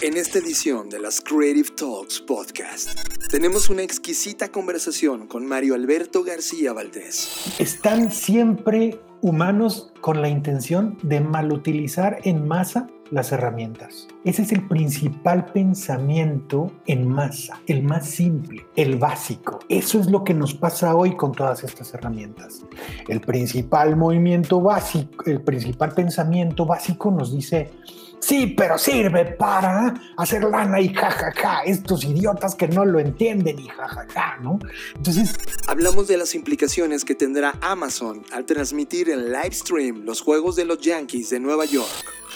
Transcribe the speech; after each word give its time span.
En 0.00 0.16
esta 0.16 0.38
edición 0.38 0.88
de 0.88 1.00
las 1.00 1.20
Creative 1.20 1.70
Talks 1.76 2.20
Podcast, 2.20 2.90
tenemos 3.32 3.68
una 3.68 3.82
exquisita 3.82 4.48
conversación 4.48 5.26
con 5.26 5.44
Mario 5.44 5.74
Alberto 5.74 6.22
García 6.22 6.72
Valdés. 6.72 7.56
Están 7.58 8.12
siempre 8.12 9.00
humanos 9.22 9.92
con 10.00 10.22
la 10.22 10.28
intención 10.28 10.96
de 11.02 11.20
malutilizar 11.20 12.20
en 12.22 12.46
masa 12.46 12.86
las 13.10 13.32
herramientas. 13.32 14.06
Ese 14.24 14.42
es 14.42 14.52
el 14.52 14.68
principal 14.68 15.46
pensamiento 15.46 16.70
en 16.86 17.08
masa, 17.08 17.60
el 17.66 17.82
más 17.82 18.08
simple, 18.08 18.66
el 18.76 18.98
básico. 18.98 19.58
Eso 19.68 19.98
es 19.98 20.08
lo 20.08 20.22
que 20.22 20.34
nos 20.34 20.54
pasa 20.54 20.94
hoy 20.94 21.16
con 21.16 21.32
todas 21.32 21.64
estas 21.64 21.92
herramientas. 21.94 22.64
El 23.08 23.20
principal 23.20 23.96
movimiento 23.96 24.60
básico, 24.60 25.24
el 25.26 25.42
principal 25.42 25.92
pensamiento 25.92 26.66
básico 26.66 27.10
nos 27.10 27.32
dice, 27.32 27.72
Sí, 28.20 28.48
pero 28.56 28.78
sirve 28.78 29.24
para 29.24 29.94
hacer 30.16 30.44
lana 30.44 30.80
y 30.80 30.92
jajaja. 30.92 31.62
Estos 31.62 32.04
idiotas 32.04 32.54
que 32.54 32.68
no 32.68 32.84
lo 32.84 32.98
entienden 32.98 33.58
y 33.58 33.68
jajaja, 33.68 34.38
¿no? 34.42 34.58
Entonces, 34.96 35.34
hablamos 35.66 36.08
de 36.08 36.16
las 36.16 36.34
implicaciones 36.34 37.04
que 37.04 37.14
tendrá 37.14 37.54
Amazon 37.60 38.24
al 38.32 38.44
transmitir 38.44 39.10
en 39.10 39.32
live 39.32 39.52
stream 39.52 40.04
los 40.04 40.20
juegos 40.20 40.56
de 40.56 40.64
los 40.64 40.78
Yankees 40.80 41.30
de 41.30 41.40
Nueva 41.40 41.64
York. 41.64 41.88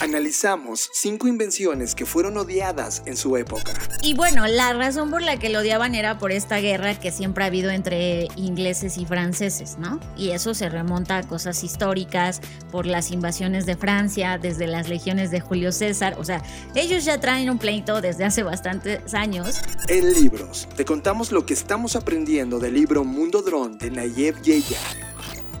Analizamos 0.03 0.89
cinco 0.91 1.29
invenciones 1.29 1.95
que 1.95 2.05
fueron 2.05 2.35
odiadas 2.35 3.03
en 3.05 3.15
su 3.15 3.37
época. 3.37 3.71
Y 4.01 4.15
bueno, 4.15 4.45
la 4.47 4.73
razón 4.73 5.09
por 5.09 5.21
la 5.21 5.39
que 5.39 5.47
lo 5.47 5.59
odiaban 5.59 5.95
era 5.95 6.17
por 6.17 6.33
esta 6.33 6.57
guerra 6.57 6.99
que 6.99 7.09
siempre 7.09 7.45
ha 7.45 7.47
habido 7.47 7.71
entre 7.71 8.27
ingleses 8.35 8.97
y 8.97 9.05
franceses, 9.05 9.77
¿no? 9.77 10.01
Y 10.17 10.31
eso 10.31 10.53
se 10.55 10.67
remonta 10.67 11.19
a 11.19 11.23
cosas 11.23 11.63
históricas, 11.63 12.41
por 12.69 12.85
las 12.85 13.11
invasiones 13.11 13.65
de 13.65 13.77
Francia, 13.77 14.37
desde 14.37 14.67
las 14.67 14.89
legiones 14.89 15.31
de 15.31 15.39
Julio 15.39 15.71
César. 15.71 16.17
O 16.19 16.25
sea, 16.25 16.43
ellos 16.75 17.05
ya 17.05 17.21
traen 17.21 17.49
un 17.49 17.57
pleito 17.57 18.01
desde 18.01 18.25
hace 18.25 18.43
bastantes 18.43 19.13
años. 19.13 19.61
En 19.87 20.13
libros, 20.13 20.67
te 20.75 20.83
contamos 20.83 21.31
lo 21.31 21.45
que 21.45 21.53
estamos 21.53 21.95
aprendiendo 21.95 22.59
del 22.59 22.73
libro 22.73 23.05
Mundo 23.05 23.41
Drone 23.41 23.77
de 23.77 23.89
Nayev 23.89 24.41
Yeya. 24.41 24.79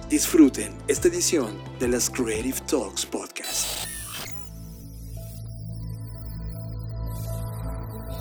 Disfruten 0.09 0.73
esta 0.89 1.07
edición 1.07 1.57
de 1.79 1.87
las 1.87 2.09
Creative 2.09 2.59
Talks 2.67 3.05
Podcast. 3.05 3.92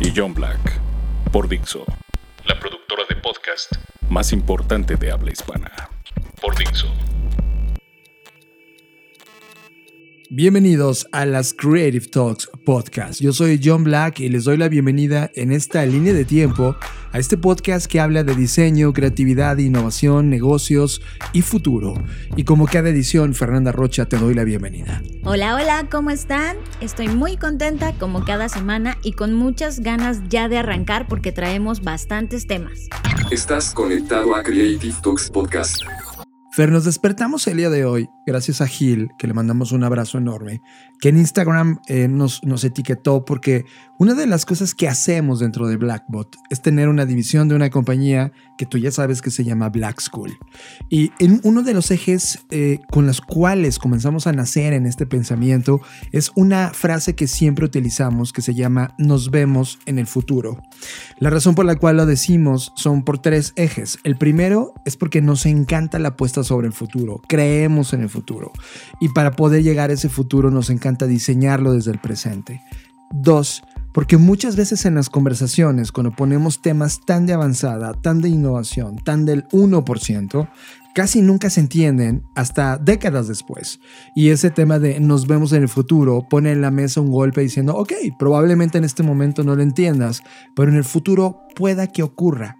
y 0.00 0.12
John 0.14 0.34
Black. 0.34 0.80
Por 1.32 1.48
Dixo, 1.48 1.84
la 2.44 2.58
productora 2.58 3.02
de 3.08 3.16
podcast 3.16 3.72
más 4.08 4.32
importante 4.32 4.96
de 4.96 5.10
habla 5.10 5.32
hispana. 5.32 5.70
Por 6.40 6.56
Dixo. 6.56 6.86
Bienvenidos 10.28 11.06
a 11.12 11.24
las 11.24 11.54
Creative 11.54 12.08
Talks 12.08 12.50
Podcast. 12.64 13.20
Yo 13.20 13.32
soy 13.32 13.60
John 13.62 13.84
Black 13.84 14.18
y 14.18 14.28
les 14.28 14.42
doy 14.42 14.56
la 14.56 14.68
bienvenida 14.68 15.30
en 15.36 15.52
esta 15.52 15.86
línea 15.86 16.12
de 16.12 16.24
tiempo 16.24 16.74
a 17.12 17.18
este 17.20 17.38
podcast 17.38 17.86
que 17.86 18.00
habla 18.00 18.24
de 18.24 18.34
diseño, 18.34 18.92
creatividad, 18.92 19.56
innovación, 19.58 20.28
negocios 20.28 21.00
y 21.32 21.42
futuro. 21.42 21.94
Y 22.34 22.42
como 22.42 22.66
cada 22.66 22.88
edición, 22.88 23.34
Fernanda 23.34 23.70
Rocha, 23.70 24.06
te 24.06 24.18
doy 24.18 24.34
la 24.34 24.42
bienvenida. 24.42 25.00
Hola, 25.22 25.54
hola, 25.54 25.86
¿cómo 25.88 26.10
están? 26.10 26.56
Estoy 26.80 27.06
muy 27.06 27.36
contenta 27.36 27.92
como 27.92 28.24
cada 28.24 28.48
semana 28.48 28.98
y 29.04 29.12
con 29.12 29.32
muchas 29.32 29.78
ganas 29.78 30.22
ya 30.28 30.48
de 30.48 30.58
arrancar 30.58 31.06
porque 31.06 31.30
traemos 31.30 31.82
bastantes 31.82 32.48
temas. 32.48 32.88
Estás 33.30 33.72
conectado 33.72 34.34
a 34.34 34.42
Creative 34.42 34.94
Talks 35.04 35.30
Podcast. 35.30 35.76
Fer, 36.56 36.72
nos 36.72 36.86
despertamos 36.86 37.46
el 37.48 37.58
día 37.58 37.68
de 37.68 37.84
hoy, 37.84 38.08
gracias 38.24 38.62
a 38.62 38.66
Gil, 38.66 39.10
que 39.18 39.26
le 39.26 39.34
mandamos 39.34 39.72
un 39.72 39.84
abrazo 39.84 40.16
enorme, 40.16 40.62
que 41.00 41.10
en 41.10 41.18
Instagram 41.18 41.80
eh, 41.88 42.08
nos, 42.08 42.42
nos 42.44 42.64
etiquetó 42.64 43.24
porque 43.24 43.64
una 43.98 44.14
de 44.14 44.26
las 44.26 44.44
cosas 44.44 44.74
que 44.74 44.88
hacemos 44.88 45.40
dentro 45.40 45.66
de 45.66 45.76
Blackbot 45.76 46.36
es 46.50 46.60
tener 46.60 46.88
una 46.88 47.06
división 47.06 47.48
de 47.48 47.54
una 47.54 47.70
compañía 47.70 48.32
que 48.58 48.66
tú 48.66 48.78
ya 48.78 48.90
sabes 48.90 49.22
que 49.22 49.30
se 49.30 49.44
llama 49.44 49.68
Black 49.70 50.00
School. 50.00 50.36
Y 50.90 51.12
en 51.18 51.40
uno 51.44 51.62
de 51.62 51.74
los 51.74 51.90
ejes 51.90 52.40
eh, 52.50 52.80
con 52.90 53.06
los 53.06 53.20
cuales 53.20 53.78
comenzamos 53.78 54.26
a 54.26 54.32
nacer 54.32 54.72
en 54.72 54.86
este 54.86 55.06
pensamiento 55.06 55.80
es 56.12 56.30
una 56.34 56.70
frase 56.70 57.14
que 57.14 57.26
siempre 57.26 57.64
utilizamos 57.64 58.32
que 58.32 58.42
se 58.42 58.54
llama 58.54 58.94
nos 58.98 59.30
vemos 59.30 59.78
en 59.86 59.98
el 59.98 60.06
futuro. 60.06 60.62
La 61.18 61.30
razón 61.30 61.54
por 61.54 61.64
la 61.64 61.76
cual 61.76 61.96
lo 61.96 62.06
decimos 62.06 62.72
son 62.76 63.02
por 63.02 63.18
tres 63.18 63.52
ejes. 63.56 63.98
El 64.04 64.16
primero 64.16 64.74
es 64.84 64.96
porque 64.96 65.22
nos 65.22 65.46
encanta 65.46 65.98
la 65.98 66.08
apuesta 66.08 66.44
sobre 66.44 66.66
el 66.66 66.72
futuro, 66.72 67.22
creemos 67.28 67.92
en 67.92 68.02
el 68.02 68.08
futuro 68.08 68.52
y 69.00 69.08
para 69.10 69.32
poder 69.32 69.62
llegar 69.62 69.90
a 69.90 69.94
ese 69.94 70.08
futuro 70.08 70.50
nos 70.50 70.70
encanta 70.70 70.85
diseñarlo 71.06 71.72
desde 71.72 71.90
el 71.90 71.98
presente. 71.98 72.62
Dos, 73.12 73.62
porque 73.92 74.16
muchas 74.18 74.56
veces 74.56 74.84
en 74.84 74.94
las 74.94 75.08
conversaciones, 75.08 75.90
cuando 75.90 76.14
ponemos 76.14 76.60
temas 76.60 77.00
tan 77.06 77.24
de 77.24 77.32
avanzada, 77.32 77.94
tan 77.94 78.20
de 78.20 78.28
innovación, 78.28 78.96
tan 78.96 79.24
del 79.24 79.48
1%, 79.48 80.48
casi 80.94 81.22
nunca 81.22 81.50
se 81.50 81.60
entienden 81.60 82.22
hasta 82.34 82.78
décadas 82.78 83.28
después. 83.28 83.80
Y 84.14 84.30
ese 84.30 84.50
tema 84.50 84.78
de 84.78 85.00
nos 85.00 85.26
vemos 85.26 85.52
en 85.52 85.62
el 85.62 85.68
futuro 85.68 86.26
pone 86.28 86.52
en 86.52 86.60
la 86.60 86.70
mesa 86.70 87.00
un 87.00 87.10
golpe 87.10 87.40
diciendo, 87.40 87.74
ok, 87.74 87.92
probablemente 88.18 88.78
en 88.78 88.84
este 88.84 89.02
momento 89.02 89.44
no 89.44 89.54
lo 89.56 89.62
entiendas, 89.62 90.22
pero 90.54 90.70
en 90.70 90.76
el 90.76 90.84
futuro 90.84 91.42
pueda 91.54 91.86
que 91.86 92.02
ocurra. 92.02 92.58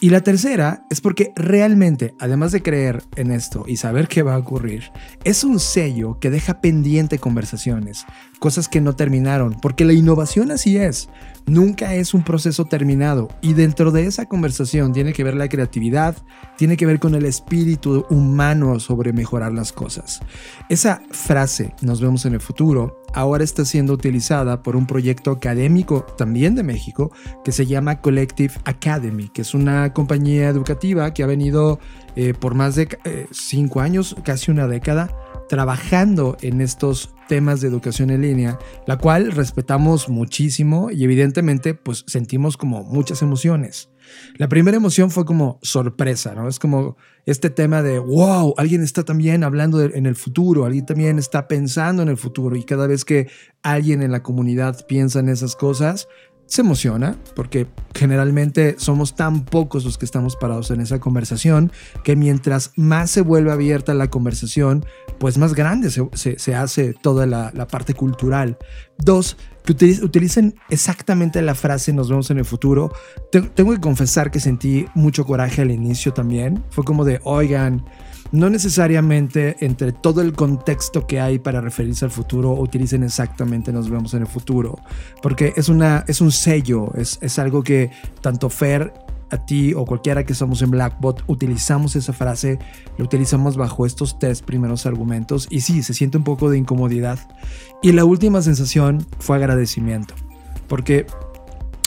Y 0.00 0.10
la 0.10 0.20
tercera 0.20 0.86
es 0.90 1.00
porque 1.00 1.32
realmente, 1.36 2.14
además 2.18 2.52
de 2.52 2.62
creer 2.62 3.02
en 3.16 3.30
esto 3.30 3.64
y 3.66 3.76
saber 3.76 4.08
qué 4.08 4.22
va 4.22 4.34
a 4.34 4.38
ocurrir, 4.38 4.90
es 5.24 5.44
un 5.44 5.58
sello 5.58 6.18
que 6.20 6.30
deja 6.30 6.60
pendiente 6.60 7.18
conversaciones, 7.18 8.04
cosas 8.38 8.68
que 8.68 8.80
no 8.80 8.94
terminaron, 8.94 9.54
porque 9.60 9.84
la 9.84 9.92
innovación 9.92 10.50
así 10.50 10.76
es, 10.76 11.08
nunca 11.46 11.94
es 11.94 12.12
un 12.12 12.22
proceso 12.22 12.66
terminado 12.66 13.28
y 13.40 13.54
dentro 13.54 13.90
de 13.90 14.06
esa 14.06 14.26
conversación 14.26 14.92
tiene 14.92 15.12
que 15.12 15.24
ver 15.24 15.34
la 15.34 15.48
creatividad, 15.48 16.16
tiene 16.56 16.76
que 16.76 16.86
ver 16.86 16.98
con 16.98 17.14
el 17.14 17.24
espíritu 17.24 18.04
humano 18.10 18.80
sobre 18.80 19.12
mejorar 19.12 19.52
las 19.52 19.72
cosas. 19.72 20.20
Esa 20.68 21.02
frase, 21.10 21.74
nos 21.80 22.00
vemos 22.00 22.26
en 22.26 22.34
el 22.34 22.40
futuro, 22.40 23.02
ahora 23.16 23.44
está 23.44 23.64
siendo 23.64 23.94
utilizada 23.94 24.62
por 24.62 24.76
un 24.76 24.86
proyecto 24.86 25.30
académico 25.30 26.04
también 26.18 26.54
de 26.54 26.62
México 26.62 27.10
que 27.44 27.50
se 27.50 27.64
llama 27.64 28.02
Collective 28.02 28.52
Academy, 28.64 29.30
que 29.30 29.40
es 29.40 29.54
una 29.54 29.94
compañía 29.94 30.50
educativa 30.50 31.12
que 31.14 31.22
ha 31.22 31.26
venido 31.26 31.80
eh, 32.14 32.34
por 32.34 32.54
más 32.54 32.74
de 32.74 32.88
eh, 33.04 33.26
cinco 33.30 33.80
años, 33.80 34.14
casi 34.22 34.50
una 34.50 34.68
década, 34.68 35.08
trabajando 35.48 36.36
en 36.42 36.60
estos 36.60 37.14
temas 37.26 37.62
de 37.62 37.68
educación 37.68 38.10
en 38.10 38.20
línea, 38.20 38.58
la 38.86 38.98
cual 38.98 39.32
respetamos 39.32 40.10
muchísimo 40.10 40.90
y 40.90 41.02
evidentemente 41.02 41.72
pues 41.72 42.04
sentimos 42.06 42.58
como 42.58 42.84
muchas 42.84 43.22
emociones. 43.22 43.88
La 44.36 44.48
primera 44.48 44.76
emoción 44.76 45.10
fue 45.10 45.24
como 45.24 45.58
sorpresa, 45.62 46.34
¿no? 46.34 46.48
Es 46.48 46.58
como 46.58 46.96
este 47.26 47.50
tema 47.50 47.82
de, 47.82 47.98
wow, 47.98 48.54
alguien 48.56 48.82
está 48.82 49.02
también 49.02 49.44
hablando 49.44 49.82
en 49.82 50.06
el 50.06 50.14
futuro, 50.14 50.64
alguien 50.64 50.86
también 50.86 51.18
está 51.18 51.48
pensando 51.48 52.02
en 52.02 52.08
el 52.08 52.16
futuro 52.16 52.56
y 52.56 52.64
cada 52.64 52.86
vez 52.86 53.04
que 53.04 53.28
alguien 53.62 54.00
en 54.02 54.12
la 54.12 54.22
comunidad 54.22 54.86
piensa 54.86 55.18
en 55.18 55.28
esas 55.28 55.56
cosas, 55.56 56.08
se 56.46 56.60
emociona 56.60 57.16
porque 57.34 57.66
generalmente 57.94 58.76
somos 58.78 59.16
tan 59.16 59.44
pocos 59.44 59.84
los 59.84 59.98
que 59.98 60.04
estamos 60.04 60.36
parados 60.36 60.70
en 60.70 60.80
esa 60.80 61.00
conversación 61.00 61.72
que 62.04 62.14
mientras 62.14 62.72
más 62.76 63.10
se 63.10 63.20
vuelve 63.20 63.50
abierta 63.50 63.94
la 63.94 64.08
conversación, 64.08 64.84
pues 65.18 65.38
más 65.38 65.54
grande 65.54 65.90
se, 65.90 66.54
hace 66.54 66.94
toda 66.94 67.26
la, 67.26 67.66
parte 67.68 67.94
cultural. 67.94 68.58
Dos, 68.98 69.36
que 69.66 69.72
utilicen 70.02 70.54
exactamente 70.70 71.42
la 71.42 71.54
frase 71.54 71.92
nos 71.92 72.08
vemos 72.08 72.30
en 72.30 72.38
el 72.38 72.44
futuro. 72.44 72.92
Tengo 73.30 73.72
que 73.72 73.80
confesar 73.80 74.30
que 74.30 74.40
sentí 74.40 74.86
mucho 74.94 75.26
coraje 75.26 75.62
al 75.62 75.70
inicio 75.70 76.14
también. 76.14 76.64
Fue 76.70 76.84
como 76.84 77.04
de, 77.04 77.20
oigan, 77.24 77.84
no 78.32 78.48
necesariamente 78.48 79.56
entre 79.60 79.92
todo 79.92 80.20
el 80.22 80.32
contexto 80.32 81.06
que 81.06 81.20
hay 81.20 81.38
para 81.38 81.60
referirse 81.60 82.04
al 82.04 82.10
futuro 82.10 82.52
utilicen 82.52 83.02
exactamente 83.02 83.72
nos 83.72 83.90
vemos 83.90 84.14
en 84.14 84.22
el 84.22 84.26
futuro, 84.26 84.78
porque 85.22 85.52
es, 85.56 85.68
una, 85.68 86.04
es 86.08 86.20
un 86.20 86.32
sello, 86.32 86.92
es, 86.94 87.18
es 87.20 87.38
algo 87.38 87.62
que 87.62 87.90
tanto 88.20 88.50
Fer 88.50 88.92
a 89.30 89.44
ti 89.44 89.74
o 89.74 89.84
cualquiera 89.84 90.24
que 90.24 90.34
somos 90.34 90.62
en 90.62 90.70
Blackbot 90.70 91.24
utilizamos 91.26 91.96
esa 91.96 92.12
frase, 92.12 92.58
lo 92.98 93.04
utilizamos 93.04 93.56
bajo 93.56 93.86
estos 93.86 94.18
tres 94.18 94.42
primeros 94.42 94.86
argumentos 94.86 95.46
y 95.50 95.60
sí, 95.60 95.82
se 95.82 95.94
siente 95.94 96.18
un 96.18 96.24
poco 96.24 96.50
de 96.50 96.58
incomodidad. 96.58 97.18
Y 97.82 97.92
la 97.92 98.04
última 98.04 98.42
sensación 98.42 99.06
fue 99.18 99.36
agradecimiento, 99.36 100.14
porque 100.68 101.06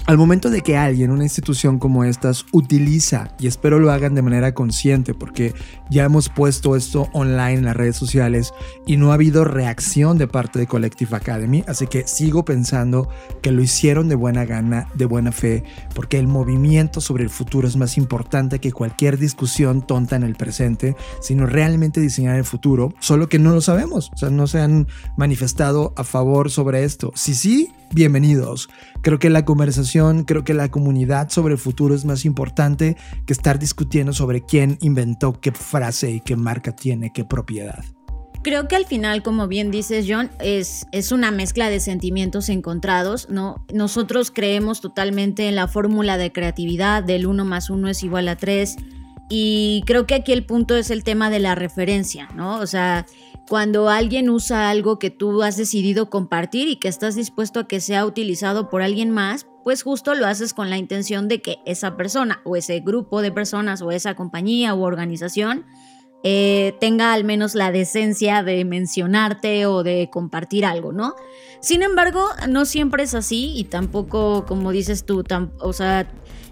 Al 0.09 0.17
momento 0.17 0.50
de 0.50 0.61
que 0.61 0.75
alguien, 0.75 1.11
una 1.11 1.21
institución 1.21 1.77
como 1.77 2.03
estas, 2.03 2.47
utiliza, 2.51 3.35
y 3.38 3.45
espero 3.45 3.77
lo 3.77 3.91
hagan 3.91 4.15
de 4.15 4.23
manera 4.23 4.56
consciente, 4.56 5.13
porque 5.13 5.53
ya 5.91 6.03
hemos 6.03 6.29
puesto 6.29 6.75
esto 6.75 7.07
online 7.13 7.59
en 7.59 7.65
las 7.65 7.75
redes 7.75 7.97
sociales 7.97 8.51
y 8.88 8.97
no 8.97 9.11
ha 9.11 9.13
habido 9.13 9.45
reacción 9.45 10.17
de 10.17 10.27
parte 10.27 10.57
de 10.57 10.65
Collective 10.65 11.15
Academy, 11.15 11.63
así 11.67 11.85
que 11.85 12.07
sigo 12.07 12.44
pensando 12.44 13.07
que 13.44 13.51
lo 13.51 13.61
hicieron 13.61 14.09
de 14.09 14.15
buena 14.15 14.45
gana, 14.45 14.88
de 14.95 15.06
buena 15.06 15.31
fe, 15.31 15.63
porque 15.94 16.17
el 16.17 16.25
movimiento 16.27 17.01
sobre 17.01 17.23
el 17.23 17.29
futuro 17.29 17.67
es 17.67 17.77
más 17.77 17.95
importante 17.95 18.57
que 18.57 18.71
cualquier 18.71 19.19
discusión 19.19 19.85
tonta 19.85 20.15
en 20.15 20.23
el 20.23 20.33
presente, 20.33 20.95
sino 21.21 21.45
realmente 21.45 22.01
diseñar 22.01 22.35
el 22.35 22.45
futuro, 22.45 22.95
solo 23.00 23.29
que 23.29 23.38
no 23.38 23.51
lo 23.51 23.62
sabemos, 23.62 24.09
o 24.12 24.17
sea, 24.17 24.31
no 24.31 24.47
se 24.47 24.59
han 24.59 24.88
manifestado 25.17 25.94
a 25.95 26.03
favor 26.03 26.50
sobre 26.50 26.83
esto. 26.83 27.12
Si 27.13 27.35
sí, 27.35 27.71
bienvenidos. 27.94 28.69
Creo 29.01 29.19
que 29.19 29.30
la 29.30 29.45
conversación, 29.45 30.24
creo 30.24 30.44
que 30.44 30.53
la 30.53 30.69
comunidad 30.69 31.30
sobre 31.30 31.53
el 31.53 31.59
futuro 31.59 31.95
es 31.95 32.06
más 32.06 32.25
importante 32.25 32.97
que 33.25 33.33
estar 33.33 33.59
discutiendo 33.59 34.13
sobre 34.13 34.41
quién 34.45 34.77
inventó 34.81 35.39
qué 35.39 35.51
frase 35.51 36.12
y 36.12 36.21
qué 36.21 36.36
marca 36.36 36.75
tiene, 36.75 37.12
qué 37.13 37.24
propiedad. 37.24 37.83
Creo 38.41 38.69
que 38.69 38.77
al 38.77 38.86
final, 38.86 39.21
como 39.21 39.47
bien 39.47 39.69
dices, 39.69 40.06
John, 40.07 40.30
es, 40.39 40.86
es 40.94 41.12
una 41.12 41.30
mezcla 41.30 41.69
de 41.69 41.81
sentimientos 41.81 42.47
encontrados, 42.47 43.27
¿no? 43.30 43.65
Nosotros 43.74 44.31
creemos 44.31 44.80
totalmente 44.80 45.50
en 45.50 45.56
la 45.56 45.68
fórmula 45.68 46.18
de 46.18 46.31
creatividad 46.31 47.03
del 47.03 47.27
1 47.27 47.44
más 47.44 47.69
1 47.69 47.89
es 47.89 48.03
igual 48.03 48.30
a 48.30 48.38
3 48.38 48.77
y 49.30 49.83
creo 49.86 50.07
que 50.07 50.15
aquí 50.15 50.31
el 50.31 50.45
punto 50.45 50.75
es 50.75 50.89
el 50.89 51.03
tema 51.03 51.30
de 51.30 51.39
la 51.39 51.53
referencia, 51.53 52.30
¿no? 52.33 52.59
O 52.59 52.65
sea, 52.65 53.06
cuando 53.50 53.90
alguien 53.90 54.30
usa 54.30 54.69
algo 54.69 55.00
que 55.00 55.10
tú 55.10 55.42
has 55.42 55.57
decidido 55.57 56.12
compartir 56.12 56.68
y 56.68 56.75
que 56.75 56.88
estás 56.88 57.16
dispuesto 57.16 57.60
a 57.60 57.68
que 57.68 57.81
sea 57.81 58.06
utilizado 58.06 58.69
por 58.69 58.84
alguien 58.84 59.10
más, 59.10 59.48
pues 59.63 59.81
justo 59.81 60.13
lo 60.13 60.28
haces 60.28 60.54
con 60.54 60.69
la 60.69 60.78
intención 60.78 61.28
de 61.28 61.42
que 61.42 61.57
esa 61.66 61.98
persona 61.98 62.42
o 62.46 62.56
ese 62.56 62.80
grupo 62.80 63.24
de 63.24 63.31
personas 63.31 63.81
o 63.81 63.92
esa 63.92 64.13
compañía 64.13 64.75
u 64.75 64.84
organización 64.84 65.66
eh, 66.24 66.75
tenga 66.80 67.12
al 67.12 67.24
menos 67.24 67.56
la 67.56 67.72
decencia 67.72 68.44
de 68.44 68.63
mencionarte 68.66 69.66
o 69.66 69.81
de 69.81 70.10
compartir 70.12 70.63
algo, 70.63 70.92
¿no? 70.92 71.16
Sin 71.60 71.81
embargo, 71.81 72.24
no 72.48 72.66
siempre 72.66 73.01
es 73.01 73.16
así 73.16 73.54
y 73.56 73.63
tampoco, 73.63 74.46
como 74.46 74.72
dices 74.72 75.06
tú, 75.06 75.24
o 75.60 75.74
sea, 75.74 76.07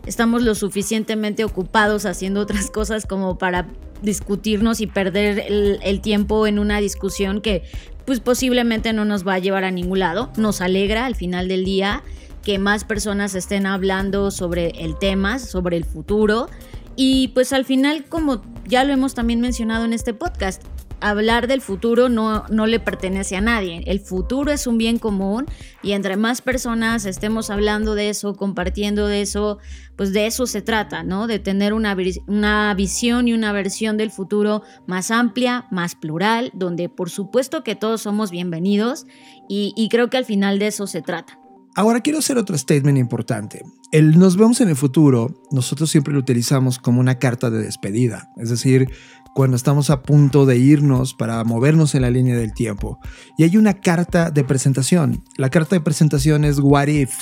estamos 0.08 0.42
lo 0.42 0.56
suficientemente 0.56 1.44
ocupados 1.44 2.06
haciendo 2.06 2.42
otras 2.42 2.72
cosas 2.72 3.06
como 3.06 3.38
para 3.38 3.68
discutirnos 4.02 4.80
y 4.82 4.88
perder 4.88 5.44
el, 5.50 6.02
tiempo 6.02 6.48
en 6.48 6.60
una 6.60 6.80
discusión 6.80 7.42
que 7.42 7.64
pues 8.06 8.20
posiblemente 8.20 8.94
no 8.94 9.06
nos 9.06 9.28
va 9.28 9.34
a 9.34 9.40
llevar 9.40 9.64
a 9.64 9.72
ningún 9.72 10.00
lado. 10.00 10.32
Nos 10.38 10.62
alegra 10.62 11.06
al 11.06 11.16
final 11.16 11.48
del 11.48 11.66
día 11.66 12.04
que 12.44 12.58
más 12.58 12.86
personas 12.86 13.36
estén 13.36 13.66
hablando 13.66 14.32
sobre 14.32 14.70
el 14.84 14.98
tema, 14.98 15.40
sobre 15.40 15.76
el 15.76 15.84
futuro. 15.84 16.48
Y 16.96 17.30
pues 17.30 17.52
al 17.52 17.66
final, 17.66 18.06
como 18.06 18.42
ya 18.66 18.86
lo 18.86 18.94
hemos 18.94 19.14
también 19.14 19.42
mencionado 19.42 19.84
en 19.84 19.92
este 19.92 20.14
podcast, 20.14 20.64
hablar 21.02 21.48
del 21.48 21.62
futuro 21.62 22.10
no, 22.10 22.46
no 22.50 22.68
le 22.68 22.80
pertenece 22.80 23.36
a 23.36 23.42
nadie. 23.42 23.84
El 23.86 24.00
futuro 24.00 24.52
es 24.52 24.68
un 24.68 24.78
bien 24.78 25.00
común 25.00 25.46
y 25.84 25.92
entre 25.94 26.18
más 26.18 26.42
personas 26.42 27.06
estemos 27.06 27.50
hablando 27.50 27.96
de 27.96 28.10
eso, 28.10 28.36
compartiendo 28.36 29.08
de 29.08 29.22
eso, 29.22 29.60
pues 29.96 30.14
de 30.14 30.28
eso 30.28 30.48
se 30.48 30.62
trata, 30.62 31.04
¿no? 31.04 31.28
De 31.28 31.40
tener 31.40 31.74
una, 31.74 31.96
una 32.28 32.74
visión 32.74 33.28
y 33.28 33.34
una 33.34 33.52
versión 33.52 33.98
del 33.98 34.12
futuro 34.12 34.64
más 34.86 35.12
amplia, 35.12 35.68
más 35.72 35.96
plural, 35.96 36.52
donde 36.54 36.90
por 36.90 37.10
supuesto 37.10 37.64
que 37.64 37.76
todos 37.76 38.02
somos 38.02 38.32
bienvenidos 38.32 39.06
y, 39.50 39.74
y 39.76 39.90
creo 39.90 40.10
que 40.10 40.18
al 40.18 40.26
final 40.26 40.60
de 40.60 40.68
eso 40.68 40.88
se 40.88 41.02
trata. 41.02 41.40
Ahora 41.78 42.02
quiero 42.02 42.18
hacer 42.18 42.40
otro 42.40 42.58
statement 42.58 42.98
importante. 42.98 43.62
El 43.92 44.18
nos 44.18 44.36
vemos 44.36 44.62
en 44.62 44.70
el 44.70 44.76
futuro, 44.76 45.44
nosotros 45.52 45.92
siempre 45.92 46.12
lo 46.12 46.20
utilizamos 46.20 46.80
como 46.80 47.00
una 47.00 47.20
carta 47.20 47.52
de 47.52 47.60
despedida. 47.60 48.32
Es 48.38 48.50
decir, 48.50 48.90
cuando 49.38 49.56
estamos 49.56 49.92
a 49.92 50.02
punto 50.02 50.48
de 50.48 50.58
irnos 50.58 51.14
para 51.14 51.44
movernos 51.44 51.94
en 51.94 52.02
la 52.02 52.10
línea 52.10 52.36
del 52.36 52.56
tiempo. 52.56 52.98
Y 53.38 53.44
hay 53.44 53.56
una 53.56 53.76
carta 53.76 54.32
de 54.32 54.44
presentación. 54.44 55.24
La 55.36 55.52
carta 55.52 55.76
de 55.76 55.82
presentación 55.82 56.44
es 56.44 56.58
What 56.58 56.88
If, 56.88 57.14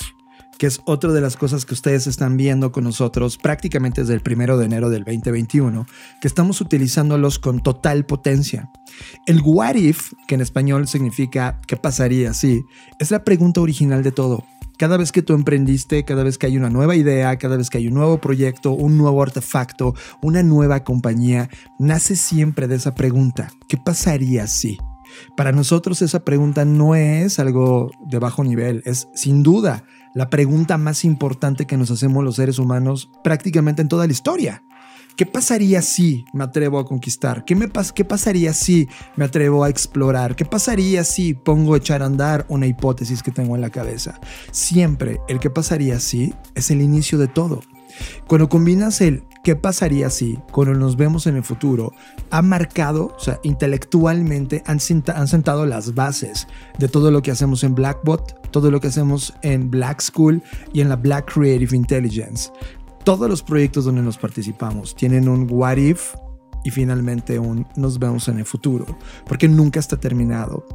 que 0.56 0.66
es 0.66 0.80
otra 0.86 1.12
de 1.12 1.20
las 1.20 1.36
cosas 1.36 1.66
que 1.66 1.74
ustedes 1.74 2.06
están 2.06 2.38
viendo 2.38 2.72
con 2.72 2.84
nosotros 2.84 3.36
prácticamente 3.36 4.00
desde 4.00 4.14
el 4.14 4.22
primero 4.22 4.56
de 4.56 4.64
enero 4.64 4.88
del 4.88 5.04
2021, 5.04 5.86
que 6.22 6.26
estamos 6.26 6.62
utilizándolos 6.62 7.38
con 7.38 7.60
total 7.60 8.06
potencia. 8.06 8.70
El 9.26 9.42
What 9.44 9.74
If, 9.74 10.14
que 10.26 10.36
en 10.36 10.40
español 10.40 10.88
significa 10.88 11.60
¿qué 11.66 11.76
pasaría 11.76 12.32
si? 12.32 12.64
Es 12.98 13.10
la 13.10 13.24
pregunta 13.24 13.60
original 13.60 14.02
de 14.02 14.12
todo. 14.12 14.42
Cada 14.78 14.98
vez 14.98 15.10
que 15.10 15.22
tú 15.22 15.32
emprendiste, 15.32 16.04
cada 16.04 16.22
vez 16.22 16.36
que 16.36 16.46
hay 16.46 16.56
una 16.56 16.68
nueva 16.68 16.96
idea, 16.96 17.36
cada 17.38 17.56
vez 17.56 17.70
que 17.70 17.78
hay 17.78 17.88
un 17.88 17.94
nuevo 17.94 18.18
proyecto, 18.18 18.72
un 18.72 18.98
nuevo 18.98 19.22
artefacto, 19.22 19.94
una 20.20 20.42
nueva 20.42 20.84
compañía, 20.84 21.48
nace 21.78 22.14
siempre 22.14 22.68
de 22.68 22.76
esa 22.76 22.94
pregunta, 22.94 23.50
¿qué 23.68 23.78
pasaría 23.78 24.46
si? 24.46 24.78
Para 25.36 25.52
nosotros 25.52 26.02
esa 26.02 26.24
pregunta 26.24 26.64
no 26.64 26.94
es 26.94 27.38
algo 27.38 27.90
de 28.06 28.18
bajo 28.18 28.44
nivel, 28.44 28.82
es 28.84 29.08
sin 29.14 29.42
duda 29.42 29.84
la 30.14 30.28
pregunta 30.28 30.76
más 30.78 31.04
importante 31.04 31.66
que 31.66 31.76
nos 31.76 31.90
hacemos 31.90 32.24
los 32.24 32.36
seres 32.36 32.58
humanos 32.58 33.10
prácticamente 33.22 33.82
en 33.82 33.88
toda 33.88 34.06
la 34.06 34.12
historia. 34.12 34.62
¿Qué 35.16 35.24
pasaría 35.24 35.80
si 35.80 36.26
me 36.34 36.44
atrevo 36.44 36.78
a 36.78 36.84
conquistar? 36.84 37.46
¿Qué, 37.46 37.56
me 37.56 37.70
¿Qué 37.94 38.04
pasaría 38.04 38.52
si 38.52 38.86
me 39.16 39.24
atrevo 39.24 39.64
a 39.64 39.70
explorar? 39.70 40.36
¿Qué 40.36 40.44
pasaría 40.44 41.04
si 41.04 41.32
pongo 41.32 41.72
a 41.72 41.78
echar 41.78 42.02
a 42.02 42.06
andar 42.06 42.44
una 42.50 42.66
hipótesis 42.66 43.22
que 43.22 43.30
tengo 43.30 43.54
en 43.54 43.62
la 43.62 43.70
cabeza? 43.70 44.20
Siempre 44.50 45.18
el 45.26 45.40
qué 45.40 45.48
pasaría 45.48 46.00
si 46.00 46.34
es 46.54 46.70
el 46.70 46.82
inicio 46.82 47.16
de 47.16 47.28
todo. 47.28 47.62
Cuando 48.26 48.50
combinas 48.50 49.00
el 49.00 49.24
qué 49.42 49.56
pasaría 49.56 50.10
si, 50.10 50.38
cuando 50.50 50.74
nos 50.74 50.96
vemos 50.96 51.26
en 51.26 51.36
el 51.36 51.44
futuro, 51.44 51.92
ha 52.30 52.42
marcado, 52.42 53.14
o 53.16 53.18
sea, 53.18 53.40
intelectualmente 53.42 54.62
han, 54.66 54.78
han 55.14 55.28
sentado 55.28 55.64
las 55.64 55.94
bases 55.94 56.46
de 56.78 56.88
todo 56.88 57.10
lo 57.10 57.22
que 57.22 57.30
hacemos 57.30 57.64
en 57.64 57.74
Blackbot, 57.74 58.50
todo 58.50 58.70
lo 58.70 58.80
que 58.80 58.88
hacemos 58.88 59.32
en 59.42 59.70
Black 59.70 60.00
School 60.00 60.42
y 60.72 60.80
en 60.80 60.88
la 60.88 60.96
Black 60.96 61.32
Creative 61.32 61.74
Intelligence 61.74 62.50
todos 63.06 63.30
los 63.30 63.40
proyectos 63.44 63.84
donde 63.84 64.02
nos 64.02 64.18
participamos 64.18 64.96
tienen 64.96 65.28
un 65.28 65.46
what 65.48 65.76
if 65.76 66.12
y 66.64 66.72
finalmente 66.72 67.38
un 67.38 67.64
nos 67.76 68.00
vemos 68.00 68.26
en 68.26 68.40
el 68.40 68.44
futuro, 68.44 68.84
porque 69.28 69.46
nunca 69.46 69.78
está 69.78 69.96
terminado. 69.96 70.66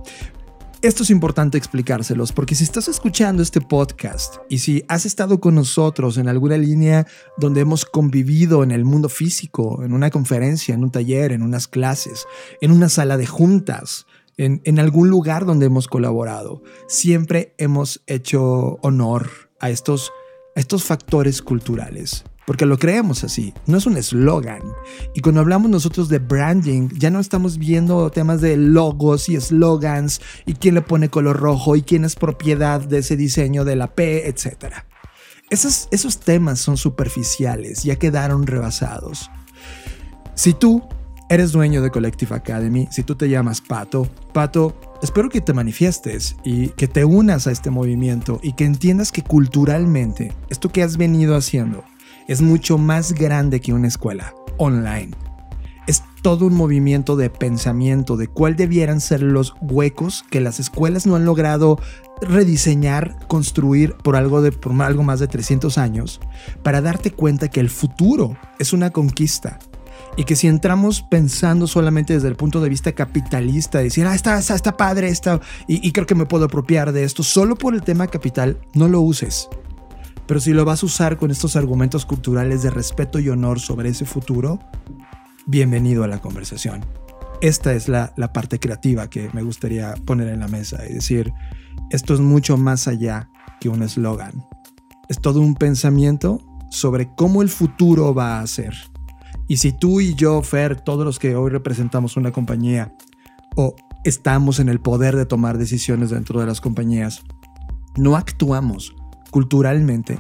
Esto 0.82 1.04
es 1.04 1.10
importante 1.10 1.58
explicárselos 1.58 2.32
porque 2.32 2.56
si 2.56 2.64
estás 2.64 2.88
escuchando 2.88 3.44
este 3.44 3.60
podcast 3.60 4.36
y 4.48 4.60
si 4.60 4.82
has 4.88 5.06
estado 5.06 5.42
con 5.42 5.56
nosotros 5.56 6.18
en 6.18 6.30
alguna 6.30 6.56
línea 6.56 7.06
donde 7.38 7.60
hemos 7.60 7.84
convivido 7.84 8.64
en 8.64 8.72
el 8.72 8.86
mundo 8.86 9.10
físico, 9.10 9.84
en 9.84 9.92
una 9.92 10.10
conferencia, 10.10 10.74
en 10.74 10.86
un 10.86 10.92
taller, 10.92 11.34
en 11.34 11.42
unas 11.42 11.68
clases, 11.68 12.26
en 12.62 12.72
una 12.72 12.88
sala 12.88 13.18
de 13.18 13.28
juntas, 13.28 14.08
en, 14.38 14.62
en 14.64 14.80
algún 14.80 15.10
lugar 15.10 15.46
donde 15.46 15.66
hemos 15.66 15.90
colaborado, 15.90 16.64
siempre 16.88 17.54
hemos 17.58 18.02
hecho 18.08 18.80
honor 18.84 19.30
a 19.60 19.70
estos 19.70 20.14
estos 20.56 20.84
factores 20.84 21.42
culturales, 21.42 22.24
porque 22.46 22.66
lo 22.66 22.78
creemos 22.78 23.24
así, 23.24 23.54
no 23.68 23.78
es 23.78 23.86
un 23.86 23.98
eslogan. 23.98 24.62
Y 25.14 25.22
cuando 25.22 25.42
hablamos 25.42 25.70
nosotros 25.70 26.10
de 26.10 26.20
branding, 26.20 26.90
ya 26.98 27.10
no 27.10 27.20
estamos 27.20 27.58
viendo 27.58 28.10
temas 28.12 28.42
de 28.42 28.58
logos 28.58 29.30
y 29.30 29.36
eslogans 29.36 30.22
y 30.46 30.56
quién 30.56 30.76
le 30.76 30.82
pone 30.82 31.10
color 31.10 31.40
rojo 31.40 31.76
y 31.76 31.82
quién 31.84 32.06
es 32.06 32.16
propiedad 32.16 32.82
de 32.82 33.00
ese 33.00 33.16
diseño 33.16 33.64
de 33.64 33.76
la 33.76 33.94
P, 33.94 34.28
etc. 34.28 34.74
Esos, 35.50 35.88
esos 35.92 36.20
temas 36.20 36.60
son 36.60 36.78
superficiales, 36.78 37.84
ya 37.84 37.98
quedaron 37.98 38.48
rebasados. 38.48 39.30
Si 40.36 40.54
tú 40.54 40.84
eres 41.30 41.52
dueño 41.52 41.82
de 41.82 41.92
Collective 41.92 42.36
Academy, 42.36 42.88
si 42.92 43.04
tú 43.04 43.16
te 43.16 43.30
llamas 43.30 43.62
Pato, 43.62 44.10
Pato, 44.34 44.76
espero 45.02 45.30
que 45.30 45.42
te 45.42 45.54
manifiestes 45.54 46.36
y 46.44 46.70
que 46.70 46.88
te 46.88 47.06
unas 47.06 47.48
a 47.48 47.52
este 47.52 47.70
movimiento 47.70 48.40
y 48.44 48.54
que 48.54 48.66
entiendas 48.66 49.12
que 49.12 49.24
culturalmente 49.24 50.34
esto 50.50 50.70
que 50.70 50.84
has 50.84 50.98
venido 50.98 51.36
haciendo 51.36 51.84
es 52.28 52.42
mucho 52.42 52.78
más 52.78 53.14
grande 53.14 53.60
que 53.60 53.74
una 53.74 53.88
escuela 53.88 54.34
online. 54.58 55.12
Es 55.88 56.04
todo 56.22 56.46
un 56.46 56.54
movimiento 56.54 57.16
de 57.16 57.30
pensamiento 57.30 58.16
de 58.16 58.28
cuál 58.28 58.56
debieran 58.56 59.02
ser 59.02 59.24
los 59.24 59.56
huecos 59.62 60.24
que 60.30 60.40
las 60.40 60.60
escuelas 60.60 61.08
no 61.08 61.16
han 61.16 61.26
logrado 61.26 61.80
rediseñar, 62.22 63.18
construir 63.28 63.96
por 63.96 64.16
algo, 64.16 64.42
de, 64.42 64.52
por 64.52 64.80
algo 64.82 65.04
más 65.04 65.20
de 65.20 65.28
300 65.28 65.78
años, 65.80 66.22
para 66.62 66.82
darte 66.82 67.12
cuenta 67.12 67.50
que 67.50 67.60
el 67.60 67.72
futuro 67.72 68.38
es 68.60 68.74
una 68.74 68.92
conquista 68.92 69.58
y 70.18 70.26
que 70.26 70.36
si 70.36 70.48
entramos 70.48 71.02
pensando 71.04 71.68
solamente 71.68 72.14
desde 72.14 72.28
el 72.28 72.36
punto 72.36 72.62
de 72.62 72.70
vista 72.70 72.92
capitalista, 72.92 73.80
decir, 73.80 74.06
ah, 74.06 74.16
está, 74.16 74.38
está, 74.40 74.78
padre, 74.78 75.10
está, 75.10 75.40
y, 75.68 75.86
y 75.88 75.92
creo 75.92 76.06
que 76.06 76.16
me 76.16 76.26
puedo 76.26 76.46
apropiar 76.46 76.92
de 76.92 77.04
esto, 77.04 77.24
solo 77.24 77.56
por 77.56 77.74
el 77.74 77.82
tema 77.82 78.08
capital, 78.08 78.60
no 78.74 78.88
lo 78.88 79.02
uses. 79.02 79.48
Pero 80.28 80.40
si 80.40 80.54
lo 80.54 80.66
vas 80.66 80.84
a 80.84 80.86
usar 80.86 81.18
con 81.18 81.32
estos 81.32 81.56
argumentos 81.56 82.06
culturales 82.06 82.64
de 82.64 82.70
respeto 82.70 83.20
y 83.20 83.30
honor 83.30 83.60
sobre 83.60 83.90
ese 83.90 84.06
futuro, 84.06 84.60
bienvenido 85.46 86.04
a 86.04 86.08
la 86.08 86.20
conversación. 86.20 86.86
Esta 87.42 87.74
es 87.74 87.90
la, 87.90 88.14
la 88.18 88.32
parte 88.32 88.60
creativa 88.60 89.10
que 89.10 89.30
me 89.34 89.42
gustaría 89.42 89.94
poner 90.06 90.30
en 90.30 90.40
la 90.42 90.48
mesa 90.48 90.86
y 90.88 90.94
decir, 90.94 91.34
esto 91.90 92.14
es 92.14 92.20
mucho 92.20 92.56
más 92.56 92.88
allá 92.88 93.30
que 93.60 93.70
un 93.70 93.84
eslogan. 93.84 94.46
es 95.10 95.20
todo 95.20 95.42
un 95.42 95.56
pensamiento 95.56 96.40
sobre 96.70 97.14
cómo 97.16 97.42
el 97.42 97.50
futuro 97.50 98.14
va 98.14 98.40
a 98.40 98.48
ser. 98.48 98.91
Y 99.48 99.58
si 99.58 99.72
tú 99.72 100.02
y 100.02 100.14
yo, 100.16 100.42
Fer, 100.42 100.80
todos 100.80 101.06
los 101.06 101.20
que 101.20 101.36
hoy 101.36 101.50
representamos 101.50 102.18
una 102.18 102.32
compañía 102.32 102.96
o 103.56 103.76
estamos 104.04 104.60
en 104.60 104.70
el 104.70 104.80
poder 104.80 105.16
de 105.16 105.26
tomar 105.26 105.58
decisiones 105.58 106.10
dentro 106.10 106.40
de 106.40 106.46
las 106.46 106.62
compañías, 106.62 107.24
no 107.98 108.16
actuamos 108.16 108.96
culturalmente 109.30 110.20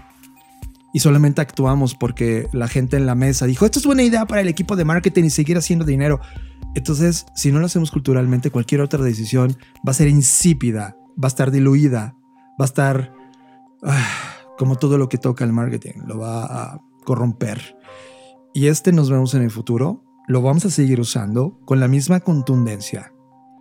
y 0.93 0.99
solamente 0.99 1.41
actuamos 1.41 1.95
porque 1.95 2.47
la 2.51 2.67
gente 2.67 2.97
en 2.97 3.05
la 3.05 3.15
mesa 3.15 3.45
dijo, 3.45 3.65
esto 3.65 3.79
es 3.79 3.85
buena 3.85 4.03
idea 4.03 4.25
para 4.25 4.41
el 4.41 4.47
equipo 4.47 4.75
de 4.75 4.85
marketing 4.85 5.25
y 5.25 5.29
seguir 5.29 5.57
haciendo 5.57 5.85
dinero. 5.85 6.19
Entonces, 6.75 7.25
si 7.35 7.51
no 7.51 7.59
lo 7.59 7.65
hacemos 7.65 7.91
culturalmente, 7.91 8.51
cualquier 8.51 8.81
otra 8.81 9.03
decisión 9.03 9.57
va 9.87 9.91
a 9.91 9.95
ser 9.95 10.07
insípida, 10.07 10.97
va 11.11 11.25
a 11.25 11.27
estar 11.27 11.51
diluida, 11.51 12.15
va 12.59 12.65
a 12.65 12.65
estar 12.65 13.13
ah, 13.83 14.07
como 14.57 14.75
todo 14.75 14.97
lo 14.97 15.07
que 15.07 15.17
toca 15.17 15.43
el 15.45 15.53
marketing, 15.53 16.01
lo 16.05 16.19
va 16.19 16.45
a 16.45 16.81
corromper. 17.05 17.77
Y 18.53 18.67
este 18.67 18.91
nos 18.91 19.09
vemos 19.09 19.33
en 19.33 19.43
el 19.43 19.51
futuro, 19.51 20.03
lo 20.27 20.41
vamos 20.41 20.65
a 20.65 20.69
seguir 20.69 20.99
usando 20.99 21.57
con 21.63 21.79
la 21.79 21.87
misma 21.87 22.19
contundencia, 22.19 23.13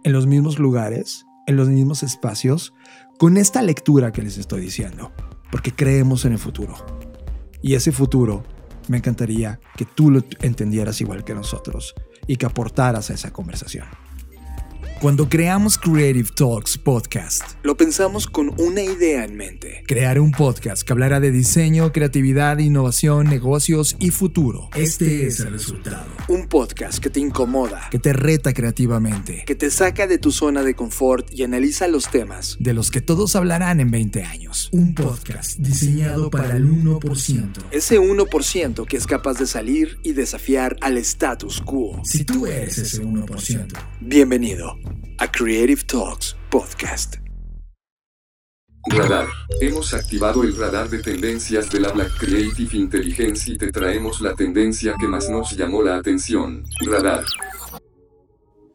en 0.02 0.12
los 0.12 0.26
mismos 0.26 0.58
lugares, 0.58 1.26
en 1.46 1.56
los 1.56 1.68
mismos 1.68 2.02
espacios, 2.02 2.74
con 3.16 3.36
esta 3.36 3.62
lectura 3.62 4.10
que 4.10 4.22
les 4.22 4.36
estoy 4.36 4.62
diciendo, 4.62 5.12
porque 5.52 5.72
creemos 5.72 6.24
en 6.24 6.32
el 6.32 6.38
futuro. 6.38 6.74
Y 7.62 7.74
ese 7.74 7.92
futuro 7.92 8.42
me 8.88 8.96
encantaría 8.96 9.60
que 9.76 9.84
tú 9.84 10.10
lo 10.10 10.24
entendieras 10.40 11.00
igual 11.00 11.22
que 11.22 11.34
nosotros 11.34 11.94
y 12.26 12.34
que 12.34 12.46
aportaras 12.46 13.10
a 13.10 13.14
esa 13.14 13.32
conversación. 13.32 13.86
Cuando 15.00 15.30
creamos 15.30 15.78
Creative 15.78 16.28
Talks 16.34 16.76
Podcast, 16.76 17.42
lo 17.62 17.74
pensamos 17.74 18.26
con 18.26 18.52
una 18.60 18.82
idea 18.82 19.24
en 19.24 19.34
mente. 19.34 19.82
Crear 19.86 20.20
un 20.20 20.30
podcast 20.30 20.82
que 20.82 20.92
hablara 20.92 21.20
de 21.20 21.30
diseño, 21.30 21.90
creatividad, 21.90 22.58
innovación, 22.58 23.26
negocios 23.26 23.96
y 23.98 24.10
futuro. 24.10 24.68
Este 24.74 25.26
es 25.26 25.40
el 25.40 25.52
resultado. 25.52 26.04
Un 26.28 26.48
podcast 26.48 26.98
que 26.98 27.08
te 27.08 27.18
incomoda, 27.18 27.88
que 27.90 27.98
te 27.98 28.12
reta 28.12 28.52
creativamente, 28.52 29.44
que 29.46 29.54
te 29.54 29.70
saca 29.70 30.06
de 30.06 30.18
tu 30.18 30.32
zona 30.32 30.62
de 30.62 30.74
confort 30.74 31.32
y 31.32 31.44
analiza 31.44 31.88
los 31.88 32.10
temas 32.10 32.58
de 32.60 32.74
los 32.74 32.90
que 32.90 33.00
todos 33.00 33.36
hablarán 33.36 33.80
en 33.80 33.90
20 33.90 34.24
años. 34.24 34.68
Un 34.70 34.94
podcast 34.94 35.60
diseñado 35.60 36.28
para 36.28 36.58
el 36.58 36.70
1%. 36.70 37.52
Ese 37.70 37.98
1% 37.98 38.86
que 38.86 38.98
es 38.98 39.06
capaz 39.06 39.38
de 39.38 39.46
salir 39.46 39.98
y 40.02 40.12
desafiar 40.12 40.76
al 40.82 40.98
status 40.98 41.62
quo. 41.62 42.02
Si 42.04 42.26
tú 42.26 42.46
eres 42.46 42.76
ese 42.76 43.02
1%, 43.02 43.66
bienvenido 44.02 44.76
a 45.18 45.30
Creative 45.30 45.82
Talks 45.84 46.36
Podcast. 46.50 47.16
Radar. 48.88 49.26
Hemos 49.60 49.92
activado 49.92 50.42
el 50.42 50.56
radar 50.56 50.88
de 50.88 51.00
tendencias 51.00 51.70
de 51.70 51.80
la 51.80 51.92
Black 51.92 52.16
Creative 52.18 52.76
Intelligence 52.76 53.52
y 53.52 53.58
te 53.58 53.70
traemos 53.70 54.20
la 54.20 54.34
tendencia 54.34 54.94
que 54.98 55.06
más 55.06 55.28
nos 55.28 55.56
llamó 55.56 55.82
la 55.82 55.96
atención. 55.96 56.64
Radar. 56.86 57.24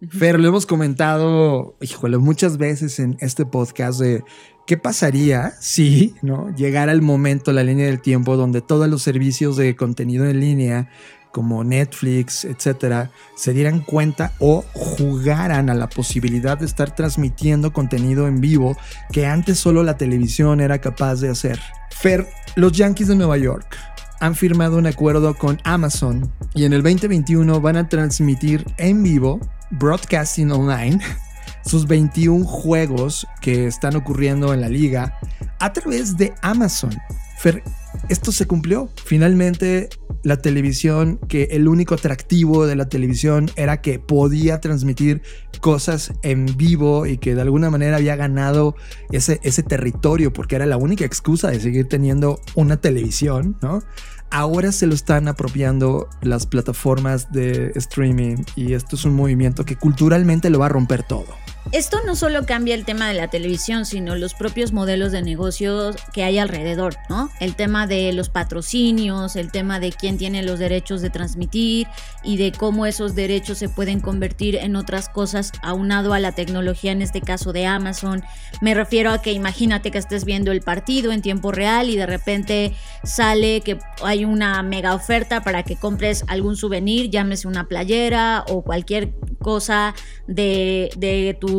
Fer, 0.10 0.40
lo 0.40 0.48
hemos 0.48 0.66
comentado, 0.66 1.76
híjole, 1.82 2.18
muchas 2.20 2.58
veces 2.58 3.00
en 3.00 3.18
este 3.20 3.46
podcast 3.46 4.00
de 4.00 4.24
qué 4.68 4.78
pasaría 4.78 5.54
si, 5.60 6.14
¿no? 6.22 6.54
Llegara 6.56 6.92
el 6.92 7.02
momento, 7.02 7.52
la 7.52 7.64
línea 7.64 7.88
del 7.88 8.02
tiempo, 8.02 8.38
donde 8.38 8.62
todos 8.62 8.88
los 8.88 9.02
servicios 9.02 9.58
de 9.58 9.76
contenido 9.76 10.26
en 10.26 10.40
línea 10.40 10.90
como 11.36 11.66
Netflix, 11.66 12.46
etcétera, 12.46 13.12
se 13.36 13.52
dieran 13.52 13.82
cuenta 13.82 14.32
o 14.40 14.64
jugaran 14.72 15.70
a 15.70 15.74
la 15.74 15.90
posibilidad 15.90 16.58
de 16.58 16.66
estar 16.66 16.96
transmitiendo 16.96 17.74
contenido 17.74 18.30
en 18.30 18.40
vivo 18.40 18.78
que 19.12 19.26
antes 19.26 19.60
solo 19.60 19.84
la 19.84 19.98
televisión 19.98 20.62
era 20.62 20.80
capaz 20.80 21.16
de 21.16 21.28
hacer. 21.28 21.60
Fer, 21.92 22.26
los 22.56 22.72
Yankees 22.72 23.10
de 23.10 23.18
Nueva 23.18 23.36
York 23.36 23.76
han 24.22 24.34
firmado 24.34 24.78
un 24.78 24.88
acuerdo 24.88 25.34
con 25.34 25.60
Amazon 25.66 26.32
y 26.54 26.64
en 26.64 26.72
el 26.72 26.84
2021 26.84 27.60
van 27.60 27.76
a 27.76 27.90
transmitir 27.90 28.66
en 28.78 29.04
vivo, 29.04 29.42
broadcasting 29.72 30.54
online, 30.54 31.02
sus 31.66 31.86
21 31.86 32.46
juegos 32.46 33.28
que 33.42 33.68
están 33.68 33.98
ocurriendo 33.98 34.54
en 34.54 34.62
la 34.62 34.70
liga 34.70 35.20
a 35.60 35.74
través 35.74 36.16
de 36.16 36.34
Amazon. 36.42 36.96
Fer, 37.40 37.62
esto 38.08 38.32
se 38.32 38.48
cumplió. 38.48 38.90
Finalmente, 39.04 39.90
la 40.26 40.38
televisión, 40.38 41.20
que 41.30 41.44
el 41.52 41.68
único 41.68 41.94
atractivo 41.94 42.66
de 42.66 42.76
la 42.76 42.90
televisión 42.90 43.52
era 43.56 43.82
que 43.82 44.00
podía 44.00 44.60
transmitir 44.60 45.22
cosas 45.62 46.14
en 46.24 46.48
vivo 46.58 47.06
y 47.06 47.18
que 47.18 47.36
de 47.36 47.42
alguna 47.42 47.70
manera 47.70 47.98
había 47.98 48.16
ganado 48.16 48.76
ese, 49.12 49.40
ese 49.44 49.62
territorio 49.62 50.34
porque 50.34 50.56
era 50.56 50.66
la 50.66 50.78
única 50.78 51.06
excusa 51.06 51.52
de 51.52 51.60
seguir 51.60 51.88
teniendo 51.88 52.42
una 52.56 52.78
televisión, 52.78 53.56
¿no? 53.62 53.84
Ahora 54.32 54.72
se 54.72 54.88
lo 54.88 54.96
están 54.96 55.28
apropiando 55.28 56.10
las 56.24 56.48
plataformas 56.48 57.32
de 57.32 57.72
streaming 57.76 58.38
y 58.56 58.74
esto 58.74 58.96
es 58.96 59.06
un 59.06 59.14
movimiento 59.14 59.64
que 59.64 59.76
culturalmente 59.76 60.50
lo 60.50 60.58
va 60.58 60.66
a 60.66 60.70
romper 60.70 61.04
todo. 61.04 61.28
Esto 61.72 61.98
no 62.06 62.16
solo 62.16 62.46
cambia 62.46 62.76
el 62.76 62.86
tema 62.86 63.08
de 63.08 63.16
la 63.16 63.28
televisión, 63.28 63.86
sino 63.86 64.16
los 64.16 64.36
propios 64.36 64.72
modelos 64.72 65.12
de 65.12 65.24
negocios 65.24 65.96
que 66.14 66.24
hay 66.24 66.38
alrededor, 66.38 66.96
¿no? 67.10 67.32
El 67.40 67.56
tema 67.56 67.88
de 67.88 68.14
los 68.14 68.30
patrocinios, 68.30 69.36
el 69.36 69.52
tema 69.52 69.80
de 69.80 69.92
quién 69.92 70.18
tiene 70.18 70.44
los 70.44 70.60
derechos 70.60 71.02
de 71.02 71.10
transmitir 71.10 71.88
y 72.24 72.38
de 72.38 72.52
cómo 72.52 72.86
esos 72.86 73.16
derechos 73.16 73.58
se 73.58 73.68
pueden 73.68 74.00
convertir 74.00 74.56
en 74.56 74.76
otras 74.76 75.10
cosas 75.10 75.52
aunado 75.64 76.14
a 76.14 76.20
la 76.20 76.34
tecnología, 76.34 76.92
en 76.92 77.02
este 77.02 77.20
caso 77.20 77.52
de 77.52 77.66
Amazon. 77.66 78.24
Me 78.62 78.76
refiero 78.76 79.10
a 79.10 79.22
que 79.22 79.32
imagínate 79.32 79.90
que 79.90 79.98
estés 79.98 80.24
viendo 80.24 80.52
el 80.52 80.62
partido 80.62 81.12
en 81.12 81.24
tiempo 81.24 81.52
real 81.52 81.90
y 81.90 81.98
de 81.98 82.06
repente 82.06 82.74
sale 83.04 83.62
que 83.62 83.80
hay 84.04 84.24
una 84.24 84.62
mega 84.62 84.94
oferta 84.94 85.44
para 85.44 85.64
que 85.64 85.76
compres 85.76 86.26
algún 86.28 86.58
souvenir, 86.58 87.10
llámese 87.10 87.48
una 87.48 87.68
playera 87.68 88.46
o 88.50 88.62
cualquier 88.62 89.14
cosa 89.40 89.96
de, 90.28 90.90
de 90.98 91.36
tu 91.40 91.55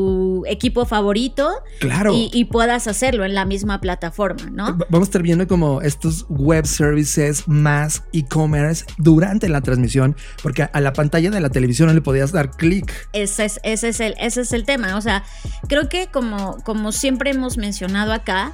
equipo 0.46 0.86
favorito 0.86 1.62
claro. 1.80 2.12
y, 2.14 2.44
puedas 2.46 2.86
hacerlo 2.86 3.24
en 3.24 3.34
la 3.34 3.44
misma 3.44 3.80
plataforma, 3.80 4.50
¿no? 4.50 4.78
Vamos 4.88 5.08
a 5.08 5.10
estar 5.10 5.22
viendo 5.22 5.46
como 5.46 5.82
estos 5.82 6.26
web 6.28 6.66
services 6.66 7.46
más 7.48 8.04
e-commerce 8.12 8.84
durante 8.98 9.48
la 9.48 9.60
transmisión, 9.60 10.16
porque 10.42 10.68
a 10.72 10.80
la 10.80 10.92
pantalla 10.92 11.30
de 11.30 11.40
la 11.40 11.50
televisión 11.50 11.88
no 11.88 11.94
le 11.94 12.00
podías 12.00 12.32
dar 12.32 12.50
clic. 12.50 12.92
Ese 13.12 13.44
es, 13.44 13.60
ese, 13.62 13.88
es 13.88 14.00
el, 14.00 14.14
ese 14.18 14.42
es 14.42 14.52
el 14.52 14.64
tema. 14.64 14.96
O 14.96 15.00
sea, 15.00 15.24
creo 15.68 15.88
que 15.88 16.08
como, 16.08 16.58
como 16.64 16.92
siempre 16.92 17.30
hemos 17.30 17.56
mencionado 17.56 18.12
acá, 18.12 18.52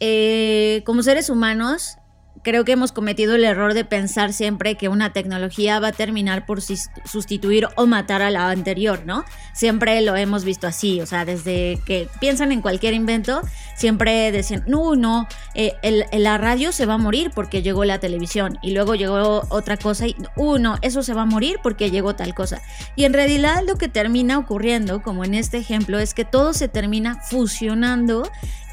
eh, 0.00 0.82
como 0.84 1.02
seres 1.02 1.30
humanos, 1.30 1.98
creo 2.48 2.64
que 2.64 2.72
hemos 2.72 2.92
cometido 2.92 3.34
el 3.34 3.44
error 3.44 3.74
de 3.74 3.84
pensar 3.84 4.32
siempre 4.32 4.76
que 4.76 4.88
una 4.88 5.12
tecnología 5.12 5.80
va 5.80 5.88
a 5.88 5.92
terminar 5.92 6.46
por 6.46 6.62
sustituir 6.62 7.68
o 7.76 7.84
matar 7.84 8.22
a 8.22 8.30
la 8.30 8.48
anterior, 8.48 9.02
¿no? 9.04 9.26
Siempre 9.52 10.00
lo 10.00 10.16
hemos 10.16 10.44
visto 10.44 10.66
así, 10.66 11.02
o 11.02 11.04
sea, 11.04 11.26
desde 11.26 11.78
que 11.84 12.08
piensan 12.20 12.50
en 12.50 12.62
cualquier 12.62 12.94
invento, 12.94 13.42
siempre 13.76 14.32
decían, 14.32 14.64
no, 14.66 14.96
no, 14.96 15.28
eh, 15.54 15.74
la 16.12 16.38
radio 16.38 16.72
se 16.72 16.86
va 16.86 16.94
a 16.94 16.98
morir 16.98 17.30
porque 17.34 17.60
llegó 17.60 17.84
la 17.84 17.98
televisión 17.98 18.58
y 18.62 18.70
luego 18.70 18.94
llegó 18.94 19.42
otra 19.50 19.76
cosa 19.76 20.06
y, 20.06 20.16
uh, 20.36 20.56
no, 20.56 20.78
eso 20.80 21.02
se 21.02 21.12
va 21.12 21.22
a 21.22 21.26
morir 21.26 21.58
porque 21.62 21.90
llegó 21.90 22.16
tal 22.16 22.34
cosa. 22.34 22.62
Y 22.96 23.04
en 23.04 23.12
realidad 23.12 23.62
lo 23.66 23.76
que 23.76 23.88
termina 23.88 24.38
ocurriendo, 24.38 25.02
como 25.02 25.22
en 25.22 25.34
este 25.34 25.58
ejemplo, 25.58 25.98
es 25.98 26.14
que 26.14 26.24
todo 26.24 26.54
se 26.54 26.68
termina 26.68 27.20
fusionando 27.20 28.22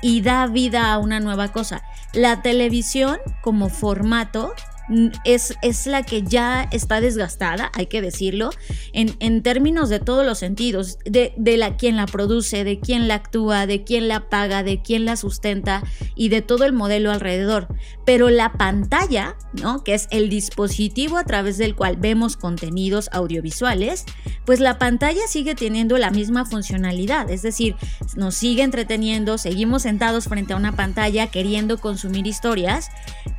y 0.05 0.21
da 0.21 0.45
vida 0.45 0.93
a 0.93 0.99
una 0.99 1.19
nueva 1.19 1.47
cosa. 1.47 1.81
La 2.13 2.43
televisión 2.43 3.17
como 3.41 3.69
formato 3.69 4.53
es, 5.23 5.55
es, 5.61 5.87
la 5.87 6.03
que 6.03 6.23
ya 6.23 6.67
está 6.71 7.01
desgastada, 7.01 7.71
hay 7.73 7.87
que 7.87 8.01
decirlo, 8.01 8.51
en, 8.93 9.15
en 9.19 9.41
términos 9.41 9.89
de 9.89 9.99
todos 9.99 10.25
los 10.25 10.39
sentidos, 10.39 10.99
de, 11.05 11.33
de, 11.37 11.57
la, 11.57 11.75
quién 11.77 11.95
la 11.95 12.05
produce, 12.05 12.63
de 12.63 12.79
quién 12.79 13.07
la 13.07 13.15
actúa, 13.15 13.65
de 13.65 13.83
quién 13.83 14.07
la 14.07 14.29
paga, 14.29 14.63
de 14.63 14.81
quién 14.81 15.05
la 15.05 15.15
sustenta 15.15 15.83
y 16.15 16.29
de 16.29 16.41
todo 16.41 16.65
el 16.65 16.73
modelo 16.73 17.11
alrededor. 17.11 17.67
Pero 18.05 18.29
la 18.29 18.53
pantalla, 18.53 19.35
¿no? 19.53 19.83
que 19.83 19.95
es 19.95 20.07
el 20.11 20.29
dispositivo 20.29 21.17
a 21.17 21.23
través 21.23 21.57
del 21.57 21.75
cual 21.75 21.97
vemos 21.97 22.37
contenidos 22.37 23.09
audiovisuales, 23.11 24.05
pues 24.45 24.59
la 24.59 24.77
pantalla 24.77 25.27
sigue 25.27 25.55
teniendo 25.55 25.97
la 25.97 26.11
misma 26.11 26.45
funcionalidad, 26.45 27.29
es 27.31 27.41
decir, 27.41 27.75
nos 28.15 28.35
sigue 28.35 28.61
entreteniendo, 28.61 29.37
seguimos 29.37 29.81
sentados 29.83 30.25
frente 30.25 30.53
a 30.53 30.57
una 30.57 30.75
pantalla 30.75 31.27
queriendo 31.27 31.79
consumir 31.79 32.27
historias. 32.27 32.89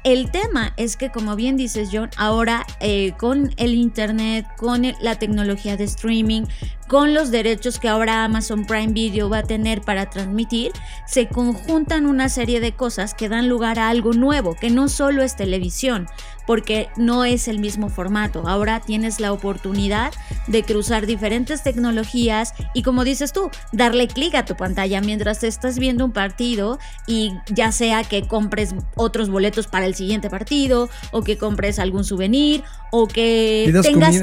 El 0.03 0.31
tema 0.31 0.73
es 0.77 0.97
que 0.97 1.11
como 1.11 1.36
bien 1.37 1.57
dices, 1.57 1.91
John, 1.93 2.11
ahora 2.17 2.67
eh, 2.81 3.13
con 3.19 3.53
el 3.57 3.75
Internet, 3.75 4.47
con 4.57 4.83
la 5.01 5.19
tecnología 5.19 5.77
de 5.77 5.85
streaming, 5.85 6.43
con 6.89 7.15
los 7.15 7.31
derechos 7.31 7.79
que 7.79 7.89
ahora 7.89 8.25
Amazon 8.25 8.65
Prime 8.65 8.93
Video 8.93 9.29
va 9.29 9.39
a 9.39 9.43
tener 9.43 9.81
para 9.81 10.09
transmitir, 10.11 10.73
se 11.07 11.29
conjuntan 11.29 12.07
una 12.07 12.29
serie 12.29 12.61
de 12.61 12.73
cosas 12.73 13.15
que 13.15 13.29
dan 13.29 13.49
lugar 13.49 13.79
a 13.79 13.89
algo 13.89 14.13
nuevo, 14.13 14.55
que 14.55 14.71
no 14.71 14.89
solo 14.89 15.23
es 15.23 15.37
televisión, 15.37 16.07
porque 16.47 16.89
no 16.97 17.25
es 17.25 17.49
el 17.49 17.59
mismo 17.59 17.89
formato. 17.89 18.47
Ahora 18.47 18.81
tienes 18.81 19.21
la 19.21 19.33
oportunidad 19.33 20.13
de 20.47 20.63
cruzar 20.63 21.07
diferentes 21.07 21.63
tecnologías 21.63 22.55
y 22.73 22.83
como 22.83 23.05
dices 23.05 23.33
tú, 23.33 23.51
darle 23.73 24.07
clic 24.07 24.35
a 24.35 24.45
tu 24.45 24.57
pantalla 24.57 25.01
mientras 25.01 25.43
estás 25.43 25.79
viendo 25.79 26.05
un 26.05 26.13
partido 26.13 26.79
y 27.07 27.33
ya 27.49 27.73
sea 27.73 28.05
que 28.05 28.27
compres 28.27 28.75
otros 28.95 29.29
boletos 29.29 29.67
para 29.67 29.87
el 29.87 29.95
siguiente 29.95 30.31
partido 30.31 30.89
o 31.11 31.23
que 31.23 31.37
compres 31.37 31.79
algún 31.79 32.05
souvenir 32.05 32.63
o 32.93 33.09
que 33.09 33.73
tengas 33.83 34.17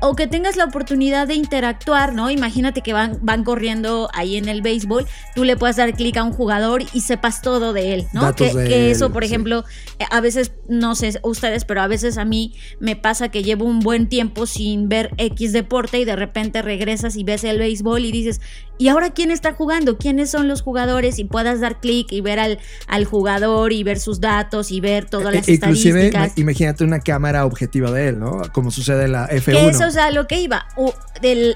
o 0.00 0.14
que 0.14 0.26
tengas 0.26 0.56
la 0.56 0.64
oportunidad 0.64 1.26
de 1.26 1.34
interactuar, 1.34 2.09
¿no? 2.12 2.30
Imagínate 2.30 2.82
que 2.82 2.92
van, 2.92 3.18
van 3.22 3.44
corriendo 3.44 4.08
ahí 4.14 4.36
en 4.36 4.48
el 4.48 4.62
béisbol, 4.62 5.06
tú 5.34 5.44
le 5.44 5.56
puedes 5.56 5.76
dar 5.76 5.92
clic 5.94 6.16
a 6.16 6.24
un 6.24 6.32
jugador 6.32 6.82
y 6.92 7.00
sepas 7.00 7.42
todo 7.42 7.72
de 7.72 7.94
él, 7.94 8.06
¿no? 8.12 8.34
que, 8.34 8.90
eso, 8.90 9.12
por 9.12 9.24
ejemplo, 9.24 9.64
a 10.10 10.20
veces, 10.20 10.52
no 10.68 10.94
sé 10.94 11.10
ustedes, 11.22 11.64
pero 11.64 11.82
a 11.82 11.86
veces 11.86 12.18
a 12.18 12.24
mí 12.24 12.54
me 12.78 12.96
pasa 12.96 13.30
que 13.30 13.42
llevo 13.42 13.64
un 13.64 13.80
buen 13.80 14.08
tiempo 14.08 14.46
sin 14.46 14.88
ver 14.88 15.10
X 15.16 15.52
deporte 15.52 15.98
y 15.98 16.04
de 16.04 16.16
repente 16.16 16.62
regresas 16.62 17.16
y 17.16 17.24
ves 17.24 17.44
el 17.44 17.58
béisbol 17.58 18.04
y 18.04 18.12
dices, 18.12 18.40
¿y 18.78 18.88
ahora 18.88 19.10
quién 19.10 19.30
está 19.30 19.52
jugando? 19.52 19.98
¿Quiénes 19.98 20.30
son 20.30 20.48
los 20.48 20.62
jugadores? 20.62 21.18
Y 21.18 21.24
puedas 21.24 21.60
dar 21.60 21.80
clic 21.80 22.12
y 22.12 22.20
ver 22.20 22.38
al, 22.38 22.58
al 22.86 23.04
jugador 23.04 23.72
y 23.72 23.82
ver 23.82 23.98
sus 23.98 24.20
datos 24.20 24.70
y 24.70 24.80
ver 24.80 25.04
todas 25.04 25.34
las 25.34 25.48
e, 25.48 25.54
Inclusive, 25.54 26.10
imagínate 26.36 26.84
una 26.84 27.00
cámara 27.00 27.44
objetiva 27.44 27.90
de 27.90 28.08
él, 28.08 28.18
¿no? 28.18 28.42
Como 28.52 28.70
sucede 28.70 29.04
en 29.04 29.12
la 29.12 29.28
F1. 29.28 29.70
eso 29.70 29.86
es 29.86 29.96
a 29.96 30.10
lo 30.10 30.26
que 30.26 30.40
iba. 30.40 30.66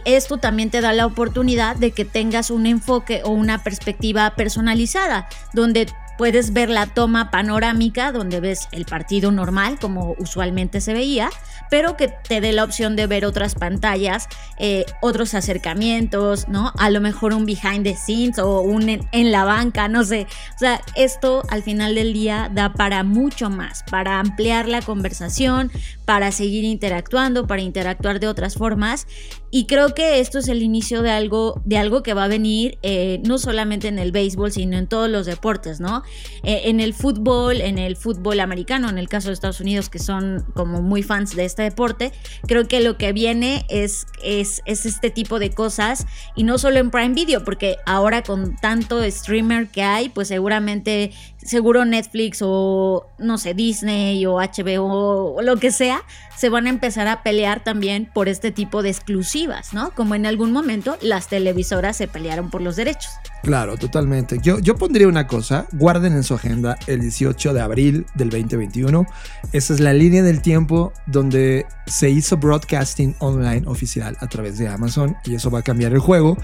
esto 0.04 0.38
también 0.44 0.68
te 0.68 0.82
da 0.82 0.92
la 0.92 1.06
oportunidad 1.06 1.74
de 1.74 1.92
que 1.92 2.04
tengas 2.04 2.50
un 2.50 2.66
enfoque 2.66 3.22
o 3.24 3.30
una 3.30 3.64
perspectiva 3.64 4.28
personalizada, 4.36 5.26
donde 5.54 5.88
puedes 6.16 6.52
ver 6.52 6.70
la 6.70 6.86
toma 6.86 7.30
panorámica 7.30 8.12
donde 8.12 8.40
ves 8.40 8.68
el 8.72 8.84
partido 8.84 9.32
normal 9.32 9.78
como 9.80 10.14
usualmente 10.18 10.80
se 10.80 10.92
veía, 10.92 11.30
pero 11.70 11.96
que 11.96 12.08
te 12.08 12.40
dé 12.40 12.52
la 12.52 12.64
opción 12.64 12.94
de 12.96 13.06
ver 13.06 13.24
otras 13.24 13.54
pantallas, 13.54 14.28
eh, 14.58 14.84
otros 15.02 15.34
acercamientos, 15.34 16.48
¿no? 16.48 16.72
A 16.78 16.90
lo 16.90 17.00
mejor 17.00 17.34
un 17.34 17.46
behind 17.46 17.82
the 17.84 17.96
scenes 17.96 18.38
o 18.38 18.60
un 18.60 18.88
en, 18.88 19.32
la 19.32 19.44
banca, 19.44 19.88
no 19.88 20.04
sé. 20.04 20.26
O 20.54 20.58
sea, 20.58 20.80
esto 20.94 21.42
al 21.48 21.62
final 21.62 21.94
del 21.94 22.12
día 22.12 22.50
da 22.52 22.72
para 22.74 23.02
mucho 23.02 23.50
más, 23.50 23.82
para 23.90 24.20
ampliar 24.20 24.68
la 24.68 24.82
conversación, 24.82 25.72
para 26.04 26.30
seguir 26.30 26.64
interactuando, 26.64 27.46
para 27.46 27.62
interactuar 27.62 28.20
de 28.20 28.28
otras 28.28 28.54
formas. 28.54 29.08
Y 29.50 29.66
creo 29.66 29.94
que 29.94 30.20
esto 30.20 30.38
es 30.38 30.48
el 30.48 30.62
inicio 30.62 31.02
de 31.02 31.10
algo, 31.10 31.60
de 31.64 31.78
algo 31.78 32.02
que 32.02 32.14
va 32.14 32.24
a 32.24 32.28
venir 32.28 32.78
eh, 32.82 33.20
no 33.24 33.38
solamente 33.38 33.88
en 33.88 33.98
el 33.98 34.12
béisbol, 34.12 34.52
sino 34.52 34.76
en 34.76 34.86
todos 34.86 35.08
los 35.08 35.26
deportes, 35.26 35.80
¿no? 35.80 36.03
Eh, 36.42 36.62
en 36.64 36.80
el 36.80 36.94
fútbol, 36.94 37.60
en 37.60 37.78
el 37.78 37.96
fútbol 37.96 38.40
americano, 38.40 38.88
en 38.88 38.98
el 38.98 39.08
caso 39.08 39.28
de 39.28 39.34
Estados 39.34 39.60
Unidos, 39.60 39.88
que 39.88 39.98
son 39.98 40.44
como 40.54 40.82
muy 40.82 41.02
fans 41.02 41.34
de 41.34 41.44
este 41.44 41.62
deporte, 41.62 42.12
creo 42.46 42.68
que 42.68 42.80
lo 42.80 42.98
que 42.98 43.12
viene 43.12 43.64
es, 43.68 44.06
es, 44.22 44.62
es 44.66 44.86
este 44.86 45.10
tipo 45.10 45.38
de 45.38 45.50
cosas 45.50 46.06
y 46.36 46.44
no 46.44 46.58
solo 46.58 46.78
en 46.78 46.90
Prime 46.90 47.14
Video, 47.14 47.44
porque 47.44 47.76
ahora 47.86 48.22
con 48.22 48.56
tanto 48.56 49.02
streamer 49.10 49.68
que 49.68 49.82
hay, 49.82 50.08
pues 50.08 50.28
seguramente, 50.28 51.12
seguro 51.44 51.84
Netflix 51.84 52.38
o 52.42 53.06
no 53.18 53.38
sé, 53.38 53.54
Disney 53.54 54.24
o 54.26 54.36
HBO 54.36 55.34
o 55.36 55.42
lo 55.42 55.56
que 55.58 55.70
sea, 55.70 56.02
se 56.36 56.48
van 56.48 56.66
a 56.66 56.70
empezar 56.70 57.06
a 57.06 57.22
pelear 57.22 57.62
también 57.62 58.10
por 58.12 58.28
este 58.28 58.50
tipo 58.50 58.82
de 58.82 58.90
exclusivas, 58.90 59.72
¿no? 59.72 59.90
Como 59.90 60.14
en 60.14 60.26
algún 60.26 60.52
momento 60.52 60.96
las 61.00 61.28
televisoras 61.28 61.96
se 61.96 62.08
pelearon 62.08 62.50
por 62.50 62.60
los 62.60 62.76
derechos. 62.76 63.12
Claro, 63.42 63.76
totalmente. 63.76 64.38
Yo, 64.42 64.58
yo 64.58 64.76
pondría 64.76 65.06
una 65.06 65.26
cosa, 65.26 65.66
guarden 65.72 66.14
en 66.14 66.22
su 66.22 66.34
agenda 66.34 66.78
el 66.86 67.00
18 67.00 67.52
de 67.52 67.60
abril 67.60 68.06
del 68.14 68.30
2021. 68.30 69.06
Esa 69.52 69.74
es 69.74 69.80
la 69.80 69.92
línea 69.92 70.22
del 70.22 70.40
tiempo 70.40 70.92
donde 71.06 71.66
se 71.86 72.10
hizo 72.10 72.36
broadcasting 72.38 73.14
online 73.18 73.62
oficial 73.66 74.16
a 74.20 74.26
través 74.28 74.58
de 74.58 74.68
Amazon 74.68 75.16
y 75.24 75.34
eso 75.34 75.50
va 75.50 75.60
a 75.60 75.62
cambiar 75.62 75.92
el 75.92 75.98
juego. 75.98 76.38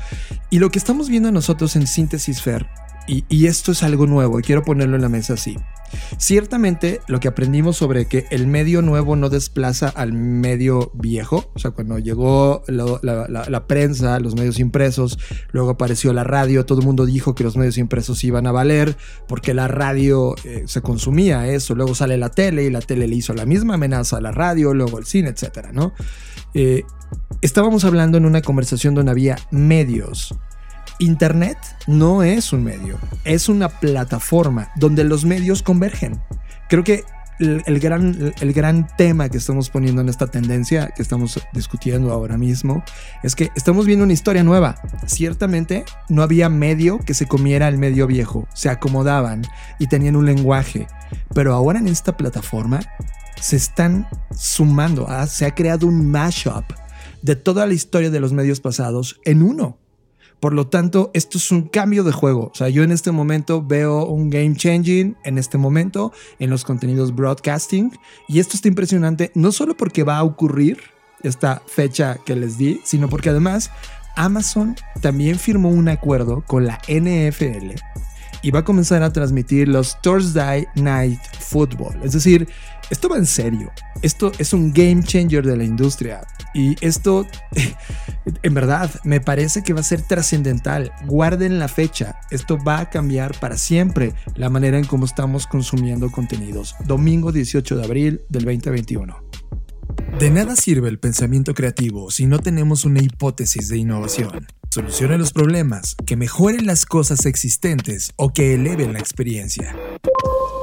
Y 0.51 0.59
lo 0.59 0.71
que 0.71 0.79
estamos 0.79 1.09
viendo 1.09 1.33
nosotros 1.33 1.75
en 1.77 1.87
Síntesis 1.87 2.43
Fair, 2.43 2.67
y, 3.11 3.47
esto 3.47 3.73
es 3.73 3.83
algo 3.83 4.07
nuevo 4.07 4.39
y 4.39 4.43
quiero 4.43 4.63
ponerlo 4.63 4.97
en 4.97 5.03
la 5.03 5.09
mesa 5.09 5.35
así. 5.35 5.57
Ciertamente 6.19 7.01
lo 7.09 7.19
que 7.19 7.27
aprendimos 7.27 7.77
sobre 7.77 8.07
que 8.07 8.27
el 8.31 8.47
medio 8.47 8.81
nuevo 8.81 9.17
no 9.17 9.29
desplaza 9.29 9.89
al 9.89 10.13
medio 10.13 10.93
viejo, 10.95 11.51
o 11.55 11.59
sea, 11.59 11.73
cuando 11.73 11.99
llegó 11.99 12.63
la, 12.69 13.65
prensa, 13.67 14.21
los 14.21 14.37
medios 14.37 14.61
impresos, 14.61 15.19
luego 15.51 15.71
apareció 15.71 16.13
la 16.13 16.23
radio, 16.23 16.65
todo 16.65 16.81
el 16.81 16.87
mundo 16.87 17.07
dijo 17.07 17.35
que 17.35 17.43
los 17.43 17.57
medios 17.57 17.79
impresos 17.79 18.23
iban 18.23 18.47
a 18.47 18.53
valer 18.53 18.97
porque 19.27 19.53
la 19.55 19.67
radio 19.67 20.37
eh, 20.45 20.63
se 20.67 20.81
consumía 20.81 21.49
eso, 21.49 21.75
luego 21.75 21.97
sale 21.97 22.17
la 22.17 22.31
tele 22.31 22.65
y 22.65 22.71
la 22.71 22.81
tele 22.81 23.09
le 23.09 23.17
hizo 23.17 23.35
la 23.35 23.47
misma 23.47 23.75
amenaza 23.75 24.19
a 24.19 24.21
la 24.21 24.31
radio, 24.31 24.73
luego 24.73 24.99
el 24.99 25.07
cine, 25.07 25.31
etcétera, 25.31 25.73
¿no? 25.73 25.93
Eh, 26.55 26.85
estábamos 27.43 27.85
hablando 27.85 28.19
en 28.19 28.27
una 28.27 28.43
conversación 28.43 28.95
donde 28.95 29.11
había 29.11 29.37
medios 29.51 30.35
Internet 30.99 31.59
no 31.87 32.23
es 32.23 32.53
un 32.53 32.65
medio, 32.65 32.99
es 33.25 33.49
una 33.49 33.69
plataforma 33.69 34.71
donde 34.77 35.05
los 35.05 35.25
medios 35.25 35.63
convergen. 35.63 36.21
Creo 36.69 36.85
que 36.85 37.05
el, 37.41 37.81
gran, 37.81 38.35
el 38.41 38.53
gran 38.53 38.87
tema 38.97 39.29
que 39.29 39.39
estamos 39.39 39.71
poniendo 39.71 40.03
en 40.03 40.09
esta 40.09 40.27
tendencia 40.27 40.91
que 40.95 41.03
estamos 41.03 41.41
discutiendo 41.55 42.13
ahora 42.13 42.37
mismo 42.37 42.85
es 43.23 43.35
que 43.35 43.51
estamos 43.57 43.87
viendo 43.87 44.05
una 44.05 44.13
historia 44.13 44.45
nueva. 44.45 44.77
Ciertamente 45.07 45.85
no 46.09 46.23
había 46.23 46.49
medio 46.49 46.99
que 46.99 47.15
se 47.15 47.27
comiera 47.27 47.69
el 47.69 47.79
medio 47.79 48.07
viejo, 48.07 48.47
se 48.55 48.69
acomodaban 48.69 49.43
y 49.79 49.87
tenían 49.87 50.17
un 50.17 50.27
lenguaje, 50.27 50.87
pero 51.35 51.55
ahora 51.55 51.79
en 51.79 51.89
esta 51.89 52.17
plataforma 52.17 52.81
se 53.41 53.57
están 53.57 54.07
sumando, 54.37 55.07
ah, 55.09 55.27
se 55.27 55.47
ha 55.47 55.55
creado 55.55 55.87
un 55.87 56.11
mashup 56.11 56.65
de 57.23 57.37
toda 57.37 57.67
la 57.67 57.75
historia 57.75 58.11
de 58.11 58.21
los 58.21 58.33
medios 58.33 58.61
pasados 58.61 59.19
en 59.25 59.43
uno. 59.43 59.79
Por 60.41 60.55
lo 60.55 60.67
tanto, 60.67 61.11
esto 61.13 61.37
es 61.37 61.51
un 61.51 61.63
cambio 61.63 62.03
de 62.03 62.13
juego. 62.13 62.51
O 62.53 62.55
sea, 62.55 62.71
yo 62.71 62.83
en 62.83 62.93
este 62.93 63.13
momento 63.13 63.63
veo 63.63 64.07
un 64.07 64.31
game 64.31 64.55
changing 64.57 65.17
en 65.23 65.39
este 65.39 65.59
momento 65.59 66.13
en 66.39 66.49
los 66.51 66.65
contenidos 66.65 67.15
broadcasting. 67.15 67.93
Y 68.27 68.41
esto 68.41 68.57
está 68.57 68.69
impresionante, 68.69 69.31
no 69.35 69.53
solo 69.53 69.77
porque 69.77 70.03
va 70.03 70.17
a 70.17 70.25
ocurrir 70.25 70.79
esta 71.23 71.63
fecha 71.67 72.19
que 72.25 72.35
les 72.37 72.57
di, 72.57 72.81
sino 72.85 73.09
porque 73.09 73.29
además 73.29 73.71
Amazon 74.17 74.77
también 75.03 75.39
firmó 75.39 75.69
un 75.69 75.89
acuerdo 75.89 76.43
con 76.47 76.67
la 76.67 76.81
NFL 76.89 77.75
y 78.43 78.51
va 78.51 78.61
a 78.61 78.65
comenzar 78.65 79.03
a 79.03 79.13
transmitir 79.13 79.69
los 79.69 80.01
Thursday 80.01 80.67
Night 80.75 81.21
Football. 81.39 82.01
Es 82.03 82.13
decir, 82.13 82.49
esto 82.91 83.09
va 83.09 83.17
en 83.17 83.27
serio. 83.27 83.71
Esto 84.03 84.33
es 84.39 84.53
un 84.53 84.73
game 84.73 85.03
changer 85.03 85.47
de 85.47 85.57
la 85.57 85.65
industria. 85.65 86.27
Y 86.55 86.77
esto, 86.85 87.27
en 88.43 88.55
verdad, 88.55 88.91
me 89.05 89.21
parece 89.21 89.63
que 89.63 89.73
va 89.73 89.81
a 89.81 89.85
ser 89.85 90.03
trascendental. 90.03 90.93
Guarden 91.07 91.59
la 91.59 91.69
fecha. 91.69 92.21
Esto 92.31 92.59
va 92.63 92.81
a 92.81 92.91
cambiar 92.91 93.39
para 93.39 93.57
siempre 93.57 94.15
la 94.35 94.51
manera 94.51 94.79
en 94.79 94.85
cómo 94.85 95.05
estamos 95.05 95.47
consumiendo 95.47 96.11
contenidos. 96.11 96.75
Domingo 96.85 97.33
18 97.33 97.77
de 97.77 97.85
abril 97.85 98.21
del 98.29 98.45
2021. 98.45 99.17
De 100.19 100.31
nada 100.31 100.57
sirve 100.57 100.89
el 100.89 100.99
pensamiento 100.99 101.55
creativo 101.55 102.11
si 102.11 102.27
no 102.27 102.41
tenemos 102.41 102.85
una 102.85 103.01
hipótesis 103.01 103.69
de 103.69 103.79
innovación. 103.79 104.47
Solucione 104.71 105.19
los 105.19 105.33
problemas, 105.33 105.97
que 106.07 106.17
mejoren 106.17 106.67
las 106.67 106.87
cosas 106.87 107.27
existentes 107.27 108.13
o 108.17 108.33
que 108.33 108.55
eleven 108.55 108.93
la 108.93 108.99
experiencia. 109.01 109.75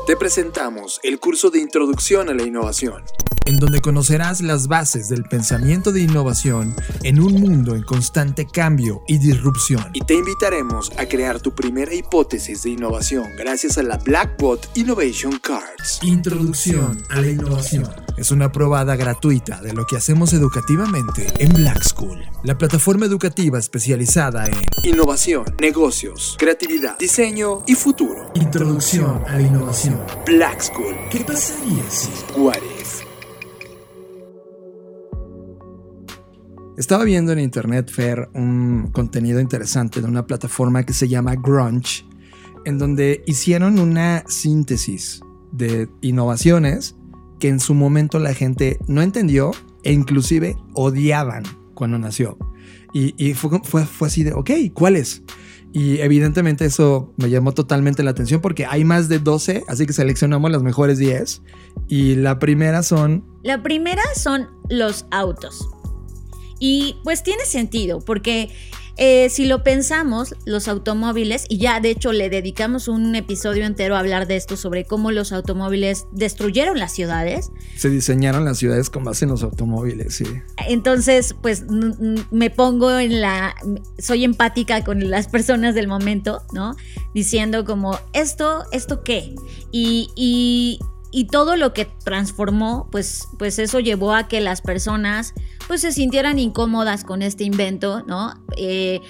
Te 0.07 0.15
presentamos 0.15 1.01
el 1.03 1.19
curso 1.19 1.49
de 1.49 1.59
Introducción 1.59 2.29
a 2.29 2.33
la 2.33 2.43
Innovación, 2.43 3.03
en 3.45 3.59
donde 3.59 3.81
conocerás 3.81 4.39
las 4.39 4.69
bases 4.69 5.09
del 5.09 5.23
pensamiento 5.23 5.91
de 5.91 5.99
innovación 5.99 6.73
en 7.03 7.19
un 7.19 7.33
mundo 7.41 7.75
en 7.75 7.83
constante 7.83 8.47
cambio 8.47 9.03
y 9.09 9.17
disrupción. 9.17 9.83
Y 9.91 9.99
te 9.99 10.13
invitaremos 10.13 10.93
a 10.97 11.07
crear 11.07 11.41
tu 11.41 11.53
primera 11.53 11.93
hipótesis 11.93 12.63
de 12.63 12.69
innovación 12.69 13.35
gracias 13.37 13.77
a 13.77 13.83
la 13.83 13.97
Blackbot 13.97 14.77
Innovation 14.77 15.39
Cards. 15.39 15.99
Introducción 16.01 17.03
a 17.09 17.19
la 17.19 17.27
Innovación. 17.27 18.06
Es 18.17 18.31
una 18.31 18.51
probada 18.51 18.95
gratuita 18.95 19.61
de 19.61 19.73
lo 19.73 19.85
que 19.85 19.95
hacemos 19.95 20.33
educativamente 20.33 21.27
en 21.37 21.53
Black 21.53 21.83
School, 21.83 22.19
la 22.43 22.57
plataforma 22.57 23.05
educativa 23.05 23.59
especializada 23.59 24.47
en 24.47 24.55
innovación, 24.83 25.45
negocios, 25.61 26.35
creatividad, 26.39 26.97
diseño 26.97 27.61
y 27.67 27.75
futuro. 27.75 28.31
Introducción 28.33 29.21
a 29.27 29.35
la 29.35 29.41
innovación. 29.41 29.99
Black 30.25 30.61
School. 30.61 30.95
¿Qué 31.11 31.19
pasaría 31.19 31.87
si? 31.91 32.09
What? 32.35 32.57
Estaba 36.75 37.03
viendo 37.03 37.33
en 37.33 37.39
Internet 37.39 37.91
Fair 37.91 38.29
un 38.33 38.89
contenido 38.91 39.39
interesante 39.39 40.01
de 40.01 40.07
una 40.07 40.25
plataforma 40.25 40.83
que 40.87 40.93
se 40.93 41.07
llama 41.07 41.35
Grunge, 41.35 42.03
en 42.65 42.79
donde 42.79 43.23
hicieron 43.27 43.77
una 43.77 44.23
síntesis 44.27 45.21
de 45.51 45.87
innovaciones 46.01 46.95
que 47.39 47.49
en 47.49 47.59
su 47.59 47.73
momento 47.73 48.19
la 48.19 48.33
gente 48.33 48.79
no 48.87 49.01
entendió 49.01 49.51
e 49.83 49.93
inclusive 49.93 50.57
odiaban 50.73 51.43
cuando 51.73 51.97
nació. 51.97 52.37
Y, 52.93 53.33
fue, 53.35 53.59
fue, 53.63 53.85
fue, 53.85 54.07
así 54.07 54.23
de, 54.23 54.33
ok, 54.33 54.49
¿cuáles? 54.73 55.21
Y 55.71 55.99
evidentemente 55.99 56.65
eso 56.65 57.13
me 57.17 57.29
llamó 57.29 57.51
totalmente 57.51 58.01
la 58.01 58.09
atención 58.09 58.41
porque 58.41 58.65
hay 58.65 58.83
más 58.83 59.09
de 59.09 59.19
12, 59.19 59.63
así 59.67 59.85
que 59.85 59.93
seleccionamos 59.93 60.49
las 60.49 60.63
mejores 60.63 60.97
10. 60.97 61.43
Y 61.87 62.15
la 62.15 62.39
primera 62.39 62.81
son... 62.81 63.23
La 63.43 63.61
primera 63.61 64.01
son 64.15 64.47
los 64.69 65.05
autos. 65.11 65.69
Y 66.59 66.97
pues 67.03 67.21
tiene 67.21 67.45
sentido 67.45 67.99
porque 67.99 68.49
eh, 68.97 69.29
si 69.29 69.45
lo 69.45 69.63
pensamos, 69.63 70.35
los 70.45 70.67
automóviles, 70.67 71.45
y 71.49 71.57
ya 71.57 71.79
de 71.79 71.91
hecho 71.91 72.11
le 72.11 72.29
dedicamos 72.29 72.87
un 72.87 73.15
episodio 73.15 73.65
entero 73.65 73.95
a 73.95 73.99
hablar 73.99 74.27
de 74.27 74.35
esto, 74.35 74.57
sobre 74.57 74.85
cómo 74.85 75.11
los 75.11 75.31
automóviles 75.31 76.07
destruyeron 76.11 76.79
las 76.79 76.93
ciudades. 76.93 77.51
Se 77.75 77.89
diseñaron 77.89 78.45
las 78.45 78.57
ciudades 78.57 78.89
con 78.89 79.03
base 79.03 79.25
en 79.25 79.31
los 79.31 79.43
automóviles, 79.43 80.15
sí. 80.15 80.25
Entonces, 80.67 81.35
pues 81.41 81.65
me 82.31 82.49
pongo 82.49 82.97
en 82.97 83.21
la, 83.21 83.55
soy 83.99 84.23
empática 84.23 84.83
con 84.83 85.09
las 85.09 85.27
personas 85.27 85.75
del 85.75 85.87
momento, 85.87 86.41
¿no? 86.51 86.75
Diciendo 87.13 87.65
como, 87.65 87.99
¿esto, 88.13 88.63
esto 88.71 89.03
qué? 89.03 89.35
y, 89.71 90.09
y 90.15 90.79
y 91.11 91.27
todo 91.27 91.55
lo 91.55 91.73
que 91.73 91.85
transformó, 92.03 92.87
pues, 92.91 93.27
pues 93.37 93.59
eso 93.59 93.79
llevó 93.79 94.13
a 94.13 94.27
que 94.27 94.41
las 94.41 94.61
personas 94.61 95.33
pues 95.67 95.81
se 95.81 95.91
sintieran 95.91 96.39
incómodas 96.39 97.03
con 97.03 97.21
este 97.21 97.43
invento, 97.43 98.03
¿no? 98.07 98.33
Eh, 98.57 99.01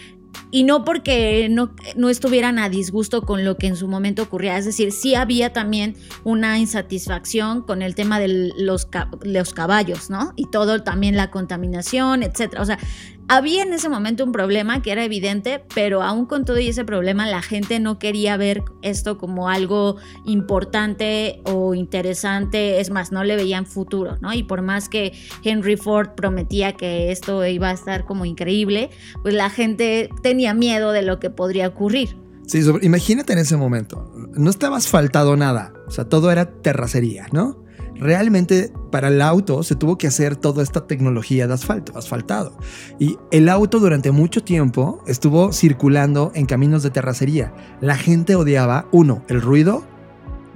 y 0.51 0.63
no 0.63 0.85
porque 0.85 1.47
no, 1.49 1.73
no, 1.95 2.09
estuvieran 2.09 2.59
a 2.59 2.69
disgusto 2.69 3.23
con 3.23 3.43
lo 3.43 3.57
que 3.57 3.67
en 3.67 3.75
su 3.75 3.87
momento 3.87 4.23
ocurría, 4.23 4.57
es 4.57 4.65
decir, 4.65 4.91
sí 4.91 5.15
había 5.15 5.51
también 5.51 5.95
una 6.23 6.57
insatisfacción 6.57 7.63
con 7.63 7.81
el 7.81 7.95
tema 7.95 8.19
de 8.19 8.53
los, 8.57 8.87
los 9.23 9.53
caballos, 9.53 10.09
¿no? 10.09 10.33
Y 10.35 10.49
todo 10.49 10.83
también 10.83 11.17
la 11.17 11.31
contaminación, 11.31 12.23
etcétera. 12.23 12.61
O 12.61 12.65
sea, 12.65 12.79
había 13.27 13.63
en 13.63 13.73
ese 13.73 13.89
momento 13.89 14.23
un 14.23 14.31
problema 14.31 14.81
que 14.81 14.91
era 14.91 15.03
evidente, 15.03 15.63
pero 15.75 16.01
aún 16.01 16.25
con 16.25 16.45
todo 16.45 16.57
ese 16.57 16.85
problema 16.85 17.27
la 17.27 17.41
gente 17.41 17.79
no 17.79 17.99
quería 17.99 18.37
ver 18.37 18.63
esto 18.81 19.17
como 19.17 19.49
algo 19.49 19.97
importante 20.25 21.41
o 21.43 21.73
interesante, 21.73 22.79
es 22.79 22.89
más, 22.89 23.11
no 23.11 23.23
le 23.23 23.35
veían 23.35 23.65
futuro, 23.65 24.17
¿no? 24.21 24.33
Y 24.33 24.43
por 24.43 24.61
más 24.61 24.89
que 24.89 25.13
Henry 25.43 25.77
Ford 25.77 26.09
prometía 26.15 26.73
que 26.73 27.11
esto 27.11 27.45
iba 27.45 27.69
a 27.69 27.73
estar 27.73 28.05
como 28.05 28.25
increíble, 28.25 28.89
pues 29.21 29.33
la 29.33 29.49
gente 29.49 30.09
tenía 30.21 30.53
miedo 30.53 30.91
de 30.91 31.01
lo 31.01 31.19
que 31.19 31.29
podría 31.29 31.67
ocurrir. 31.67 32.17
Sí, 32.45 32.61
imagínate 32.81 33.33
en 33.33 33.39
ese 33.39 33.57
momento, 33.57 34.09
no 34.33 34.49
estaba 34.49 34.77
asfaltado 34.77 35.35
nada, 35.35 35.73
o 35.85 35.91
sea, 35.91 36.05
todo 36.05 36.31
era 36.31 36.61
terracería, 36.61 37.27
¿no? 37.33 37.66
Realmente 37.99 38.71
para 38.91 39.09
el 39.09 39.21
auto 39.21 39.63
se 39.63 39.75
tuvo 39.75 39.97
que 39.97 40.07
hacer 40.07 40.35
toda 40.35 40.63
esta 40.63 40.87
tecnología 40.87 41.47
de 41.47 41.53
asfalto, 41.53 41.97
asfaltado. 41.97 42.57
Y 42.99 43.17
el 43.31 43.49
auto 43.49 43.79
durante 43.79 44.11
mucho 44.11 44.43
tiempo 44.43 45.03
estuvo 45.07 45.51
circulando 45.53 46.31
en 46.35 46.45
caminos 46.45 46.83
de 46.83 46.89
terracería. 46.89 47.53
La 47.81 47.95
gente 47.95 48.35
odiaba, 48.35 48.87
uno, 48.91 49.23
el 49.27 49.41
ruido, 49.41 49.83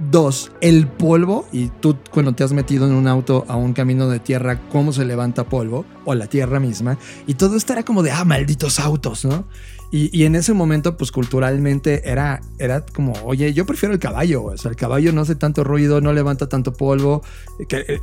dos, 0.10 0.52
el 0.62 0.88
polvo. 0.88 1.46
Y 1.52 1.68
tú 1.68 1.98
cuando 2.12 2.34
te 2.34 2.44
has 2.44 2.54
metido 2.54 2.88
en 2.88 2.94
un 2.94 3.08
auto 3.08 3.46
a 3.48 3.56
un 3.56 3.74
camino 3.74 4.08
de 4.08 4.20
tierra, 4.20 4.60
cómo 4.70 4.94
se 4.94 5.06
levanta 5.06 5.44
polvo, 5.44 5.86
o 6.06 6.16
la 6.16 6.28
tierra 6.28 6.60
misma. 6.60 6.98
Y 7.28 7.36
todo 7.36 7.56
esto 7.56 7.74
era 7.74 7.84
como 7.84 8.04
de, 8.04 8.12
ah, 8.12 8.26
malditos 8.26 8.80
autos, 8.80 9.26
¿no? 9.26 9.46
Y, 9.94 10.24
en 10.24 10.36
ese 10.36 10.54
momento, 10.54 10.96
pues 10.96 11.12
culturalmente 11.12 12.10
era, 12.10 12.40
era 12.58 12.86
como, 12.86 13.12
oye, 13.26 13.52
yo 13.54 13.66
prefiero 13.66 13.94
el 13.94 14.00
caballo. 14.00 14.46
O 14.46 14.58
sea, 14.58 14.72
el 14.72 14.78
caballo 14.78 15.12
no 15.12 15.22
hace 15.22 15.36
tanto 15.36 15.66
ruido, 15.66 16.00
no 16.00 16.14
levanta 16.14 16.48
tanto 16.48 16.72
polvo. 16.72 17.24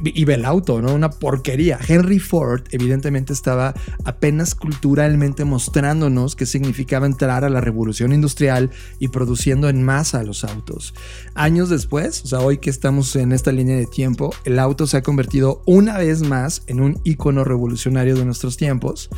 y 0.05 0.25
ve 0.27 0.35
el 0.35 0.45
auto, 0.45 0.83
¿no? 0.83 0.93
Una 0.93 1.09
porquería. 1.09 1.79
Henry 1.89 2.19
Ford, 2.19 2.63
evidentemente, 2.73 3.33
estaba 3.33 3.73
apenas 4.05 4.55
culturalmente 4.55 5.47
mostrándonos 5.47 6.37
qué 6.37 6.45
significaba 6.45 7.07
entrar 7.07 7.43
a 7.45 7.49
la 7.49 7.63
revolución 7.63 8.13
industrial 8.13 8.71
y 8.99 9.09
produciendo 9.09 9.71
en 9.71 9.83
masa 9.83 10.23
los 10.25 10.45
autos. 10.45 10.93
Años 11.35 11.71
después, 11.71 12.23
o 12.23 12.27
sea, 12.27 12.41
hoy 12.41 12.59
que 12.59 12.69
estamos 12.69 13.17
en 13.17 13.33
esta 13.33 13.51
línea 13.51 13.77
de 13.77 13.87
tiempo, 13.87 14.35
el 14.45 14.59
auto 14.59 14.87
se 14.87 14.99
ha 14.99 15.03
convertido 15.03 15.63
una 15.65 15.97
vez 15.97 16.21
más 16.21 16.65
en 16.67 16.81
un 16.81 17.01
icono 17.05 17.45
revolucionario 17.45 18.15
de 18.15 18.27
nuestros 18.27 18.59
tiempos. 18.59 19.09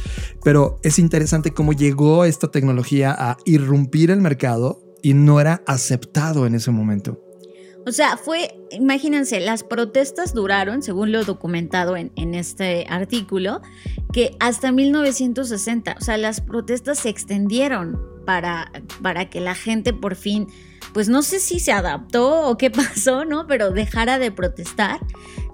Pero 0.45 0.79
es 0.85 1.01
interesante 1.01 1.51
cómo 1.51 1.73
llegó 1.73 2.25
esta 2.25 2.47
tecnología 2.47 2.60
tecnología 2.61 3.15
a 3.19 3.39
irrumpir 3.47 4.11
el 4.11 4.21
mercado 4.21 4.83
y 5.03 5.15
no 5.15 5.41
era 5.41 5.63
aceptado 5.67 6.47
en 6.47 6.55
ese 6.55 6.71
momento. 6.71 7.19
O 7.87 7.93
sea, 7.93 8.19
fue, 8.19 8.55
imagínense, 8.71 9.41
las 9.41 9.65
protestas 9.65 10.35
duraron, 10.35 10.83
según 10.83 11.11
lo 11.11 11.25
documentado 11.25 11.97
en, 11.97 12.13
en, 12.17 12.35
este 12.35 12.87
artículo, 12.91 13.63
que 14.13 14.37
hasta 14.39 14.71
1960, 14.71 15.97
o 15.99 16.05
sea, 16.05 16.19
las 16.19 16.43
protestas 16.43 16.99
se 16.99 17.09
extendieron 17.09 17.99
para, 18.27 18.71
para 19.01 19.31
que 19.31 19.41
la 19.41 19.55
gente 19.55 19.95
por 19.95 20.15
fin, 20.15 20.47
pues 20.93 21.09
no 21.09 21.23
sé 21.23 21.41
si 21.41 21.59
se 21.59 21.73
adaptó 21.73 22.47
o 22.49 22.59
qué 22.59 22.71
pasó, 22.71 23.25
¿no? 23.25 23.47
Pero 23.47 23.71
dejara 23.71 24.19
de 24.19 24.31
protestar 24.31 25.01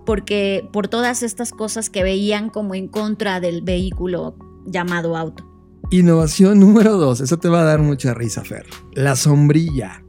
porque 0.04 0.68
por 0.72 0.88
todas 0.88 1.22
estas 1.22 1.52
cosas 1.52 1.90
que 1.90 2.02
veían 2.02 2.50
como 2.50 2.74
en 2.74 2.88
contra 2.88 3.38
del 3.38 3.62
vehículo 3.62 4.34
llamado 4.64 5.16
auto. 5.16 5.55
Innovación 5.90 6.58
número 6.60 6.96
dos, 6.96 7.20
eso 7.20 7.38
te 7.38 7.48
va 7.48 7.60
a 7.60 7.64
dar 7.64 7.80
mucha 7.80 8.14
risa, 8.14 8.44
Fer. 8.44 8.66
La 8.92 9.16
sombrilla. 9.16 10.02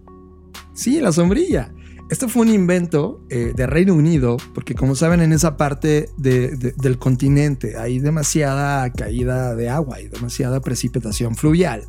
Sí, 0.73 0.99
la 0.99 1.11
sombrilla. 1.11 1.73
Esto 2.09 2.29
fue 2.29 2.43
un 2.43 2.49
invento 2.49 3.21
eh, 3.29 3.51
de 3.53 3.67
Reino 3.67 3.93
Unido, 3.93 4.37
porque 4.53 4.75
como 4.75 4.95
saben, 4.95 5.21
en 5.21 5.33
esa 5.33 5.57
parte 5.57 6.09
del 6.17 6.97
continente 6.97 7.75
hay 7.77 7.99
demasiada 7.99 8.89
caída 8.93 9.55
de 9.55 9.67
agua 9.67 9.99
y 9.99 10.07
demasiada 10.07 10.61
precipitación 10.61 11.35
fluvial. 11.35 11.83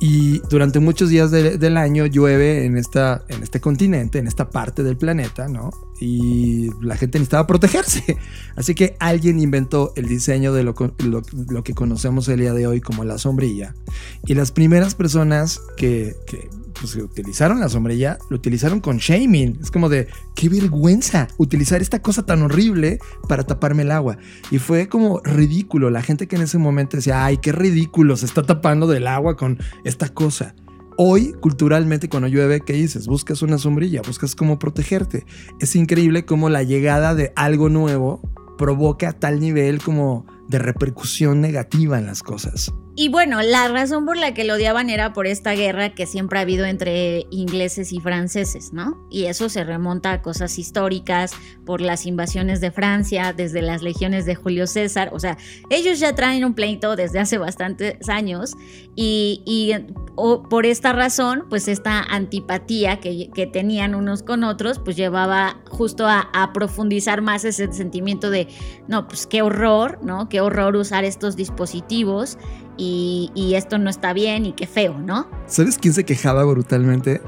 Y 0.00 0.38
durante 0.48 0.78
muchos 0.78 1.08
días 1.08 1.32
del 1.32 1.76
año 1.76 2.06
llueve 2.06 2.64
en, 2.64 2.76
esta, 2.76 3.24
en 3.28 3.42
este 3.42 3.60
continente, 3.60 4.18
en 4.18 4.28
esta 4.28 4.48
parte 4.48 4.84
del 4.84 4.96
planeta, 4.96 5.48
¿no? 5.48 5.70
Y 6.00 6.70
la 6.80 6.96
gente 6.96 7.18
necesitaba 7.18 7.48
protegerse. 7.48 8.16
Así 8.56 8.76
que 8.76 8.96
alguien 9.00 9.40
inventó 9.40 9.92
el 9.96 10.06
diseño 10.06 10.52
de 10.52 10.62
lo, 10.62 10.74
lo, 11.04 11.64
que 11.64 11.74
conocemos 11.74 12.28
el 12.28 12.38
día 12.38 12.52
de 12.52 12.68
hoy 12.68 12.80
como 12.80 13.04
la 13.04 13.18
sombrilla. 13.18 13.74
Y 14.24 14.34
las 14.34 14.52
primeras 14.52 14.94
personas 14.94 15.60
que, 15.76 16.14
que 16.28 16.48
pues, 16.80 16.96
utilizaron 16.96 17.60
la 17.60 17.68
sombrilla, 17.68 18.18
lo 18.30 18.36
utilizaron 18.36 18.80
con 18.80 18.98
shaming. 18.98 19.58
Es 19.60 19.70
como 19.70 19.88
de, 19.88 20.08
qué 20.34 20.48
vergüenza 20.48 21.28
utilizar 21.36 21.82
esta 21.82 22.00
cosa 22.00 22.24
tan 22.24 22.42
horrible 22.42 22.98
para 23.28 23.44
taparme 23.44 23.82
el 23.82 23.90
agua. 23.90 24.18
Y 24.50 24.58
fue 24.58 24.88
como 24.88 25.20
ridículo. 25.20 25.90
La 25.90 26.02
gente 26.02 26.26
que 26.26 26.36
en 26.36 26.42
ese 26.42 26.58
momento 26.58 26.96
decía, 26.96 27.24
ay, 27.24 27.38
qué 27.38 27.52
ridículo, 27.52 28.16
se 28.16 28.26
está 28.26 28.42
tapando 28.42 28.86
del 28.86 29.06
agua 29.06 29.36
con 29.36 29.58
esta 29.84 30.08
cosa. 30.08 30.54
Hoy, 30.96 31.32
culturalmente, 31.40 32.08
cuando 32.08 32.28
llueve, 32.28 32.60
¿qué 32.60 32.72
dices? 32.72 33.06
Buscas 33.06 33.42
una 33.42 33.58
sombrilla, 33.58 34.02
buscas 34.04 34.34
cómo 34.34 34.58
protegerte. 34.58 35.24
Es 35.60 35.76
increíble 35.76 36.24
cómo 36.24 36.48
la 36.48 36.64
llegada 36.64 37.14
de 37.14 37.32
algo 37.36 37.68
nuevo 37.68 38.20
provoca 38.58 39.12
tal 39.12 39.38
nivel 39.38 39.80
como 39.80 40.26
de 40.48 40.58
repercusión 40.58 41.40
negativa 41.40 41.98
en 41.98 42.06
las 42.06 42.24
cosas. 42.24 42.72
Y 43.00 43.10
bueno, 43.10 43.42
la 43.42 43.68
razón 43.68 44.06
por 44.06 44.16
la 44.16 44.34
que 44.34 44.42
lo 44.42 44.54
odiaban 44.54 44.90
era 44.90 45.12
por 45.12 45.28
esta 45.28 45.52
guerra 45.52 45.90
que 45.90 46.04
siempre 46.04 46.40
ha 46.40 46.42
habido 46.42 46.66
entre 46.66 47.26
ingleses 47.30 47.92
y 47.92 48.00
franceses, 48.00 48.72
¿no? 48.72 49.06
Y 49.08 49.26
eso 49.26 49.48
se 49.48 49.62
remonta 49.62 50.10
a 50.10 50.20
cosas 50.20 50.58
históricas, 50.58 51.30
por 51.64 51.80
las 51.80 52.06
invasiones 52.06 52.60
de 52.60 52.72
Francia, 52.72 53.32
desde 53.32 53.62
las 53.62 53.82
legiones 53.82 54.26
de 54.26 54.34
Julio 54.34 54.66
César, 54.66 55.10
o 55.12 55.20
sea, 55.20 55.38
ellos 55.70 56.00
ya 56.00 56.16
traen 56.16 56.44
un 56.44 56.54
pleito 56.54 56.96
desde 56.96 57.20
hace 57.20 57.38
bastantes 57.38 58.08
años 58.08 58.56
y, 58.96 59.74
por 60.50 60.66
esta 60.66 60.92
razón, 60.92 61.44
pues 61.48 61.68
esta 61.68 62.00
antipatía 62.02 62.98
que, 62.98 63.48
tenían 63.52 63.94
unos 63.94 64.24
con 64.24 64.42
otros, 64.42 64.80
pues 64.80 64.96
llevaba 64.96 65.60
justo 65.70 66.08
a, 66.08 66.30
a 66.32 66.52
profundizar 66.52 67.22
más 67.22 67.44
ese 67.44 67.72
sentimiento 67.72 68.28
de, 68.30 68.48
no, 68.88 69.06
pues 69.06 69.28
qué 69.28 69.42
horror, 69.42 70.00
¿no? 70.02 70.28
Qué 70.28 70.40
horror 70.40 70.74
usar 70.74 71.04
estos 71.04 71.36
dispositivos 71.36 72.38
y, 72.78 73.54
esto 73.54 73.78
no 73.78 73.90
está 73.90 74.12
bien 74.12 74.46
y 74.46 74.52
qué 74.52 74.66
feo, 74.66 74.98
¿no? 74.98 75.26
¿Sabes 75.46 75.78
quién 75.78 75.94
se 75.94 76.04
quejaba 76.04 76.44
brutalmente? 76.44 77.20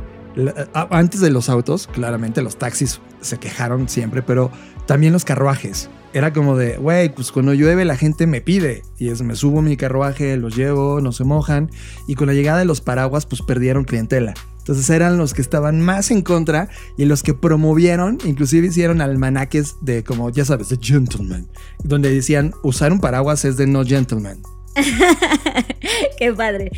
antes 0.75 1.21
de 1.21 1.31
los 1.31 1.49
autos, 1.49 1.89
claramente 1.89 2.41
los 2.41 2.57
taxis 2.57 3.01
se 3.21 3.39
quejaron 3.39 3.89
siempre, 3.89 4.23
pero 4.23 4.51
también 4.87 5.13
los 5.13 5.25
carruajes. 5.25 5.91
Era 6.13 6.33
como 6.33 6.57
de, 6.57 6.77
güey, 6.77 7.13
pues 7.15 7.33
cuando 7.33 7.53
llueve 7.53 7.85
la 7.85 7.97
gente 7.97 8.27
me 8.27 8.41
pide. 8.41 8.83
Y 8.99 9.09
es, 9.09 9.23
me 9.23 9.35
subo 9.35 9.61
mi 9.61 9.77
carruaje, 9.77 10.37
los 10.37 10.57
llevo, 10.57 11.01
no 11.01 11.13
se 11.13 11.25
mojan. 11.25 11.71
Y 12.07 12.15
con 12.15 12.29
la 12.29 12.33
llegada 12.35 12.59
de 12.59 12.65
los 12.65 12.81
paraguas, 12.81 13.27
pues 13.27 13.43
perdieron 13.43 13.85
clientela. 13.85 14.35
Entonces 14.59 14.89
eran 14.91 15.17
los 15.17 15.35
que 15.35 15.43
estaban 15.43 15.81
más 15.81 16.11
en 16.11 16.23
contra 16.23 16.69
y 16.97 17.05
los 17.07 17.23
que 17.23 17.35
promovieron, 17.35 18.19
inclusive 18.25 18.69
hicieron 18.69 19.01
almanaques 19.01 19.77
de 19.81 20.05
como, 20.05 20.31
ya 20.31 20.45
sabes, 20.45 20.69
de 20.69 20.79
gentleman, 20.81 21.49
donde 21.83 22.13
decían, 22.13 22.53
usar 22.63 22.93
un 22.93 23.01
paraguas 23.01 23.45
es 23.45 23.57
de 23.57 23.67
no 23.67 23.85
gentleman. 23.85 24.41
Qué 26.19 26.33
padre. 26.33 26.71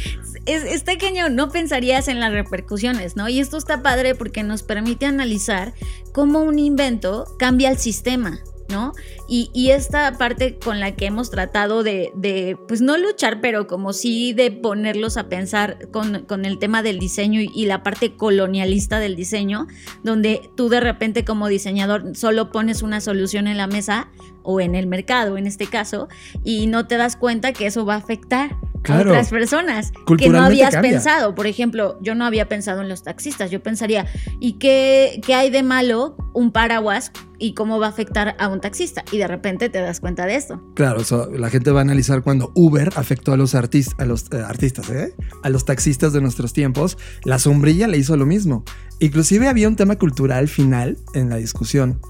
Es, 0.46 0.64
está 0.64 0.96
no 1.28 1.50
pensarías 1.50 2.08
en 2.08 2.20
las 2.20 2.32
repercusiones, 2.32 3.16
¿no? 3.16 3.28
Y 3.28 3.40
esto 3.40 3.56
está 3.56 3.82
padre 3.82 4.14
porque 4.14 4.42
nos 4.42 4.62
permite 4.62 5.06
analizar 5.06 5.72
cómo 6.12 6.40
un 6.40 6.58
invento 6.58 7.26
cambia 7.38 7.70
el 7.70 7.78
sistema. 7.78 8.40
¿No? 8.72 8.92
Y, 9.28 9.50
esta 9.70 10.18
parte 10.18 10.58
con 10.58 10.80
la 10.80 10.96
que 10.96 11.06
hemos 11.06 11.30
tratado 11.30 11.82
de, 11.82 12.58
pues 12.66 12.80
no 12.80 12.98
luchar, 12.98 13.40
pero 13.40 13.66
como 13.66 13.92
sí 13.92 14.32
de 14.32 14.50
ponerlos 14.50 15.16
a 15.16 15.28
pensar 15.28 15.88
con, 15.90 16.44
el 16.44 16.58
tema 16.58 16.82
del 16.82 16.98
diseño 16.98 17.40
y, 17.40 17.66
la 17.66 17.82
parte 17.82 18.16
colonialista 18.16 18.98
del 18.98 19.14
diseño, 19.14 19.68
donde 20.02 20.50
tú 20.56 20.68
de 20.68 20.80
repente 20.80 21.24
como 21.24 21.48
diseñador 21.48 22.16
solo 22.16 22.50
pones 22.50 22.82
una 22.82 23.00
solución 23.00 23.46
en 23.46 23.56
la 23.56 23.68
mesa 23.68 24.10
o 24.42 24.60
en 24.60 24.74
el 24.74 24.86
mercado 24.86 25.36
en 25.36 25.46
este 25.46 25.66
caso, 25.66 26.08
y 26.42 26.66
no 26.66 26.86
te 26.86 26.96
das 26.96 27.16
cuenta 27.16 27.52
que 27.52 27.66
eso 27.66 27.86
va 27.86 27.94
a 27.94 27.98
afectar 27.98 28.56
Claro. 28.82 29.10
a 29.10 29.12
otras 29.12 29.28
personas 29.30 29.92
que 30.18 30.28
no 30.28 30.42
habías 30.42 30.76
pensado. 30.76 31.34
Por 31.34 31.46
ejemplo, 31.46 31.98
yo 32.02 32.14
no 32.14 32.24
había 32.24 32.48
pensado 32.48 32.82
en 32.82 32.88
los 32.88 33.02
taxistas. 33.02 33.50
Yo 33.50 33.62
pensaría, 33.62 34.06
¿y 34.40 34.54
qué, 34.54 35.20
qué 35.24 35.34
hay 35.34 35.50
de 35.50 35.62
malo 35.62 36.16
un 36.34 36.50
paraguas 36.52 37.12
y 37.38 37.54
cómo 37.54 37.78
va 37.78 37.86
a 37.86 37.90
afectar 37.90 38.34
a 38.38 38.48
un 38.48 38.60
taxista? 38.60 39.04
Y 39.12 39.18
de 39.18 39.28
repente 39.28 39.68
te 39.68 39.80
das 39.80 40.00
cuenta 40.00 40.26
de 40.26 40.34
esto. 40.36 40.60
Claro, 40.74 41.00
eso, 41.00 41.30
la 41.30 41.48
gente 41.50 41.70
va 41.70 41.80
a 41.80 41.82
analizar 41.82 42.22
cuando 42.22 42.50
Uber 42.54 42.90
afectó 42.96 43.32
a 43.32 43.36
los, 43.36 43.54
artis- 43.54 43.94
a 43.98 44.04
los 44.04 44.26
eh, 44.32 44.42
artistas, 44.46 44.90
¿eh? 44.90 45.14
a 45.42 45.48
los 45.48 45.64
taxistas 45.64 46.12
de 46.12 46.20
nuestros 46.20 46.52
tiempos. 46.52 46.98
La 47.24 47.38
sombrilla 47.38 47.86
le 47.86 47.98
hizo 47.98 48.16
lo 48.16 48.26
mismo. 48.26 48.64
Inclusive 48.98 49.48
había 49.48 49.68
un 49.68 49.76
tema 49.76 49.96
cultural 49.96 50.48
final 50.48 50.98
en 51.14 51.28
la 51.28 51.36
discusión. 51.36 52.00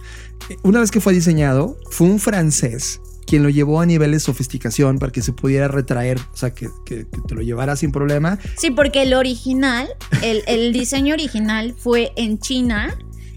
Una 0.63 0.81
vez 0.81 0.91
que 0.91 1.01
fue 1.01 1.13
diseñado, 1.13 1.77
fue 1.91 2.07
un 2.09 2.19
francés 2.19 3.01
quien 3.33 3.43
lo 3.43 3.49
llevó 3.49 3.81
a 3.81 3.87
niveles 3.87 4.17
de 4.17 4.27
sofisticación 4.27 4.99
para 4.99 5.11
que 5.11 5.23
se 5.23 5.33
pudiera 5.33 5.67
retraer, 5.67 6.19
o 6.19 6.37
sea, 6.37 6.53
que, 6.53 6.69
te 6.85 7.35
lo 7.35 7.41
llevara 7.41 7.77
sin 7.77 7.91
problema. 7.91 8.39
Sí, 8.59 8.71
porque 8.71 9.05
el 9.05 9.15
original, 9.15 9.89
el, 10.21 10.43
el 10.47 10.75
diseño 10.75 11.15
original 11.15 11.75
fue 11.75 12.13
en 12.17 12.39
China 12.39 12.95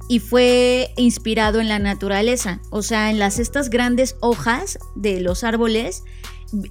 y 0.10 0.19
fue 0.19 0.91
inspirado 0.97 1.62
en 1.62 1.69
la 1.69 1.79
naturaleza, 1.79 2.60
o 2.71 2.81
sea, 2.81 3.10
en 3.10 3.19
las 3.19 3.39
estas 3.39 3.69
grandes 3.69 4.17
hojas 4.19 4.79
de 4.95 5.21
los 5.21 5.45
árboles. 5.45 6.03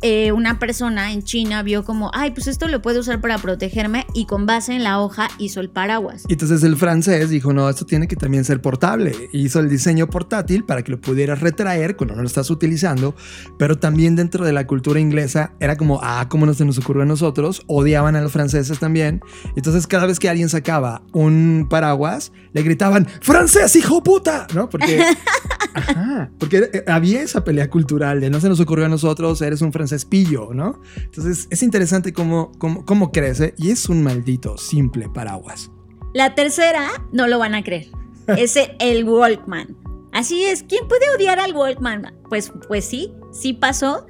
Eh, 0.03 0.33
una 0.33 0.59
persona 0.59 1.13
en 1.13 1.23
China 1.23 1.63
vio 1.63 1.85
como, 1.85 2.11
ay, 2.15 2.31
pues 2.31 2.47
esto 2.47 2.69
lo 2.69 2.81
puedo 2.81 3.01
usar 3.01 3.21
para 3.21 3.39
protegerme 3.39 4.07
y 4.15 4.27
con 4.27 4.47
base 4.47 4.75
en 4.75 4.85
la 4.85 5.01
hoja 5.01 5.29
hizo 5.39 5.61
el 5.61 5.69
paraguas. 5.69 6.25
Y 6.29 6.35
entonces 6.35 6.63
el 6.63 6.77
francés 6.77 7.31
dijo, 7.31 7.53
no, 7.53 7.69
esto 7.69 7.85
tiene 7.85 8.09
que 8.09 8.17
también 8.17 8.45
ser 8.45 8.61
portable. 8.61 9.13
Hizo 9.33 9.61
el 9.61 9.69
diseño 9.69 10.09
portátil 10.09 10.65
para 10.65 10.83
que 10.83 10.93
lo 10.93 11.01
pudieras 11.01 11.41
retraer 11.41 11.97
cuando 11.97 12.15
no 12.15 12.23
lo 12.23 12.29
estás 12.29 12.51
utilizando, 12.51 13.15
pero 13.59 13.79
también 13.79 14.17
dentro 14.17 14.45
de 14.45 14.53
la 14.53 14.67
cultura 14.67 15.01
inglesa 15.01 15.53
era 15.61 15.77
como, 15.77 16.01
ah, 16.03 16.27
¿cómo 16.29 16.47
no 16.47 16.55
se 16.55 16.65
nos 16.65 16.79
ocurrió 16.79 17.03
a 17.03 17.07
nosotros? 17.07 17.63
Odiaban 17.67 18.17
a 18.17 18.21
los 18.21 18.33
franceses 18.33 18.79
también. 18.79 19.21
Entonces 19.57 19.87
cada 19.87 20.07
vez 20.07 20.19
que 20.19 20.29
alguien 20.29 20.49
sacaba 20.49 21.03
un 21.13 21.67
paraguas, 21.69 22.33
le 22.53 22.63
gritaban, 22.63 23.07
francés, 23.21 23.75
hijo 23.77 24.03
puta, 24.03 24.47
¿no? 24.55 24.69
Porque, 24.69 25.05
ajá, 25.75 26.31
porque 26.39 26.85
había 26.87 27.23
esa 27.23 27.45
pelea 27.45 27.69
cultural 27.69 28.21
de 28.21 28.31
no 28.31 28.41
se 28.41 28.49
nos 28.49 28.61
ocurrió 28.61 28.87
a 28.87 28.89
nosotros, 28.89 29.43
eres 29.43 29.61
un 29.63 29.73
francés 29.75 30.05
pillo, 30.05 30.55
¿no? 30.55 30.81
Entonces 30.97 31.47
es 31.51 31.63
interesante 31.63 32.13
cómo, 32.13 32.53
cómo, 32.59 32.85
cómo 32.87 33.13
crece 33.13 33.55
y 33.59 33.71
es 33.71 33.89
un 33.89 34.03
maldito 34.03 34.57
simple 34.57 35.09
paraguas. 35.09 35.71
La 36.15 36.35
tercera, 36.35 36.89
no 37.13 37.27
lo 37.27 37.39
van 37.39 37.55
a 37.55 37.63
creer, 37.63 37.89
es 38.39 38.57
el 38.79 39.05
Walkman. 39.05 39.77
Así 40.13 40.45
es, 40.45 40.63
¿quién 40.63 40.87
puede 40.87 41.05
odiar 41.15 41.41
al 41.41 41.53
Walkman? 41.53 42.15
Pues, 42.29 42.53
pues 42.69 42.85
sí, 42.85 43.13
sí 43.33 43.53
pasó. 43.53 44.07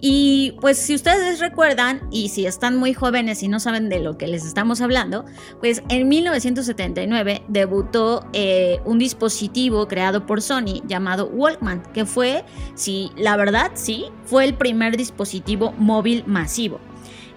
Y 0.00 0.54
pues 0.60 0.78
si 0.78 0.94
ustedes 0.94 1.40
recuerdan, 1.40 2.08
y 2.10 2.28
si 2.28 2.46
están 2.46 2.76
muy 2.76 2.94
jóvenes 2.94 3.42
y 3.42 3.48
no 3.48 3.58
saben 3.58 3.88
de 3.88 3.98
lo 3.98 4.16
que 4.16 4.28
les 4.28 4.44
estamos 4.44 4.80
hablando, 4.80 5.24
pues 5.60 5.82
en 5.88 6.08
1979 6.08 7.42
debutó 7.48 8.24
eh, 8.32 8.80
un 8.84 8.98
dispositivo 8.98 9.88
creado 9.88 10.24
por 10.24 10.40
Sony 10.40 10.82
llamado 10.86 11.26
Walkman, 11.26 11.82
que 11.92 12.04
fue, 12.06 12.44
sí, 12.74 13.10
la 13.16 13.36
verdad, 13.36 13.72
sí, 13.74 14.06
fue 14.24 14.44
el 14.44 14.54
primer 14.54 14.96
dispositivo 14.96 15.72
móvil 15.72 16.22
masivo. 16.26 16.80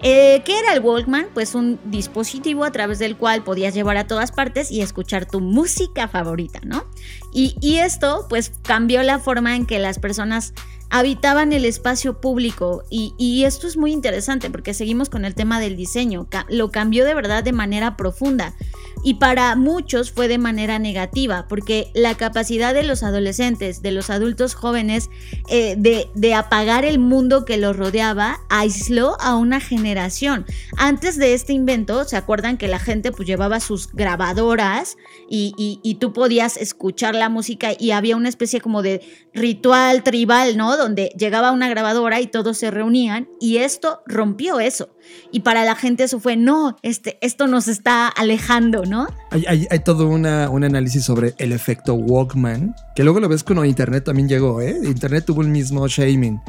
Eh, 0.04 0.42
¿Qué 0.44 0.58
era 0.58 0.74
el 0.74 0.80
Walkman? 0.80 1.28
Pues 1.32 1.54
un 1.54 1.78
dispositivo 1.84 2.64
a 2.64 2.72
través 2.72 2.98
del 2.98 3.16
cual 3.16 3.44
podías 3.44 3.72
llevar 3.72 3.96
a 3.96 4.08
todas 4.08 4.32
partes 4.32 4.72
y 4.72 4.82
escuchar 4.82 5.26
tu 5.26 5.40
música 5.40 6.08
favorita, 6.08 6.60
¿no? 6.64 6.86
Y, 7.32 7.54
y 7.60 7.76
esto 7.76 8.26
pues 8.28 8.52
cambió 8.62 9.02
la 9.04 9.20
forma 9.20 9.54
en 9.54 9.64
que 9.64 9.78
las 9.78 10.00
personas 10.00 10.54
habitaban 10.92 11.54
el 11.54 11.64
espacio 11.64 12.20
público 12.20 12.84
y, 12.90 13.44
esto 13.44 13.66
es 13.66 13.78
muy 13.78 13.92
interesante 13.92 14.50
porque 14.50 14.74
seguimos 14.74 15.08
con 15.08 15.24
el 15.24 15.34
tema 15.34 15.58
del 15.58 15.74
diseño, 15.74 16.28
lo 16.50 16.70
cambió 16.70 17.06
de 17.06 17.14
verdad 17.14 17.42
de 17.42 17.52
manera 17.52 17.96
profunda 17.96 18.54
y 19.02 19.14
para 19.14 19.56
muchos 19.56 20.12
fue 20.12 20.28
de 20.28 20.36
manera 20.36 20.78
negativa 20.78 21.46
porque 21.48 21.90
la 21.94 22.14
capacidad 22.16 22.74
de 22.74 22.82
los 22.82 23.02
adolescentes, 23.02 23.80
de 23.80 23.90
los 23.90 24.10
adultos 24.10 24.54
jóvenes 24.54 25.08
eh, 25.48 25.76
de, 25.78 26.34
apagar 26.34 26.84
el 26.84 26.98
mundo 26.98 27.46
que 27.46 27.56
los 27.56 27.74
rodeaba 27.74 28.40
aisló 28.50 29.16
a 29.20 29.36
una 29.36 29.60
generación. 29.60 30.44
Antes 30.76 31.16
de 31.16 31.32
este 31.32 31.54
invento, 31.54 32.04
¿se 32.04 32.16
acuerdan 32.16 32.58
que 32.58 32.68
la 32.68 32.78
gente 32.78 33.12
pues 33.12 33.26
llevaba 33.26 33.60
sus 33.60 33.90
grabadoras 33.92 34.98
y 35.28 35.96
tú 36.00 36.12
podías 36.12 36.58
escuchar 36.58 37.14
la 37.14 37.30
música 37.30 37.70
y 37.78 37.92
había 37.92 38.16
una 38.16 38.28
especie 38.28 38.60
como 38.60 38.82
de 38.82 39.00
ritual 39.32 40.02
tribal, 40.02 40.56
¿no? 40.58 40.76
Donde 40.82 41.12
llegaba 41.16 41.52
una 41.52 41.68
grabadora 41.68 42.20
y 42.20 42.26
todos 42.26 42.58
se 42.58 42.70
reunían 42.70 43.28
y 43.40 43.58
esto 43.58 44.02
rompió 44.06 44.60
eso. 44.60 44.90
Y 45.30 45.40
para 45.40 45.64
la 45.64 45.74
gente 45.74 46.04
eso 46.04 46.20
fue, 46.20 46.36
no, 46.36 46.76
este, 46.82 47.18
esto 47.20 47.46
nos 47.46 47.68
está 47.68 48.08
alejando, 48.08 48.84
¿no? 48.84 49.08
Hay, 49.30 49.44
hay, 49.46 49.66
hay 49.70 49.78
todo 49.80 50.08
una, 50.08 50.48
un 50.50 50.64
análisis 50.64 51.04
sobre 51.04 51.34
el 51.38 51.52
efecto 51.52 51.94
Walkman, 51.94 52.74
que 52.94 53.04
luego 53.04 53.20
lo 53.20 53.28
ves 53.28 53.42
cuando 53.44 53.64
Internet 53.64 54.04
también 54.04 54.28
llegó, 54.28 54.60
¿eh? 54.60 54.76
Internet 54.84 55.24
tuvo 55.26 55.42
el 55.42 55.48
mismo 55.48 55.86
shaming. 55.88 56.40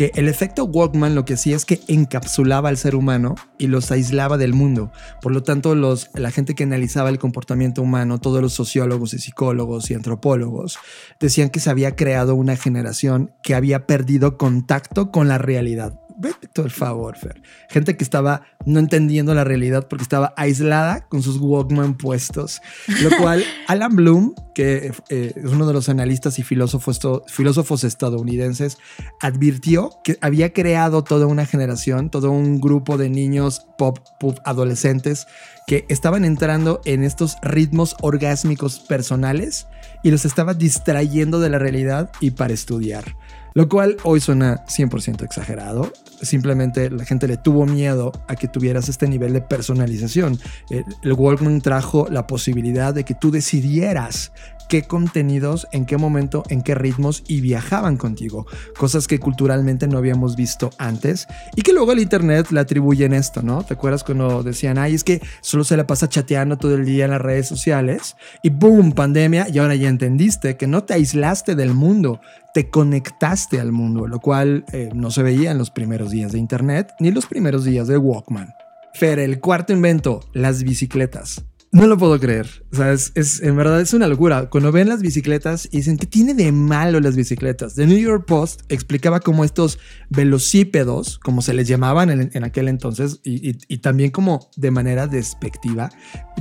Que 0.00 0.12
el 0.14 0.30
efecto 0.30 0.64
Walkman 0.64 1.14
lo 1.14 1.26
que 1.26 1.34
hacía 1.34 1.54
es 1.54 1.66
que 1.66 1.82
encapsulaba 1.86 2.70
al 2.70 2.78
ser 2.78 2.94
humano 2.94 3.34
y 3.58 3.66
los 3.66 3.90
aislaba 3.90 4.38
del 4.38 4.54
mundo. 4.54 4.90
Por 5.20 5.30
lo 5.30 5.42
tanto, 5.42 5.74
los, 5.74 6.08
la 6.14 6.30
gente 6.30 6.54
que 6.54 6.64
analizaba 6.64 7.10
el 7.10 7.18
comportamiento 7.18 7.82
humano, 7.82 8.18
todos 8.18 8.40
los 8.40 8.54
sociólogos 8.54 9.12
y 9.12 9.18
psicólogos 9.18 9.90
y 9.90 9.94
antropólogos, 9.94 10.78
decían 11.20 11.50
que 11.50 11.60
se 11.60 11.68
había 11.68 11.96
creado 11.96 12.34
una 12.34 12.56
generación 12.56 13.34
que 13.42 13.54
había 13.54 13.86
perdido 13.86 14.38
contacto 14.38 15.10
con 15.10 15.28
la 15.28 15.36
realidad. 15.36 15.99
Vete 16.20 16.48
todo 16.48 16.66
el 16.66 16.70
favor, 16.70 17.16
Fer. 17.16 17.40
Gente 17.70 17.96
que 17.96 18.04
estaba 18.04 18.42
no 18.66 18.78
entendiendo 18.78 19.34
la 19.34 19.42
realidad 19.42 19.88
porque 19.88 20.02
estaba 20.02 20.34
aislada 20.36 21.08
con 21.08 21.22
sus 21.22 21.38
Walkman 21.38 21.96
puestos. 21.96 22.60
Lo 23.02 23.08
cual 23.22 23.42
Alan 23.68 23.96
Bloom, 23.96 24.34
que 24.54 24.92
eh, 25.08 25.32
es 25.34 25.44
uno 25.50 25.66
de 25.66 25.72
los 25.72 25.88
analistas 25.88 26.38
y 26.38 26.42
filósofos, 26.42 27.00
filósofos 27.28 27.84
estadounidenses, 27.84 28.76
advirtió 29.22 29.92
que 30.04 30.18
había 30.20 30.52
creado 30.52 31.04
toda 31.04 31.24
una 31.24 31.46
generación, 31.46 32.10
todo 32.10 32.30
un 32.30 32.60
grupo 32.60 32.98
de 32.98 33.08
niños 33.08 33.64
pop, 33.78 33.98
pop 34.18 34.36
adolescentes 34.44 35.26
que 35.66 35.86
estaban 35.88 36.26
entrando 36.26 36.82
en 36.84 37.02
estos 37.02 37.38
ritmos 37.40 37.96
orgásmicos 38.02 38.80
personales 38.80 39.68
y 40.02 40.10
los 40.10 40.26
estaba 40.26 40.52
distrayendo 40.52 41.40
de 41.40 41.48
la 41.48 41.58
realidad 41.58 42.10
y 42.20 42.32
para 42.32 42.52
estudiar. 42.52 43.16
Lo 43.54 43.68
cual 43.68 43.96
hoy 44.04 44.20
suena 44.20 44.64
100% 44.66 45.24
exagerado. 45.24 45.92
Simplemente 46.22 46.90
la 46.90 47.04
gente 47.04 47.26
le 47.26 47.36
tuvo 47.36 47.66
miedo 47.66 48.12
a 48.28 48.36
que 48.36 48.48
tuvieras 48.48 48.88
este 48.88 49.08
nivel 49.08 49.32
de 49.32 49.40
personalización. 49.40 50.38
El 50.70 51.12
Walkman 51.12 51.60
trajo 51.60 52.06
la 52.10 52.26
posibilidad 52.26 52.94
de 52.94 53.04
que 53.04 53.14
tú 53.14 53.30
decidieras 53.30 54.32
qué 54.70 54.84
contenidos, 54.84 55.66
en 55.72 55.84
qué 55.84 55.96
momento, 55.96 56.44
en 56.48 56.62
qué 56.62 56.76
ritmos 56.76 57.24
y 57.26 57.40
viajaban 57.40 57.96
contigo. 57.96 58.46
Cosas 58.78 59.08
que 59.08 59.18
culturalmente 59.18 59.88
no 59.88 59.98
habíamos 59.98 60.36
visto 60.36 60.70
antes 60.78 61.26
y 61.56 61.62
que 61.62 61.72
luego 61.72 61.90
el 61.90 61.98
Internet 61.98 62.52
le 62.52 62.60
atribuyen 62.60 63.12
esto, 63.12 63.42
¿no? 63.42 63.64
¿Te 63.64 63.74
acuerdas 63.74 64.04
cuando 64.04 64.44
decían, 64.44 64.78
ay, 64.78 64.94
es 64.94 65.02
que 65.02 65.20
solo 65.40 65.64
se 65.64 65.76
la 65.76 65.88
pasa 65.88 66.08
chateando 66.08 66.56
todo 66.56 66.76
el 66.76 66.84
día 66.84 67.06
en 67.06 67.10
las 67.10 67.20
redes 67.20 67.48
sociales 67.48 68.14
y 68.44 68.50
boom, 68.50 68.92
pandemia 68.92 69.48
y 69.52 69.58
ahora 69.58 69.74
ya 69.74 69.88
entendiste 69.88 70.56
que 70.56 70.68
no 70.68 70.84
te 70.84 70.94
aislaste 70.94 71.56
del 71.56 71.74
mundo, 71.74 72.20
te 72.54 72.70
conectaste 72.70 73.58
al 73.58 73.72
mundo, 73.72 74.06
lo 74.06 74.20
cual 74.20 74.64
eh, 74.72 74.90
no 74.94 75.10
se 75.10 75.24
veía 75.24 75.50
en 75.50 75.58
los 75.58 75.72
primeros 75.72 76.12
días 76.12 76.30
de 76.30 76.38
Internet 76.38 76.92
ni 77.00 77.10
los 77.10 77.26
primeros 77.26 77.64
días 77.64 77.88
de 77.88 77.98
Walkman. 77.98 78.54
Fer, 78.94 79.18
el 79.18 79.40
cuarto 79.40 79.72
invento, 79.72 80.20
las 80.32 80.62
bicicletas. 80.62 81.44
No 81.72 81.86
lo 81.86 81.96
puedo 81.96 82.18
creer. 82.18 82.64
O 82.72 82.76
sea, 82.76 82.92
es, 82.92 83.12
es, 83.14 83.40
en 83.42 83.56
verdad 83.56 83.80
es 83.80 83.94
una 83.94 84.08
locura. 84.08 84.50
Cuando 84.50 84.72
ven 84.72 84.88
las 84.88 85.02
bicicletas 85.02 85.68
y 85.70 85.76
dicen, 85.76 85.98
¿qué 85.98 86.06
tiene 86.06 86.34
de 86.34 86.50
malo 86.50 86.98
las 86.98 87.14
bicicletas? 87.14 87.76
The 87.76 87.86
New 87.86 87.98
York 87.98 88.24
Post 88.26 88.62
explicaba 88.68 89.20
cómo 89.20 89.44
estos 89.44 89.78
velocípedos, 90.08 91.20
como 91.20 91.42
se 91.42 91.54
les 91.54 91.68
llamaban 91.68 92.10
en, 92.10 92.28
en 92.32 92.42
aquel 92.42 92.66
entonces, 92.66 93.20
y, 93.22 93.50
y, 93.50 93.58
y, 93.68 93.78
también 93.78 94.10
como 94.10 94.50
de 94.56 94.72
manera 94.72 95.06
despectiva, 95.06 95.90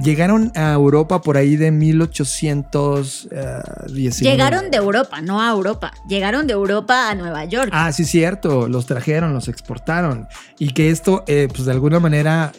llegaron 0.04 0.52
a 0.56 0.74
Europa 0.74 1.22
por 1.22 1.38
ahí 1.38 1.58
de 1.58 1.70
1819. 1.70 4.12
Llegaron 4.22 4.72
de 4.72 4.78
Europa, 4.78 5.22
no 5.22 5.42
a 5.42 5.52
Europa. 5.52 5.94
Llegaron 6.08 6.48
de 6.48 6.54
Europa 6.54 7.12
a 7.12 7.14
Nueva 7.14 7.46
York. 7.46 7.70
Ah, 7.72 7.92
sí, 7.92 8.04
cierto. 8.04 8.68
Los 8.68 8.88
trajeron, 8.88 9.36
los 9.36 9.48
exportaron. 9.48 10.28
Y 10.58 10.74
que 10.74 10.90
esto, 10.90 11.24
eh, 11.28 11.48
pues 11.54 11.66
de 11.66 11.72
alguna 11.72 12.00
manera 12.00 12.52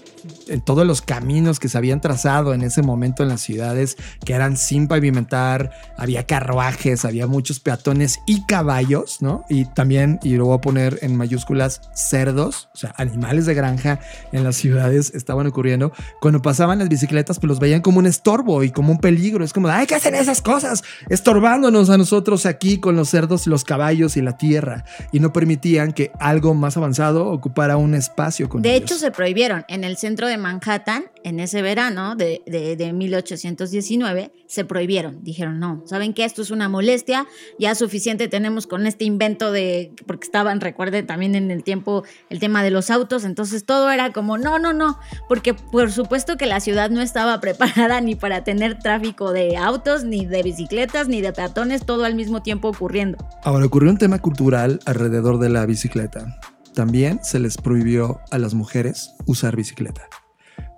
todos 0.65 0.87
los 0.87 1.03
caminos 1.03 1.59
que 1.59 1.69
se 1.69 1.79
habían 1.79 2.01
trazado 2.01 2.55
en 2.55 2.63
ese 2.63 2.83
momento 2.83 3.23
en 3.23 3.29
las 3.29 3.41
ciudades 3.41 3.97
que 4.25 4.35
eran 4.35 4.57
sin 4.57 4.89
pavimentar, 4.89 5.71
había 5.97 6.25
carruajes, 6.25 7.05
había 7.05 7.27
muchos 7.27 7.61
peatones 7.61 8.21
y 8.27 8.45
caballos, 8.47 9.23
¿no? 9.23 9.45
Y 9.49 9.65
también, 9.65 10.19
y 10.23 10.37
lo 10.37 10.47
voy 10.47 10.59
a 10.59 10.61
poner 10.61 10.99
en 11.03 11.17
mayúsculas, 11.17 11.81
cerdos, 11.95 12.69
o 12.75 12.79
sea, 12.79 12.95
animales 12.97 13.47
de 13.47 13.55
granja 13.55 14.01
en 14.33 14.45
las 14.45 14.57
ciudades 14.57 15.13
estaban 15.15 15.47
ocurriendo. 15.47 15.93
Cuando 16.21 16.43
pasaban 16.43 16.79
las 16.79 16.89
bicicletas, 16.89 17.39
pues 17.39 17.49
los 17.49 17.61
veían 17.61 17.81
como 17.81 17.99
un 17.99 18.07
estorbo 18.07 18.63
y 18.63 18.71
como 18.71 18.93
un 18.93 18.99
peligro. 18.99 19.45
Es 19.45 19.53
como, 19.53 19.69
hay 19.69 19.87
que 19.87 19.95
hacer 19.95 20.15
esas 20.15 20.43
cosas, 20.43 20.83
estorbándonos 21.09 21.91
a 21.91 21.99
nosotros 21.99 22.47
aquí 22.47 22.79
con 22.79 22.97
los 22.97 23.09
cerdos, 23.09 23.47
los 23.47 23.65
caballos 23.65 24.17
y 24.17 24.23
la 24.23 24.37
tierra. 24.37 24.85
Y 25.13 25.21
no 25.21 25.33
permitían 25.33 25.93
que 25.93 26.11
algo 26.19 26.55
más 26.55 26.77
avanzado 26.77 27.29
ocupara 27.29 27.77
un 27.77 27.95
espacio 27.95 28.49
con 28.49 28.63
De 28.63 28.71
ellos. 28.71 28.83
hecho, 28.83 28.99
se 28.99 29.11
prohibieron 29.11 29.65
en 29.69 29.85
el 29.85 29.97
centro 29.97 30.10
de 30.17 30.37
Manhattan, 30.37 31.05
en 31.23 31.41
ese 31.41 31.63
verano 31.63 32.17
de, 32.17 32.43
de, 32.47 32.77
de 32.77 32.93
1819, 32.93 34.33
se 34.47 34.65
prohibieron. 34.65 35.23
Dijeron, 35.23 35.61
no, 35.61 35.83
¿saben 35.87 36.13
qué? 36.15 36.25
Esto 36.25 36.43
es 36.43 36.51
una 36.51 36.69
molestia, 36.69 37.27
ya 37.59 37.75
suficiente 37.75 38.29
tenemos 38.29 38.67
con 38.67 38.87
este 38.87 39.05
invento 39.05 39.53
de, 39.53 39.93
porque 40.07 40.25
estaban, 40.25 40.61
recuerden 40.61 41.07
también 41.07 41.35
en 41.35 41.51
el 41.51 41.63
tiempo, 41.63 42.05
el 42.29 42.41
tema 42.41 42.63
de 42.63 42.71
los 42.71 42.91
autos, 42.91 43.25
entonces 43.25 43.65
todo 43.65 43.91
era 43.91 44.13
como, 44.13 44.39
no, 44.39 44.59
no, 44.59 44.73
no, 44.73 44.99
porque 45.29 45.55
por 45.55 45.93
supuesto 45.93 46.37
que 46.37 46.47
la 46.47 46.61
ciudad 46.61 46.91
no 46.91 47.01
estaba 47.01 47.41
preparada 47.41 48.01
ni 48.01 48.15
para 48.15 48.45
tener 48.45 48.79
tráfico 48.79 49.33
de 49.33 49.57
autos, 49.57 50.05
ni 50.05 50.27
de 50.27 50.43
bicicletas, 50.43 51.09
ni 51.09 51.21
de 51.21 51.33
peatones, 51.33 51.87
todo 51.87 52.05
al 52.05 52.15
mismo 52.15 52.43
tiempo 52.43 52.69
ocurriendo. 52.69 53.19
Ahora 53.45 53.67
ocurrió 53.67 53.91
un 53.91 53.99
tema 53.99 54.19
cultural 54.19 54.81
alrededor 54.85 55.39
de 55.39 55.49
la 55.49 55.67
bicicleta. 55.67 56.41
También 56.75 57.21
se 57.23 57.39
les 57.39 57.57
prohibió 57.57 58.21
a 58.31 58.39
las 58.39 58.55
mujeres 58.55 59.13
usar 59.27 59.57
bicicleta. 59.57 60.03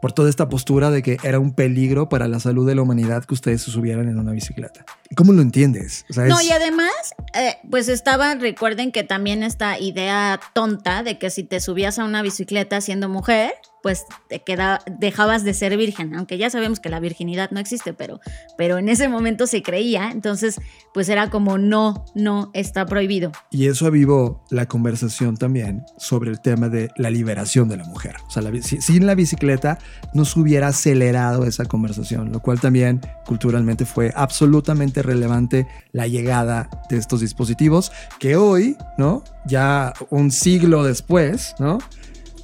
Por 0.00 0.12
toda 0.12 0.28
esta 0.31 0.48
postura 0.48 0.90
de 0.90 1.00
que 1.02 1.16
era 1.22 1.38
un 1.38 1.55
peligro 1.55 2.09
para 2.09 2.26
la 2.26 2.40
salud 2.40 2.66
de 2.66 2.74
la 2.74 2.83
humanidad 2.83 3.24
que 3.24 3.35
ustedes 3.35 3.62
se 3.62 3.70
subieran 3.70 4.09
en 4.09 4.18
una 4.18 4.33
bicicleta. 4.33 4.85
¿Cómo 5.16 5.33
lo 5.33 5.42
entiendes? 5.42 6.05
O 6.11 6.12
sea, 6.12 6.24
No, 6.24 6.40
es- 6.40 6.46
y 6.46 6.50
además, 6.50 6.90
eh, 7.35 7.55
pues 7.70 7.88
estaba, 7.88 8.35
recuerden 8.35 8.90
que 8.90 9.05
también 9.05 9.44
esta 9.44 9.78
idea 9.78 10.40
tonta 10.55 11.05
de 11.05 11.18
que 11.18 11.31
si 11.31 11.44
te 11.44 11.61
subías 11.61 12.00
a 12.00 12.05
una 12.05 12.20
bicicleta 12.22 12.81
siendo 12.81 13.09
mujer, 13.09 13.52
pues 13.82 14.06
te 14.28 14.42
queda, 14.42 14.80
dejabas 14.98 15.44
de 15.44 15.54
ser 15.54 15.76
virgen, 15.76 16.14
aunque 16.14 16.38
ya 16.38 16.50
sabemos 16.50 16.80
que 16.80 16.88
la 16.88 17.00
virginidad 17.00 17.50
no 17.50 17.60
existe, 17.60 17.92
pero, 17.92 18.20
pero 18.56 18.78
en 18.78 18.88
ese 18.88 19.08
momento 19.08 19.46
se 19.46 19.62
creía, 19.62 20.10
entonces 20.10 20.60
pues 20.94 21.08
era 21.08 21.30
como 21.30 21.58
no, 21.58 22.04
no, 22.14 22.50
está 22.54 22.86
prohibido. 22.86 23.32
Y 23.50 23.66
eso 23.66 23.86
avivó 23.86 24.44
la 24.50 24.66
conversación 24.66 25.36
también 25.36 25.84
sobre 25.98 26.30
el 26.30 26.40
tema 26.40 26.68
de 26.68 26.90
la 26.96 27.10
liberación 27.10 27.68
de 27.68 27.76
la 27.76 27.84
mujer. 27.84 28.16
O 28.26 28.30
sea, 28.30 28.42
sin 28.62 29.06
la 29.06 29.14
bicicleta 29.14 29.78
no 30.14 30.24
se 30.24 30.38
hubiera 30.38 30.68
acelerado 30.68 31.44
esa 31.44 31.64
conversación, 31.64 32.32
lo 32.32 32.40
cual 32.40 32.60
también 32.60 33.00
culturalmente 33.26 33.84
fue 33.84 34.12
absolutamente 34.14 35.02
relevante 35.02 35.66
la 35.92 36.06
llegada 36.06 36.68
de 36.88 36.96
estos 36.96 37.20
dispositivos 37.20 37.92
que 38.18 38.36
hoy, 38.36 38.76
¿no? 38.98 39.24
Ya 39.46 39.92
un 40.10 40.30
siglo 40.30 40.84
después, 40.84 41.54
¿no? 41.58 41.78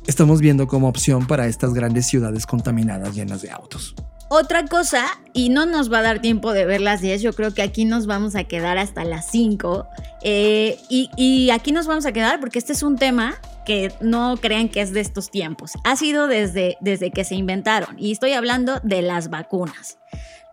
Estamos 0.09 0.41
viendo 0.41 0.67
como 0.67 0.89
opción 0.89 1.27
para 1.27 1.49
estas 1.49 1.75
grandes 1.75 2.07
ciudades 2.07 2.47
contaminadas 2.47 3.15
llenas 3.15 3.43
de 3.43 3.51
autos. 3.51 3.95
Otra 4.31 4.65
cosa, 4.65 5.05
y 5.35 5.51
no 5.51 5.67
nos 5.67 5.93
va 5.93 5.99
a 5.99 6.03
dar 6.03 6.21
tiempo 6.23 6.55
de 6.55 6.65
ver 6.65 6.81
las 6.81 7.03
10, 7.03 7.21
yo 7.21 7.35
creo 7.35 7.53
que 7.53 7.61
aquí 7.61 7.85
nos 7.85 8.07
vamos 8.07 8.35
a 8.35 8.45
quedar 8.45 8.79
hasta 8.79 9.05
las 9.05 9.31
5. 9.31 9.87
eh, 10.23 10.79
y, 10.89 11.51
aquí 11.51 11.73
nos 11.73 11.87
vamos 11.87 12.07
a 12.07 12.13
quedar 12.13 12.41
porque 12.41 12.59
este 12.59 12.73
es 12.73 12.83
un 12.83 12.97
tema 12.97 13.35
que 13.67 13.93
no 14.01 14.39
crean 14.41 14.71
que 14.71 14.81
es 14.81 14.95
de 14.95 15.01
estos 15.01 15.31
tiempos. 15.31 15.73
Ha 15.85 15.95
sido 15.95 16.27
desde, 16.27 16.79
desde 16.81 17.11
que 17.11 17.25
se 17.25 17.35
inventaron. 17.35 17.95
Y 17.99 18.11
estoy 18.11 18.33
hablando 18.33 18.81
de 18.83 19.03
las 19.03 19.29
vacunas. 19.29 19.99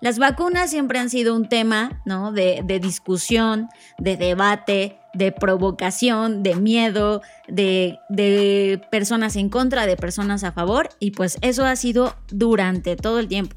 Las 0.02 0.20
vacunas 0.20 0.70
siempre 0.70 1.00
han 1.00 1.10
sido 1.10 1.34
un 1.34 1.48
tema 1.48 2.02
¿no? 2.04 2.34
de 2.34 2.80
discusión, 2.82 3.70
de 4.00 4.18
debate, 4.18 5.00
de 5.16 5.32
provocación, 5.32 6.44
de 6.44 6.56
miedo, 6.56 7.22
de, 7.48 8.00
de 8.10 8.82
personas 8.92 9.36
en 9.36 9.50
contra, 9.50 9.86
de 9.86 9.98
personas 9.98 10.44
a 10.44 10.52
favor. 10.52 10.90
Y 11.00 11.12
pues 11.12 11.38
eso 11.42 11.66
ha 11.66 11.76
sido 11.76 12.16
durante 12.30 12.96
todo 12.96 13.20
el 13.20 13.28
tiempo. 13.28 13.56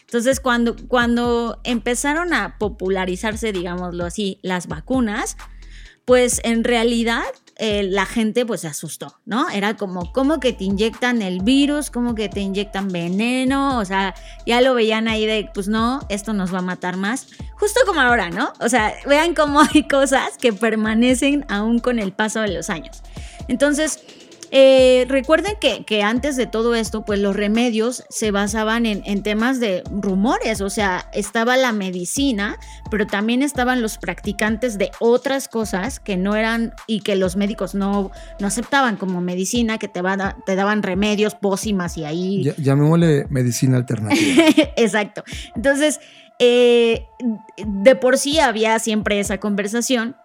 Entonces, 0.00 0.40
cuando, 0.40 0.74
cuando 0.88 1.60
empezaron 1.62 2.32
a 2.34 2.58
popularizarse, 2.58 3.52
digámoslo 3.52 4.04
así, 4.04 4.40
las 4.42 4.66
vacunas, 4.66 5.36
pues 6.04 6.40
en 6.42 6.64
realidad 6.64 7.22
eh, 7.62 7.82
la 7.82 8.06
gente 8.06 8.46
pues 8.46 8.62
se 8.62 8.68
asustó, 8.68 9.20
¿no? 9.26 9.50
Era 9.50 9.76
como, 9.76 10.10
¿cómo 10.12 10.40
que 10.40 10.54
te 10.54 10.64
inyectan 10.64 11.20
el 11.20 11.42
virus? 11.42 11.90
¿Cómo 11.90 12.14
que 12.14 12.30
te 12.30 12.40
inyectan 12.40 12.88
veneno? 12.88 13.78
O 13.78 13.84
sea, 13.84 14.14
ya 14.46 14.62
lo 14.62 14.72
veían 14.72 15.08
ahí 15.08 15.26
de, 15.26 15.50
pues 15.52 15.68
no, 15.68 16.00
esto 16.08 16.32
nos 16.32 16.54
va 16.54 16.60
a 16.60 16.62
matar 16.62 16.96
más. 16.96 17.26
Justo 17.58 17.80
como 17.84 18.00
ahora, 18.00 18.30
¿no? 18.30 18.50
O 18.60 18.70
sea, 18.70 18.94
vean 19.06 19.34
cómo 19.34 19.60
hay 19.74 19.86
cosas 19.86 20.38
que 20.38 20.54
permanecen 20.54 21.44
aún 21.50 21.80
con 21.80 21.98
el 21.98 22.12
paso 22.12 22.40
de 22.40 22.48
los 22.48 22.70
años. 22.70 23.02
Entonces, 23.46 24.02
eh, 24.52 25.06
recuerden 25.08 25.54
que, 25.60 25.84
que, 25.84 26.02
antes 26.02 26.36
de 26.36 26.46
todo 26.46 26.74
esto, 26.74 27.04
pues 27.04 27.20
los 27.20 27.36
remedios 27.36 28.04
se 28.08 28.30
basaban 28.30 28.84
en, 28.84 29.02
en, 29.04 29.22
temas 29.22 29.60
de 29.60 29.82
rumores, 29.90 30.60
o 30.60 30.70
sea, 30.70 31.08
estaba 31.12 31.56
la 31.56 31.72
medicina, 31.72 32.58
pero 32.90 33.06
también 33.06 33.42
estaban 33.42 33.80
los 33.80 33.98
practicantes 33.98 34.76
de 34.76 34.90
otras 34.98 35.46
cosas 35.46 36.00
que 36.00 36.16
no 36.16 36.34
eran 36.34 36.74
y 36.86 37.00
que 37.00 37.14
los 37.14 37.36
médicos 37.36 37.74
no, 37.74 38.10
no 38.40 38.46
aceptaban 38.46 38.96
como 38.96 39.20
medicina, 39.20 39.78
que 39.78 39.88
te, 39.88 40.02
va, 40.02 40.36
te 40.44 40.56
daban 40.56 40.82
remedios, 40.82 41.34
pócimas 41.34 41.96
y 41.96 42.04
ahí... 42.04 42.44
Ya, 42.44 42.54
llamémosle 42.56 43.26
medicina 43.30 43.76
alternativa. 43.76 44.44
Exacto. 44.76 45.22
Entonces, 45.54 46.00
eh, 46.40 47.06
de 47.66 47.94
por 47.94 48.18
sí 48.18 48.40
había 48.40 48.78
siempre 48.78 49.20
esa 49.20 49.38
conversación 49.38 50.16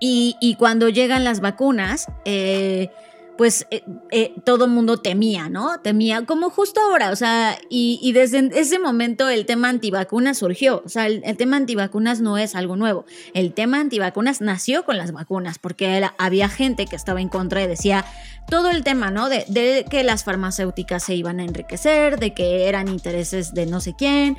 y, 0.00 0.36
y 0.40 0.56
cuando 0.56 0.88
llegan 0.88 1.24
las 1.24 1.40
vacunas, 1.40 2.08
eh, 2.24 2.90
pues 3.36 3.66
eh, 3.70 3.82
eh, 4.10 4.34
todo 4.44 4.68
mundo 4.68 4.98
temía, 4.98 5.48
¿no? 5.48 5.80
Temía, 5.80 6.24
como 6.24 6.50
justo 6.50 6.80
ahora, 6.80 7.10
o 7.10 7.16
sea, 7.16 7.58
y, 7.68 7.98
y, 8.02 8.12
desde 8.12 8.50
ese 8.58 8.78
momento 8.78 9.28
el 9.28 9.46
tema 9.46 9.68
antivacunas 9.68 10.38
surgió, 10.38 10.82
o 10.84 10.88
sea, 10.88 11.06
el, 11.06 11.22
el, 11.24 11.36
tema 11.36 11.56
antivacunas 11.56 12.20
no 12.20 12.38
es 12.38 12.54
algo 12.54 12.76
nuevo, 12.76 13.04
el 13.34 13.52
tema 13.52 13.80
antivacunas 13.80 14.40
nació 14.40 14.84
con 14.84 14.98
las 14.98 15.12
vacunas, 15.12 15.58
porque 15.58 15.96
era, 15.96 16.14
había 16.18 16.48
gente 16.48 16.86
que 16.86 16.96
estaba 16.96 17.20
en 17.20 17.28
contra 17.28 17.62
y 17.62 17.66
decía 17.66 18.04
todo 18.48 18.70
el 18.70 18.84
tema, 18.84 19.10
¿no? 19.10 19.28
De, 19.28 19.44
de, 19.48 19.84
que 19.88 20.04
las 20.04 20.24
farmacéuticas 20.24 21.02
se 21.02 21.14
iban 21.14 21.40
a 21.40 21.44
enriquecer, 21.44 22.18
de 22.18 22.34
que 22.34 22.68
eran 22.68 22.88
intereses 22.88 23.54
de 23.54 23.66
no 23.66 23.80
sé 23.80 23.94
quién, 23.96 24.36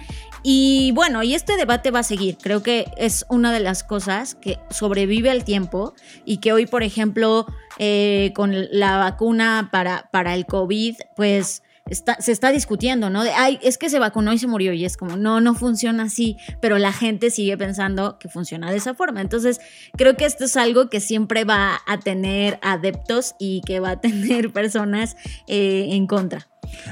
y 0.47 0.91
bueno, 0.91 1.23
y 1.23 1.33
este 1.33 1.57
debate 1.57 1.91
va 1.91 1.99
a 1.99 2.03
seguir, 2.03 2.37
creo 2.37 2.61
que 2.61 2.85
es 2.97 3.25
una 3.29 3.51
de 3.51 3.59
las 3.59 3.83
cosas 3.83 4.35
que 4.35 4.59
sobrevive 4.69 5.31
al 5.31 5.43
tiempo 5.43 5.93
y 6.23 6.37
que 6.37 6.53
hoy, 6.53 6.65
por 6.67 6.83
ejemplo, 6.83 7.47
eh, 7.79 8.31
con 8.35 8.53
la 8.71 8.97
vacuna 8.97 9.69
para, 9.71 10.09
para 10.11 10.33
el 10.33 10.45
COVID, 10.45 10.95
pues 11.15 11.61
está, 11.89 12.19
se 12.19 12.31
está 12.31 12.51
discutiendo, 12.51 13.09
¿no? 13.09 13.23
De, 13.23 13.31
ay, 13.31 13.59
es 13.61 13.77
que 13.77 13.89
se 13.89 13.99
vacunó 13.99 14.33
y 14.33 14.39
se 14.39 14.47
murió 14.47 14.73
y 14.73 14.85
es 14.85 14.97
como, 14.97 15.17
no, 15.17 15.41
no 15.41 15.53
funciona 15.53 16.03
así, 16.03 16.37
pero 16.59 16.77
la 16.77 16.91
gente 16.91 17.29
sigue 17.29 17.57
pensando 17.57 18.17
que 18.19 18.29
funciona 18.29 18.71
de 18.71 18.77
esa 18.77 18.95
forma. 18.95 19.21
Entonces, 19.21 19.59
creo 19.97 20.15
que 20.15 20.25
esto 20.25 20.45
es 20.45 20.57
algo 20.57 20.89
que 20.89 20.99
siempre 20.99 21.43
va 21.43 21.79
a 21.85 21.99
tener 21.99 22.59
adeptos 22.61 23.35
y 23.39 23.61
que 23.65 23.79
va 23.79 23.91
a 23.91 24.01
tener 24.01 24.51
personas 24.51 25.15
eh, 25.47 25.89
en 25.91 26.07
contra. 26.07 26.47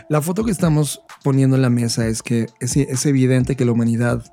La 0.10 0.22
foto 0.22 0.44
que 0.44 0.52
estamos 0.52 1.02
poniendo 1.24 1.56
en 1.56 1.64
la 1.64 1.70
mesa 1.70 2.08
es 2.08 2.22
que 2.22 2.46
es, 2.60 2.78
es 2.78 3.06
evidente 3.06 3.56
que 3.56 3.66
la 3.66 3.72
humanidad 3.72 4.24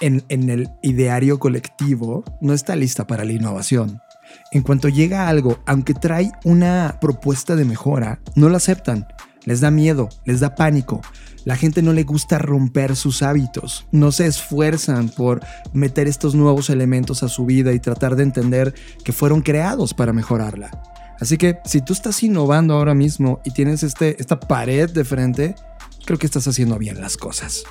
en, 0.00 0.24
en 0.28 0.50
el 0.50 0.68
ideario 0.82 1.38
colectivo 1.38 2.24
no 2.40 2.52
está 2.52 2.74
lista 2.74 3.06
para 3.06 3.24
la 3.24 3.32
innovación. 3.32 4.00
En 4.52 4.62
cuanto 4.62 4.88
llega 4.88 5.28
algo, 5.28 5.60
aunque 5.66 5.94
trae 5.94 6.32
una 6.44 6.98
propuesta 7.00 7.56
de 7.56 7.64
mejora, 7.64 8.20
no 8.34 8.48
lo 8.48 8.56
aceptan. 8.56 9.06
Les 9.44 9.60
da 9.60 9.70
miedo, 9.70 10.08
les 10.24 10.40
da 10.40 10.54
pánico. 10.54 11.00
La 11.44 11.56
gente 11.56 11.82
no 11.82 11.92
le 11.92 12.02
gusta 12.02 12.38
romper 12.38 12.96
sus 12.96 13.22
hábitos. 13.22 13.86
No 13.90 14.12
se 14.12 14.26
esfuerzan 14.26 15.08
por 15.08 15.40
meter 15.72 16.08
estos 16.08 16.34
nuevos 16.34 16.68
elementos 16.68 17.22
a 17.22 17.28
su 17.28 17.46
vida 17.46 17.72
y 17.72 17.80
tratar 17.80 18.16
de 18.16 18.24
entender 18.24 18.74
que 19.04 19.12
fueron 19.12 19.40
creados 19.40 19.94
para 19.94 20.12
mejorarla. 20.12 20.70
Así 21.18 21.36
que 21.38 21.58
si 21.64 21.80
tú 21.80 21.92
estás 21.92 22.22
innovando 22.22 22.74
ahora 22.74 22.94
mismo 22.94 23.40
y 23.44 23.52
tienes 23.52 23.82
este, 23.82 24.20
esta 24.20 24.40
pared 24.40 24.90
de 24.90 25.04
frente, 25.04 25.54
creo 26.04 26.18
que 26.18 26.26
estás 26.26 26.46
haciendo 26.48 26.78
bien 26.78 27.00
las 27.00 27.16
cosas. 27.16 27.64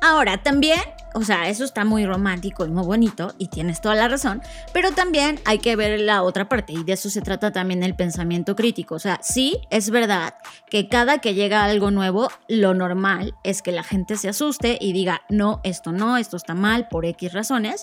Ahora, 0.00 0.42
también, 0.42 0.80
o 1.14 1.22
sea, 1.22 1.48
eso 1.48 1.64
está 1.64 1.84
muy 1.84 2.06
romántico 2.06 2.64
y 2.64 2.70
muy 2.70 2.84
bonito 2.84 3.34
y 3.38 3.48
tienes 3.48 3.80
toda 3.80 3.94
la 3.94 4.08
razón, 4.08 4.42
pero 4.72 4.92
también 4.92 5.38
hay 5.44 5.58
que 5.58 5.76
ver 5.76 6.00
la 6.00 6.22
otra 6.22 6.48
parte 6.48 6.72
y 6.72 6.84
de 6.84 6.94
eso 6.94 7.10
se 7.10 7.20
trata 7.20 7.52
también 7.52 7.82
el 7.82 7.94
pensamiento 7.94 8.56
crítico. 8.56 8.94
O 8.94 8.98
sea, 8.98 9.20
sí, 9.22 9.58
es 9.70 9.90
verdad 9.90 10.34
que 10.70 10.88
cada 10.88 11.18
que 11.18 11.34
llega 11.34 11.64
algo 11.64 11.90
nuevo, 11.90 12.28
lo 12.48 12.74
normal 12.74 13.34
es 13.44 13.62
que 13.62 13.72
la 13.72 13.82
gente 13.82 14.16
se 14.16 14.28
asuste 14.28 14.78
y 14.80 14.92
diga, 14.92 15.22
no, 15.28 15.60
esto 15.64 15.92
no, 15.92 16.16
esto 16.16 16.36
está 16.36 16.54
mal 16.54 16.88
por 16.88 17.04
X 17.04 17.32
razones. 17.32 17.82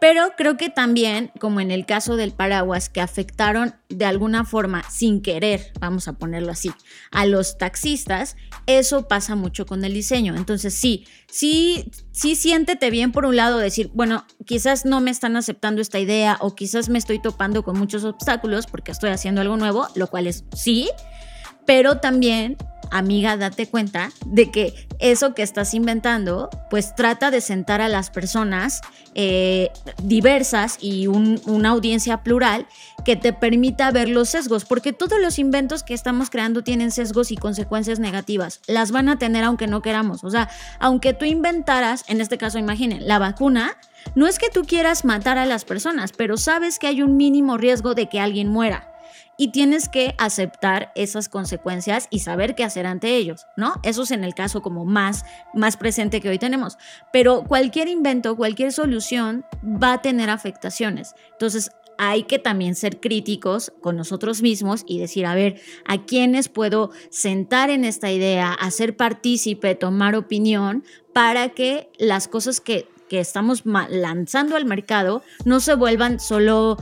Pero 0.00 0.32
creo 0.36 0.56
que 0.56 0.70
también, 0.70 1.32
como 1.40 1.60
en 1.60 1.70
el 1.70 1.84
caso 1.84 2.16
del 2.16 2.32
paraguas, 2.32 2.88
que 2.88 3.00
afectaron 3.00 3.74
de 3.88 4.04
alguna 4.04 4.44
forma, 4.44 4.88
sin 4.88 5.22
querer, 5.22 5.72
vamos 5.80 6.06
a 6.06 6.12
ponerlo 6.12 6.52
así, 6.52 6.70
a 7.10 7.26
los 7.26 7.58
taxistas, 7.58 8.36
eso 8.66 9.08
pasa 9.08 9.34
mucho 9.34 9.66
con 9.66 9.84
el 9.84 9.92
diseño. 9.92 10.36
Entonces 10.36 10.74
sí, 10.74 11.06
sí, 11.28 11.90
sí 12.12 12.36
siéntete 12.36 12.90
bien 12.90 13.10
por 13.10 13.26
un 13.26 13.36
lado 13.36 13.58
decir, 13.58 13.90
bueno, 13.92 14.24
quizás 14.44 14.84
no 14.84 15.00
me 15.00 15.10
están 15.10 15.36
aceptando 15.36 15.80
esta 15.80 15.98
idea 15.98 16.36
o 16.40 16.54
quizás 16.54 16.88
me 16.88 16.98
estoy 16.98 17.20
topando 17.20 17.64
con 17.64 17.78
muchos 17.78 18.04
obstáculos 18.04 18.66
porque 18.66 18.92
estoy 18.92 19.10
haciendo 19.10 19.40
algo 19.40 19.56
nuevo, 19.56 19.88
lo 19.96 20.06
cual 20.06 20.28
es 20.28 20.44
sí, 20.54 20.88
pero 21.66 21.98
también 21.98 22.56
amiga, 22.90 23.36
date 23.36 23.68
cuenta 23.68 24.10
de 24.26 24.50
que 24.50 24.74
eso 24.98 25.34
que 25.34 25.42
estás 25.42 25.74
inventando, 25.74 26.50
pues 26.70 26.94
trata 26.94 27.30
de 27.30 27.40
sentar 27.40 27.80
a 27.80 27.88
las 27.88 28.10
personas 28.10 28.80
eh, 29.14 29.70
diversas 30.02 30.78
y 30.80 31.06
una 31.06 31.70
audiencia 31.70 32.22
plural 32.22 32.66
que 33.04 33.16
te 33.16 33.32
permita 33.32 33.90
ver 33.90 34.08
los 34.08 34.30
sesgos, 34.30 34.64
porque 34.64 34.92
todos 34.92 35.20
los 35.20 35.38
inventos 35.38 35.82
que 35.82 35.94
estamos 35.94 36.30
creando 36.30 36.62
tienen 36.62 36.90
sesgos 36.90 37.30
y 37.30 37.36
consecuencias 37.36 37.98
negativas. 37.98 38.60
Las 38.66 38.90
van 38.90 39.08
a 39.08 39.18
tener 39.18 39.44
aunque 39.44 39.66
no 39.66 39.82
queramos. 39.82 40.24
O 40.24 40.30
sea, 40.30 40.48
aunque 40.78 41.14
tú 41.14 41.24
inventaras, 41.24 42.04
en 42.08 42.20
este 42.20 42.38
caso 42.38 42.58
imaginen, 42.58 43.06
la 43.06 43.18
vacuna, 43.18 43.76
no 44.14 44.26
es 44.26 44.38
que 44.38 44.50
tú 44.50 44.62
quieras 44.64 45.04
matar 45.04 45.38
a 45.38 45.46
las 45.46 45.64
personas, 45.64 46.12
pero 46.12 46.36
sabes 46.36 46.78
que 46.78 46.86
hay 46.86 47.02
un 47.02 47.16
mínimo 47.16 47.56
riesgo 47.56 47.94
de 47.94 48.08
que 48.08 48.20
alguien 48.20 48.48
muera 48.48 48.97
y 49.38 49.48
tienes 49.52 49.88
que 49.88 50.14
aceptar 50.18 50.92
esas 50.94 51.30
consecuencias 51.30 52.08
y 52.10 52.18
saber 52.18 52.54
qué 52.54 52.64
hacer 52.64 52.86
ante 52.86 53.16
ellos, 53.16 53.46
¿no? 53.56 53.74
Eso 53.84 54.02
es 54.02 54.10
en 54.10 54.24
el 54.24 54.34
caso 54.34 54.60
como 54.60 54.84
más, 54.84 55.24
más 55.54 55.78
presente 55.78 56.20
que 56.20 56.28
hoy 56.28 56.38
tenemos. 56.38 56.76
Pero 57.12 57.44
cualquier 57.44 57.88
invento, 57.88 58.36
cualquier 58.36 58.72
solución 58.72 59.46
va 59.64 59.94
a 59.94 60.02
tener 60.02 60.28
afectaciones. 60.28 61.14
Entonces, 61.32 61.70
hay 61.98 62.24
que 62.24 62.38
también 62.38 62.74
ser 62.74 63.00
críticos 63.00 63.72
con 63.80 63.96
nosotros 63.96 64.42
mismos 64.42 64.84
y 64.86 64.98
decir, 64.98 65.26
a 65.26 65.34
ver, 65.34 65.60
¿a 65.84 66.04
quiénes 66.04 66.48
puedo 66.48 66.90
sentar 67.10 67.70
en 67.70 67.84
esta 67.84 68.10
idea, 68.10 68.52
hacer 68.52 68.96
partícipe, 68.96 69.74
tomar 69.74 70.14
opinión 70.14 70.84
para 71.12 71.50
que 71.50 71.90
las 71.98 72.28
cosas 72.28 72.60
que 72.60 72.88
que 73.08 73.20
estamos 73.20 73.62
lanzando 73.64 74.56
al 74.56 74.64
mercado 74.64 75.22
no 75.44 75.60
se 75.60 75.74
vuelvan 75.74 76.20
solo, 76.20 76.76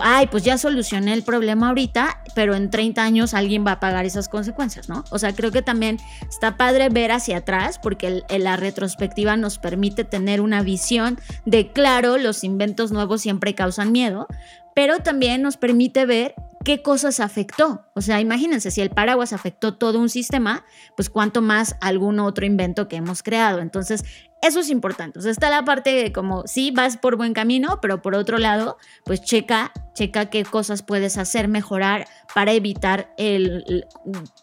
ay, 0.00 0.28
pues 0.28 0.44
ya 0.44 0.58
solucioné 0.58 1.12
el 1.12 1.22
problema 1.22 1.68
ahorita, 1.68 2.22
pero 2.34 2.54
en 2.54 2.70
30 2.70 3.02
años 3.02 3.34
alguien 3.34 3.66
va 3.66 3.72
a 3.72 3.80
pagar 3.80 4.04
esas 4.04 4.28
consecuencias, 4.28 4.88
¿no? 4.88 5.04
O 5.10 5.18
sea, 5.18 5.34
creo 5.34 5.50
que 5.50 5.62
también 5.62 5.98
está 6.28 6.56
padre 6.56 6.88
ver 6.88 7.12
hacia 7.12 7.38
atrás 7.38 7.78
porque 7.82 8.22
la 8.28 8.56
retrospectiva 8.56 9.36
nos 9.36 9.58
permite 9.58 10.04
tener 10.04 10.40
una 10.40 10.62
visión 10.62 11.18
de, 11.44 11.72
claro, 11.72 12.18
los 12.18 12.44
inventos 12.44 12.92
nuevos 12.92 13.20
siempre 13.22 13.54
causan 13.54 13.92
miedo, 13.92 14.26
pero 14.74 15.00
también 15.00 15.42
nos 15.42 15.56
permite 15.56 16.06
ver 16.06 16.34
qué 16.64 16.82
cosas 16.82 17.20
afectó. 17.20 17.84
O 17.94 18.00
sea, 18.00 18.20
imagínense, 18.20 18.70
si 18.70 18.80
el 18.80 18.90
paraguas 18.90 19.32
afectó 19.32 19.74
todo 19.74 19.98
un 19.98 20.08
sistema, 20.08 20.64
pues 20.96 21.10
cuánto 21.10 21.42
más 21.42 21.76
algún 21.80 22.20
otro 22.20 22.46
invento 22.46 22.88
que 22.88 22.96
hemos 22.96 23.22
creado. 23.22 23.60
Entonces, 23.60 24.04
eso 24.42 24.60
es 24.60 24.70
importante. 24.70 25.18
O 25.18 25.22
sea, 25.22 25.30
está 25.30 25.48
la 25.48 25.64
parte 25.64 25.90
de 25.90 26.12
como, 26.12 26.42
sí, 26.46 26.72
vas 26.72 26.96
por 26.96 27.16
buen 27.16 27.32
camino, 27.32 27.78
pero 27.80 28.02
por 28.02 28.14
otro 28.14 28.38
lado, 28.38 28.76
pues 29.04 29.22
checa, 29.22 29.72
checa 29.94 30.26
qué 30.30 30.44
cosas 30.44 30.82
puedes 30.82 31.16
hacer, 31.16 31.48
mejorar 31.48 32.06
para 32.34 32.52
evitar, 32.52 33.14
el, 33.16 33.86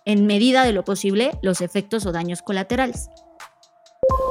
en 0.06 0.26
medida 0.26 0.64
de 0.64 0.74
lo 0.74 0.84
posible, 0.84 1.38
los 1.42 1.62
efectos 1.62 2.06
o 2.06 2.12
daños 2.12 2.42
colaterales. 2.42 3.10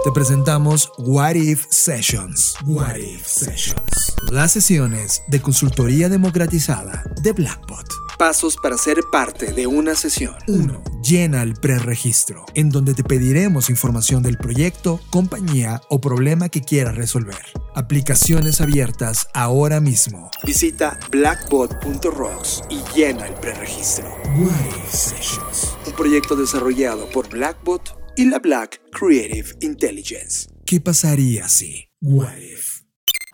Te 0.05 0.13
presentamos 0.13 0.91
What 0.99 1.35
If 1.35 1.67
Sessions. 1.71 2.57
What 2.65 2.97
If 2.97 3.27
Sessions. 3.27 4.08
Las 4.27 4.53
sesiones 4.53 5.23
de 5.29 5.41
consultoría 5.41 6.11
democratizada 6.11 7.03
de 7.23 7.33
Blackbot. 7.33 7.87
Pasos 8.19 8.59
para 8.63 8.77
ser 8.77 8.99
parte 9.11 9.53
de 9.53 9.67
una 9.67 9.95
sesión. 9.95 10.35
1. 10.49 10.83
Llena 11.03 11.43
el 11.43 11.55
preregistro, 11.55 12.45
en 12.55 12.69
donde 12.69 12.93
te 12.93 13.05
pediremos 13.05 13.71
información 13.71 14.23
del 14.23 14.37
proyecto, 14.37 15.01
compañía 15.09 15.81
o 15.89 16.01
problema 16.01 16.51
que 16.51 16.61
quieras 16.61 16.97
resolver. 16.97 17.41
Aplicaciones 17.75 18.61
abiertas 18.61 19.29
ahora 19.33 19.81
mismo. 19.81 20.31
Visita 20.45 20.99
blackbot.rocks 21.11 22.65
y 22.69 22.83
llena 22.95 23.27
el 23.29 23.35
preregistro. 23.35 24.15
If 24.37 24.95
Sessions. 24.95 25.77
Un 25.87 25.93
proyecto 25.95 26.37
desarrollado 26.37 27.09
por 27.09 27.31
Blackbot 27.31 27.99
y 28.17 28.27
la 28.27 28.41
Black 28.41 28.83
Creative 28.93 29.55
Intelligence. 29.61 30.51
¿Qué 30.67 30.81
pasaría 30.81 31.49
si? 31.49 31.89
What 32.03 32.37
if? 32.37 32.68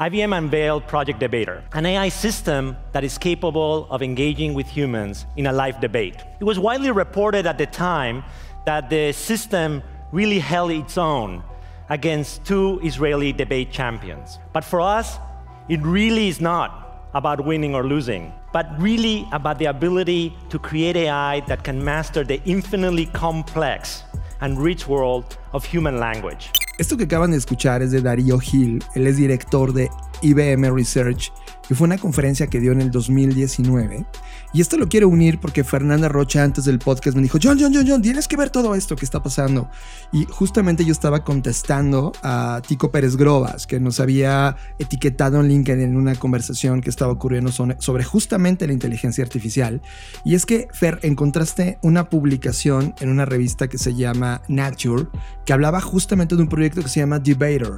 IBM 0.01 0.37
unveiled 0.37 0.89
Project 0.89 1.21
Debater, 1.21 1.63
an 1.73 1.87
AI 1.87 2.09
system 2.09 2.77
that 2.91 3.05
is 3.05 3.17
capable 3.17 3.87
of 3.91 4.03
engaging 4.03 4.53
with 4.53 4.67
humans 4.67 5.25
in 5.37 5.47
a 5.47 5.53
live 5.53 5.81
debate. 5.81 6.17
It 6.41 6.45
was 6.45 6.59
widely 6.59 6.91
reported 6.91 7.47
at 7.47 7.59
the 7.59 7.67
time 7.67 8.25
that 8.67 8.91
the 8.91 9.13
system 9.13 9.85
really 10.11 10.41
held 10.41 10.73
its 10.73 10.99
own 10.99 11.45
against 11.91 12.45
two 12.45 12.81
Israeli 12.83 13.33
debate 13.33 13.71
champions. 13.71 14.41
But 14.53 14.65
for 14.65 14.81
us, 14.81 15.17
it 15.69 15.81
really 15.83 16.27
is 16.27 16.41
not 16.41 17.07
about 17.15 17.45
winning 17.45 17.77
or 17.77 17.85
losing, 17.85 18.33
but 18.53 18.67
really 18.81 19.29
about 19.31 19.61
the 19.61 19.67
ability 19.67 20.37
to 20.49 20.59
create 20.59 20.97
AI 20.97 21.39
that 21.47 21.63
can 21.63 21.85
master 21.85 22.25
the 22.25 22.43
infinitely 22.45 23.07
complex 23.07 24.03
and 24.41 24.59
rich 24.59 24.89
world 24.89 25.39
of 25.53 25.65
human 25.65 26.01
language. 26.01 26.51
Esto 26.77 26.97
que 26.97 27.05
acaban 27.05 27.31
de 27.31 27.37
escuchar 27.37 27.83
es 27.83 27.93
de 27.93 28.03
Darío 28.03 28.41
Hill, 28.41 28.83
él 28.95 29.07
es 29.07 29.17
director 29.17 29.73
de 29.73 29.91
IBM 30.23 30.75
Research 30.75 31.33
y 31.69 31.75
fue 31.75 31.87
una 31.87 31.99
conferencia 31.99 32.47
que 32.47 32.61
dio 32.61 32.73
en 32.73 32.81
el 32.81 32.91
2019. 32.91 34.05
Y 34.53 34.61
esto 34.61 34.77
lo 34.77 34.89
quiero 34.89 35.09
unir 35.09 35.41
porque 35.41 35.65
Fernanda 35.65 36.09
Rocha 36.09 36.43
antes 36.43 36.65
del 36.65 36.79
podcast 36.79 37.17
me 37.17 37.23
dijo, 37.23 37.39
John, 37.43 37.59
John, 37.61 37.73
John, 37.75 37.85
John, 37.89 38.03
tienes 38.03 38.29
que 38.29 38.37
ver 38.37 38.51
todo 38.51 38.75
esto 38.75 38.97
que 38.97 39.05
está 39.05 39.23
pasando. 39.23 39.69
Y 40.13 40.27
justamente 40.27 40.85
yo 40.85 40.93
estaba 40.93 41.25
contestando 41.25 42.13
a 42.23 42.63
Tico 42.67 42.91
Pérez 42.91 43.17
Grobas, 43.17 43.67
que 43.67 43.81
nos 43.81 43.99
había 44.01 44.57
etiquetado 44.79 45.41
en 45.41 45.49
LinkedIn 45.49 45.83
en 45.83 45.97
una 45.97 46.15
conversación 46.15 46.81
que 46.81 46.91
estaba 46.91 47.13
ocurriendo 47.13 47.51
sobre 47.53 48.05
justamente 48.05 48.67
la 48.67 48.73
inteligencia 48.73 49.25
artificial. 49.25 49.83
Y 50.25 50.35
es 50.35 50.47
que, 50.47 50.69
Fer, 50.73 51.01
encontraste 51.03 51.79
una 51.83 52.09
publicación 52.09 52.95
en 53.01 53.09
una 53.09 53.25
revista 53.25 53.69
que 53.69 53.79
se 53.79 53.95
llama 53.95 54.43
Nature, 54.49 55.07
que 55.45 55.53
hablaba 55.53 55.81
justamente 55.81 56.37
de 56.37 56.43
un 56.43 56.49
proyecto 56.49 56.83
que 56.83 56.89
se 56.89 57.01
llama 57.01 57.19
Debater. 57.19 57.73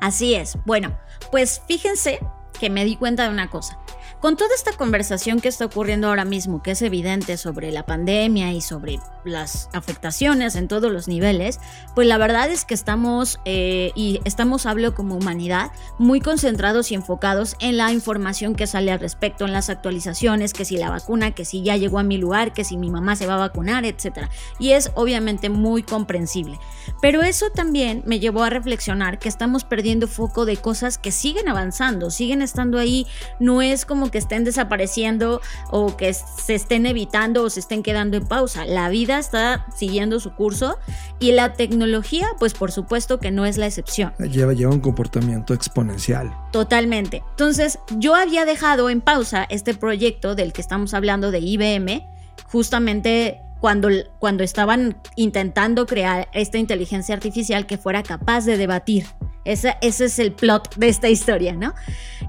Así 0.00 0.34
es. 0.34 0.58
Bueno, 0.66 0.96
pues 1.30 1.62
fíjense 1.66 2.20
que 2.58 2.70
me 2.70 2.84
di 2.84 2.96
cuenta 2.96 3.24
de 3.24 3.30
una 3.30 3.50
cosa. 3.50 3.78
Con 4.20 4.36
toda 4.36 4.52
esta 4.52 4.72
conversación 4.72 5.40
que 5.40 5.46
está 5.46 5.64
ocurriendo 5.66 6.08
ahora 6.08 6.24
mismo, 6.24 6.60
que 6.60 6.72
es 6.72 6.82
evidente 6.82 7.36
sobre 7.36 7.70
la 7.70 7.86
pandemia 7.86 8.52
y 8.52 8.60
sobre 8.60 8.98
las 9.24 9.68
afectaciones 9.72 10.56
en 10.56 10.66
todos 10.66 10.90
los 10.90 11.06
niveles, 11.06 11.60
pues 11.94 12.08
la 12.08 12.18
verdad 12.18 12.50
es 12.50 12.64
que 12.64 12.74
estamos, 12.74 13.38
eh, 13.44 13.92
y 13.94 14.20
estamos, 14.24 14.66
hablo 14.66 14.92
como 14.96 15.14
humanidad, 15.14 15.70
muy 15.98 16.20
concentrados 16.20 16.90
y 16.90 16.96
enfocados 16.96 17.54
en 17.60 17.76
la 17.76 17.92
información 17.92 18.56
que 18.56 18.66
sale 18.66 18.90
al 18.90 18.98
respecto, 18.98 19.44
en 19.44 19.52
las 19.52 19.70
actualizaciones, 19.70 20.52
que 20.52 20.64
si 20.64 20.78
la 20.78 20.90
vacuna, 20.90 21.30
que 21.30 21.44
si 21.44 21.62
ya 21.62 21.76
llegó 21.76 22.00
a 22.00 22.02
mi 22.02 22.18
lugar, 22.18 22.52
que 22.52 22.64
si 22.64 22.76
mi 22.76 22.90
mamá 22.90 23.14
se 23.14 23.28
va 23.28 23.34
a 23.34 23.38
vacunar, 23.38 23.84
etc. 23.84 24.26
Y 24.58 24.72
es 24.72 24.90
obviamente 24.96 25.48
muy 25.48 25.84
comprensible. 25.84 26.58
Pero 27.00 27.22
eso 27.22 27.50
también 27.50 28.02
me 28.04 28.18
llevó 28.18 28.42
a 28.42 28.50
reflexionar 28.50 29.20
que 29.20 29.28
estamos 29.28 29.62
perdiendo 29.62 30.08
foco 30.08 30.44
de 30.44 30.56
cosas 30.56 30.98
que 30.98 31.12
siguen 31.12 31.48
avanzando, 31.48 32.10
siguen 32.10 32.42
estando 32.42 32.78
ahí, 32.80 33.06
no 33.38 33.62
es 33.62 33.84
como 33.84 34.07
que 34.10 34.18
estén 34.18 34.44
desapareciendo 34.44 35.40
o 35.70 35.96
que 35.96 36.12
se 36.14 36.54
estén 36.54 36.86
evitando 36.86 37.42
o 37.42 37.50
se 37.50 37.60
estén 37.60 37.82
quedando 37.82 38.16
en 38.16 38.26
pausa. 38.26 38.64
La 38.64 38.88
vida 38.88 39.18
está 39.18 39.66
siguiendo 39.74 40.20
su 40.20 40.34
curso 40.34 40.78
y 41.18 41.32
la 41.32 41.54
tecnología, 41.54 42.28
pues 42.38 42.54
por 42.54 42.72
supuesto 42.72 43.18
que 43.18 43.30
no 43.30 43.46
es 43.46 43.58
la 43.58 43.66
excepción. 43.66 44.12
Lleva, 44.18 44.52
lleva 44.52 44.72
un 44.72 44.80
comportamiento 44.80 45.54
exponencial. 45.54 46.32
Totalmente. 46.52 47.22
Entonces, 47.30 47.78
yo 47.98 48.14
había 48.14 48.44
dejado 48.44 48.90
en 48.90 49.00
pausa 49.00 49.46
este 49.48 49.74
proyecto 49.74 50.34
del 50.34 50.52
que 50.52 50.60
estamos 50.60 50.94
hablando 50.94 51.30
de 51.30 51.40
IBM, 51.40 52.06
justamente 52.46 53.40
cuando, 53.60 53.88
cuando 54.18 54.44
estaban 54.44 54.96
intentando 55.16 55.86
crear 55.86 56.28
esta 56.32 56.58
inteligencia 56.58 57.14
artificial 57.14 57.66
que 57.66 57.78
fuera 57.78 58.02
capaz 58.02 58.44
de 58.44 58.56
debatir 58.56 59.06
ese, 59.52 59.76
es 59.80 60.18
el 60.18 60.32
plot 60.32 60.76
de 60.76 60.88
esta 60.88 61.08
historia, 61.08 61.54
¿no? 61.54 61.74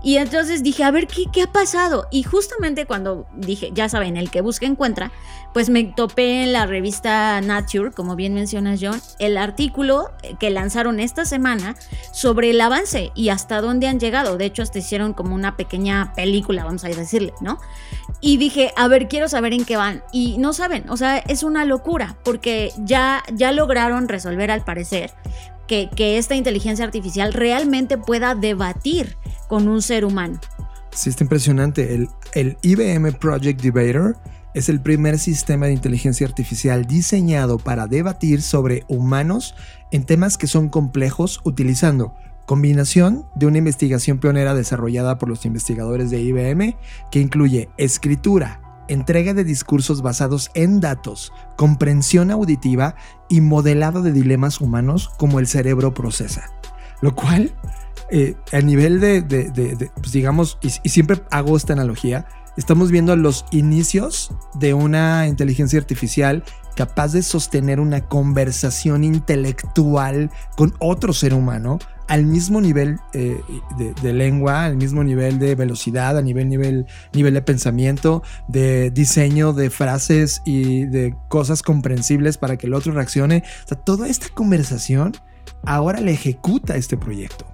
Y 0.01 0.17
entonces 0.17 0.63
dije, 0.63 0.83
a 0.83 0.91
ver, 0.91 1.07
¿qué, 1.07 1.25
¿qué 1.31 1.43
ha 1.43 1.51
pasado? 1.51 2.07
Y 2.11 2.23
justamente 2.23 2.85
cuando 2.85 3.27
dije, 3.35 3.71
ya 3.73 3.89
saben, 3.89 4.15
el 4.15 4.31
que 4.31 4.41
busca 4.41 4.65
encuentra, 4.65 5.11
pues 5.53 5.69
me 5.69 5.83
topé 5.83 6.43
en 6.43 6.53
la 6.53 6.65
revista 6.65 7.41
Nature, 7.41 7.91
como 7.91 8.15
bien 8.15 8.33
mencionas 8.33 8.79
John, 8.81 9.01
el 9.19 9.37
artículo 9.37 10.11
que 10.39 10.49
lanzaron 10.49 10.99
esta 10.99 11.25
semana 11.25 11.75
sobre 12.11 12.51
el 12.51 12.61
avance 12.61 13.11
y 13.15 13.29
hasta 13.29 13.59
dónde 13.61 13.87
han 13.87 13.99
llegado. 13.99 14.37
De 14.37 14.45
hecho, 14.45 14.61
hasta 14.61 14.79
hicieron 14.79 15.13
como 15.13 15.35
una 15.35 15.57
pequeña 15.57 16.13
película, 16.15 16.63
vamos 16.63 16.85
a 16.85 16.87
decirle, 16.87 17.33
¿no? 17.41 17.59
Y 18.21 18.37
dije, 18.37 18.71
a 18.77 18.87
ver, 18.87 19.07
quiero 19.07 19.27
saber 19.27 19.53
en 19.53 19.65
qué 19.65 19.75
van. 19.75 20.03
Y 20.11 20.37
no 20.37 20.53
saben, 20.53 20.89
o 20.89 20.97
sea, 20.97 21.17
es 21.17 21.43
una 21.43 21.65
locura, 21.65 22.17
porque 22.23 22.71
ya, 22.77 23.23
ya 23.33 23.51
lograron 23.51 24.07
resolver 24.07 24.51
al 24.51 24.63
parecer 24.63 25.11
que, 25.69 26.17
esta 26.17 26.35
inteligencia 26.35 26.83
artificial 26.83 27.31
realmente 27.31 27.97
pueda 27.97 28.35
debatir 28.35 29.15
con 29.47 29.67
un 29.67 29.81
ser 29.81 30.03
humano. 30.03 30.39
Sí, 30.91 31.09
está 31.09 31.23
impresionante. 31.23 32.07
El 32.33 32.57
IBM 32.63 33.13
Project 33.13 33.61
Debater 33.61 34.15
es 34.55 34.67
el 34.67 34.81
primer 34.81 35.19
sistema 35.19 35.67
de 35.67 35.73
inteligencia 35.73 36.25
artificial 36.25 36.85
diseñado 36.85 37.59
para 37.59 37.85
debatir 37.85 38.41
sobre 38.41 38.83
humanos 38.87 39.53
en 39.91 40.05
temas 40.05 40.37
que 40.37 40.47
son 40.47 40.69
complejos 40.69 41.39
utilizando 41.43 42.15
combinación 42.47 43.27
de 43.35 43.45
una 43.45 43.59
investigación 43.59 44.17
pionera 44.17 44.55
desarrollada 44.55 45.19
por 45.19 45.29
los 45.29 45.45
investigadores 45.45 46.09
de 46.09 46.19
IBM 46.19 46.75
que 47.11 47.19
incluye 47.19 47.69
escritura, 47.77 48.59
entrega 48.89 49.33
de 49.33 49.43
discursos 49.43 50.01
basados 50.01 50.51
en 50.53 50.81
datos, 50.81 51.31
comprensión 51.55 52.31
auditiva 52.31 52.95
y 53.29 53.41
modelado 53.41 54.01
de 54.01 54.11
dilemas 54.11 54.59
humanos 54.59 55.09
como 55.17 55.39
el 55.39 55.47
cerebro 55.47 55.93
procesa. 55.93 56.51
Lo 57.01 57.15
cual, 57.15 57.53
eh, 58.11 58.35
a 58.51 58.59
nivel 58.59 58.99
de, 58.99 59.91
pues 59.95 60.11
digamos, 60.11 60.57
y, 60.61 60.67
y 60.83 60.89
siempre 60.89 61.21
hago 61.31 61.55
esta 61.55 61.73
analogía, 61.73 62.27
estamos 62.57 62.91
viendo 62.91 63.15
los 63.15 63.45
inicios 63.51 64.33
de 64.55 64.73
una 64.73 65.27
inteligencia 65.27 65.79
artificial 65.79 66.43
capaz 66.75 67.13
de 67.13 67.23
sostener 67.23 67.79
una 67.79 68.07
conversación 68.07 69.03
intelectual 69.03 70.31
con 70.55 70.73
otro 70.79 71.13
ser 71.13 71.33
humano 71.33 71.79
al 72.09 72.25
mismo 72.25 72.59
nivel 72.59 72.99
eh, 73.13 73.39
de, 73.77 73.93
de 73.93 74.13
lengua, 74.13 74.65
al 74.65 74.75
mismo 74.75 75.03
nivel 75.03 75.37
de 75.37 75.53
velocidad, 75.53 76.17
a 76.17 76.21
nivel, 76.21 76.49
nivel, 76.49 76.87
nivel 77.13 77.35
de 77.35 77.41
pensamiento, 77.43 78.23
de 78.47 78.89
diseño 78.89 79.53
de 79.53 79.69
frases 79.69 80.41
y 80.43 80.85
de 80.85 81.15
cosas 81.27 81.61
comprensibles 81.61 82.37
para 82.37 82.57
que 82.57 82.65
el 82.65 82.73
otro 82.73 82.93
reaccione. 82.93 83.43
O 83.63 83.67
sea, 83.67 83.77
toda 83.77 84.07
esta 84.07 84.27
conversación 84.29 85.13
ahora 85.63 86.01
le 86.01 86.11
ejecuta 86.11 86.75
este 86.75 86.97
proyecto. 86.97 87.45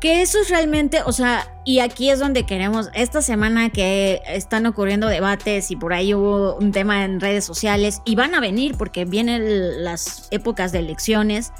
Que 0.00 0.22
eso 0.22 0.40
es 0.40 0.48
realmente, 0.48 1.00
o 1.04 1.12
sea, 1.12 1.46
y 1.64 1.78
aquí 1.78 2.10
es 2.10 2.18
donde 2.18 2.44
queremos, 2.44 2.88
esta 2.92 3.22
semana 3.22 3.70
que 3.70 4.20
están 4.26 4.66
ocurriendo 4.66 5.06
debates 5.06 5.70
y 5.70 5.76
por 5.76 5.92
ahí 5.92 6.12
hubo 6.12 6.56
un 6.56 6.72
tema 6.72 7.04
en 7.04 7.20
redes 7.20 7.44
sociales 7.44 8.00
y 8.04 8.16
van 8.16 8.34
a 8.34 8.40
venir 8.40 8.76
porque 8.76 9.04
vienen 9.04 9.84
las 9.84 10.26
épocas 10.32 10.72
de 10.72 10.80
elecciones. 10.80 11.52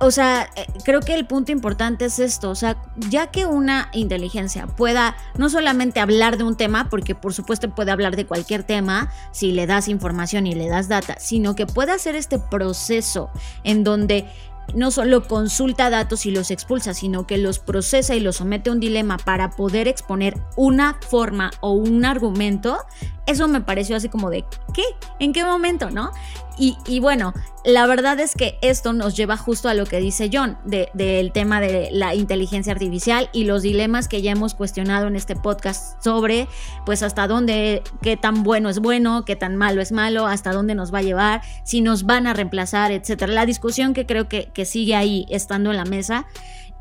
O 0.00 0.10
sea, 0.10 0.50
eh, 0.56 0.66
creo 0.84 1.00
que 1.00 1.14
el 1.14 1.26
punto 1.26 1.52
importante 1.52 2.06
es 2.06 2.18
esto, 2.18 2.50
o 2.50 2.54
sea, 2.54 2.76
ya 3.08 3.28
que 3.28 3.46
una 3.46 3.90
inteligencia 3.92 4.66
pueda 4.66 5.16
no 5.38 5.48
solamente 5.48 6.00
hablar 6.00 6.36
de 6.36 6.44
un 6.44 6.56
tema, 6.56 6.88
porque 6.90 7.14
por 7.14 7.32
supuesto 7.32 7.70
puede 7.70 7.92
hablar 7.92 8.16
de 8.16 8.26
cualquier 8.26 8.64
tema 8.64 9.10
si 9.30 9.52
le 9.52 9.66
das 9.66 9.88
información 9.88 10.46
y 10.46 10.54
le 10.54 10.68
das 10.68 10.88
data, 10.88 11.16
sino 11.20 11.54
que 11.54 11.66
pueda 11.66 11.94
hacer 11.94 12.16
este 12.16 12.38
proceso 12.38 13.30
en 13.62 13.84
donde 13.84 14.26
no 14.72 14.90
solo 14.90 15.28
consulta 15.28 15.90
datos 15.90 16.26
y 16.26 16.30
los 16.30 16.50
expulsa, 16.50 16.94
sino 16.94 17.26
que 17.26 17.38
los 17.38 17.58
procesa 17.58 18.14
y 18.14 18.20
los 18.20 18.36
somete 18.36 18.70
a 18.70 18.72
un 18.72 18.80
dilema 18.80 19.18
para 19.18 19.50
poder 19.50 19.88
exponer 19.88 20.40
una 20.56 20.98
forma 21.08 21.50
o 21.60 21.72
un 21.72 22.04
argumento, 22.04 22.78
eso 23.26 23.46
me 23.46 23.60
pareció 23.60 23.96
así 23.96 24.08
como 24.08 24.30
de, 24.30 24.44
¿qué? 24.72 24.82
¿En 25.20 25.32
qué 25.32 25.44
momento? 25.44 25.90
¿No? 25.90 26.12
Y, 26.58 26.76
y 26.86 27.00
bueno, 27.00 27.34
la 27.64 27.86
verdad 27.86 28.20
es 28.20 28.34
que 28.34 28.58
esto 28.60 28.92
nos 28.92 29.16
lleva 29.16 29.36
justo 29.38 29.68
a 29.68 29.74
lo 29.74 29.86
que 29.86 29.98
dice 29.98 30.28
John 30.32 30.58
de- 30.64 30.90
del 30.92 31.32
tema 31.32 31.60
de 31.60 31.88
la 31.92 32.14
inteligencia 32.14 32.72
artificial 32.72 33.30
y 33.32 33.44
los 33.44 33.62
dilemas 33.62 34.06
que 34.06 34.20
ya 34.20 34.32
hemos 34.32 34.54
cuestionado 34.54 35.06
en 35.06 35.16
este 35.16 35.34
podcast 35.34 36.02
sobre, 36.04 36.46
pues 36.84 37.02
hasta 37.02 37.26
dónde, 37.26 37.82
qué 38.02 38.16
tan 38.18 38.42
bueno 38.42 38.68
es 38.68 38.80
bueno, 38.80 39.24
qué 39.24 39.34
tan 39.34 39.56
malo 39.56 39.80
es 39.80 39.92
malo, 39.92 40.26
hasta 40.26 40.52
dónde 40.52 40.74
nos 40.74 40.92
va 40.92 40.98
a 40.98 41.02
llevar, 41.02 41.40
si 41.64 41.80
nos 41.80 42.04
van 42.04 42.26
a 42.26 42.34
reemplazar, 42.34 42.92
etcétera. 42.92 43.32
La 43.32 43.46
discusión 43.46 43.94
que 43.94 44.04
creo 44.04 44.28
que 44.28 44.64
sigue 44.66 44.94
ahí 44.94 45.24
estando 45.30 45.70
en 45.70 45.78
la 45.78 45.84
mesa. 45.86 46.26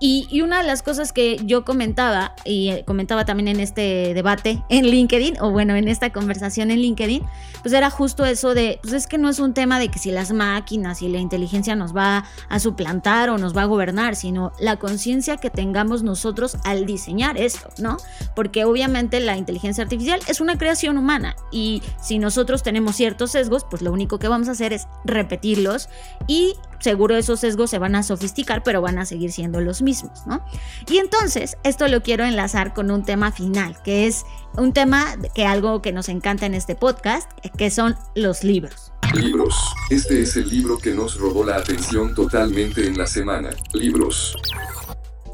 Y, 0.06 0.41
una 0.41 0.62
de 0.62 0.68
las 0.68 0.84
cosas 0.84 1.14
que 1.14 1.38
yo 1.45 1.64
comentaba, 1.64 2.36
y 2.43 2.72
eh, 2.72 2.84
comentaba 2.86 3.24
también 3.24 3.47
en 3.47 3.62
este 3.62 4.14
debate 4.14 4.62
en 4.68 4.86
LinkedIn, 4.88 5.38
o 5.39 5.51
bueno, 5.51 5.78
en 5.78 5.88
esta 5.88 6.12
conversación 6.12 6.72
en 6.72 6.80
LinkedIn, 6.80 7.24
pues 7.62 7.74
era 7.74 7.89
justo 7.89 8.26
eso 8.26 8.54
de, 8.54 8.80
pues 8.82 8.93
es 8.93 9.08
que 9.08 9.18
no 9.18 9.30
es 9.30 9.39
un 9.39 9.54
tema 9.54 9.80
de 9.80 9.88
que 9.88 9.99
si 9.99 10.12
las 10.12 10.34
máquinas 10.34 11.01
y 11.01 11.08
la 11.08 11.20
inteligencia 11.20 11.78
nos 11.78 11.95
va 11.95 12.26
a 12.49 12.60
suplantar 12.60 13.30
o 13.30 13.38
nos 13.38 13.56
va 13.56 13.62
a 13.62 13.66
gobernar, 13.66 14.18
sino 14.18 14.51
la 14.60 14.76
conciencia 14.76 15.38
que 15.38 15.49
tengamos 15.49 16.04
nosotros 16.04 16.58
al 16.66 16.86
diseñar 16.86 17.38
esto, 17.38 17.70
¿no? 17.78 17.95
Porque 18.36 18.66
obviamente 18.66 19.22
la 19.22 19.38
inteligencia 19.38 19.86
artificial 19.86 20.20
es 20.28 20.41
una 20.41 20.58
creación 20.58 20.97
humana 20.97 21.38
y 21.49 21.82
si 22.01 22.20
nosotros 22.20 22.62
tenemos 22.62 22.97
ciertos 22.97 23.32
sesgos, 23.32 23.66
pues 23.70 23.82
lo 23.82 23.93
único 23.93 24.20
que 24.20 24.28
vamos 24.28 24.49
a 24.49 24.51
hacer 24.51 24.74
es 24.74 24.86
repetirlos 25.06 25.88
y 26.28 26.56
seguro 26.84 27.15
esos 27.15 27.39
sesgos 27.39 27.69
se 27.69 27.79
van 27.79 27.95
a 27.95 28.03
sofisticar, 28.03 28.61
pero 28.61 28.81
van 28.81 28.99
a 28.99 29.05
seguir 29.05 29.31
siendo 29.31 29.61
los 29.61 29.81
mismos, 29.81 30.27
¿no? 30.27 30.45
Y 30.89 30.97
entonces, 30.97 31.57
esto 31.63 31.88
lo 31.88 32.03
quiero 32.03 32.25
enlazar 32.25 32.73
con 32.73 32.91
un 32.91 33.03
tema 33.03 33.31
final, 33.31 33.81
que 33.84 34.05
es 34.05 34.25
un 34.57 34.73
tema 34.73 35.15
que 35.34 35.45
algo 35.45 35.81
que 35.81 35.91
nos 35.91 36.09
encanta 36.09 36.45
en 36.45 36.53
este 36.53 36.75
podcast, 36.75 37.31
que 37.57 37.71
son 37.71 37.95
los 38.15 38.43
libros. 38.43 38.91
Libros. 39.15 39.55
Este 39.89 40.21
es 40.21 40.36
el 40.38 40.49
libro 40.49 40.77
que 40.77 40.91
nos 40.91 41.17
robó 41.17 41.43
la 41.43 41.57
atención 41.57 42.13
totalmente 42.15 42.86
en 42.88 42.97
la 42.97 43.07
semana. 43.07 43.49
Libros. 43.73 44.36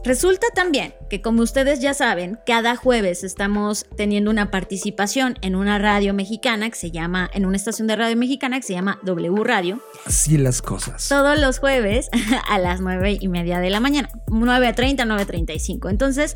Resulta 0.03 0.47
también 0.55 0.93
que 1.09 1.21
como 1.21 1.41
ustedes 1.41 1.81
ya 1.81 1.93
saben, 1.93 2.39
cada 2.45 2.75
jueves 2.75 3.23
estamos 3.23 3.85
teniendo 3.97 4.31
una 4.31 4.49
participación 4.49 5.35
en 5.41 5.55
una 5.55 5.77
radio 5.77 6.13
mexicana 6.13 6.69
que 6.69 6.75
se 6.75 6.91
llama, 6.91 7.29
en 7.33 7.45
una 7.45 7.57
estación 7.57 7.87
de 7.87 7.95
radio 7.95 8.15
mexicana 8.15 8.57
que 8.59 8.65
se 8.65 8.73
llama 8.73 8.99
W 9.03 9.43
Radio, 9.43 9.81
Así 10.05 10.37
las 10.37 10.61
cosas. 10.61 11.09
todos 11.09 11.37
los 11.39 11.59
jueves 11.59 12.09
a 12.49 12.59
las 12.59 12.79
9 12.79 13.17
y 13.19 13.27
media 13.27 13.59
de 13.59 13.69
la 13.69 13.79
mañana, 13.79 14.09
9.30, 14.27 15.05
9.35. 15.05 15.89
Entonces, 15.89 16.35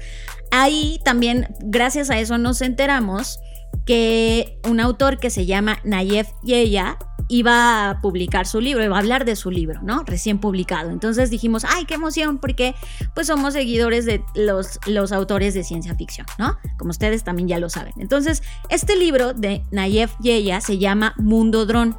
ahí 0.52 1.00
también, 1.06 1.48
gracias 1.62 2.10
a 2.10 2.20
eso, 2.20 2.38
nos 2.38 2.62
enteramos 2.62 3.40
que 3.86 4.60
un 4.70 4.80
autor 4.80 5.20
que 5.20 5.30
se 5.30 5.46
llama 5.46 5.80
Nayef 5.84 6.28
Yeya 6.44 6.98
iba 7.28 7.90
a 7.90 8.02
publicar 8.02 8.46
su 8.46 8.62
libro, 8.62 8.84
iba 8.84 8.96
a 8.96 9.00
hablar 9.00 9.26
de 9.26 9.36
su 9.36 9.52
libro, 9.52 9.82
¿no? 9.82 10.04
Recién 10.04 10.40
publicado. 10.40 10.90
Entonces 10.90 11.30
dijimos, 11.30 11.66
ay, 11.66 11.86
qué 11.86 11.96
emoción, 11.96 12.38
porque 12.38 12.76
pues 13.14 13.28
somos 13.28 13.54
seguidores 13.54 14.06
de 14.06 14.24
los, 14.36 14.80
los 14.88 15.12
autores 15.12 15.54
de 15.54 15.64
ciencia 15.64 15.96
ficción, 15.96 16.26
¿no? 16.38 16.58
Como 16.78 16.92
ustedes 16.92 17.24
también 17.24 17.48
ya 17.48 17.60
lo 17.60 17.70
saben. 17.70 17.94
Entonces, 17.98 18.44
este 18.70 18.96
libro 18.96 19.34
de 19.34 19.64
Nayef 19.72 20.14
Yeya 20.20 20.62
se 20.62 20.78
llama 20.78 21.14
Mundo 21.18 21.66
Dron. 21.66 21.98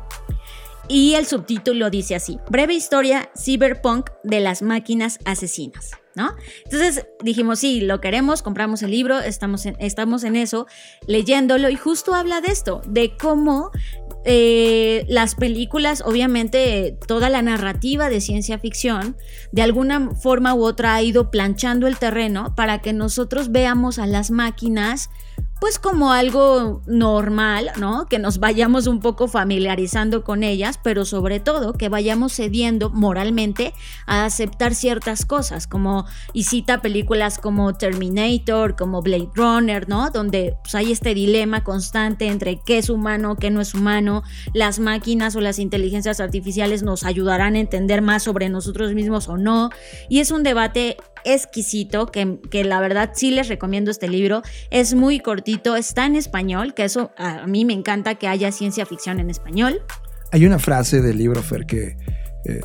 Y 0.87 1.15
el 1.15 1.27
subtítulo 1.27 1.89
dice 1.89 2.15
así, 2.15 2.39
breve 2.51 2.75
historia 2.75 3.31
cyberpunk 3.35 4.11
de 4.23 4.41
las 4.41 4.61
máquinas 4.61 5.19
asesinas, 5.25 5.93
¿no? 6.15 6.35
Entonces 6.65 7.07
dijimos, 7.23 7.61
sí, 7.61 7.81
lo 7.81 8.03
queremos, 8.03 8.43
compramos 8.43 8.83
el 8.83 8.91
libro, 8.91 9.19
estamos 9.19 9.65
en, 9.65 9.77
estamos 9.79 10.25
en 10.25 10.37
eso, 10.37 10.67
leyéndolo 11.07 11.71
y 11.71 11.77
justo 11.77 12.15
habla 12.15 12.43
de 12.43 12.49
esto, 12.49 12.83
de 12.87 13.17
cómo 13.17 13.71
eh, 14.25 15.05
las 15.09 15.35
películas, 15.35 16.03
obviamente 16.05 16.97
toda 17.07 17.29
la 17.29 17.43
narrativa 17.43 18.09
de 18.09 18.21
ciencia 18.21 18.59
ficción, 18.59 19.17
de 19.53 19.63
alguna 19.63 20.11
forma 20.15 20.55
u 20.55 20.65
otra 20.65 20.95
ha 20.95 21.03
ido 21.03 21.31
planchando 21.31 21.87
el 21.87 21.99
terreno 21.99 22.55
para 22.55 22.81
que 22.81 22.93
nosotros 22.93 23.53
veamos 23.53 23.99
a 23.99 24.07
las 24.07 24.31
máquinas 24.31 25.11
pues 25.61 25.79
como 25.79 26.13
algo 26.13 26.83
normal, 26.87 27.71
¿no? 27.79 28.07
Que 28.07 28.19
nos 28.19 28.39
vayamos 28.39 28.87
un 28.87 29.01
poco 29.01 29.29
familiarizando 29.29 30.23
con 30.23 30.43
ellas, 30.43 30.79
pero 30.83 31.05
sobre 31.05 31.41
todo 31.41 31.73
que 31.73 31.89
vayamos 31.89 32.35
cediendo 32.35 32.91
moralmente 32.91 33.73
a 34.07 34.27
aceptar 34.27 34.75
ciertas 34.75 35.25
cosas, 35.25 35.67
como 35.67 36.07
y 36.33 36.45
cita 36.45 36.83
películas 36.83 37.39
como 37.39 37.73
Terminator, 37.75 38.77
como 38.77 39.01
Blade 39.01 39.31
Runner, 39.35 39.89
¿no? 39.89 40.11
Donde 40.11 40.57
pues, 40.63 40.75
hay 40.75 40.93
este 40.93 41.15
dilema 41.15 41.65
constante 41.65 42.27
entre 42.27 42.61
qué 42.61 42.79
es 42.79 42.91
humano, 42.91 43.37
qué 43.37 43.51
no 43.51 43.61
es 43.61 43.75
humano, 43.75 44.23
las 44.53 44.79
máquinas 44.79 45.35
o 45.37 45.41
las 45.41 45.59
inteligencias 45.59 46.21
artificiales 46.21 46.83
nos 46.83 47.05
ayudarán 47.05 47.55
a 47.55 47.61
entender 47.61 48.03
más 48.03 48.23
sobre 48.23 48.49
nosotros 48.49 48.93
mismos 48.93 49.29
o 49.29 49.39
no, 49.39 49.71
y 50.09 50.21
es 50.21 50.31
un 50.31 50.43
debate 50.43 50.97
exquisito 51.25 52.07
que, 52.07 52.39
que, 52.51 52.65
la 52.65 52.81
verdad 52.81 53.11
sí 53.15 53.31
les 53.31 53.49
recomiendo 53.49 53.91
este 53.91 54.09
libro. 54.09 54.43
Es 54.71 54.95
muy 54.95 55.21
cortito, 55.21 55.77
está 55.77 56.07
en 56.07 56.17
español, 56.17 56.75
que 56.75 56.85
eso 56.85 57.13
a 57.17 57.47
mí 57.47 57.65
me 57.65 57.73
encanta 57.73 58.15
que 58.17 58.29
haya 58.29 58.53
ciencia 58.53 58.87
ficción 58.87 59.21
en 59.21 59.31
español. 59.31 59.83
Hay 60.33 60.47
una 60.47 60.59
frase 60.59 61.01
del 61.01 61.19
libro, 61.19 61.43
Fer, 61.43 61.67
que, 61.67 61.97
eh, 62.47 62.61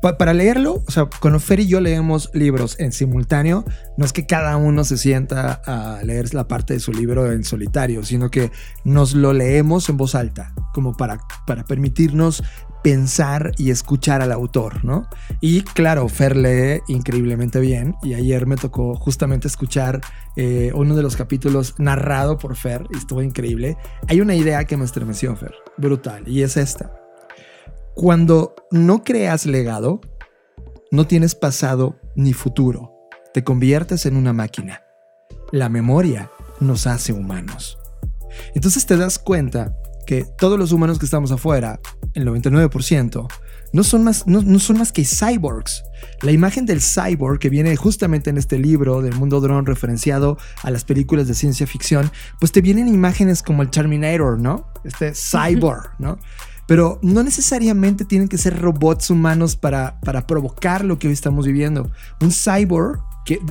para 0.00 0.34
leerlo, 0.34 0.82
o 0.86 0.90
sea, 0.90 1.08
cuando 1.20 1.38
Fer 1.38 1.60
y 1.60 1.68
yo 1.68 1.80
leemos 1.80 2.30
libros 2.32 2.76
en 2.80 2.90
simultáneo, 2.90 3.64
no 3.96 4.04
es 4.04 4.12
que 4.12 4.26
cada 4.26 4.56
uno 4.56 4.82
se 4.82 4.96
sienta 4.96 5.60
a 5.64 6.02
leer 6.02 6.34
la 6.34 6.48
parte 6.48 6.74
de 6.74 6.80
su 6.80 6.92
libro 6.92 7.30
en 7.30 7.44
solitario, 7.44 8.02
sino 8.02 8.30
que 8.30 8.50
nos 8.82 9.14
lo 9.14 9.32
leemos 9.32 9.88
en 9.88 9.98
voz 9.98 10.16
alta, 10.16 10.52
como 10.74 10.96
para, 10.96 11.20
para 11.46 11.64
permitirnos 11.64 12.42
pensar 12.82 13.52
y 13.58 13.70
escuchar 13.70 14.22
al 14.22 14.32
autor, 14.32 14.84
¿no? 14.84 15.08
Y 15.40 15.62
claro, 15.62 16.08
Fer 16.08 16.36
lee 16.36 16.80
increíblemente 16.88 17.60
bien 17.60 17.96
y 18.02 18.14
ayer 18.14 18.46
me 18.46 18.56
tocó 18.56 18.94
justamente 18.94 19.48
escuchar 19.48 20.00
eh, 20.36 20.72
uno 20.74 20.96
de 20.96 21.02
los 21.02 21.16
capítulos 21.16 21.74
narrado 21.78 22.38
por 22.38 22.56
Fer 22.56 22.86
y 22.92 22.98
estuvo 22.98 23.22
increíble. 23.22 23.76
Hay 24.08 24.20
una 24.20 24.34
idea 24.34 24.64
que 24.64 24.76
me 24.76 24.84
estremeció, 24.84 25.36
Fer, 25.36 25.54
brutal, 25.76 26.26
y 26.26 26.42
es 26.42 26.56
esta. 26.56 26.92
Cuando 27.94 28.54
no 28.70 29.04
creas 29.04 29.46
legado, 29.46 30.00
no 30.90 31.06
tienes 31.06 31.34
pasado 31.34 32.00
ni 32.16 32.32
futuro. 32.32 32.92
Te 33.34 33.44
conviertes 33.44 34.06
en 34.06 34.16
una 34.16 34.32
máquina. 34.32 34.82
La 35.52 35.68
memoria 35.68 36.30
nos 36.60 36.86
hace 36.86 37.12
humanos. 37.12 37.78
Entonces 38.54 38.86
te 38.86 38.96
das 38.96 39.18
cuenta 39.18 39.76
que 40.10 40.24
todos 40.24 40.58
los 40.58 40.72
humanos 40.72 40.98
que 40.98 41.04
estamos 41.04 41.30
afuera, 41.30 41.78
el 42.14 42.26
99%, 42.26 43.28
no 43.72 43.84
son 43.84 44.02
más, 44.02 44.26
no, 44.26 44.58
son 44.58 44.78
más 44.78 44.90
que 44.90 45.04
cyborgs. 45.04 45.84
La 46.22 46.32
imagen 46.32 46.66
del 46.66 46.80
cyborg 46.80 47.38
que 47.38 47.48
viene 47.48 47.76
justamente 47.76 48.28
en 48.28 48.36
este 48.36 48.58
libro 48.58 49.02
del 49.02 49.14
mundo 49.14 49.40
drone 49.40 49.64
referenciado 49.64 50.36
a 50.64 50.72
las 50.72 50.82
películas 50.82 51.28
de 51.28 51.34
ciencia 51.34 51.64
ficción, 51.64 52.10
pues 52.40 52.50
te 52.50 52.60
vienen 52.60 52.88
imágenes 52.88 53.40
como 53.40 53.62
el 53.62 53.70
Terminator, 53.70 54.40
¿no? 54.40 54.66
Este 54.82 55.12
cyborg, 55.14 55.92
¿no? 56.00 56.18
Pero 56.66 56.98
no 57.02 57.22
necesariamente 57.22 58.04
tienen 58.04 58.26
que 58.26 58.36
ser 58.36 58.60
robots 58.60 59.10
humanos 59.10 59.54
para, 59.54 60.00
para 60.00 60.26
provocar 60.26 60.84
lo 60.84 60.98
que 60.98 61.06
hoy 61.06 61.12
estamos 61.12 61.46
viviendo. 61.46 61.88
Un 62.20 62.32
cyborg 62.32 63.00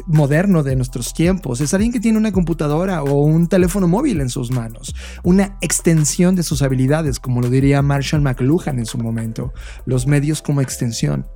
moderno 0.07 0.63
de 0.63 0.75
nuestros 0.75 1.13
tiempos. 1.13 1.61
Es 1.61 1.73
alguien 1.73 1.91
que 1.91 1.99
tiene 1.99 2.17
una 2.17 2.31
computadora 2.31 3.03
o 3.03 3.21
un 3.23 3.47
teléfono 3.47 3.87
móvil 3.87 4.21
en 4.21 4.29
sus 4.29 4.51
manos. 4.51 4.95
Una 5.23 5.57
extensión 5.61 6.35
de 6.35 6.43
sus 6.43 6.61
habilidades, 6.61 7.19
como 7.19 7.41
lo 7.41 7.49
diría 7.49 7.81
Marshall 7.81 8.21
McLuhan 8.21 8.79
en 8.79 8.85
su 8.85 8.97
momento. 8.97 9.53
Los 9.85 10.07
medios 10.07 10.41
como 10.41 10.61
extensión. 10.61 11.27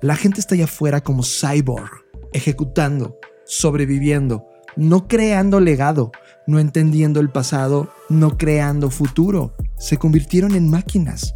La 0.00 0.16
gente 0.16 0.40
está 0.40 0.54
allá 0.54 0.64
afuera 0.64 1.00
como 1.00 1.22
cyborg, 1.22 1.90
ejecutando, 2.32 3.18
sobreviviendo, 3.44 4.46
no 4.76 5.06
creando 5.06 5.60
legado, 5.60 6.12
no 6.46 6.58
entendiendo 6.58 7.20
el 7.20 7.30
pasado, 7.30 7.92
no 8.08 8.36
creando 8.36 8.90
futuro. 8.90 9.54
Se 9.78 9.98
convirtieron 9.98 10.54
en 10.54 10.70
máquinas. 10.70 11.34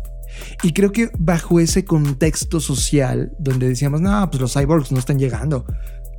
Y 0.62 0.72
creo 0.72 0.92
que 0.92 1.10
bajo 1.18 1.60
ese 1.60 1.84
contexto 1.84 2.60
social 2.60 3.32
donde 3.38 3.68
decíamos, 3.68 4.00
no, 4.00 4.28
pues 4.30 4.40
los 4.40 4.52
cyborgs 4.52 4.92
no 4.92 4.98
están 4.98 5.18
llegando, 5.18 5.64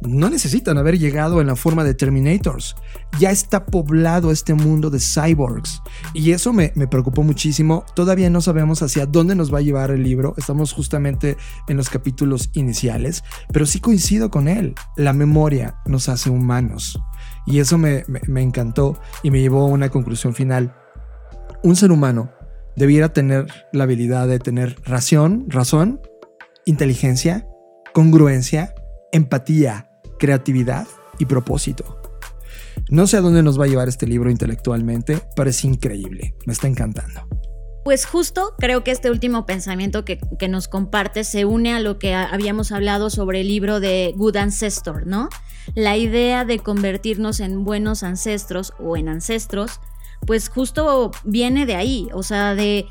no 0.01 0.29
necesitan 0.29 0.77
haber 0.77 0.97
llegado 0.99 1.41
en 1.41 1.47
la 1.47 1.55
forma 1.55 1.83
de 1.83 1.93
Terminators. 1.93 2.75
Ya 3.19 3.31
está 3.31 3.65
poblado 3.65 4.31
este 4.31 4.53
mundo 4.53 4.89
de 4.89 4.99
cyborgs. 4.99 5.81
Y 6.13 6.31
eso 6.31 6.53
me, 6.53 6.69
preocupó 6.69 7.23
muchísimo. 7.23 7.85
Todavía 7.95 8.29
no 8.29 8.41
sabemos 8.41 8.81
hacia 8.81 9.05
dónde 9.05 9.35
nos 9.35 9.53
va 9.53 9.59
a 9.59 9.61
llevar 9.61 9.91
el 9.91 10.03
libro. 10.03 10.33
Estamos 10.37 10.73
justamente 10.73 11.37
en 11.67 11.77
los 11.77 11.89
capítulos 11.89 12.49
iniciales. 12.53 13.23
Pero 13.51 13.65
sí 13.65 13.79
coincido 13.79 14.29
con 14.29 14.47
él. 14.47 14.75
La 14.95 15.13
memoria 15.13 15.75
nos 15.85 16.09
hace 16.09 16.29
humanos. 16.29 17.01
Y 17.45 17.59
eso 17.59 17.77
me, 17.77 18.03
me 18.27 18.41
encantó 18.41 18.99
y 19.23 19.31
me 19.31 19.41
llevó 19.41 19.61
a 19.61 19.69
una 19.69 19.89
conclusión 19.89 20.33
final. 20.33 20.75
Un 21.63 21.75
ser 21.75 21.91
humano 21.91 22.31
debiera 22.75 23.13
tener 23.13 23.47
la 23.73 23.85
habilidad 23.85 24.27
de 24.27 24.39
tener 24.39 24.77
razón, 24.85 25.45
razón, 25.49 25.99
inteligencia, 26.65 27.47
congruencia, 27.93 28.75
empatía, 29.11 29.89
creatividad 30.19 30.87
y 31.19 31.25
propósito. 31.25 32.01
No 32.89 33.07
sé 33.07 33.17
a 33.17 33.21
dónde 33.21 33.43
nos 33.43 33.59
va 33.59 33.65
a 33.65 33.67
llevar 33.67 33.87
este 33.87 34.07
libro 34.07 34.29
intelectualmente, 34.29 35.19
pero 35.35 35.49
es 35.49 35.63
increíble, 35.63 36.35
me 36.45 36.53
está 36.53 36.67
encantando. 36.67 37.21
Pues 37.83 38.05
justo 38.05 38.53
creo 38.57 38.83
que 38.83 38.91
este 38.91 39.09
último 39.09 39.45
pensamiento 39.45 40.03
que, 40.03 40.19
que, 40.37 40.49
nos 40.49 40.67
comparte 40.67 41.23
se 41.23 41.45
une 41.45 41.73
a 41.73 41.79
lo 41.79 41.99
que 41.99 42.13
habíamos 42.13 42.71
hablado 42.71 43.09
sobre 43.09 43.41
el 43.41 43.47
libro 43.47 43.79
de 43.79 44.13
Good 44.15 44.35
Ancestor, 44.35 45.07
¿no? 45.07 45.29
La 45.73 45.95
idea 45.95 46.43
de 46.43 46.59
convertirnos 46.59 47.39
en 47.39 47.63
buenos 47.63 48.03
ancestros 48.03 48.73
o 48.79 48.97
en 48.97 49.07
ancestros, 49.07 49.79
pues 50.25 50.49
justo 50.49 51.11
viene 51.23 51.65
de 51.65 51.75
ahí, 51.75 52.09
o 52.13 52.23
sea, 52.23 52.55
de 52.55 52.85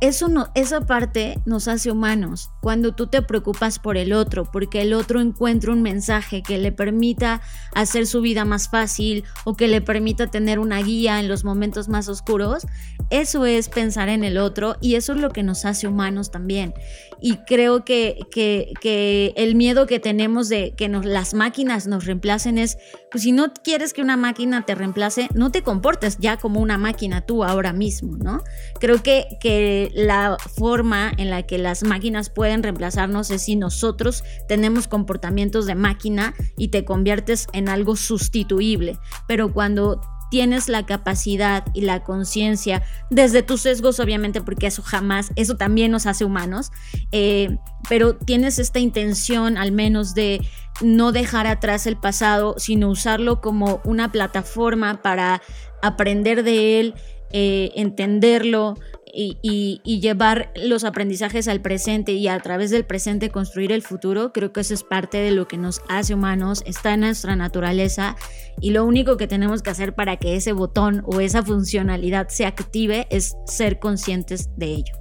eso 0.00 0.28
no, 0.28 0.48
esa 0.54 0.82
parte 0.82 1.40
nos 1.46 1.68
hace 1.68 1.90
humanos. 1.90 2.50
Cuando 2.66 2.96
tú 2.96 3.06
te 3.06 3.22
preocupas 3.22 3.78
por 3.78 3.96
el 3.96 4.12
otro, 4.12 4.50
porque 4.50 4.82
el 4.82 4.92
otro 4.92 5.20
encuentra 5.20 5.70
un 5.70 5.82
mensaje 5.82 6.42
que 6.42 6.58
le 6.58 6.72
permita 6.72 7.40
hacer 7.76 8.08
su 8.08 8.20
vida 8.22 8.44
más 8.44 8.68
fácil 8.68 9.22
o 9.44 9.54
que 9.54 9.68
le 9.68 9.80
permita 9.80 10.26
tener 10.32 10.58
una 10.58 10.82
guía 10.82 11.20
en 11.20 11.28
los 11.28 11.44
momentos 11.44 11.86
más 11.88 12.08
oscuros, 12.08 12.66
eso 13.10 13.46
es 13.46 13.68
pensar 13.68 14.08
en 14.08 14.24
el 14.24 14.36
otro 14.36 14.74
y 14.80 14.96
eso 14.96 15.12
es 15.12 15.20
lo 15.20 15.30
que 15.30 15.44
nos 15.44 15.64
hace 15.64 15.86
humanos 15.86 16.32
también. 16.32 16.74
Y 17.20 17.36
creo 17.46 17.84
que, 17.84 18.18
que, 18.32 19.32
el 19.36 19.54
miedo 19.54 19.86
que 19.86 20.00
tenemos 20.00 20.48
de 20.48 20.74
que 20.76 20.88
nos, 20.88 21.04
las 21.04 21.34
máquinas 21.34 21.86
nos 21.86 22.04
reemplacen 22.04 22.58
es, 22.58 22.78
pues 23.12 23.22
si 23.22 23.30
no 23.30 23.52
quieres 23.62 23.92
que 23.92 24.02
una 24.02 24.16
máquina 24.16 24.66
te 24.66 24.74
reemplace, 24.74 25.28
no 25.34 25.52
te 25.52 25.62
comportes 25.62 26.18
ya 26.18 26.36
como 26.36 26.60
una 26.60 26.78
máquina 26.78 27.20
tú 27.20 27.44
ahora 27.44 27.72
mismo, 27.72 28.16
¿no? 28.16 28.42
Creo 28.80 29.02
que, 29.02 29.38
que 29.40 29.90
la 29.94 30.36
forma 30.58 31.12
en 31.16 31.30
la 31.30 31.44
que 31.44 31.58
las 31.58 31.84
máquinas 31.84 32.28
pueden 32.28 32.55
reemplazarnos 32.62 33.30
es 33.30 33.42
si 33.42 33.56
nosotros 33.56 34.24
tenemos 34.48 34.88
comportamientos 34.88 35.66
de 35.66 35.74
máquina 35.74 36.34
y 36.56 36.68
te 36.68 36.84
conviertes 36.84 37.46
en 37.52 37.68
algo 37.68 37.96
sustituible. 37.96 38.98
Pero 39.26 39.52
cuando 39.52 40.00
tienes 40.30 40.68
la 40.68 40.86
capacidad 40.86 41.64
y 41.72 41.82
la 41.82 42.02
conciencia 42.02 42.82
desde 43.10 43.42
tus 43.42 43.62
sesgos, 43.62 44.00
obviamente, 44.00 44.40
porque 44.40 44.66
eso 44.66 44.82
jamás, 44.82 45.30
eso 45.36 45.56
también 45.56 45.92
nos 45.92 46.06
hace 46.06 46.24
humanos, 46.24 46.72
eh, 47.12 47.58
pero 47.88 48.16
tienes 48.16 48.58
esta 48.58 48.78
intención 48.78 49.56
al 49.56 49.72
menos 49.72 50.14
de 50.14 50.40
no 50.82 51.12
dejar 51.12 51.46
atrás 51.46 51.86
el 51.86 51.96
pasado, 51.96 52.56
sino 52.58 52.90
usarlo 52.90 53.40
como 53.40 53.80
una 53.84 54.10
plataforma 54.10 55.00
para 55.02 55.42
aprender 55.82 56.42
de 56.42 56.80
él, 56.80 56.94
eh, 57.32 57.70
entenderlo, 57.76 58.74
y, 59.16 59.80
llevar 60.00 60.52
los 60.56 60.84
aprendizajes 60.84 61.48
al 61.48 61.62
presente 61.62 62.12
y 62.12 62.28
a 62.28 62.38
través 62.40 62.70
del 62.70 62.84
presente 62.84 63.30
construir 63.30 63.72
el 63.72 63.82
futuro, 63.82 64.32
creo 64.32 64.52
que 64.52 64.60
eso 64.60 64.74
es 64.74 64.82
parte 64.84 65.18
de 65.18 65.30
lo 65.30 65.48
que 65.48 65.56
nos 65.56 65.80
hace 65.88 66.14
humanos, 66.14 66.62
está 66.66 66.94
en 66.94 67.00
nuestra 67.00 67.34
naturaleza 67.34 68.16
y 68.60 68.70
lo 68.70 68.84
único 68.84 69.16
que 69.16 69.26
tenemos 69.26 69.62
que 69.62 69.70
hacer 69.70 69.94
para 69.94 70.16
que 70.16 70.36
ese 70.36 70.52
botón 70.52 71.02
o 71.06 71.20
esa 71.20 71.42
funcionalidad 71.42 72.28
se 72.28 72.44
active 72.44 73.06
es 73.10 73.36
ser 73.46 73.78
conscientes 73.78 74.50
de 74.56 74.66
ello. 74.66 74.94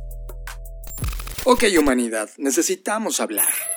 Ok 1.44 1.66
humanidad, 1.78 2.30
necesitamos 2.38 3.20
hablar. 3.20 3.75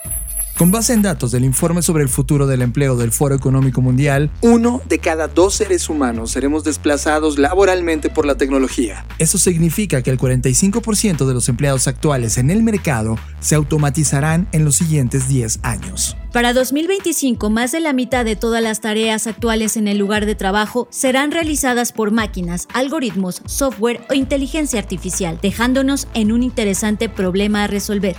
Con 0.58 0.72
base 0.72 0.92
en 0.92 1.02
datos 1.02 1.30
del 1.30 1.44
informe 1.44 1.82
sobre 1.82 2.02
el 2.02 2.08
futuro 2.08 2.48
del 2.48 2.62
empleo 2.62 2.96
del 2.96 3.12
Foro 3.12 3.36
Económico 3.36 3.80
Mundial, 3.80 4.28
uno 4.40 4.82
de 4.88 4.98
cada 4.98 5.28
dos 5.28 5.54
seres 5.54 5.88
humanos 5.88 6.32
seremos 6.32 6.64
desplazados 6.64 7.38
laboralmente 7.38 8.10
por 8.10 8.26
la 8.26 8.34
tecnología. 8.34 9.06
Eso 9.20 9.38
significa 9.38 10.02
que 10.02 10.10
el 10.10 10.18
45% 10.18 11.28
de 11.28 11.32
los 11.32 11.48
empleados 11.48 11.86
actuales 11.86 12.38
en 12.38 12.50
el 12.50 12.64
mercado 12.64 13.16
se 13.38 13.54
automatizarán 13.54 14.48
en 14.50 14.64
los 14.64 14.74
siguientes 14.74 15.28
10 15.28 15.60
años. 15.62 16.16
Para 16.32 16.52
2025, 16.52 17.48
más 17.48 17.72
de 17.72 17.80
la 17.80 17.92
mitad 17.92 18.24
de 18.24 18.36
todas 18.36 18.62
las 18.62 18.80
tareas 18.80 19.26
actuales 19.26 19.76
en 19.76 19.88
el 19.88 19.98
lugar 19.98 20.26
de 20.26 20.34
trabajo 20.34 20.86
serán 20.90 21.30
realizadas 21.30 21.92
por 21.92 22.10
máquinas, 22.10 22.68
algoritmos, 22.74 23.42
software 23.46 24.02
o 24.10 24.14
inteligencia 24.14 24.78
artificial, 24.78 25.38
dejándonos 25.40 26.06
en 26.14 26.30
un 26.32 26.42
interesante 26.42 27.08
problema 27.08 27.64
a 27.64 27.66
resolver. 27.66 28.16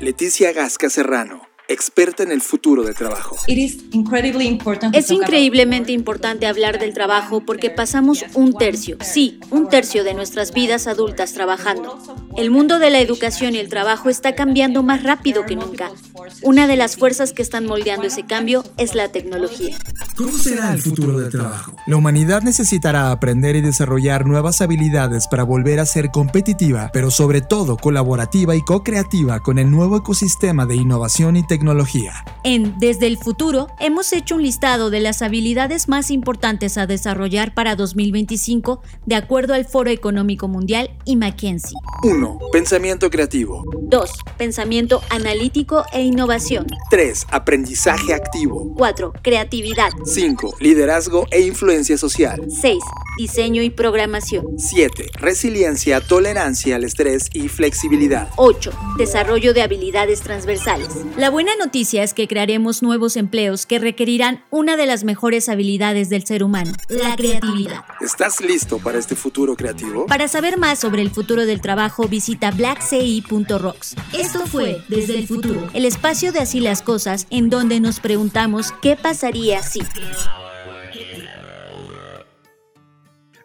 Leticia 0.00 0.52
Gasca 0.52 0.88
Serrano 0.88 1.51
experta 1.68 2.22
en 2.22 2.32
el 2.32 2.40
futuro 2.40 2.82
del 2.82 2.94
trabajo. 2.94 3.36
Es 4.92 5.10
increíblemente 5.10 5.92
importante 5.92 6.46
hablar 6.46 6.78
del 6.78 6.92
trabajo 6.92 7.44
porque 7.44 7.70
pasamos 7.70 8.24
un 8.34 8.54
tercio, 8.54 8.96
sí, 9.00 9.40
un 9.50 9.68
tercio 9.68 10.04
de 10.04 10.14
nuestras 10.14 10.52
vidas 10.52 10.86
adultas 10.86 11.32
trabajando. 11.32 11.98
El 12.36 12.50
mundo 12.50 12.78
de 12.78 12.90
la 12.90 13.00
educación 13.00 13.54
y 13.54 13.58
el 13.58 13.68
trabajo 13.68 14.08
está 14.08 14.34
cambiando 14.34 14.82
más 14.82 15.02
rápido 15.02 15.44
que 15.46 15.56
nunca. 15.56 15.90
Una 16.42 16.66
de 16.66 16.76
las 16.76 16.96
fuerzas 16.96 17.32
que 17.32 17.42
están 17.42 17.66
moldeando 17.66 18.06
ese 18.06 18.24
cambio 18.24 18.64
es 18.76 18.94
la 18.94 19.08
tecnología. 19.08 19.76
¿Cómo 20.16 20.36
será 20.38 20.72
el 20.72 20.80
futuro 20.80 21.18
del 21.18 21.30
trabajo? 21.30 21.74
La 21.86 21.96
humanidad 21.96 22.42
necesitará 22.42 23.10
aprender 23.10 23.56
y 23.56 23.60
desarrollar 23.60 24.26
nuevas 24.26 24.60
habilidades 24.60 25.26
para 25.28 25.42
volver 25.42 25.80
a 25.80 25.86
ser 25.86 26.10
competitiva, 26.10 26.90
pero 26.92 27.10
sobre 27.10 27.40
todo 27.40 27.76
colaborativa 27.76 28.54
y 28.54 28.62
co-creativa 28.62 29.40
con 29.40 29.58
el 29.58 29.70
nuevo 29.70 29.96
ecosistema 29.96 30.66
de 30.66 30.76
innovación 30.76 31.36
y 31.36 31.46
tecnología. 31.46 31.51
En 32.44 32.78
Desde 32.78 33.06
el 33.06 33.18
Futuro 33.18 33.68
hemos 33.78 34.12
hecho 34.12 34.36
un 34.36 34.42
listado 34.42 34.90
de 34.90 35.00
las 35.00 35.22
habilidades 35.22 35.88
más 35.88 36.10
importantes 36.10 36.78
a 36.78 36.86
desarrollar 36.86 37.52
para 37.54 37.76
2025 37.76 38.82
de 39.06 39.14
acuerdo 39.14 39.54
al 39.54 39.64
Foro 39.64 39.90
Económico 39.90 40.48
Mundial 40.48 40.90
y 41.04 41.16
McKinsey. 41.16 41.74
1. 42.04 42.38
Pensamiento 42.52 43.10
creativo. 43.10 43.64
2. 43.82 44.10
Pensamiento 44.38 45.02
analítico 45.10 45.84
e 45.92 46.02
innovación. 46.02 46.66
3. 46.90 47.26
Aprendizaje 47.30 48.14
activo. 48.14 48.72
4. 48.76 49.12
Creatividad. 49.22 49.90
5. 50.04 50.56
Liderazgo 50.58 51.26
e 51.30 51.42
influencia 51.42 51.98
social. 51.98 52.40
6. 52.48 52.78
Diseño 53.18 53.62
y 53.62 53.68
programación. 53.68 54.46
7. 54.56 55.10
Resiliencia, 55.18 56.00
tolerancia 56.00 56.76
al 56.76 56.84
estrés 56.84 57.28
y 57.34 57.48
flexibilidad. 57.48 58.30
8. 58.36 58.72
Desarrollo 58.96 59.52
de 59.52 59.60
habilidades 59.60 60.22
transversales. 60.22 60.88
La 61.18 61.28
buena 61.28 61.41
noticia 61.58 62.02
es 62.02 62.14
que 62.14 62.28
crearemos 62.28 62.82
nuevos 62.82 63.16
empleos 63.16 63.66
que 63.66 63.78
requerirán 63.78 64.44
una 64.50 64.76
de 64.76 64.86
las 64.86 65.04
mejores 65.04 65.48
habilidades 65.48 66.08
del 66.08 66.26
ser 66.26 66.42
humano, 66.42 66.72
la 66.88 67.16
creatividad. 67.16 67.84
¿Estás 68.00 68.40
listo 68.40 68.78
para 68.78 68.98
este 68.98 69.14
futuro 69.14 69.56
creativo? 69.56 70.06
Para 70.06 70.28
saber 70.28 70.58
más 70.58 70.78
sobre 70.78 71.02
el 71.02 71.10
futuro 71.10 71.46
del 71.46 71.60
trabajo, 71.60 72.08
visita 72.08 72.50
blackci.rocks. 72.50 73.96
Esto 74.12 74.46
fue 74.46 74.82
Desde 74.88 75.18
el 75.18 75.26
Futuro, 75.26 75.68
el 75.72 75.84
espacio 75.84 76.32
de 76.32 76.40
Así 76.40 76.60
las 76.60 76.82
Cosas, 76.82 77.26
en 77.30 77.50
donde 77.50 77.80
nos 77.80 78.00
preguntamos 78.00 78.72
qué 78.82 78.96
pasaría 78.96 79.62
si. 79.62 79.80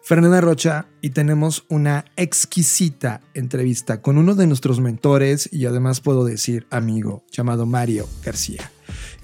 Fernanda 0.08 0.40
Rocha 0.40 0.86
y 1.02 1.10
tenemos 1.10 1.66
una 1.68 2.06
exquisita 2.16 3.20
entrevista 3.34 4.00
con 4.00 4.16
uno 4.16 4.34
de 4.34 4.46
nuestros 4.46 4.80
mentores 4.80 5.50
y 5.52 5.66
además 5.66 6.00
puedo 6.00 6.24
decir 6.24 6.66
amigo 6.70 7.24
llamado 7.30 7.66
Mario 7.66 8.08
García. 8.24 8.72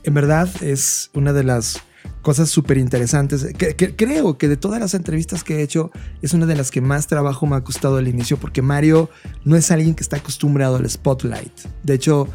En 0.02 0.12
verdad 0.12 0.46
es 0.62 1.08
una 1.14 1.32
de 1.32 1.42
las 1.42 1.80
cosas 2.20 2.50
súper 2.50 2.76
interesantes. 2.76 3.46
Que, 3.56 3.74
creo 3.96 4.36
que 4.36 4.46
de 4.46 4.58
todas 4.58 4.78
las 4.78 4.92
entrevistas 4.92 5.42
que 5.42 5.56
he 5.56 5.62
hecho 5.62 5.90
es 6.20 6.34
una 6.34 6.44
de 6.44 6.54
las 6.54 6.70
que 6.70 6.82
más 6.82 7.06
trabajo 7.06 7.46
me 7.46 7.56
ha 7.56 7.64
costado 7.64 7.96
al 7.96 8.06
inicio 8.06 8.36
porque 8.36 8.60
Mario 8.60 9.08
no 9.42 9.56
es 9.56 9.70
alguien 9.70 9.94
que 9.94 10.02
está 10.02 10.18
acostumbrado 10.18 10.76
al 10.76 10.90
spotlight. 10.90 11.60
De 11.82 11.94
hecho, 11.94 12.28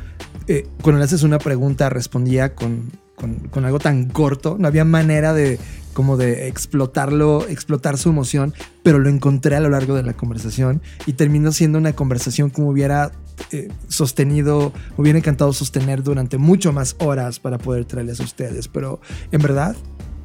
eh, 0.47 0.67
cuando 0.81 0.97
le 0.97 1.05
haces 1.05 1.21
una 1.21 1.37
pregunta 1.37 1.87
respondía 1.89 2.55
con, 2.55 2.89
con 3.15 3.63
algo 3.63 3.77
tan 3.77 4.09
corto, 4.09 4.55
no 4.57 4.67
había 4.67 4.85
manera 4.85 5.33
de 5.35 5.59
como 5.99 6.15
de 6.15 6.47
explotarlo, 6.47 7.45
explotar 7.49 7.97
su 7.97 8.07
emoción, 8.07 8.53
pero 8.83 8.99
lo 8.99 9.09
encontré 9.09 9.57
a 9.57 9.59
lo 9.59 9.67
largo 9.67 9.95
de 9.95 10.03
la 10.03 10.13
conversación 10.13 10.81
y 11.05 11.11
terminó 11.11 11.51
siendo 11.51 11.77
una 11.77 11.91
conversación 11.91 12.51
como 12.51 12.69
hubiera 12.69 13.11
eh, 13.51 13.67
sostenido, 13.89 14.71
hubiera 14.95 15.19
encantado 15.19 15.51
sostener 15.51 16.01
durante 16.01 16.37
mucho 16.37 16.71
más 16.71 16.95
horas 16.99 17.41
para 17.41 17.57
poder 17.57 17.83
traerles 17.83 18.21
a 18.21 18.23
ustedes, 18.23 18.69
pero 18.69 19.01
en 19.33 19.41
verdad 19.41 19.75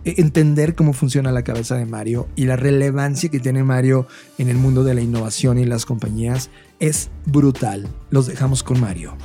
e, 0.04 0.14
entender 0.18 0.76
cómo 0.76 0.92
funciona 0.92 1.32
la 1.32 1.42
cabeza 1.42 1.74
de 1.74 1.86
Mario 1.86 2.28
y 2.36 2.44
la 2.44 2.54
relevancia 2.54 3.28
que 3.28 3.40
tiene 3.40 3.64
Mario 3.64 4.06
en 4.38 4.50
el 4.50 4.56
mundo 4.56 4.84
de 4.84 4.94
la 4.94 5.00
innovación 5.00 5.58
y 5.58 5.64
las 5.64 5.86
compañías 5.86 6.50
es 6.78 7.10
brutal. 7.26 7.88
Los 8.10 8.28
dejamos 8.28 8.62
con 8.62 8.80
Mario. 8.80 9.16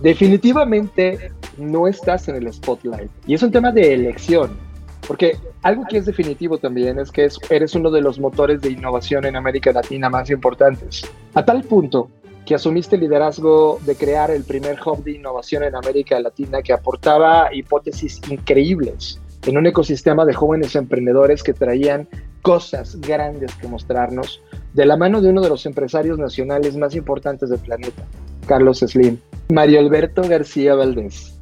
Definitivamente 0.00 1.30
no 1.58 1.86
estás 1.86 2.26
en 2.26 2.34
el 2.34 2.52
spotlight 2.52 3.08
y 3.24 3.34
es 3.34 3.42
un 3.44 3.52
tema 3.52 3.70
de 3.70 3.94
elección 3.94 4.71
porque 5.06 5.36
algo 5.62 5.84
que 5.88 5.98
es 5.98 6.06
definitivo 6.06 6.58
también 6.58 6.98
es 6.98 7.10
que 7.10 7.28
eres 7.50 7.74
uno 7.74 7.90
de 7.90 8.00
los 8.00 8.18
motores 8.18 8.60
de 8.60 8.70
innovación 8.70 9.24
en 9.26 9.36
América 9.36 9.72
Latina 9.72 10.08
más 10.08 10.30
importantes. 10.30 11.02
A 11.34 11.44
tal 11.44 11.62
punto 11.64 12.08
que 12.44 12.54
asumiste 12.54 12.96
el 12.96 13.02
liderazgo 13.02 13.78
de 13.84 13.94
crear 13.94 14.30
el 14.30 14.44
primer 14.44 14.78
hub 14.84 15.04
de 15.04 15.12
innovación 15.12 15.62
en 15.64 15.76
América 15.76 16.18
Latina 16.18 16.62
que 16.62 16.72
aportaba 16.72 17.54
hipótesis 17.54 18.20
increíbles 18.28 19.20
en 19.46 19.58
un 19.58 19.66
ecosistema 19.66 20.24
de 20.24 20.34
jóvenes 20.34 20.74
emprendedores 20.76 21.42
que 21.42 21.52
traían 21.52 22.08
cosas 22.42 23.00
grandes 23.00 23.54
que 23.54 23.68
mostrarnos 23.68 24.40
de 24.72 24.86
la 24.86 24.96
mano 24.96 25.20
de 25.20 25.30
uno 25.30 25.40
de 25.40 25.48
los 25.48 25.66
empresarios 25.66 26.18
nacionales 26.18 26.76
más 26.76 26.94
importantes 26.94 27.50
del 27.50 27.60
planeta, 27.60 28.04
Carlos 28.46 28.78
Slim. 28.80 29.18
Mario 29.52 29.80
Alberto 29.80 30.22
García 30.22 30.74
Valdés, 30.74 31.38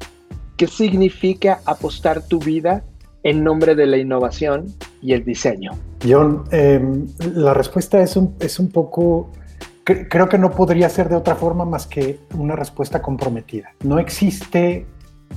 ¿qué 0.57 0.67
significa 0.67 1.61
apostar 1.65 2.27
tu 2.27 2.39
vida 2.39 2.85
en 3.23 3.45
nombre 3.45 3.75
de 3.75 3.87
la 3.87 3.97
innovación 3.97 4.66
y 5.03 5.12
el 5.12 5.25
diseño? 5.25 5.73
John, 6.07 6.45
em, 6.51 7.07
la 7.35 7.55
respuesta 7.55 8.01
es 8.01 8.16
un, 8.16 8.37
es 8.41 8.59
un 8.59 8.71
poco, 8.71 9.31
creo 9.85 10.29
que 10.29 10.39
no 10.39 10.51
podría 10.51 10.89
ser 10.89 11.09
de 11.09 11.16
otra 11.16 11.35
forma 11.35 11.64
más 11.64 11.87
que 11.87 12.21
una 12.35 12.57
respuesta 12.57 13.03
comprometida. 13.03 13.73
No 13.85 13.99
existe 13.99 14.87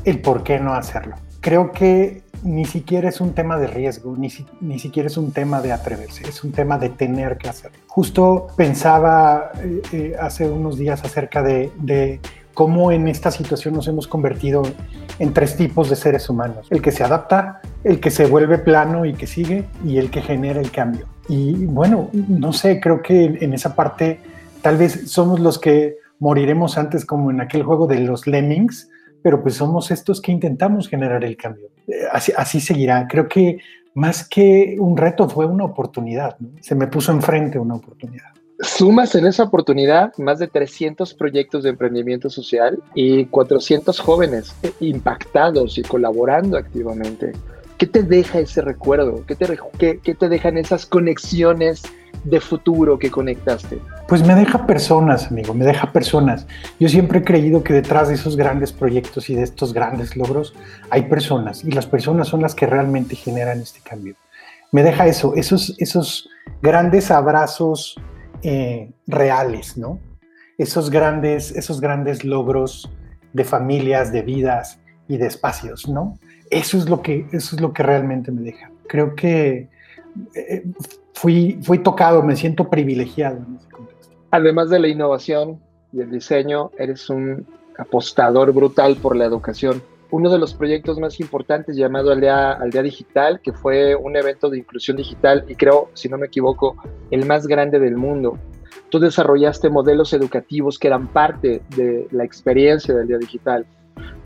el 0.06 0.22
por 0.22 0.44
qué 0.44 0.60
no 0.60 0.74
hacerlo. 0.74 1.16
Creo 1.42 1.72
que 1.72 2.24
ni 2.44 2.66
siquiera 2.66 3.10
es 3.10 3.22
un 3.22 3.34
tema 3.34 3.58
de 3.58 3.68
riesgo, 3.68 4.16
ni, 4.18 4.30
ni 4.62 4.80
siquiera 4.80 5.08
es 5.08 5.18
un 5.18 5.32
tema 5.32 5.62
de 5.62 5.72
atreverse, 5.72 6.28
es 6.28 6.44
un 6.44 6.52
tema 6.52 6.78
de 6.78 6.90
tener 6.90 7.38
que 7.38 7.50
hacerlo. 7.50 7.78
Justo 7.88 8.48
pensaba 8.58 9.52
eh, 9.62 9.82
eh, 9.92 10.16
hace 10.20 10.50
unos 10.50 10.78
días 10.78 11.04
acerca 11.04 11.42
de, 11.42 11.72
de 11.78 12.20
cómo 12.54 12.92
en 12.92 13.08
esta 13.08 13.32
situación 13.32 13.74
nos 13.74 13.88
hemos 13.88 14.08
convertido 14.08 14.64
en 15.20 15.34
tres 15.34 15.56
tipos 15.58 15.90
de 15.90 15.96
seres 15.96 16.30
humanos. 16.30 16.68
El 16.70 16.82
que 16.82 16.92
se 16.92 17.04
adapta, 17.04 17.62
el 17.84 18.00
que 18.00 18.12
se 18.12 18.26
vuelve 18.26 18.58
plano 18.58 19.06
y 19.06 19.14
que 19.14 19.28
sigue, 19.28 19.66
y 19.86 19.98
el 19.98 20.10
que 20.10 20.22
genera 20.22 20.60
el 20.60 20.72
cambio. 20.72 21.08
Y 21.28 21.66
bueno, 21.66 22.10
no 22.14 22.54
sé, 22.54 22.80
creo 22.80 23.02
que 23.02 23.26
en 23.26 23.54
esa 23.54 23.76
parte 23.76 24.20
tal 24.62 24.78
vez 24.78 25.12
somos 25.12 25.40
los 25.40 25.60
que 25.60 25.98
moriremos 26.20 26.78
antes 26.78 27.06
como 27.06 27.32
en 27.32 27.42
aquel 27.42 27.64
juego 27.64 27.88
de 27.88 28.00
los 28.00 28.28
lemmings, 28.28 28.90
pero 29.22 29.42
pues 29.42 29.56
somos 29.56 29.90
estos 29.92 30.22
que 30.22 30.32
intentamos 30.32 30.88
generar 30.90 31.24
el 31.24 31.38
cambio. 31.38 31.70
Eh, 31.88 32.06
así, 32.12 32.60
seguirá. 32.60 33.08
Creo 33.08 33.28
que 33.28 33.60
más 33.96 34.28
que 34.28 34.76
un 34.80 34.98
reto 34.98 35.30
fue 35.30 35.46
una 35.46 35.66
oportunidad. 35.66 36.38
Se 36.60 36.76
me 36.76 36.88
puso 36.88 37.12
enfrente 37.12 37.58
una 37.58 37.76
oportunidad. 37.76 38.32
Sumas 38.64 39.14
en 39.16 39.26
esa 39.26 39.44
oportunidad 39.44 40.14
más 40.18 40.40
de 40.40 40.48
300 40.48 41.14
proyectos 41.16 41.64
de 41.64 41.70
emprendimiento 41.70 42.30
social 42.30 42.82
y 42.96 43.26
400 43.26 44.00
jóvenes 44.00 44.56
impactados 44.80 45.78
y 45.78 45.82
colaborando 45.82 46.58
activamente. 46.58 47.34
¿Qué 47.78 47.88
te 47.88 48.04
deja 48.04 48.40
ese 48.40 48.62
recuerdo? 48.62 49.26
¿Qué 49.28 49.36
te, 49.36 49.58
qué, 49.78 50.16
te 50.16 50.30
dejan 50.30 50.58
esas 50.58 50.86
conexiones 50.86 51.84
de 52.24 52.40
futuro 52.40 52.98
que 52.98 53.12
conectaste? 53.12 53.80
Pues 54.08 54.26
me 54.26 54.34
deja 54.34 54.66
personas, 54.66 55.28
amigo, 55.28 55.54
me 55.54 55.66
deja 55.66 55.92
personas. 55.92 56.48
Yo 56.80 56.88
siempre 56.88 57.20
he 57.20 57.24
creído 57.24 57.64
que 57.64 57.74
detrás 57.74 58.08
de 58.08 58.14
esos 58.14 58.38
grandes 58.38 58.72
proyectos 58.72 59.30
y 59.30 59.36
de 59.36 59.44
estos 59.44 59.74
grandes 59.74 60.16
logros 60.16 60.54
hay 60.90 61.04
personas 61.04 61.66
y 61.66 61.72
las 61.72 61.86
personas 61.86 62.30
son 62.30 62.42
las 62.42 62.56
que 62.56 62.66
realmente 62.66 63.18
generan 63.18 63.60
este 63.60 63.82
cambio. 63.82 64.16
Me 64.72 64.84
deja 64.84 65.06
eso, 65.06 65.34
esos, 65.36 65.76
esos 65.80 66.30
grandes 66.62 67.12
abrazos 67.12 67.98
eh, 68.44 68.92
reales, 69.08 69.78
¿no? 69.78 70.00
Esos 70.58 70.90
grandes, 70.90 71.52
esos 71.52 71.82
grandes 71.82 72.24
logros 72.24 72.90
de 73.34 73.44
familias, 73.44 74.12
de 74.12 74.22
vidas 74.22 74.80
y 75.08 75.18
de 75.18 75.28
espacios, 75.28 75.88
¿no? 75.88 76.18
Eso 76.50 76.78
es 76.78 76.90
lo 76.90 77.02
que, 77.02 77.26
eso 77.32 77.56
es 77.56 77.62
lo 77.62 77.74
que 77.74 77.84
realmente 77.84 78.32
me 78.32 78.42
deja. 78.42 78.72
Creo 78.88 79.16
que 79.16 79.70
eh, 80.36 80.64
fui, 81.14 81.60
fui 81.64 81.80
tocado, 81.80 82.22
me 82.22 82.36
siento 82.36 82.70
privilegiado 82.70 83.38
en 83.38 83.56
ese 83.56 83.70
contexto. 83.70 84.16
Además 84.32 84.70
de 84.70 84.80
la 84.80 84.88
innovación 84.88 85.60
y 85.92 86.02
el 86.02 86.12
diseño, 86.12 86.72
eres 86.78 87.10
un 87.10 87.46
apostador 87.78 88.52
brutal 88.52 88.98
por 88.98 89.16
la 89.16 89.26
educación. 89.26 89.82
Uno 90.14 90.30
de 90.30 90.38
los 90.38 90.54
proyectos 90.54 91.00
más 91.00 91.20
importantes 91.20 91.76
llamado 91.76 92.12
Aldea, 92.12 92.52
Aldea 92.52 92.84
Digital, 92.84 93.40
que 93.42 93.52
fue 93.52 93.96
un 93.96 94.16
evento 94.16 94.48
de 94.48 94.60
inclusión 94.60 94.96
digital 94.96 95.44
y 95.48 95.56
creo, 95.56 95.90
si 95.96 96.08
no 96.08 96.20
me 96.20 96.28
equivoco, 96.28 96.76
el 97.10 97.26
más 97.26 97.48
grande 97.48 97.80
del 97.80 97.98
mundo. 97.98 98.38
Tú 98.90 99.00
desarrollaste 99.00 99.72
modelos 99.72 100.14
educativos 100.14 100.78
que 100.78 100.86
eran 100.86 101.08
parte 101.08 101.64
de 101.76 102.08
la 102.12 102.24
experiencia 102.24 102.94
del 102.94 103.08
Día 103.08 103.18
Digital. 103.18 103.66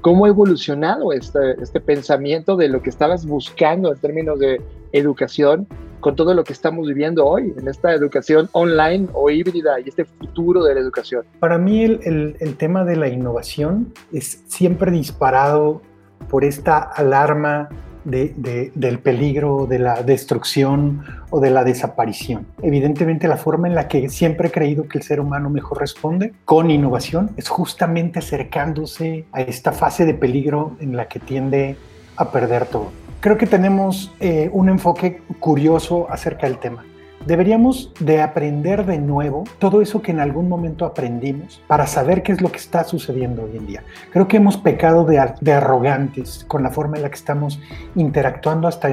¿Cómo 0.01 0.25
ha 0.25 0.27
evolucionado 0.27 1.13
este, 1.13 1.55
este 1.61 1.79
pensamiento 1.79 2.57
de 2.57 2.67
lo 2.67 2.81
que 2.81 2.89
estabas 2.89 3.25
buscando 3.25 3.93
en 3.93 3.97
términos 3.97 4.39
de 4.39 4.61
educación 4.91 5.69
con 5.99 6.15
todo 6.15 6.33
lo 6.33 6.43
que 6.43 6.53
estamos 6.53 6.87
viviendo 6.87 7.25
hoy 7.25 7.53
en 7.57 7.67
esta 7.67 7.93
educación 7.93 8.49
online 8.51 9.07
o 9.13 9.29
híbrida 9.29 9.79
y 9.79 9.89
este 9.89 10.05
futuro 10.05 10.63
de 10.63 10.75
la 10.75 10.79
educación? 10.79 11.25
Para 11.39 11.57
mí 11.57 11.83
el, 11.83 12.55
tema 12.57 12.83
de 12.83 12.95
la 12.95 13.07
innovación 13.07 13.93
es 14.11 14.43
siempre 14.47 14.91
disparado 14.91 15.81
por 16.29 16.43
esta 16.43 16.79
alarma 16.79 17.69
del 18.03 18.99
peligro, 18.99 19.65
de 19.67 19.79
la 19.79 20.01
destrucción 20.01 21.03
o 21.29 21.41
de 21.41 21.49
la 21.49 21.65
desaparición. 21.65 22.47
Evidentemente 22.61 23.27
la 23.27 23.35
forma 23.35 23.67
en 23.67 23.75
la 23.75 23.89
que 23.89 24.07
siempre 24.07 24.47
he 24.47 24.51
creído 24.51 24.87
que 24.87 24.97
el 24.97 25.03
ser 25.03 25.19
humano 25.19 25.49
mejor 25.49 25.81
responde 25.81 26.33
con 26.45 26.71
innovación 26.71 27.31
es 27.35 27.49
justamente 27.49 28.19
acercándose 28.19 29.25
a 29.33 29.41
esta 29.41 29.73
fase 29.73 30.05
de 30.05 30.13
peligro 30.13 30.77
en 30.79 30.95
la 30.95 31.09
que 31.09 31.19
tiende 31.19 31.75
a 32.15 32.31
perder 32.31 32.65
todo. 32.65 33.06
Creo 33.19 33.37
que 33.37 33.47
tenemos 33.47 34.13
eh, 34.19 34.49
un 34.53 34.69
enfoque 34.69 35.21
curioso 35.39 36.07
acerca 36.09 36.47
del 36.47 36.57
tema 36.59 36.85
deberíamos 37.27 37.91
de 37.99 38.21
aprender 38.21 38.85
de 38.85 38.97
nuevo 38.97 39.43
todo 39.59 39.81
eso 39.81 40.01
que 40.01 40.11
en 40.11 40.19
algún 40.19 40.47
momento 40.47 40.85
aprendimos 40.85 41.61
para 41.67 41.85
saber 41.85 42.23
qué 42.23 42.31
es 42.31 42.41
lo 42.41 42.51
que 42.51 42.57
está 42.57 42.85
sucediendo 42.85 43.43
hoy 43.43 43.57
en 43.57 43.67
día. 43.67 43.83
Creo 44.11 44.27
que 44.27 44.37
hemos 44.37 44.57
pecado 44.57 45.05
de, 45.05 45.51
arrogantes 45.51 46.45
con 46.47 46.63
la 46.63 46.69
forma 46.69 46.95
en 46.97 47.03
la 47.03 47.09
que 47.09 47.15
estamos 47.15 47.59
interactuando 47.95 48.67
hasta 48.67 48.89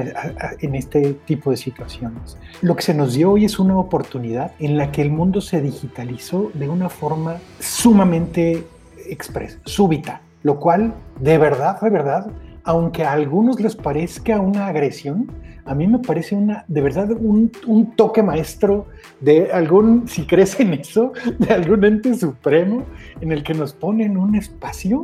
en 0.59 0.75
este 0.75 1.13
tipo 1.25 1.51
de 1.51 1.57
situaciones. 1.57 2.37
Lo 2.61 2.75
que 2.75 2.83
se 2.83 2.93
nos 2.93 3.13
dio 3.13 3.31
hoy 3.31 3.45
es 3.45 3.57
una 3.57 3.77
oportunidad 3.77 4.51
en 4.59 4.77
la 4.77 4.91
que 4.91 5.01
el 5.01 5.11
mundo 5.11 5.39
se 5.39 5.61
digitalizó 5.61 6.51
de 6.53 6.67
una 6.67 6.89
forma 6.89 7.37
sumamente 7.59 8.65
expresa, 9.07 9.59
súbita, 9.63 10.21
lo 10.43 10.59
cual 10.59 10.93
de 11.19 11.37
verdad, 11.37 11.79
de 11.79 11.89
verdad, 11.89 12.27
aunque 12.65 13.03
a 13.03 13.13
algunos 13.13 13.59
les 13.61 13.75
parezca 13.75 14.39
una 14.39 14.67
agresión, 14.67 15.31
a 15.65 15.73
mí 15.75 15.87
me 15.87 15.99
parece 15.99 16.35
una, 16.35 16.65
de 16.67 16.81
verdad, 16.81 17.09
un, 17.11 17.51
toque 17.95 18.21
maestro 18.21 18.87
de 19.21 19.51
algún, 19.51 20.07
si 20.07 20.25
crees 20.25 20.59
en 20.59 20.73
eso, 20.73 21.13
de 21.39 21.53
algún 21.53 21.85
ente 21.85 22.13
supremo 22.15 22.83
en 23.21 23.31
el 23.31 23.43
que 23.43 23.53
nos 23.53 23.73
pone 23.73 24.05
en 24.05 24.17
un 24.17 24.35
espacio 24.35 25.03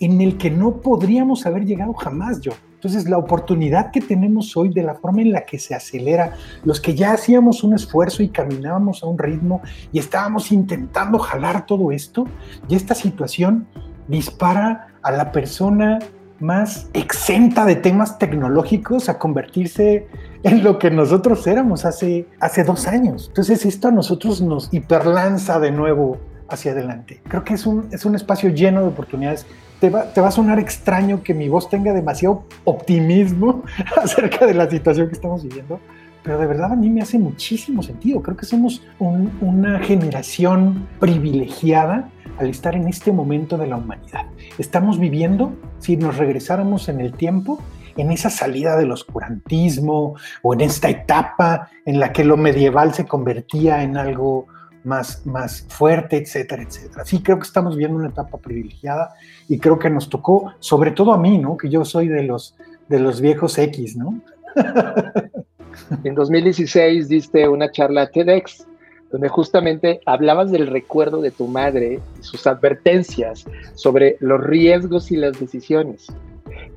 en 0.00 0.20
el 0.20 0.36
que 0.36 0.50
no 0.50 0.80
podríamos 0.80 1.46
haber 1.46 1.64
llegado 1.64 1.92
jamás, 1.94 2.40
yo. 2.40 2.52
Entonces, 2.74 3.08
la 3.08 3.18
oportunidad 3.18 3.92
que 3.92 4.00
tenemos 4.00 4.56
hoy 4.56 4.70
de 4.70 4.82
la 4.82 4.96
forma 4.96 5.22
en 5.22 5.32
la 5.32 5.44
que 5.44 5.58
se 5.58 5.74
acelera, 5.74 6.34
los 6.64 6.80
que 6.80 6.94
ya 6.94 7.12
hacíamos 7.12 7.62
un 7.62 7.74
esfuerzo 7.74 8.22
y 8.22 8.28
caminábamos 8.28 9.04
a 9.04 9.06
un 9.06 9.18
ritmo 9.18 9.62
y 9.92 10.00
estábamos 10.00 10.50
intentando 10.50 11.18
jalar 11.18 11.66
todo 11.66 11.92
esto, 11.92 12.26
y 12.68 12.74
esta 12.74 12.94
situación 12.94 13.68
dispara 14.08 14.88
a 15.02 15.12
la 15.12 15.30
persona 15.30 16.00
más 16.42 16.88
exenta 16.92 17.64
de 17.64 17.76
temas 17.76 18.18
tecnológicos 18.18 19.08
a 19.08 19.18
convertirse 19.18 20.08
en 20.42 20.64
lo 20.64 20.78
que 20.78 20.90
nosotros 20.90 21.46
éramos 21.46 21.84
hace, 21.84 22.26
hace 22.40 22.64
dos 22.64 22.86
años. 22.88 23.26
Entonces 23.28 23.64
esto 23.64 23.88
a 23.88 23.92
nosotros 23.92 24.42
nos 24.42 24.68
hiperlanza 24.72 25.60
de 25.60 25.70
nuevo 25.70 26.18
hacia 26.48 26.72
adelante. 26.72 27.22
Creo 27.28 27.44
que 27.44 27.54
es 27.54 27.64
un, 27.64 27.88
es 27.92 28.04
un 28.04 28.16
espacio 28.16 28.50
lleno 28.50 28.82
de 28.82 28.88
oportunidades. 28.88 29.46
Te 29.80 29.88
va, 29.88 30.12
te 30.12 30.20
va, 30.20 30.28
a 30.28 30.32
sonar 30.32 30.58
extraño 30.58 31.22
que 31.22 31.32
mi 31.32 31.48
voz 31.48 31.70
tenga 31.70 31.92
demasiado 31.92 32.44
optimismo 32.64 33.62
acerca 34.02 34.44
de 34.44 34.54
la 34.54 34.68
situación 34.68 35.06
que 35.08 35.14
estamos 35.14 35.42
viviendo, 35.42 35.80
pero 36.22 36.38
de 36.38 36.46
verdad 36.46 36.72
a 36.72 36.76
mí 36.76 36.90
me 36.90 37.02
hace 37.02 37.18
muchísimo 37.18 37.82
sentido. 37.82 38.20
Creo 38.20 38.36
que 38.36 38.46
somos 38.46 38.82
un, 38.98 39.32
una 39.40 39.80
generación 39.80 40.88
privilegiada 41.00 42.10
al 42.38 42.48
estar 42.48 42.74
en 42.74 42.88
este 42.88 43.12
momento 43.12 43.56
de 43.58 43.66
la 43.66 43.76
humanidad. 43.76 44.26
Estamos 44.58 44.98
viviendo, 44.98 45.52
si 45.82 45.96
nos 45.96 46.16
regresáramos 46.16 46.88
en 46.88 47.00
el 47.00 47.12
tiempo, 47.12 47.58
en 47.96 48.10
esa 48.10 48.30
salida 48.30 48.76
del 48.76 48.92
oscurantismo 48.92 50.14
o 50.42 50.54
en 50.54 50.62
esta 50.62 50.88
etapa 50.88 51.68
en 51.84 52.00
la 52.00 52.12
que 52.12 52.24
lo 52.24 52.36
medieval 52.36 52.94
se 52.94 53.04
convertía 53.04 53.82
en 53.82 53.96
algo 53.96 54.46
más, 54.84 55.26
más 55.26 55.66
fuerte, 55.68 56.16
etcétera, 56.16 56.62
etcétera. 56.62 57.04
Sí, 57.04 57.22
creo 57.22 57.38
que 57.38 57.46
estamos 57.46 57.74
viviendo 57.74 57.98
una 57.98 58.08
etapa 58.08 58.38
privilegiada 58.38 59.12
y 59.48 59.58
creo 59.58 59.78
que 59.78 59.90
nos 59.90 60.08
tocó, 60.08 60.54
sobre 60.60 60.92
todo 60.92 61.12
a 61.12 61.18
mí, 61.18 61.38
¿no? 61.38 61.56
Que 61.56 61.68
yo 61.68 61.84
soy 61.84 62.08
de 62.08 62.22
los, 62.22 62.56
de 62.88 63.00
los 63.00 63.20
viejos 63.20 63.58
X, 63.58 63.96
¿no? 63.96 64.20
en 66.04 66.14
2016 66.14 67.08
diste 67.08 67.48
una 67.48 67.70
charla 67.70 68.08
TEDx 68.08 68.66
donde 69.12 69.28
justamente 69.28 70.00
hablabas 70.06 70.50
del 70.50 70.66
recuerdo 70.66 71.20
de 71.20 71.30
tu 71.30 71.46
madre 71.46 72.00
y 72.18 72.22
sus 72.22 72.46
advertencias 72.46 73.44
sobre 73.74 74.16
los 74.20 74.42
riesgos 74.42 75.12
y 75.12 75.16
las 75.16 75.38
decisiones. 75.38 76.06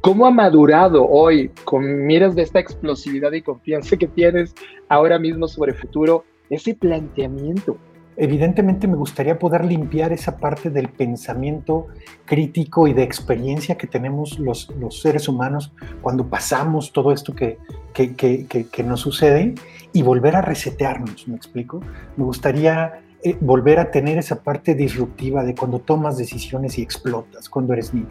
¿Cómo 0.01 0.27
ha 0.27 0.31
madurado 0.31 1.07
hoy, 1.07 1.49
con 1.63 2.05
miras 2.05 2.35
de 2.35 2.43
esta 2.43 2.59
explosividad 2.59 3.31
y 3.31 3.41
confianza 3.41 3.97
que 3.97 4.07
tienes 4.07 4.53
ahora 4.89 5.17
mismo 5.17 5.47
sobre 5.47 5.71
el 5.71 5.77
futuro, 5.77 6.25
ese 6.49 6.75
planteamiento? 6.75 7.77
Evidentemente 8.17 8.87
me 8.87 8.95
gustaría 8.95 9.37
poder 9.37 9.65
limpiar 9.65 10.13
esa 10.13 10.37
parte 10.37 10.69
del 10.69 10.87
pensamiento 10.87 11.87
crítico 12.25 12.87
y 12.87 12.93
de 12.93 13.03
experiencia 13.03 13.75
que 13.77 13.87
tenemos 13.87 14.39
los, 14.39 14.69
los 14.79 15.01
seres 15.01 15.27
humanos 15.27 15.73
cuando 16.01 16.27
pasamos 16.29 16.93
todo 16.93 17.11
esto 17.11 17.33
que, 17.35 17.57
que, 17.93 18.15
que, 18.15 18.45
que, 18.47 18.83
nos 18.83 19.01
sucede 19.01 19.55
y 19.95 20.03
volver 20.03 20.35
a 20.35 20.41
resetearnos, 20.41 21.25
¿me 21.29 21.37
explico? 21.37 21.79
Me 22.17 22.25
gustaría 22.25 22.99
eh, 23.23 23.37
volver 23.39 23.79
a 23.79 23.91
tener 23.91 24.17
esa 24.17 24.43
parte 24.43 24.75
disruptiva 24.75 25.45
de 25.45 25.55
cuando 25.55 25.79
tomas 25.79 26.17
decisiones 26.17 26.77
y 26.77 26.81
explotas, 26.81 27.47
cuando 27.47 27.71
eres 27.71 27.93
niño. 27.93 28.09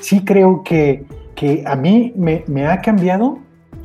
Sí 0.00 0.24
creo 0.24 0.64
que, 0.64 1.04
que 1.34 1.62
a 1.66 1.76
mí 1.76 2.14
me, 2.16 2.42
me 2.46 2.66
ha 2.66 2.80
cambiado 2.80 3.38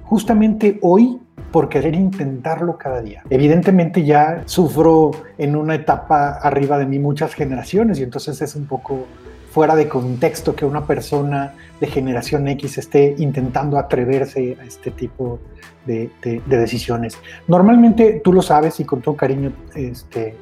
justamente 0.04 0.80
hoy 0.82 1.20
por 1.52 1.68
querer 1.68 1.94
intentarlo 1.94 2.78
cada 2.78 3.02
día. 3.02 3.22
Evidentemente 3.30 4.06
ya 4.06 4.44
sufro 4.46 5.12
en 5.38 5.58
una 5.58 5.76
etapa 5.76 6.40
arriba 6.42 6.78
de 6.78 6.86
mí 6.86 7.00
muchas 7.00 7.34
generaciones 7.34 8.00
y 8.00 8.04
entonces 8.04 8.42
es 8.42 8.56
un 8.56 8.66
poco 8.66 9.08
fuera 9.52 9.76
de 9.76 9.88
contexto 9.88 10.56
que 10.56 10.66
una 10.66 10.86
persona 10.88 11.54
de 11.80 11.88
generación 11.88 12.48
X 12.48 12.78
esté 12.78 13.16
intentando 13.18 13.78
atreverse 13.78 14.58
a 14.60 14.66
este 14.66 14.92
tipo 14.92 15.40
de, 15.86 16.10
de, 16.22 16.42
de 16.46 16.58
decisiones. 16.58 17.18
Normalmente 17.48 18.22
tú 18.24 18.32
lo 18.32 18.42
sabes 18.42 18.80
y 18.80 18.86
con 18.86 19.02
todo 19.02 19.16
cariño 19.16 19.52
este, 19.76 20.36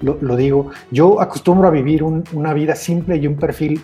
lo, 0.00 0.18
lo 0.20 0.36
digo, 0.36 0.70
yo 0.90 1.20
acostumbro 1.20 1.68
a 1.68 1.70
vivir 1.70 2.02
un, 2.02 2.24
una 2.32 2.54
vida 2.54 2.74
simple 2.74 3.16
y 3.16 3.26
un 3.26 3.36
perfil 3.36 3.82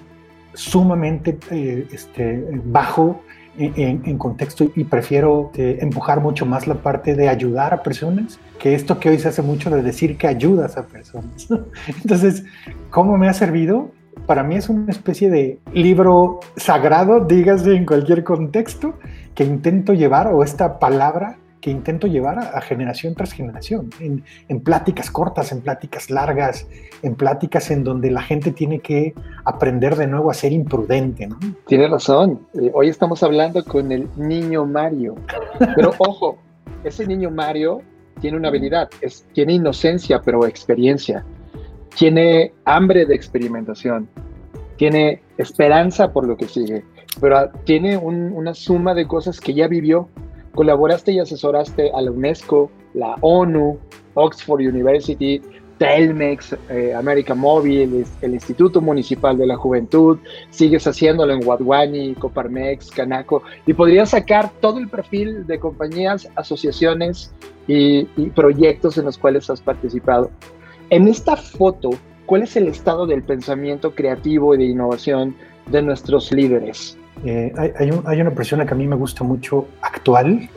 sumamente 0.54 1.38
eh, 1.50 1.86
este, 1.92 2.44
bajo 2.64 3.22
en, 3.58 4.02
en, 4.04 4.16
contexto 4.18 4.70
y 4.74 4.84
prefiero 4.84 5.50
eh, 5.54 5.78
empujar 5.80 6.20
mucho 6.20 6.46
más 6.46 6.66
la 6.66 6.76
parte 6.76 7.14
de 7.14 7.28
ayudar 7.28 7.74
a 7.74 7.82
personas 7.82 8.38
que 8.58 8.74
esto 8.74 8.98
que 8.98 9.10
hoy 9.10 9.18
se 9.18 9.28
hace 9.28 9.42
mucho 9.42 9.68
de 9.70 9.82
decir 9.82 10.16
que 10.16 10.26
ayudas 10.26 10.76
a 10.76 10.86
personas. 10.86 11.48
Entonces, 12.02 12.44
¿cómo 12.90 13.18
me 13.18 13.28
ha 13.28 13.34
servido? 13.34 13.90
Para 14.26 14.42
mí 14.42 14.56
es 14.56 14.68
una 14.68 14.90
especie 14.90 15.30
de 15.30 15.58
libro 15.72 16.40
sagrado, 16.56 17.24
dígase 17.24 17.74
en 17.74 17.86
cualquier 17.86 18.24
contexto, 18.24 18.94
que 19.34 19.44
intento 19.44 19.92
llevar, 19.92 20.28
o 20.28 20.42
esta 20.42 20.78
palabra 20.78 21.38
que 21.60 21.70
intento 21.70 22.06
llevar 22.06 22.38
a, 22.38 22.60
generación 22.60 23.14
tras 23.14 23.32
generación, 23.32 23.90
en, 24.00 24.60
pláticas 24.60 25.10
cortas, 25.10 25.52
en 25.52 25.60
pláticas 25.60 26.10
largas, 26.10 26.66
en 27.02 27.14
pláticas 27.14 27.70
en 27.70 27.84
donde 27.84 28.10
la 28.10 28.22
gente 28.22 28.52
tiene 28.52 28.80
que 28.80 29.14
aprender 29.44 29.96
de 29.96 30.06
nuevo 30.06 30.30
a 30.30 30.34
ser 30.34 30.52
imprudente. 30.52 31.28
Tiene 31.66 31.88
razón. 31.88 32.40
Eh, 32.54 32.70
hoy 32.72 32.88
estamos 32.88 33.22
hablando 33.22 33.64
con 33.64 33.92
el 33.92 34.08
niño 34.16 34.64
Mario. 34.64 35.16
Pero 35.76 35.92
ojo, 35.98 36.38
ese 36.84 37.06
niño 37.06 37.30
Mario 37.30 37.82
tiene 38.20 38.36
una 38.36 38.48
habilidad, 38.48 38.88
tiene 39.32 39.54
inocencia, 39.54 40.20
pero 40.24 40.46
experiencia. 40.46 41.24
Tiene 41.96 42.52
hambre 42.64 43.06
de 43.06 43.14
experimentación. 43.14 44.08
Tiene 44.76 45.20
esperanza 45.38 46.12
por 46.12 46.26
lo 46.26 46.36
que 46.36 46.48
sigue. 46.48 46.84
Pero 47.20 47.50
tiene 47.64 47.96
un, 47.96 48.32
una 48.32 48.54
suma 48.54 48.94
de 48.94 49.06
cosas 49.06 49.40
que 49.40 49.52
ya 49.52 49.68
vivió 49.68 50.08
Colaboraste 50.54 51.12
y 51.12 51.20
asesoraste 51.20 51.90
a 51.94 52.02
la 52.02 52.10
UNESCO, 52.10 52.70
la 52.94 53.16
ONU, 53.20 53.78
Oxford 54.14 54.60
University, 54.60 55.40
Telmex, 55.78 56.56
eh, 56.68 56.92
América 56.92 57.34
Móvil, 57.34 58.04
el 58.20 58.34
Instituto 58.34 58.80
Municipal 58.80 59.38
de 59.38 59.46
la 59.46 59.56
Juventud, 59.56 60.18
sigues 60.50 60.86
haciéndolo 60.86 61.32
en 61.32 61.46
Wadwani, 61.46 62.14
Coparmex, 62.16 62.90
Canaco, 62.90 63.42
y 63.64 63.72
podrías 63.72 64.10
sacar 64.10 64.50
todo 64.60 64.78
el 64.78 64.88
perfil 64.88 65.46
de 65.46 65.60
compañías, 65.60 66.28
asociaciones 66.34 67.32
y 67.68 68.04
proyectos 68.34 68.98
en 68.98 69.04
los 69.04 69.16
cuales 69.16 69.48
has 69.48 69.60
participado. 69.60 70.30
En 70.90 71.06
esta 71.06 71.36
foto, 71.36 71.90
¿cuál 72.26 72.42
es 72.42 72.56
el 72.56 72.66
estado 72.66 73.06
del 73.06 73.22
pensamiento 73.22 73.94
creativo 73.94 74.56
y 74.56 74.58
de 74.58 74.64
innovación 74.64 75.36
de 75.70 75.82
nuestros 75.82 76.32
líderes? 76.32 76.98
Eh, 77.24 77.52
hay, 77.56 77.70
hay, 77.78 77.90
un, 77.92 78.02
hay, 78.06 78.20
una 78.20 78.32
persona 78.32 78.66
que 78.66 78.74
a 78.74 78.76
mí 78.76 78.88
me 78.88 78.96
gusta 78.96 79.22
mucho 79.22 79.68
actual, 79.82 80.50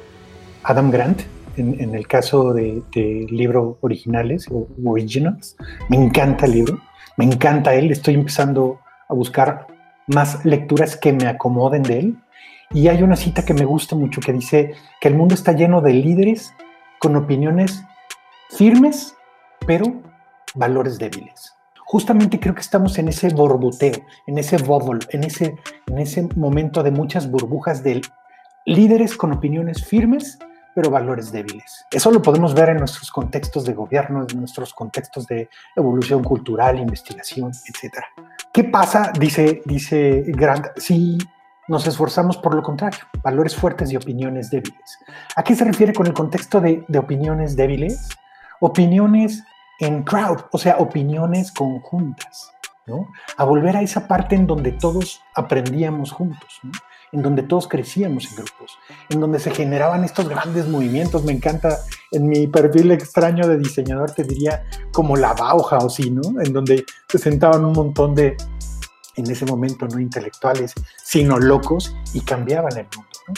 Adam 0.63 0.89
Grant, 0.89 1.21
en, 1.55 1.79
en 1.79 1.93
el 1.93 2.07
caso 2.07 2.51
de, 2.51 2.81
de 2.95 3.27
libros 3.29 3.77
originales 3.81 4.47
o 4.49 4.67
originals. 4.83 5.55
Me 5.87 5.97
encanta 5.97 6.47
el 6.47 6.53
libro, 6.53 6.79
me 7.15 7.25
encanta 7.25 7.75
él. 7.75 7.91
Estoy 7.91 8.15
empezando 8.15 8.79
a 9.07 9.13
buscar 9.13 9.67
más 10.07 10.43
lecturas 10.45 10.97
que 10.97 11.13
me 11.13 11.27
acomoden 11.27 11.83
de 11.83 11.99
él. 11.99 12.15
Y 12.71 12.87
hay 12.87 13.03
una 13.03 13.17
cita 13.17 13.45
que 13.45 13.53
me 13.53 13.65
gusta 13.65 13.95
mucho 13.95 14.19
que 14.19 14.33
dice 14.33 14.73
que 14.99 15.09
el 15.09 15.15
mundo 15.15 15.35
está 15.35 15.51
lleno 15.51 15.79
de 15.79 15.93
líderes 15.93 16.55
con 16.97 17.15
opiniones 17.15 17.83
firmes, 18.49 19.13
pero 19.67 20.01
valores 20.55 20.97
débiles 20.97 21.53
justamente 21.93 22.39
creo 22.39 22.55
que 22.55 22.61
estamos 22.61 22.97
en 22.97 23.07
ese 23.07 23.29
borboteo, 23.29 24.03
en 24.25 24.37
ese 24.39 24.57
bubble, 24.57 25.05
en 25.09 25.23
ese, 25.23 25.57
en 25.85 25.99
ese 25.99 26.27
momento 26.35 26.81
de 26.81 26.89
muchas 26.89 27.29
burbujas 27.29 27.83
de 27.83 28.01
líderes 28.65 29.15
con 29.15 29.31
opiniones 29.31 29.85
firmes, 29.85 30.39
pero 30.73 30.89
valores 30.89 31.31
débiles. 31.31 31.85
Eso 31.91 32.09
lo 32.09 32.19
podemos 32.19 32.55
ver 32.55 32.69
en 32.69 32.77
nuestros 32.77 33.11
contextos 33.11 33.65
de 33.65 33.73
gobierno, 33.73 34.25
en 34.27 34.39
nuestros 34.39 34.73
contextos 34.73 35.27
de 35.27 35.49
evolución 35.75 36.23
cultural, 36.23 36.79
investigación, 36.79 37.51
etc. 37.67 37.99
¿Qué 38.51 38.63
pasa, 38.63 39.11
dice, 39.19 39.61
dice 39.65 40.23
Grant, 40.29 40.69
si 40.77 41.19
nos 41.67 41.85
esforzamos 41.85 42.37
por 42.37 42.55
lo 42.55 42.63
contrario, 42.63 43.01
valores 43.21 43.55
fuertes 43.55 43.91
y 43.91 43.97
opiniones 43.97 44.49
débiles? 44.49 44.97
¿A 45.35 45.43
qué 45.43 45.55
se 45.55 45.63
refiere 45.63 45.93
con 45.93 46.07
el 46.07 46.13
contexto 46.13 46.59
de, 46.59 46.83
de 46.87 46.97
opiniones 46.97 47.55
débiles? 47.55 48.09
Opiniones 48.59 49.43
en 49.79 50.03
crowd, 50.03 50.41
o 50.51 50.57
sea, 50.57 50.77
opiniones 50.77 51.51
conjuntas, 51.51 52.51
¿no? 52.85 53.07
A 53.37 53.43
volver 53.43 53.77
a 53.77 53.81
esa 53.81 54.07
parte 54.07 54.35
en 54.35 54.47
donde 54.47 54.71
todos 54.73 55.21
aprendíamos 55.35 56.11
juntos, 56.11 56.59
¿no? 56.63 56.71
en 57.13 57.21
donde 57.21 57.43
todos 57.43 57.67
crecíamos 57.67 58.25
en 58.25 58.37
grupos, 58.37 58.77
en 59.09 59.21
donde 59.21 59.39
se 59.39 59.51
generaban 59.51 60.03
estos 60.03 60.27
grandes 60.27 60.67
movimientos. 60.67 61.23
Me 61.23 61.31
encanta, 61.31 61.77
en 62.11 62.27
mi 62.27 62.47
perfil 62.47 62.91
extraño 62.91 63.47
de 63.47 63.57
diseñador 63.57 64.11
te 64.11 64.23
diría 64.23 64.65
como 64.91 65.15
la 65.15 65.33
Bauhaus, 65.33 65.93
¿sí, 65.93 66.09
¿no? 66.09 66.41
En 66.41 66.51
donde 66.51 66.83
se 67.07 67.19
sentaban 67.19 67.63
un 67.63 67.73
montón 67.73 68.15
de, 68.15 68.35
en 69.15 69.29
ese 69.29 69.45
momento, 69.45 69.87
no 69.87 69.99
intelectuales, 69.99 70.73
sino 71.03 71.37
locos 71.37 71.95
y 72.13 72.21
cambiaban 72.21 72.75
el 72.77 72.87
mundo, 72.95 73.09
¿no? 73.27 73.33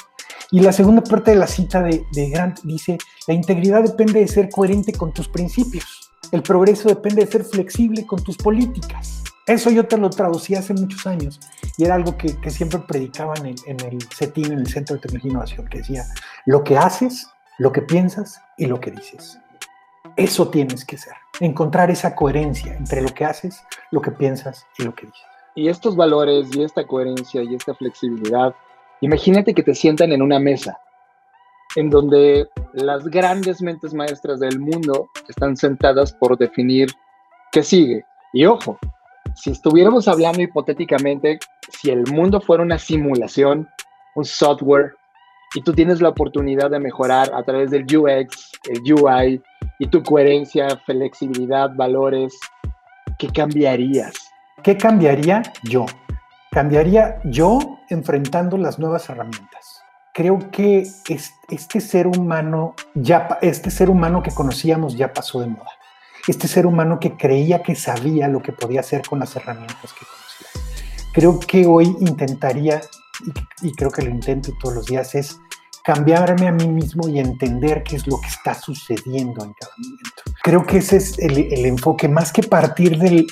Y 0.52 0.62
la 0.62 0.72
segunda 0.72 1.02
parte 1.02 1.32
de 1.32 1.38
la 1.38 1.48
cita 1.48 1.82
de, 1.82 2.06
de 2.14 2.30
Grant 2.30 2.62
dice, 2.62 2.98
la 3.28 3.34
integridad 3.34 3.84
depende 3.84 4.22
de 4.22 4.28
ser 4.28 4.48
coherente 4.50 4.94
con 4.94 5.12
tus 5.12 5.28
principios. 5.28 6.05
El 6.32 6.42
progreso 6.42 6.90
depende 6.90 7.26
de 7.26 7.32
ser 7.32 7.44
flexible 7.44 8.06
con 8.06 8.24
tus 8.24 8.38
políticas. 8.38 9.24
Eso 9.48 9.70
yo 9.70 9.86
te 9.86 9.98
lo 9.98 10.10
traducí 10.10 10.56
hace 10.56 10.74
muchos 10.74 11.06
años 11.06 11.40
y 11.78 11.86
era 11.86 11.96
algo 11.96 12.18
que, 12.18 12.36
siempre 12.50 12.80
predicaban 12.80 13.46
en, 13.46 13.56
en 13.68 13.80
el 13.82 14.02
CETIN, 14.02 14.54
en 14.54 14.60
el 14.60 14.68
Centro 14.68 14.96
de 14.96 15.02
Tecnología 15.02 15.30
e 15.30 15.32
Innovación, 15.32 15.68
que 15.68 15.78
decía, 15.80 16.06
lo 16.46 16.64
que 16.64 16.78
haces, 16.78 17.28
lo 17.60 17.72
que 17.72 17.84
piensas 17.84 18.42
y 18.58 18.66
lo 18.66 18.80
que 18.80 18.92
dices. 18.92 19.40
Eso 20.16 20.50
tienes 20.50 20.84
que 20.84 20.98
ser, 20.98 21.14
encontrar 21.40 21.92
esa 21.92 22.16
coherencia 22.16 22.76
entre 22.76 23.02
lo 23.02 23.14
que 23.14 23.26
haces, 23.26 23.62
lo 23.92 24.02
que 24.02 24.12
piensas 24.12 24.66
y 24.80 24.84
lo 24.84 24.96
que 24.96 25.06
dices. 25.08 25.22
Y 25.56 25.70
estos 25.70 25.96
valores 25.96 26.48
y 26.56 26.64
esta 26.64 26.86
coherencia 26.88 27.44
y 27.44 27.54
esta 27.54 27.76
flexibilidad, 27.76 28.56
imagínate 29.02 29.54
que 29.54 29.64
te 29.64 29.76
sientan 29.76 30.12
en 30.12 30.22
una 30.22 30.40
mesa 30.40 30.80
en 31.76 31.90
donde 31.90 32.48
las 32.74 33.06
grandes 33.08 33.62
mentes 33.62 33.94
maestras 33.94 34.40
del 34.40 34.60
mundo 34.60 35.10
están 35.28 35.58
sentadas 35.58 36.14
por 36.14 36.38
definir 36.38 36.90
qué 37.52 37.64
sigue. 37.64 38.06
Y 38.34 38.46
ojo, 38.46 38.78
si 39.36 39.52
estuviéramos 39.52 40.08
hablando 40.08 40.42
hipotéticamente, 40.42 41.40
si 41.70 41.90
el 41.90 42.06
mundo 42.08 42.40
fuera 42.40 42.64
una 42.64 42.78
simulación, 42.78 43.68
un 44.16 44.26
software, 44.26 44.94
y 45.54 45.62
tú 45.62 45.74
tienes 45.74 46.02
la 46.02 46.10
oportunidad 46.10 46.70
de 46.70 46.80
mejorar 46.80 47.32
a 47.34 47.44
través 47.44 47.72
del 47.72 47.84
UX, 47.84 48.52
el 48.70 48.94
UI 48.94 49.42
y 49.80 49.88
tu 49.88 50.04
coherencia, 50.04 50.68
flexibilidad, 50.86 51.74
valores, 51.76 52.38
¿qué 53.18 53.30
cambiarías? 53.30 54.14
¿Qué 54.64 54.78
cambiaría 54.78 55.44
yo? 55.64 55.86
Cambiaría 56.52 57.22
yo 57.26 57.60
enfrentando 57.90 58.58
las 58.58 58.80
nuevas 58.80 59.10
herramientas. 59.10 59.65
Creo 60.16 60.50
que 60.50 60.88
este 61.50 61.82
ser 61.82 62.08
humano 62.08 62.74
ya 62.94 63.38
este 63.42 63.70
ser 63.70 63.90
humano 63.90 64.24
que 64.24 64.32
conocíamos 64.32 64.96
ya 64.96 65.14
pasó 65.14 65.42
de 65.42 65.48
moda 65.48 65.70
este 66.28 66.48
ser 66.48 66.66
humano 66.66 67.00
que 67.00 67.16
creía 67.16 67.62
que 67.62 67.76
sabía 67.76 68.28
lo 68.28 68.42
que 68.42 68.52
podía 68.52 68.80
hacer 68.80 69.04
con 69.08 69.20
las 69.20 69.36
herramientas 69.36 69.94
que 69.94 70.06
conocía. 70.06 71.08
Creo 71.14 71.40
que 71.40 71.66
hoy 71.66 71.96
intentaría, 72.00 72.82
y, 73.62 73.72
creo 73.74 73.92
que 73.92 74.02
lo 74.02 74.10
intento 74.10 74.54
todos 74.60 74.76
los 74.76 74.86
días, 74.86 75.16
es 75.16 75.40
cambiarme 75.84 76.48
a 76.48 76.52
mí 76.52 76.68
mismo 76.68 77.08
y 77.08 77.20
entender 77.20 77.84
qué 77.84 77.96
es 77.96 78.08
lo 78.08 78.20
que 78.20 78.28
está 78.28 78.56
sucediendo 78.56 79.44
en 79.44 79.54
cada 79.54 79.72
momento. 79.78 80.24
Creo 80.42 80.66
que 80.66 80.78
ese 80.78 80.98
es 80.98 81.20
el, 81.20 81.66
enfoque, 81.66 82.08
más 82.08 82.32
que 82.32 82.42
partir 82.42 82.98
del, 82.98 83.28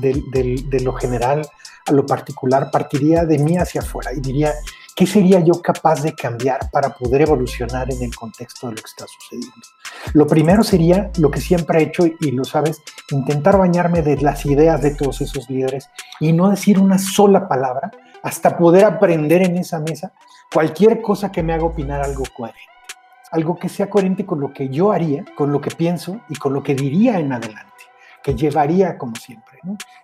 de 0.00 0.80
lo 0.80 0.92
general 0.94 1.46
a 1.86 1.92
lo 1.92 2.06
particular, 2.06 2.70
partiría 2.70 3.26
de 3.26 3.38
mí 3.38 3.58
hacia 3.58 3.82
afuera 3.82 4.12
y 4.14 4.20
diría, 4.20 4.54
¿qué 4.94 5.06
sería 5.06 5.40
yo 5.40 5.60
capaz 5.60 6.02
de 6.02 6.14
cambiar 6.14 6.70
para 6.70 6.90
poder 6.90 7.22
evolucionar 7.22 7.92
en 7.92 8.02
el 8.02 8.14
contexto 8.14 8.68
de 8.68 8.74
lo 8.74 8.82
que 8.82 8.88
está 8.88 9.06
sucediendo? 9.06 9.66
Lo 10.12 10.26
primero 10.26 10.62
sería 10.62 11.10
lo 11.18 11.30
que 11.30 11.40
siempre 11.40 11.80
he 11.80 11.82
hecho 11.84 12.06
y 12.06 12.30
lo 12.30 12.44
sabes, 12.44 12.80
intentar 13.10 13.58
bañarme 13.58 14.02
de 14.02 14.16
las 14.20 14.46
ideas 14.46 14.80
de 14.82 14.94
todos 14.94 15.20
esos 15.20 15.50
líderes 15.50 15.90
y 16.20 16.32
no 16.32 16.50
decir 16.50 16.78
una 16.78 16.98
sola 16.98 17.48
palabra 17.48 17.90
hasta 18.22 18.56
poder 18.56 18.84
aprender 18.84 19.42
en 19.42 19.56
esa 19.56 19.80
mesa 19.80 20.12
cualquier 20.52 21.02
cosa 21.02 21.32
que 21.32 21.42
me 21.42 21.52
haga 21.52 21.64
opinar 21.64 22.02
algo 22.02 22.24
coherente. 22.34 22.60
Algo 23.32 23.56
que 23.56 23.68
sea 23.68 23.90
coherente 23.90 24.24
con 24.24 24.38
lo 24.38 24.52
que 24.52 24.68
yo 24.68 24.92
haría, 24.92 25.24
con 25.36 25.50
lo 25.50 25.60
que 25.60 25.72
pienso 25.72 26.20
y 26.28 26.36
con 26.36 26.52
lo 26.52 26.62
que 26.62 26.76
diría 26.76 27.18
en 27.18 27.32
adelante, 27.32 27.72
que 28.22 28.34
llevaría 28.36 28.96
como 28.96 29.16
siempre. 29.16 29.58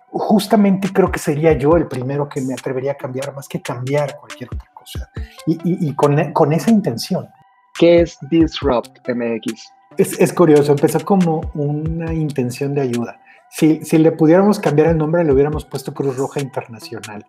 Justamente 0.09 0.91
creo 0.91 1.09
que 1.09 1.19
sería 1.19 1.53
yo 1.53 1.77
el 1.77 1.87
primero 1.87 2.27
que 2.27 2.41
me 2.41 2.53
atrevería 2.53 2.91
a 2.91 2.95
cambiar 2.95 3.33
más 3.33 3.47
que 3.47 3.61
cambiar 3.61 4.17
cualquier 4.17 4.49
otra 4.53 4.70
cosa. 4.81 5.09
Y, 5.45 5.93
con, 5.93 6.33
con 6.33 6.53
esa 6.53 6.71
intención. 6.71 7.29
¿Qué 7.77 8.01
es 8.01 8.17
Disrupt 8.29 8.99
MX? 9.07 9.71
Es, 9.97 10.33
curioso, 10.33 10.71
empezó 10.71 11.03
como 11.03 11.41
una 11.53 12.13
intención 12.13 12.73
de 12.73 12.81
ayuda. 12.81 13.19
Si, 13.49 13.83
si, 13.83 13.97
le 13.97 14.13
pudiéramos 14.13 14.59
cambiar 14.59 14.87
el 14.87 14.97
nombre, 14.97 15.25
le 15.25 15.33
hubiéramos 15.33 15.65
puesto 15.65 15.93
Cruz 15.93 16.15
Roja 16.15 16.39
Internacional. 16.39 17.25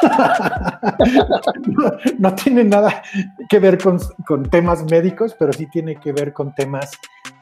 no, 2.18 2.34
tiene 2.36 2.62
nada 2.62 3.02
que 3.48 3.58
ver 3.58 3.78
con, 3.78 3.98
con, 4.24 4.48
temas 4.48 4.84
médicos, 4.84 5.34
pero 5.36 5.52
sí 5.52 5.66
tiene 5.66 5.96
que 5.96 6.12
ver 6.12 6.32
con 6.32 6.54
temas, 6.54 6.92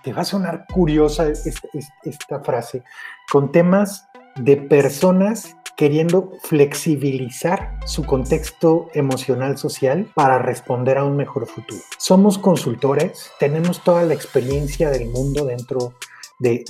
te 0.03 0.15
va 0.15 0.23
a 0.23 0.25
sonar 0.25 0.65
curiosa 0.73 1.27
esta 1.29 2.41
frase, 2.41 2.83
con 3.31 3.53
temas 3.53 4.09
de 4.37 4.57
personas 4.57 5.55
queriendo 5.77 6.33
flexibilizar 6.43 7.79
su 7.87 8.05
contexto 8.05 8.89
emocional 8.95 9.59
social 9.59 10.11
para 10.15 10.39
responder 10.39 10.99
a 10.99 11.05
un 11.05 11.17
mejor 11.17 11.47
futuro. 11.47 11.81
Somos 11.99 12.39
consultores, 12.39 13.31
tenemos 13.39 13.83
toda 13.83 14.05
la 14.05 14.15
experiencia 14.15 14.91
del 14.91 15.09
mundo 15.09 15.45
dentro 15.45 15.95
de, 16.39 16.65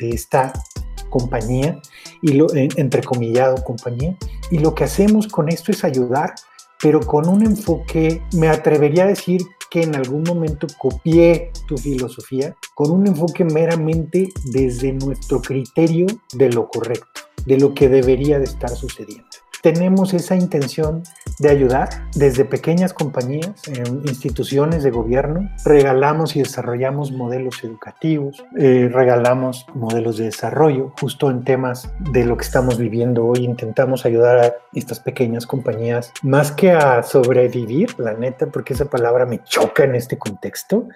esta 0.00 0.52
compañía, 1.08 1.80
y 2.20 2.32
lo, 2.32 2.46
entrecomillado 2.54 3.62
compañía, 3.62 4.16
y 4.50 4.58
lo 4.58 4.74
que 4.74 4.84
hacemos 4.84 5.28
con 5.28 5.48
esto 5.48 5.70
es 5.70 5.84
ayudar, 5.84 6.34
pero 6.80 7.00
con 7.00 7.28
un 7.28 7.42
enfoque, 7.44 8.22
me 8.34 8.48
atrevería 8.48 9.04
a 9.04 9.08
decir 9.08 9.42
que 9.70 9.82
en 9.82 9.94
algún 9.94 10.24
momento 10.24 10.66
copié 10.78 11.50
tu 11.66 11.78
filosofía, 11.78 12.56
con 12.74 12.90
un 12.90 13.06
enfoque 13.06 13.44
meramente 13.44 14.28
desde 14.44 14.92
nuestro 14.92 15.40
criterio 15.40 16.06
de 16.32 16.50
lo 16.50 16.68
correcto 16.68 17.31
de 17.46 17.58
lo 17.58 17.74
que 17.74 17.88
debería 17.88 18.38
de 18.38 18.44
estar 18.44 18.70
sucediendo. 18.70 19.28
Tenemos 19.62 20.12
esa 20.12 20.34
intención 20.34 21.04
de 21.38 21.48
ayudar 21.48 21.88
desde 22.16 22.44
pequeñas 22.44 22.92
compañías, 22.92 23.52
en 23.68 24.02
instituciones 24.08 24.82
de 24.82 24.90
gobierno, 24.90 25.48
regalamos 25.64 26.34
y 26.34 26.40
desarrollamos 26.40 27.12
modelos 27.12 27.62
educativos, 27.62 28.44
eh, 28.58 28.90
regalamos 28.92 29.66
modelos 29.72 30.16
de 30.16 30.24
desarrollo, 30.24 30.92
justo 31.00 31.30
en 31.30 31.44
temas 31.44 31.92
de 32.00 32.24
lo 32.24 32.36
que 32.36 32.44
estamos 32.44 32.76
viviendo 32.76 33.24
hoy, 33.24 33.44
intentamos 33.44 34.04
ayudar 34.04 34.38
a 34.38 34.54
estas 34.72 34.98
pequeñas 34.98 35.46
compañías 35.46 36.12
más 36.22 36.50
que 36.50 36.72
a 36.72 37.00
sobrevivir, 37.04 37.94
la 38.00 38.14
neta, 38.14 38.46
porque 38.46 38.74
esa 38.74 38.86
palabra 38.86 39.26
me 39.26 39.44
choca 39.44 39.84
en 39.84 39.94
este 39.94 40.18
contexto, 40.18 40.88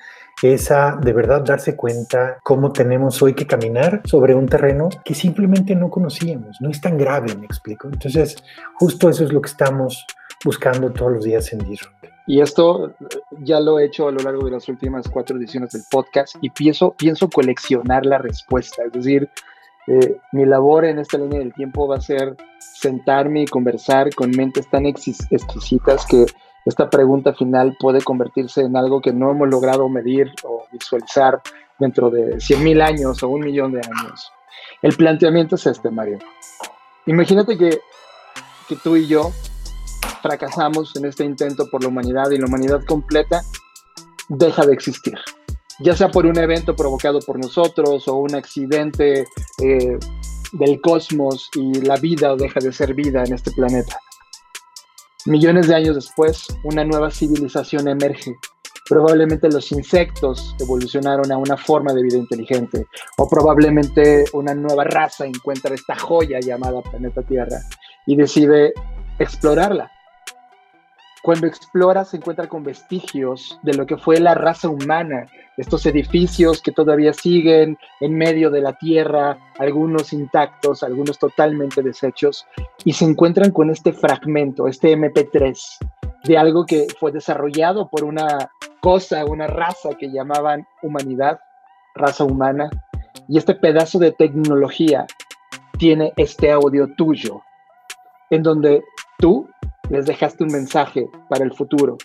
esa 0.42 0.98
de 1.00 1.12
verdad 1.12 1.42
darse 1.42 1.76
cuenta 1.76 2.38
cómo 2.42 2.72
tenemos 2.72 3.22
hoy 3.22 3.34
que 3.34 3.46
caminar 3.46 4.02
sobre 4.04 4.34
un 4.34 4.46
terreno 4.46 4.88
que 5.04 5.14
simplemente 5.14 5.74
no 5.74 5.90
conocíamos. 5.90 6.60
No 6.60 6.70
es 6.70 6.80
tan 6.80 6.98
grave, 6.98 7.34
me 7.36 7.46
explico. 7.46 7.88
Entonces, 7.88 8.36
justo 8.74 9.08
eso 9.08 9.24
es 9.24 9.32
lo 9.32 9.40
que 9.40 9.48
estamos 9.48 10.04
buscando 10.44 10.92
todos 10.92 11.12
los 11.12 11.24
días 11.24 11.52
en 11.52 11.60
Disrupt. 11.60 12.06
Y 12.26 12.40
esto 12.40 12.92
ya 13.38 13.60
lo 13.60 13.78
he 13.78 13.84
hecho 13.86 14.08
a 14.08 14.12
lo 14.12 14.18
largo 14.18 14.44
de 14.44 14.50
las 14.50 14.68
últimas 14.68 15.08
cuatro 15.08 15.36
ediciones 15.36 15.70
del 15.70 15.82
podcast 15.90 16.34
y 16.40 16.50
pienso, 16.50 16.92
pienso 16.92 17.30
coleccionar 17.30 18.04
la 18.04 18.18
respuesta. 18.18 18.82
Es 18.84 18.92
decir, 18.92 19.30
eh, 19.86 20.16
mi 20.32 20.44
labor 20.44 20.84
en 20.84 20.98
esta 20.98 21.18
línea 21.18 21.38
del 21.38 21.54
tiempo 21.54 21.86
va 21.86 21.96
a 21.96 22.00
ser 22.00 22.36
sentarme 22.58 23.42
y 23.42 23.46
conversar 23.46 24.12
con 24.14 24.30
mentes 24.32 24.68
tan 24.68 24.86
exquisitas 24.86 26.04
que 26.06 26.26
esta 26.66 26.90
pregunta 26.90 27.32
final 27.32 27.76
puede 27.78 28.02
convertirse 28.02 28.62
en 28.62 28.76
algo 28.76 29.00
que 29.00 29.12
no 29.12 29.30
hemos 29.30 29.48
logrado 29.48 29.88
medir 29.88 30.32
o 30.42 30.64
visualizar 30.72 31.40
dentro 31.78 32.10
de 32.10 32.36
100.000 32.36 32.82
años 32.82 33.22
o 33.22 33.28
un 33.28 33.42
millón 33.42 33.72
de 33.72 33.78
años. 33.78 34.32
El 34.82 34.96
planteamiento 34.96 35.54
es 35.54 35.66
este, 35.66 35.90
Mario. 35.90 36.18
Imagínate 37.06 37.56
que, 37.56 37.78
que 38.68 38.76
tú 38.76 38.96
y 38.96 39.06
yo 39.06 39.30
fracasamos 40.22 40.96
en 40.96 41.04
este 41.04 41.24
intento 41.24 41.70
por 41.70 41.82
la 41.82 41.88
humanidad 41.88 42.30
y 42.30 42.38
la 42.38 42.46
humanidad 42.46 42.84
completa 42.84 43.42
deja 44.28 44.66
de 44.66 44.72
existir. 44.72 45.18
Ya 45.78 45.94
sea 45.94 46.10
por 46.10 46.26
un 46.26 46.36
evento 46.36 46.74
provocado 46.74 47.20
por 47.20 47.38
nosotros 47.38 48.08
o 48.08 48.16
un 48.16 48.34
accidente 48.34 49.24
eh, 49.62 49.98
del 50.52 50.80
cosmos 50.80 51.48
y 51.54 51.80
la 51.82 51.96
vida 51.96 52.34
deja 52.34 52.58
de 52.58 52.72
ser 52.72 52.94
vida 52.94 53.22
en 53.24 53.34
este 53.34 53.52
planeta. 53.52 54.00
Millones 55.26 55.66
de 55.66 55.74
años 55.74 55.96
después, 55.96 56.46
una 56.62 56.84
nueva 56.84 57.10
civilización 57.10 57.88
emerge. 57.88 58.36
Probablemente 58.88 59.50
los 59.50 59.72
insectos 59.72 60.54
evolucionaron 60.60 61.32
a 61.32 61.36
una 61.36 61.56
forma 61.56 61.92
de 61.92 62.04
vida 62.04 62.16
inteligente, 62.16 62.86
o 63.18 63.28
probablemente 63.28 64.26
una 64.34 64.54
nueva 64.54 64.84
raza 64.84 65.26
encuentra 65.26 65.74
esta 65.74 65.96
joya 65.96 66.38
llamada 66.38 66.80
planeta 66.80 67.22
Tierra 67.22 67.58
y 68.06 68.14
decide 68.14 68.72
explorarla. 69.18 69.90
Cuando 71.26 71.48
explora 71.48 72.04
se 72.04 72.18
encuentra 72.18 72.46
con 72.46 72.62
vestigios 72.62 73.58
de 73.64 73.74
lo 73.74 73.84
que 73.84 73.96
fue 73.96 74.20
la 74.20 74.34
raza 74.34 74.68
humana, 74.68 75.26
estos 75.56 75.84
edificios 75.84 76.62
que 76.62 76.70
todavía 76.70 77.12
siguen 77.12 77.76
en 77.98 78.16
medio 78.16 78.48
de 78.48 78.60
la 78.60 78.74
tierra, 78.74 79.36
algunos 79.58 80.12
intactos, 80.12 80.84
algunos 80.84 81.18
totalmente 81.18 81.82
deshechos, 81.82 82.46
y 82.84 82.92
se 82.92 83.06
encuentran 83.06 83.50
con 83.50 83.70
este 83.70 83.92
fragmento, 83.92 84.68
este 84.68 84.96
MP3, 84.96 85.58
de 86.22 86.38
algo 86.38 86.64
que 86.64 86.86
fue 87.00 87.10
desarrollado 87.10 87.88
por 87.88 88.04
una 88.04 88.48
cosa, 88.80 89.24
una 89.24 89.48
raza 89.48 89.96
que 89.98 90.12
llamaban 90.12 90.64
humanidad, 90.80 91.40
raza 91.96 92.22
humana, 92.22 92.70
y 93.26 93.36
este 93.36 93.56
pedazo 93.56 93.98
de 93.98 94.12
tecnología 94.12 95.06
tiene 95.76 96.12
este 96.16 96.52
audio 96.52 96.86
tuyo, 96.94 97.42
en 98.30 98.44
donde 98.44 98.84
tú 99.18 99.48
les 99.88 100.06
dejaste 100.06 100.44
un 100.44 100.52
mensaje 100.52 101.08
para 101.28 101.44
el 101.44 101.52
futuro. 101.52 101.96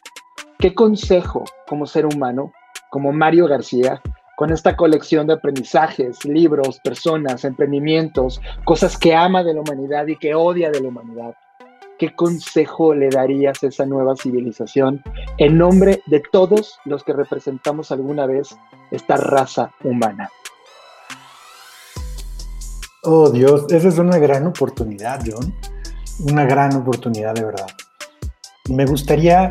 ¿Qué 0.60 0.74
consejo 0.74 1.44
como 1.68 1.86
ser 1.86 2.06
humano, 2.06 2.52
como 2.90 3.12
Mario 3.12 3.48
García, 3.48 4.02
con 4.36 4.52
esta 4.52 4.76
colección 4.76 5.28
de 5.28 5.34
aprendizajes, 5.34 6.26
libros, 6.26 6.80
personas, 6.84 7.46
emprendimientos, 7.46 8.42
cosas 8.64 8.98
que 8.98 9.14
ama 9.14 9.44
de 9.44 9.54
la 9.54 9.62
humanidad 9.62 10.08
y 10.08 10.18
que 10.18 10.34
odia 10.34 10.72
de 10.72 10.82
la 10.82 10.88
humanidad, 10.88 11.36
¿qué 12.00 12.16
consejo 12.16 12.96
le 12.96 13.10
darías 13.10 13.64
a 13.64 13.68
esa 13.68 13.86
nueva 13.86 14.16
civilización 14.16 15.04
en 15.38 15.58
nombre 15.58 16.02
de 16.08 16.24
todos 16.32 16.80
los 16.86 17.04
que 17.04 17.14
representamos 17.14 17.92
alguna 17.92 18.26
vez 18.26 18.58
esta 18.90 19.18
raza 19.18 19.72
humana? 19.84 20.30
Oh 23.04 23.30
Dios, 23.30 23.72
esa 23.72 23.90
es 23.90 24.00
una 24.00 24.18
gran 24.18 24.48
oportunidad, 24.48 25.22
John. 25.24 25.54
Una 26.24 26.46
gran 26.46 26.76
oportunidad 26.76 27.34
de 27.34 27.46
verdad. 27.46 27.68
Me 28.70 28.86
gustaría 28.86 29.50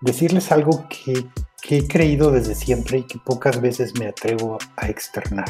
decirles 0.00 0.52
algo 0.52 0.84
que, 0.88 1.26
he 1.68 1.86
creído 1.86 2.32
desde 2.32 2.54
siempre 2.54 2.98
y 2.98 3.02
que 3.04 3.18
pocas 3.18 3.60
veces 3.60 3.98
me 3.98 4.08
atrevo 4.08 4.58
a 4.76 4.88
externar. 4.88 5.46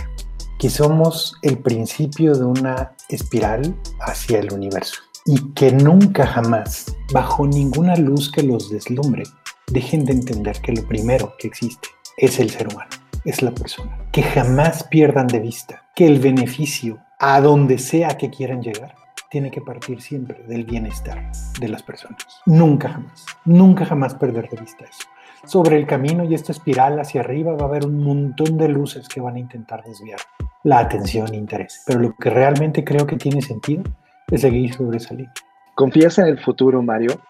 Que 0.58 0.68
somos 0.68 1.34
el 1.42 1.58
principio 1.58 2.34
de 2.34 2.44
una 2.44 2.92
espiral 3.08 3.74
hacia 4.00 4.38
el 4.38 4.52
universo. 4.52 5.00
Y 5.24 5.52
que 5.52 5.72
nunca 5.72 6.26
jamás, 6.26 6.94
bajo 7.12 7.46
ninguna 7.46 7.96
luz 7.96 8.30
que 8.30 8.42
los 8.42 8.70
deslumbre, 8.70 9.24
dejen 9.68 10.04
de 10.04 10.12
entender 10.12 10.60
que 10.60 10.72
lo 10.72 10.86
primero 10.86 11.34
que 11.38 11.48
existe 11.48 11.88
es 12.16 12.38
el 12.38 12.50
ser 12.50 12.68
humano, 12.68 12.90
es 13.24 13.40
la 13.42 13.52
persona. 13.52 13.98
Que 14.12 14.22
jamás 14.22 14.84
pierdan 14.84 15.26
de 15.26 15.40
vista 15.40 15.82
que 15.94 16.06
el 16.06 16.18
beneficio 16.18 16.98
a 17.18 17.40
donde 17.40 17.78
sea 17.78 18.16
que 18.18 18.30
quieran 18.30 18.62
llegar, 18.62 18.94
tiene 19.30 19.50
que 19.50 19.60
partir 19.60 20.02
siempre 20.02 20.42
del 20.42 20.64
bienestar 20.64 21.30
de 21.60 21.68
las 21.68 21.82
personas. 21.82 22.26
Nunca 22.46 22.90
jamás, 22.90 23.24
nunca 23.44 23.86
jamás 23.86 24.14
perder 24.14 24.48
de 24.50 24.60
vista 24.60 24.84
eso. 24.84 25.08
Sobre 25.44 25.78
el 25.78 25.86
camino 25.86 26.24
y 26.24 26.34
esta 26.34 26.52
espiral 26.52 26.98
hacia 27.00 27.22
arriba 27.22 27.52
va 27.54 27.64
a 27.64 27.68
haber 27.68 27.86
un 27.86 28.02
montón 28.02 28.58
de 28.58 28.68
luces 28.68 29.08
que 29.08 29.20
van 29.20 29.36
a 29.36 29.38
intentar 29.38 29.82
desviar 29.84 30.18
la 30.64 30.80
atención 30.80 31.32
e 31.32 31.36
interés. 31.36 31.82
Pero 31.86 32.00
lo 32.00 32.14
que 32.16 32.28
realmente 32.28 32.84
creo 32.84 33.06
que 33.06 33.16
tiene 33.16 33.40
sentido 33.40 33.84
es 34.30 34.42
seguir 34.42 34.74
sobre 34.74 34.98
esa 34.98 35.14
línea. 35.14 35.32
¿Confías 35.74 36.18
en 36.18 36.26
el 36.26 36.38
futuro, 36.38 36.82
Mario? 36.82 37.20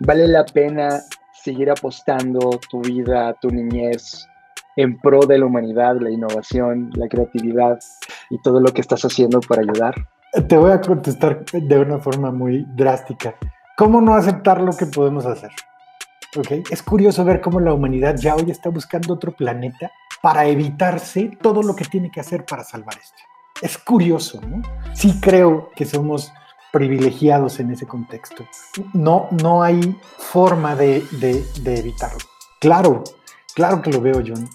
¿Vale 0.00 0.26
la 0.26 0.44
pena 0.46 1.00
seguir 1.32 1.70
apostando 1.70 2.58
tu 2.70 2.80
vida, 2.80 3.34
tu 3.34 3.50
niñez 3.50 4.26
en 4.76 4.98
pro 4.98 5.20
de 5.26 5.38
la 5.38 5.46
humanidad, 5.46 5.96
la 6.00 6.10
innovación, 6.10 6.90
la 6.94 7.06
creatividad 7.06 7.78
y 8.30 8.40
todo 8.42 8.60
lo 8.60 8.72
que 8.72 8.80
estás 8.80 9.04
haciendo 9.04 9.40
para 9.40 9.62
ayudar? 9.62 9.94
Te 10.32 10.56
voy 10.56 10.70
a 10.70 10.80
contestar 10.80 11.44
de 11.44 11.78
una 11.80 11.98
forma 11.98 12.30
muy 12.30 12.64
drástica. 12.76 13.34
¿Cómo 13.76 14.00
no 14.00 14.14
aceptar 14.14 14.60
lo 14.60 14.76
que 14.76 14.86
podemos 14.86 15.26
hacer? 15.26 15.50
¿Okay? 16.36 16.62
Es 16.70 16.84
curioso 16.84 17.24
ver 17.24 17.40
cómo 17.40 17.58
la 17.58 17.74
humanidad 17.74 18.14
ya 18.16 18.36
hoy 18.36 18.48
está 18.48 18.70
buscando 18.70 19.14
otro 19.14 19.32
planeta 19.32 19.90
para 20.22 20.46
evitarse 20.46 21.36
todo 21.42 21.64
lo 21.64 21.74
que 21.74 21.84
tiene 21.84 22.12
que 22.12 22.20
hacer 22.20 22.44
para 22.44 22.62
salvar 22.62 22.94
este. 22.94 23.22
Es 23.60 23.76
curioso, 23.76 24.40
¿no? 24.40 24.62
Sí 24.94 25.18
creo 25.20 25.70
que 25.74 25.84
somos 25.84 26.32
privilegiados 26.72 27.58
en 27.58 27.72
ese 27.72 27.88
contexto. 27.88 28.44
No, 28.92 29.26
no 29.42 29.64
hay 29.64 29.98
forma 30.16 30.76
de, 30.76 31.04
de, 31.18 31.44
de 31.62 31.80
evitarlo. 31.80 32.20
Claro, 32.60 33.02
claro 33.56 33.82
que 33.82 33.90
lo 33.90 34.00
veo, 34.00 34.22
John. 34.24 34.48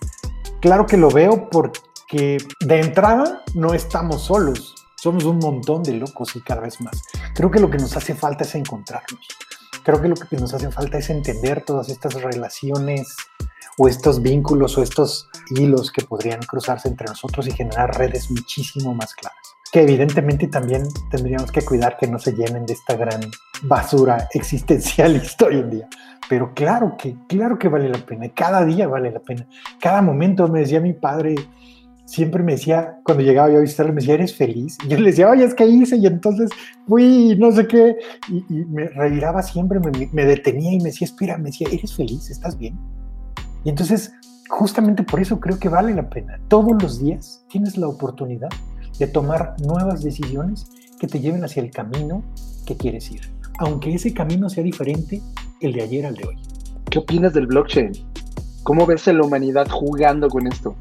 Claro 0.62 0.86
que 0.86 0.96
lo 0.96 1.10
veo 1.10 1.50
porque 1.50 2.38
de 2.62 2.80
entrada 2.80 3.44
no 3.56 3.74
estamos 3.74 4.22
solos. 4.22 4.75
Somos 5.06 5.24
un 5.26 5.38
montón 5.38 5.84
de 5.84 5.94
locos 5.94 6.36
y 6.36 6.42
cada 6.42 6.62
vez 6.62 6.82
más. 6.82 7.04
Creo 7.36 7.52
que 7.52 7.60
lo 7.60 7.70
que 7.70 7.78
nos 7.78 7.96
hace 7.96 8.16
falta 8.16 8.44
es 8.44 8.56
encontrarnos. 8.56 9.28
Creo 9.84 10.02
que 10.02 10.08
lo 10.08 10.16
que 10.16 10.36
nos 10.36 10.52
hace 10.56 10.72
falta 10.72 10.98
es 10.98 11.12
entender 11.12 11.64
todas 11.64 11.90
estas 11.90 12.16
relaciones 12.16 13.16
o 13.78 13.88
estos 13.88 14.20
vínculos 14.20 14.76
o 14.80 14.82
estos 14.82 15.30
hilos 15.52 15.92
que 15.92 16.04
podrían 16.04 16.40
cruzarse 16.40 16.88
entre 16.88 17.06
nosotros 17.06 17.46
y 17.46 17.52
generar 17.52 17.96
redes 17.96 18.32
muchísimo 18.32 18.96
más 18.96 19.14
claras. 19.14 19.38
Que 19.72 19.84
evidentemente 19.84 20.48
también 20.48 20.88
tendríamos 21.12 21.52
que 21.52 21.62
cuidar 21.62 21.98
que 21.98 22.08
no 22.08 22.18
se 22.18 22.32
llenen 22.32 22.66
de 22.66 22.74
esta 22.74 22.96
gran 22.96 23.22
basura 23.62 24.28
existencialista 24.34 25.46
hoy 25.50 25.60
en 25.60 25.70
día. 25.70 25.90
Pero 26.28 26.52
claro 26.56 26.96
que, 26.98 27.16
claro 27.30 27.60
que 27.60 27.68
vale 27.68 27.90
la 27.90 28.04
pena. 28.04 28.28
Cada 28.34 28.66
día 28.66 28.88
vale 28.88 29.12
la 29.12 29.20
pena. 29.20 29.48
Cada 29.80 30.02
momento 30.02 30.48
me 30.48 30.62
decía 30.62 30.80
mi 30.80 30.94
padre, 30.94 31.36
siempre 32.06 32.44
me 32.44 32.54
decía, 32.54 33.00
cuando 33.04 33.24
llegaba 33.24 33.50
yo 33.50 33.58
a 33.58 33.62
visitarlo, 33.62 33.94
me 33.94 34.00
decía, 34.00 34.14
¿eres 34.14 34.36
feliz? 34.36 34.78
Y 34.86 34.90
yo 34.90 34.98
le 34.98 35.10
decía, 35.10 35.30
oye, 35.30 35.44
es 35.44 35.54
que 35.54 35.66
hice, 35.66 35.98
y 35.98 36.06
entonces 36.06 36.50
fui, 36.88 37.36
no 37.38 37.52
sé 37.52 37.68
qué, 37.68 37.98
y, 38.30 38.46
y 38.50 38.66
me 38.66 38.88
reviraba 38.90 39.42
siempre, 39.42 39.80
me, 39.80 40.10
me, 40.12 40.26
detenía 40.26 40.74
y 40.74 40.78
me 40.78 40.86
decía, 40.86 41.06
espera, 41.06 41.38
me 41.38 41.46
decía, 41.46 41.68
¿eres 41.72 41.96
feliz? 41.96 42.30
¿Estás 42.30 42.58
bien? 42.58 42.78
Y 43.64 43.70
entonces, 43.70 44.14
justamente 44.50 45.04
por 45.04 45.20
eso 45.20 45.40
creo 45.40 45.60
que 45.60 45.70
vale 45.70 45.94
la 45.94 46.10
pena. 46.10 46.40
Todos 46.48 46.82
los 46.82 47.00
días 47.00 47.44
tienes 47.50 47.78
la 47.78 47.88
oportunidad 47.88 48.50
de 49.00 49.08
tomar 49.08 49.56
nuevas 49.60 50.04
decisiones 50.04 50.68
que 51.00 51.08
te 51.08 51.20
lleven 51.20 51.44
hacia 51.44 51.62
el 51.62 51.72
camino 51.72 52.24
que 52.66 52.78
quieres 52.78 53.12
ir, 53.12 53.22
aunque 53.60 53.94
ese 53.94 54.14
camino 54.14 54.50
sea 54.50 54.64
diferente 54.64 55.22
el 55.62 55.74
de 55.74 55.82
ayer 55.82 56.06
al 56.06 56.16
de 56.16 56.28
hoy. 56.28 56.36
¿Qué 56.90 57.00
opinas 57.00 57.34
del 57.34 57.48
blockchain? 57.48 57.92
¿Cómo 58.66 58.88
ves 58.88 59.08
a 59.08 59.14
la 59.14 59.24
humanidad 59.24 59.68
jugando 59.70 60.28
con 60.28 60.48
esto? 60.48 60.76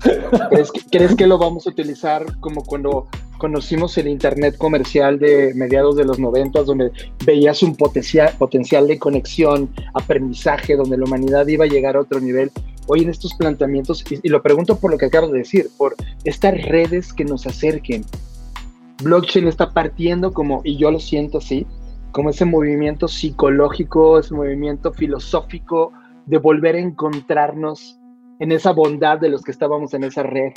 ¿Crees 0.49 0.73
que, 0.73 0.81
¿Crees 0.91 1.15
que, 1.15 1.27
lo 1.27 1.37
vamos 1.37 1.67
a 1.67 1.71
utilizar 1.71 2.25
como 2.41 2.65
cuando 2.65 3.09
conocimos 3.37 3.99
el 3.99 4.09
Internet 4.09 4.57
comercial 4.57 5.19
de 5.19 5.53
mediados 5.55 5.95
de 5.95 6.07
los 6.07 6.19
90, 6.19 6.63
donde 6.63 6.91
veías 7.27 7.63
un 7.63 7.77
potencial, 7.77 8.33
potencial 8.39 8.89
de 8.89 8.99
conexión, 8.99 9.69
aprendizaje, 9.93 10.77
donde 10.77 10.97
la 10.97 11.05
humanidad 11.05 11.47
iba 11.47 11.67
a 11.67 11.69
llegar 11.69 11.97
a 11.97 12.01
otro 12.01 12.21
nivel? 12.21 12.51
Hoy 12.87 13.03
en 13.03 13.11
estos 13.11 13.35
planteamientos, 13.35 14.03
y, 14.11 14.19
y 14.23 14.31
lo 14.31 14.41
pregunto 14.41 14.79
por 14.79 14.91
lo 14.91 14.97
que 14.97 15.05
acabo 15.05 15.29
de 15.29 15.41
decir, 15.41 15.69
por 15.77 15.95
estas 16.25 16.55
redes 16.63 17.13
que 17.13 17.27
nos 17.27 17.47
acerquen. 17.47 18.03
Blockchain 19.03 19.47
está 19.47 19.75
partiendo 19.75 20.33
como, 20.33 20.63
y 20.65 20.79
yo 20.79 20.91
lo 20.91 21.01
siento 21.01 21.37
así, 21.37 21.67
como 22.13 22.31
ese 22.31 22.47
movimiento 22.47 23.09
psicológico, 23.09 24.19
ese 24.19 24.33
movimiento 24.33 24.91
filosófico, 24.91 25.93
de 26.27 26.39
volver 26.39 26.77
a 26.77 26.81
encontrarnos 26.81 28.01
en 28.39 28.53
esa 28.53 28.73
bondad 28.73 29.19
de 29.19 29.29
los 29.29 29.43
que 29.43 29.51
estábamos 29.51 29.95
en 29.95 30.05
esa 30.05 30.23
red. 30.23 30.53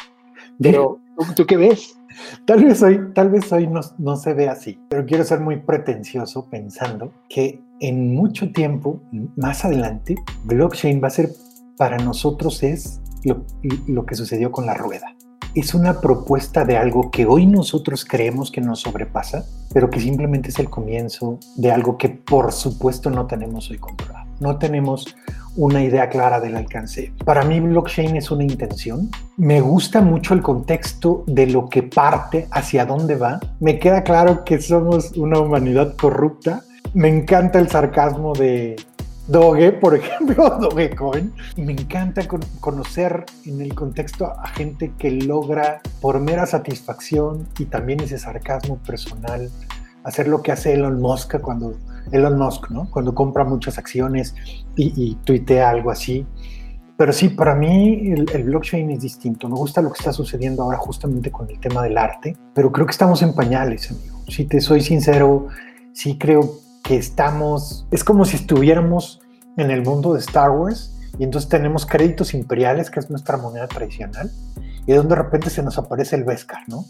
Pero, 0.60 1.00
¿tú 1.36 1.46
qué 1.46 1.58
ves? 1.58 1.98
Tal 2.46 2.64
vez 2.64 2.82
hoy, 2.82 3.00
tal 3.14 3.30
vez 3.30 3.52
hoy 3.52 3.68
no, 3.68 3.82
no 3.98 4.16
se 4.16 4.34
ve 4.34 4.50
así, 4.50 4.80
pero 4.90 5.06
quiero 5.06 5.24
ser 5.24 5.40
muy 5.40 5.58
pretencioso 5.58 6.50
pensando 6.50 7.12
que 7.30 7.62
en 7.80 8.16
mucho 8.16 8.52
tiempo, 8.52 9.02
más 9.36 9.66
adelante, 9.66 10.16
blockchain 10.46 11.02
va 11.04 11.08
a 11.08 11.12
ser 11.12 11.30
para 11.78 11.98
nosotros 11.98 12.64
es 12.64 13.02
lo, 13.24 13.46
lo 13.88 14.06
que 14.06 14.16
sucedió 14.16 14.52
con 14.52 14.66
la 14.66 14.74
rueda. 14.74 15.16
Es 15.54 15.74
una 15.74 16.02
propuesta 16.02 16.66
de 16.66 16.78
algo 16.78 17.10
que 17.12 17.26
hoy 17.26 17.46
nosotros 17.46 18.06
creemos 18.06 18.52
que 18.52 18.62
nos 18.62 18.82
sobrepasa, 18.82 19.46
pero 19.74 19.90
que 19.90 20.00
simplemente 20.00 20.50
es 20.50 20.60
el 20.60 20.70
comienzo 20.70 21.40
de 21.56 21.72
algo 21.72 21.98
que 21.98 22.10
por 22.10 22.52
supuesto 22.52 23.10
no 23.10 23.28
tenemos 23.28 23.70
hoy 23.70 23.78
controlado. 23.78 24.28
No 24.40 24.58
tenemos 24.58 25.16
una 25.58 25.84
idea 25.84 26.08
clara 26.08 26.40
del 26.40 26.56
alcance. 26.56 27.12
Para 27.26 27.44
mí 27.44 27.60
blockchain 27.60 28.16
es 28.16 28.32
una 28.32 28.44
intención. 28.44 29.10
Me 29.36 29.60
gusta 29.60 30.02
mucho 30.02 30.34
el 30.34 30.42
contexto 30.42 31.24
de 31.28 31.48
lo 31.48 31.68
que 31.68 31.84
parte, 31.84 32.48
hacia 32.52 32.86
dónde 32.86 33.16
va. 33.16 33.40
Me 33.60 33.80
queda 33.80 34.04
claro 34.04 34.46
que 34.46 34.62
somos 34.62 35.12
una 35.18 35.40
humanidad 35.40 35.96
corrupta. 35.98 36.62
Me 36.94 37.10
encanta 37.10 37.60
el 37.60 37.70
sarcasmo 37.70 38.34
de 38.34 38.76
Doge, 39.28 39.74
por 39.74 39.96
ejemplo, 40.00 40.58
Dogecoin. 40.62 41.34
Me 41.58 41.74
encanta 41.74 42.28
con 42.28 42.42
conocer 42.60 43.26
en 43.46 43.60
el 43.60 43.74
contexto 43.74 44.32
a 44.40 44.48
gente 44.50 44.94
que 44.98 45.12
logra 45.12 45.82
por 46.02 46.20
mera 46.20 46.46
satisfacción 46.46 47.48
y 47.58 47.66
también 47.66 48.00
ese 48.00 48.20
sarcasmo 48.20 48.78
personal 48.78 49.50
hacer 50.04 50.28
lo 50.28 50.42
que 50.42 50.54
hace 50.54 50.74
Elon 50.74 51.02
Musk 51.02 51.40
cuando 51.42 51.76
Elon 52.12 52.38
Musk, 52.38 52.70
¿no? 52.70 52.90
Cuando 52.90 53.14
compra 53.14 53.44
muchas 53.44 53.78
acciones 53.78 54.36
y, 54.76 54.94
y 54.96 55.16
tuitea 55.16 55.70
algo 55.70 55.92
así. 55.92 56.26
Pero 56.98 57.14
sí, 57.14 57.30
para 57.30 57.54
mí 57.54 58.12
el, 58.12 58.44
blockchain 58.44 58.90
es 58.90 59.02
distinto. 59.02 59.48
Me 59.48 59.56
gusta 59.56 59.84
lo 59.84 59.92
que 59.92 60.00
está 60.00 60.12
sucediendo 60.12 60.64
ahora 60.64 60.80
justamente 60.80 61.32
con 61.32 61.48
el 61.48 61.60
tema 61.60 61.84
del 61.84 61.96
arte, 61.96 62.36
pero 62.56 62.72
creo 62.72 62.88
que 62.88 62.92
estamos 62.92 63.22
en 63.22 63.36
pañales, 63.36 63.92
amigo. 63.92 64.20
Si 64.28 64.46
te 64.46 64.60
soy 64.60 64.82
sincero, 64.82 65.48
sí 65.94 66.18
creo 66.18 66.56
que 66.84 66.98
estamos, 66.98 67.88
es 67.92 68.04
como 68.04 68.26
si 68.26 68.38
estuviéramos 68.38 69.22
en 69.58 69.70
el 69.70 69.84
mundo 69.84 70.14
de 70.14 70.20
Star 70.20 70.50
Wars 70.50 70.98
y 71.20 71.24
entonces 71.24 71.50
tenemos 71.50 71.86
créditos 71.86 72.34
imperiales, 72.34 72.90
que 72.90 73.00
es 73.00 73.12
nuestra 73.12 73.38
moneda 73.38 73.68
tradicional, 73.68 74.32
y 74.88 74.94
de 74.94 75.16
repente 75.16 75.52
se 75.52 75.62
nos 75.62 75.78
aparece 75.78 76.16
el 76.16 76.24
Beskar, 76.24 76.62
¿no? 76.68 76.86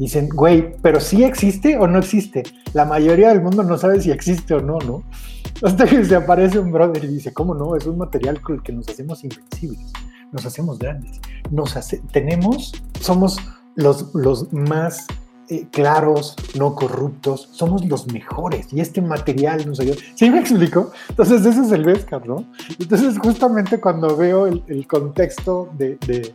Dicen, 0.00 0.30
güey, 0.30 0.72
pero 0.82 0.98
sí 0.98 1.24
existe 1.24 1.76
o 1.76 1.86
no 1.86 1.98
existe. 1.98 2.42
La 2.72 2.86
mayoría 2.86 3.28
del 3.28 3.42
mundo 3.42 3.62
no 3.62 3.76
sabe 3.76 4.00
si 4.00 4.10
existe 4.10 4.54
o 4.54 4.60
no, 4.60 4.78
¿no? 4.78 5.02
Hasta 5.62 5.86
que 5.86 6.04
se 6.04 6.16
aparece 6.16 6.58
un 6.58 6.72
brother 6.72 7.04
y 7.04 7.08
dice, 7.08 7.32
¿cómo 7.32 7.54
no? 7.54 7.76
Es 7.76 7.86
un 7.86 7.98
material 7.98 8.40
con 8.40 8.56
el 8.56 8.62
que 8.62 8.72
nos 8.72 8.88
hacemos 8.88 9.22
invencibles, 9.22 9.92
nos 10.32 10.46
hacemos 10.46 10.78
grandes, 10.78 11.20
nos 11.50 11.76
hace, 11.76 12.00
tenemos, 12.12 12.72
somos 12.98 13.38
los, 13.74 14.14
los 14.14 14.50
más 14.54 15.06
eh, 15.48 15.66
claros, 15.70 16.34
no 16.56 16.74
corruptos, 16.74 17.50
somos 17.52 17.84
los 17.84 18.10
mejores 18.10 18.72
y 18.72 18.80
este 18.80 19.02
material 19.02 19.66
nos 19.66 19.80
ayuda. 19.80 19.96
¿Sí 20.14 20.30
me 20.30 20.40
explico? 20.40 20.92
Entonces 21.10 21.44
ese 21.44 21.60
es 21.60 21.72
el 21.72 21.84
Vescar, 21.84 22.26
¿no? 22.26 22.46
Entonces 22.78 23.18
justamente 23.18 23.80
cuando 23.80 24.16
veo 24.16 24.46
el, 24.46 24.62
el 24.68 24.86
contexto 24.86 25.68
de, 25.76 25.98
de 26.06 26.34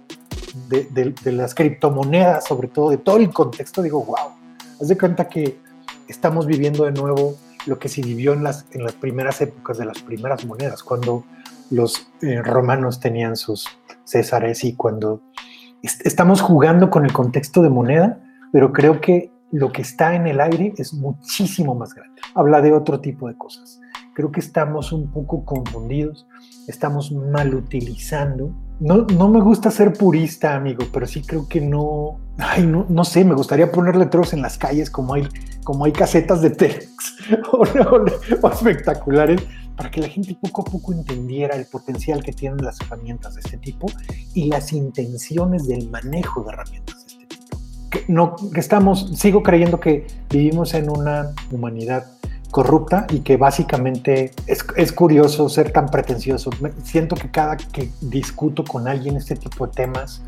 de, 0.70 1.14
de, 1.24 1.32
las 1.32 1.54
criptomonedas, 1.54 2.46
sobre 2.46 2.68
todo 2.68 2.90
de 2.90 2.98
todo 2.98 3.18
el 3.18 3.30
contexto, 3.32 3.82
digo, 3.82 4.04
wow, 4.04 4.32
haz 4.82 4.88
de 4.88 4.98
cuenta 4.98 5.28
que 5.28 5.60
estamos 6.08 6.46
viviendo 6.46 6.86
de 6.86 6.92
nuevo 6.92 7.36
lo 7.66 7.80
que 7.80 7.90
se 7.90 8.02
vivió 8.02 8.34
en 8.34 8.44
las, 8.44 8.66
en 8.72 8.84
las 8.84 8.94
primeras 8.94 9.42
épocas 9.42 9.78
de 9.78 9.86
las 9.86 10.02
primeras 10.02 10.46
monedas, 10.46 10.84
cuando 10.84 11.24
los 11.72 12.08
eh, 12.22 12.42
romanos 12.42 13.00
tenían 13.00 13.36
sus 13.36 13.68
césares 14.04 14.64
y 14.64 14.76
cuando 14.76 15.22
estamos 15.82 16.42
jugando 16.42 16.90
con 16.90 17.06
el 17.06 17.14
contexto 17.14 17.62
de 17.62 17.70
moneda, 17.70 18.20
pero 18.52 18.72
creo 18.72 19.02
que 19.02 19.32
lo 19.52 19.72
que 19.72 19.82
está 19.82 20.16
en 20.16 20.28
el 20.28 20.40
aire 20.40 20.74
es 20.78 20.94
muchísimo 20.94 21.76
más 21.76 21.94
grande. 21.94 22.22
Habla 22.34 22.62
de 22.62 22.74
otro 22.74 23.00
tipo 23.00 23.28
de 23.28 23.36
cosas. 23.36 23.80
Creo 24.14 24.32
que 24.32 24.40
estamos 24.40 24.92
un 24.92 25.12
poco 25.12 25.46
confundidos, 25.46 26.28
estamos 26.68 27.12
mal 27.12 27.54
utilizando. 27.56 28.52
No, 28.80 29.06
no 29.06 29.30
me 29.30 29.42
gusta 29.42 29.72
ser 29.72 29.94
purista, 29.94 30.56
amigo, 30.56 30.86
pero 30.92 31.06
sí 31.06 31.22
creo 31.22 31.48
que 31.48 31.62
no, 31.62 32.20
ay, 32.38 32.66
no, 32.66 32.86
no 32.90 33.06
sé, 33.06 33.24
me 33.24 33.34
gustaría 33.34 33.72
poner 33.72 33.96
letreros 33.96 34.34
en 34.34 34.42
las 34.42 34.58
calles 34.58 34.90
como 34.90 35.14
hay, 35.14 35.28
como 35.64 35.86
hay 35.86 35.94
casetas 35.94 36.42
de 36.42 36.50
Telex 36.50 37.16
o 38.42 38.50
espectaculares 38.50 39.42
para 39.76 39.92
que 39.92 40.02
la 40.02 40.08
gente 40.08 40.38
poco 40.40 40.62
a 40.62 40.66
poco 40.66 40.94
entendiera 40.94 41.56
el 41.56 41.66
potencial 41.66 42.24
que 42.24 42.32
tienen 42.32 42.64
las 42.64 42.80
herramientas 42.82 43.36
de 43.36 43.42
este 43.42 43.58
tipo 43.58 43.88
y 44.34 44.48
las 44.48 44.72
intenciones 44.74 45.68
del 45.68 45.90
manejo 45.90 46.44
de 46.44 46.50
herramientas 46.54 47.06
de 47.06 47.12
este 47.14 47.26
tipo. 47.28 47.58
Que, 47.90 48.06
no, 48.08 48.36
que 48.54 48.60
estamos, 48.60 49.12
sigo 49.18 49.44
creyendo 49.44 49.80
que 49.80 50.08
vivimos 50.30 50.74
en 50.74 50.90
una 50.90 51.34
humanidad 51.52 52.06
corrupta 52.56 53.06
y 53.10 53.20
que 53.20 53.36
básicamente 53.36 54.32
es, 54.48 54.66
es, 54.78 54.94
curioso 54.94 55.50
ser 55.50 55.74
tan 55.74 55.88
pretencioso. 55.88 56.52
Siento 56.84 57.18
que 57.18 57.30
cada 57.30 57.58
que 57.58 57.90
discuto 58.00 58.64
con 58.64 58.88
alguien 58.88 59.18
este 59.18 59.36
tipo 59.36 59.68
de 59.68 59.74
temas, 59.74 60.24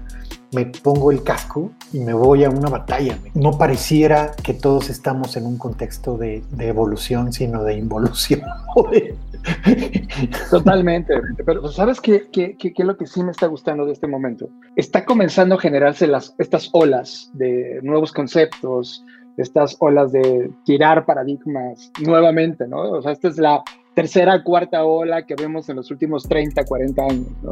me 0.52 0.66
pongo 0.66 1.12
el 1.12 1.24
casco 1.24 1.72
y 1.94 2.02
me 2.02 2.14
voy 2.14 2.44
a 2.44 2.50
una 2.50 2.70
batalla. 2.70 3.18
No 3.34 3.58
pareciera 3.58 4.34
que 4.44 4.54
todos 4.54 4.90
estamos 4.90 5.38
en 5.38 5.46
un 5.46 5.58
contexto 5.58 6.18
de, 6.18 6.44
de 6.52 6.68
evolución, 6.68 7.32
sino 7.32 7.64
de 7.64 7.76
involución. 7.76 8.42
Totalmente. 10.50 11.14
Pero 11.46 11.70
¿sabes 11.70 12.02
qué, 12.02 12.28
qué, 12.30 12.58
qué, 12.58 12.74
qué, 12.74 12.84
es 12.84 12.86
lo 12.86 12.98
que 12.98 13.08
sí 13.08 13.24
me 13.24 13.32
está 13.32 13.48
gustando 13.48 13.86
de 13.86 13.94
este 13.94 14.08
momento? 14.08 14.50
Está 14.76 15.06
comenzando 15.06 15.56
a 15.56 15.60
generarse 15.60 16.08
las, 16.08 16.36
estas 16.40 16.70
olas 16.74 17.30
de 17.34 17.80
nuevos 17.84 18.12
conceptos, 18.12 19.06
estas 19.38 19.78
olas 19.80 20.12
de 20.12 20.52
tirar 20.66 21.06
paradigmas 21.06 21.92
nuevamente, 22.02 22.68
¿no? 22.68 22.92
O 22.92 23.02
sea, 23.02 23.12
esta 23.12 23.28
es 23.28 23.38
la 23.38 23.64
tercera, 23.98 24.44
cuarta 24.44 24.84
ola 24.84 25.26
que 25.26 25.34
vemos 25.34 25.70
en 25.70 25.78
los 25.78 25.90
últimos 25.90 26.22
30, 26.28 26.66
40 26.66 27.02
años. 27.02 27.28
¿no? 27.42 27.50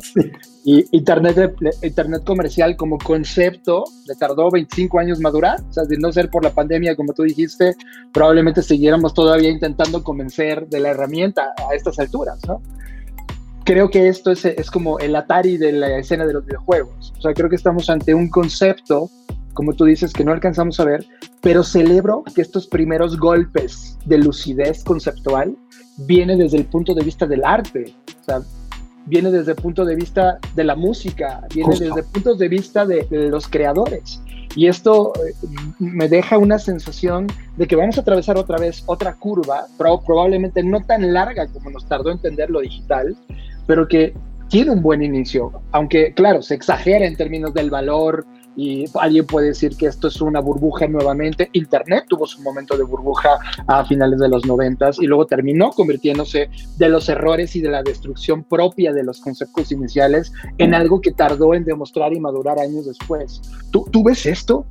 Y 0.64 0.86
Internet, 0.96 1.56
Internet 1.82 2.24
comercial 2.24 2.76
como 2.76 3.00
concepto 3.00 3.84
le 4.08 4.14
tardó 4.14 4.52
25 4.52 5.00
años 5.00 5.20
madurar, 5.20 5.60
o 5.68 5.74
sea, 5.74 5.86
de 5.86 5.98
no 5.98 6.12
ser 6.12 6.30
por 6.30 6.44
la 6.44 6.52
pandemia, 6.52 6.96
como 6.96 7.14
tú 7.14 7.24
dijiste, 7.24 7.76
probablemente 8.14 8.62
siguiéramos 8.62 9.16
todavía 9.16 9.50
intentando 9.50 10.04
convencer 10.04 10.68
de 10.68 10.82
la 10.82 10.90
herramienta 10.90 11.54
a 11.68 11.74
estas 11.74 11.98
alturas, 11.98 12.40
¿no? 12.48 12.62
Creo 13.64 13.90
que 13.90 14.08
esto 14.08 14.32
es, 14.32 14.46
es 14.46 14.70
como 14.70 15.00
el 15.00 15.16
Atari 15.16 15.58
de 15.58 15.72
la 15.72 15.98
escena 15.98 16.28
de 16.28 16.34
los 16.34 16.46
videojuegos. 16.46 17.12
O 17.18 17.22
sea, 17.22 17.34
creo 17.34 17.50
que 17.50 17.56
estamos 17.56 17.90
ante 17.90 18.14
un 18.14 18.30
concepto 18.30 19.10
como 19.56 19.74
tú 19.74 19.86
dices, 19.86 20.14
que 20.14 20.24
no 20.24 20.32
alcanzamos 20.32 20.80
a 20.80 20.86
ver, 20.86 21.06
pero 21.42 21.64
celebro 21.64 22.24
que 22.36 22.42
estos 22.42 22.68
primeros 22.68 23.18
golpes 23.18 23.98
de 24.06 24.20
lucidez 24.20 24.84
conceptual 24.84 25.58
viene 25.98 26.36
desde 26.36 26.58
el 26.58 26.66
punto 26.66 26.94
de 26.94 27.04
vista 27.04 27.26
del 27.26 27.44
arte, 27.44 27.96
o 28.22 28.24
sea, 28.24 28.42
viene 29.06 29.32
desde 29.32 29.52
el 29.52 29.58
punto 29.58 29.86
de 29.86 29.96
vista 29.96 30.38
de 30.56 30.64
la 30.64 30.76
música, 30.76 31.42
viene 31.54 31.72
desde 31.72 32.02
el 32.02 32.06
punto 32.06 32.36
de 32.36 32.50
vista 32.50 32.86
de, 32.86 33.08
los 33.10 33.48
creadores. 33.48 34.22
Y 34.56 34.68
esto 34.68 35.14
eh, 35.16 35.34
me 35.80 36.08
deja 36.08 36.38
una 36.38 36.60
sensación 36.60 37.28
de 37.58 37.68
que 37.68 37.76
vamos 37.76 37.98
a 37.98 38.02
atravesar 38.02 38.38
otra 38.38 38.58
vez 38.58 38.84
otra 38.86 39.14
curva, 39.14 39.66
probablemente 39.78 40.64
no 40.64 40.82
tan 40.82 41.14
larga 41.14 41.48
como 41.48 41.70
nos 41.70 41.86
tardó 41.88 42.12
entender 42.12 42.50
lo 42.50 42.62
digital, 42.62 43.16
pero 43.68 43.88
que 43.88 44.14
tiene 44.50 44.72
un 44.72 44.82
buen 44.82 45.02
inicio, 45.02 45.52
aunque 45.72 46.14
claro, 46.14 46.42
se 46.42 46.56
exagera 46.56 47.06
en 47.06 47.16
términos 47.16 47.54
del 47.54 47.70
valor 47.70 48.26
y 48.56 48.86
alguien 49.00 49.26
puede 49.26 49.48
decir 49.48 49.76
que 49.76 49.88
esto 49.88 50.08
es 50.08 50.22
una 50.22 50.40
burbuja 50.40 50.88
nuevamente. 50.88 51.50
Internet 51.54 52.06
tuvo 52.08 52.26
su 52.26 52.42
momento 52.42 52.78
de 52.78 52.84
burbuja 52.84 53.38
a 53.68 53.86
finales 53.86 54.20
de 54.20 54.30
los 54.30 54.46
noventas 54.46 54.98
y 55.00 55.08
luego 55.08 55.26
terminó 55.26 55.72
convirtiéndose 55.72 56.50
de 56.78 56.90
los 56.90 57.10
errores 57.10 57.56
y 57.56 57.62
de 57.62 57.70
la 57.70 57.84
destrucción 57.84 58.44
propia 58.44 58.94
de 58.94 59.04
los 59.04 59.20
conceptos 59.22 59.72
iniciales 59.72 60.32
en 60.58 60.74
algo 60.74 61.02
que 61.02 61.12
tardó 61.12 61.54
en 61.54 61.66
demostrar 61.66 62.14
y 62.14 62.20
madurar 62.20 62.60
años 62.60 62.86
después. 62.86 63.42
¿Tú, 63.72 64.04
ves 64.04 64.26
esto? 64.26 64.66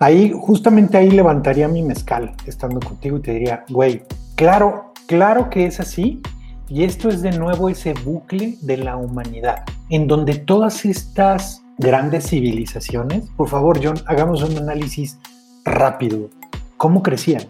Ahí, 0.00 0.32
justamente 0.34 0.96
ahí 0.96 1.10
levantaría 1.10 1.68
mi 1.68 1.82
mezcal 1.82 2.32
estando 2.46 2.80
contigo 2.80 3.18
y 3.18 3.22
te 3.22 3.32
diría, 3.32 3.64
güey, 3.68 4.02
claro, 4.34 4.92
claro 5.06 5.48
que 5.50 5.66
es 5.66 5.78
así. 5.78 6.20
Y 6.68 6.84
esto 6.84 7.10
es 7.10 7.20
de 7.20 7.32
nuevo 7.32 7.68
ese 7.68 7.92
bucle 7.92 8.56
de 8.62 8.78
la 8.78 8.96
humanidad, 8.96 9.62
en 9.90 10.08
donde 10.08 10.36
todas 10.36 10.86
estas 10.86 11.61
grandes 11.78 12.28
civilizaciones, 12.28 13.24
por 13.36 13.48
favor, 13.48 13.80
John, 13.82 13.96
hagamos 14.06 14.42
un 14.42 14.56
análisis 14.58 15.18
rápido. 15.64 16.30
¿Cómo 16.76 17.02
crecían? 17.02 17.44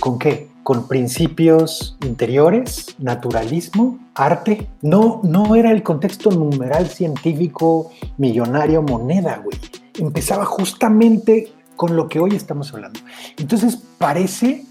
¿Con 0.00 0.18
qué? 0.18 0.48
¿Con 0.62 0.86
principios 0.86 1.96
interiores, 2.04 2.94
naturalismo, 2.98 3.98
arte? 4.14 4.68
No, 4.82 5.20
no 5.22 5.56
era 5.56 5.72
el 5.72 5.82
contexto 5.82 6.30
numeral 6.30 6.88
científico, 6.88 7.90
millonario, 8.16 8.82
moneda, 8.82 9.40
güey. 9.42 9.58
Empezaba 9.98 10.44
justamente 10.44 11.52
con 11.76 11.96
lo 11.96 12.08
que 12.08 12.20
hoy 12.20 12.34
estamos 12.34 12.74
hablando. 12.74 13.00
Entonces 13.38 13.78
parece 13.98 14.64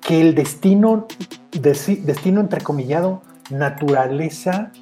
que 0.00 0.20
el 0.20 0.34
destino, 0.34 1.06
destino 1.52 2.40
entrecomillado, 2.40 3.22
naturaleza, 3.50 4.72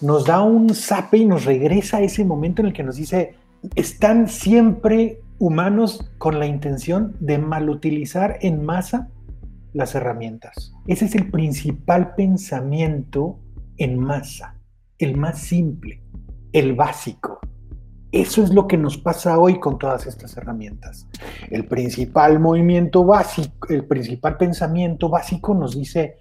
nos 0.00 0.24
da 0.24 0.42
un 0.42 0.74
zape 0.74 1.18
y 1.18 1.26
nos 1.26 1.44
regresa 1.44 1.98
a 1.98 2.02
ese 2.02 2.24
momento 2.24 2.62
en 2.62 2.68
el 2.68 2.72
que 2.72 2.82
nos 2.82 2.96
dice, 2.96 3.34
están 3.74 4.28
siempre 4.28 5.20
humanos 5.38 6.10
con 6.18 6.38
la 6.38 6.46
intención 6.46 7.16
de 7.20 7.38
malutilizar 7.38 8.38
en 8.40 8.64
masa 8.64 9.08
las 9.72 9.94
herramientas. 9.94 10.72
Ese 10.86 11.04
es 11.06 11.14
el 11.14 11.30
principal 11.30 12.14
pensamiento 12.14 13.38
en 13.76 13.98
masa, 13.98 14.56
el 14.98 15.16
más 15.16 15.38
simple, 15.38 16.02
el 16.52 16.74
básico. 16.74 17.40
Eso 18.12 18.42
es 18.42 18.50
lo 18.50 18.66
que 18.66 18.78
nos 18.78 18.96
pasa 18.96 19.38
hoy 19.38 19.60
con 19.60 19.78
todas 19.78 20.06
estas 20.06 20.36
herramientas. 20.36 21.06
El 21.50 21.66
principal 21.66 22.40
movimiento 22.40 23.04
básico, 23.04 23.68
el 23.68 23.84
principal 23.84 24.38
pensamiento 24.38 25.10
básico 25.10 25.54
nos 25.54 25.76
dice, 25.76 26.16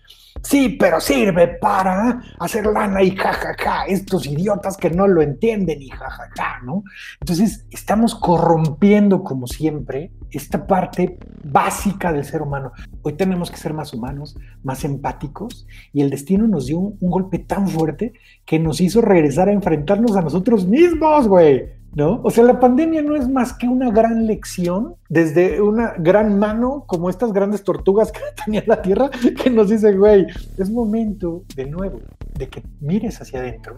Sí, 0.46 0.78
pero 0.80 1.00
sirve 1.00 1.48
para 1.48 2.22
hacer 2.40 2.68
lana 2.68 3.02
y 3.02 3.16
jajaja, 3.16 3.86
estos 3.88 4.28
idiotas 4.28 4.78
que 4.78 4.92
no 4.92 5.08
lo 5.08 5.24
entienden 5.24 5.82
y 5.82 5.90
jajaja, 5.90 6.62
¿no? 6.64 6.84
Entonces, 7.20 7.66
estamos 7.72 8.14
corrompiendo, 8.14 9.24
como 9.24 9.48
siempre, 9.48 10.12
esta 10.30 10.68
parte 10.68 11.18
básica 11.44 12.14
del 12.14 12.26
ser 12.26 12.44
humano. 12.44 12.74
Hoy 13.02 13.14
tenemos 13.14 13.50
que 13.50 13.58
ser 13.58 13.74
más 13.74 13.92
humanos, 13.92 14.38
más 14.62 14.86
empáticos, 14.86 15.66
y 15.92 16.02
el 16.02 16.12
destino 16.12 16.48
nos 16.48 16.68
dio 16.68 16.78
un, 16.78 16.98
un 17.00 17.10
golpe 17.10 17.40
tan 17.40 17.68
fuerte 17.68 18.14
que 18.46 18.60
nos 18.60 18.82
hizo 18.82 19.02
regresar 19.02 19.50
a 19.50 19.54
enfrentarnos 19.54 20.16
a 20.16 20.22
nosotros 20.22 20.68
mismos, 20.68 21.28
güey. 21.28 21.74
¿No? 21.96 22.20
O 22.24 22.30
sea, 22.30 22.44
la 22.44 22.60
pandemia 22.60 23.02
no 23.02 23.16
es 23.16 23.28
más 23.28 23.54
que 23.54 23.68
una 23.68 23.90
gran 23.90 24.28
lección 24.28 24.96
desde 25.08 25.62
una 25.62 25.94
gran 25.98 26.38
mano, 26.38 26.84
como 26.86 27.10
estas 27.10 27.32
grandes 27.32 27.64
tortugas 27.64 28.12
que 28.12 28.20
tenía 28.46 28.64
la 28.68 28.82
Tierra, 28.82 29.10
que 29.42 29.50
nos 29.50 29.70
dice, 29.70 29.94
güey, 29.94 30.28
es 30.58 30.70
momento 30.70 31.44
de 31.56 31.66
nuevo 31.66 32.02
de 32.38 32.50
que 32.50 32.62
mires 32.82 33.22
hacia 33.22 33.40
adentro 33.40 33.76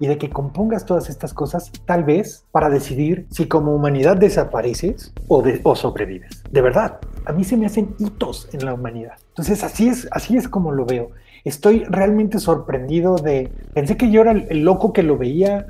y 0.00 0.08
de 0.08 0.18
que 0.18 0.28
compongas 0.28 0.84
todas 0.84 1.08
estas 1.08 1.32
cosas, 1.32 1.70
tal 1.86 2.02
vez 2.02 2.44
para 2.50 2.68
decidir 2.68 3.28
si 3.30 3.46
como 3.46 3.72
humanidad 3.72 4.16
desapareces 4.16 5.12
o, 5.28 5.44
o 5.62 5.76
sobrevives. 5.76 6.42
De 6.50 6.60
verdad, 6.60 6.98
a 7.24 7.32
mí 7.32 7.44
se 7.44 7.56
me 7.56 7.66
hacen 7.66 7.94
hitos 8.00 8.48
en 8.52 8.64
la 8.64 8.74
humanidad. 8.74 9.12
Entonces, 9.28 9.62
así 9.62 9.86
es, 9.86 10.08
así 10.10 10.36
es 10.36 10.48
como 10.48 10.72
lo 10.72 10.84
veo. 10.86 11.10
Estoy 11.44 11.84
realmente 11.84 12.40
sorprendido 12.40 13.14
de... 13.16 13.52
Pensé 13.74 13.96
que 13.96 14.10
yo 14.10 14.22
era 14.22 14.32
el 14.32 14.64
loco 14.64 14.92
que 14.92 15.04
lo 15.04 15.16
veía 15.16 15.66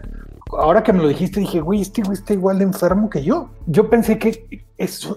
ahora 0.50 0.82
que 0.82 0.92
me 0.92 1.02
lo 1.02 1.08
dijiste, 1.08 1.40
dije, 1.40 1.60
güey, 1.60 1.80
este 1.80 2.02
güey 2.02 2.14
está 2.14 2.32
igual 2.32 2.58
de 2.58 2.64
enfermo 2.64 3.08
que 3.08 3.22
yo. 3.22 3.50
Yo 3.66 3.88
pensé 3.88 4.18
que 4.18 4.64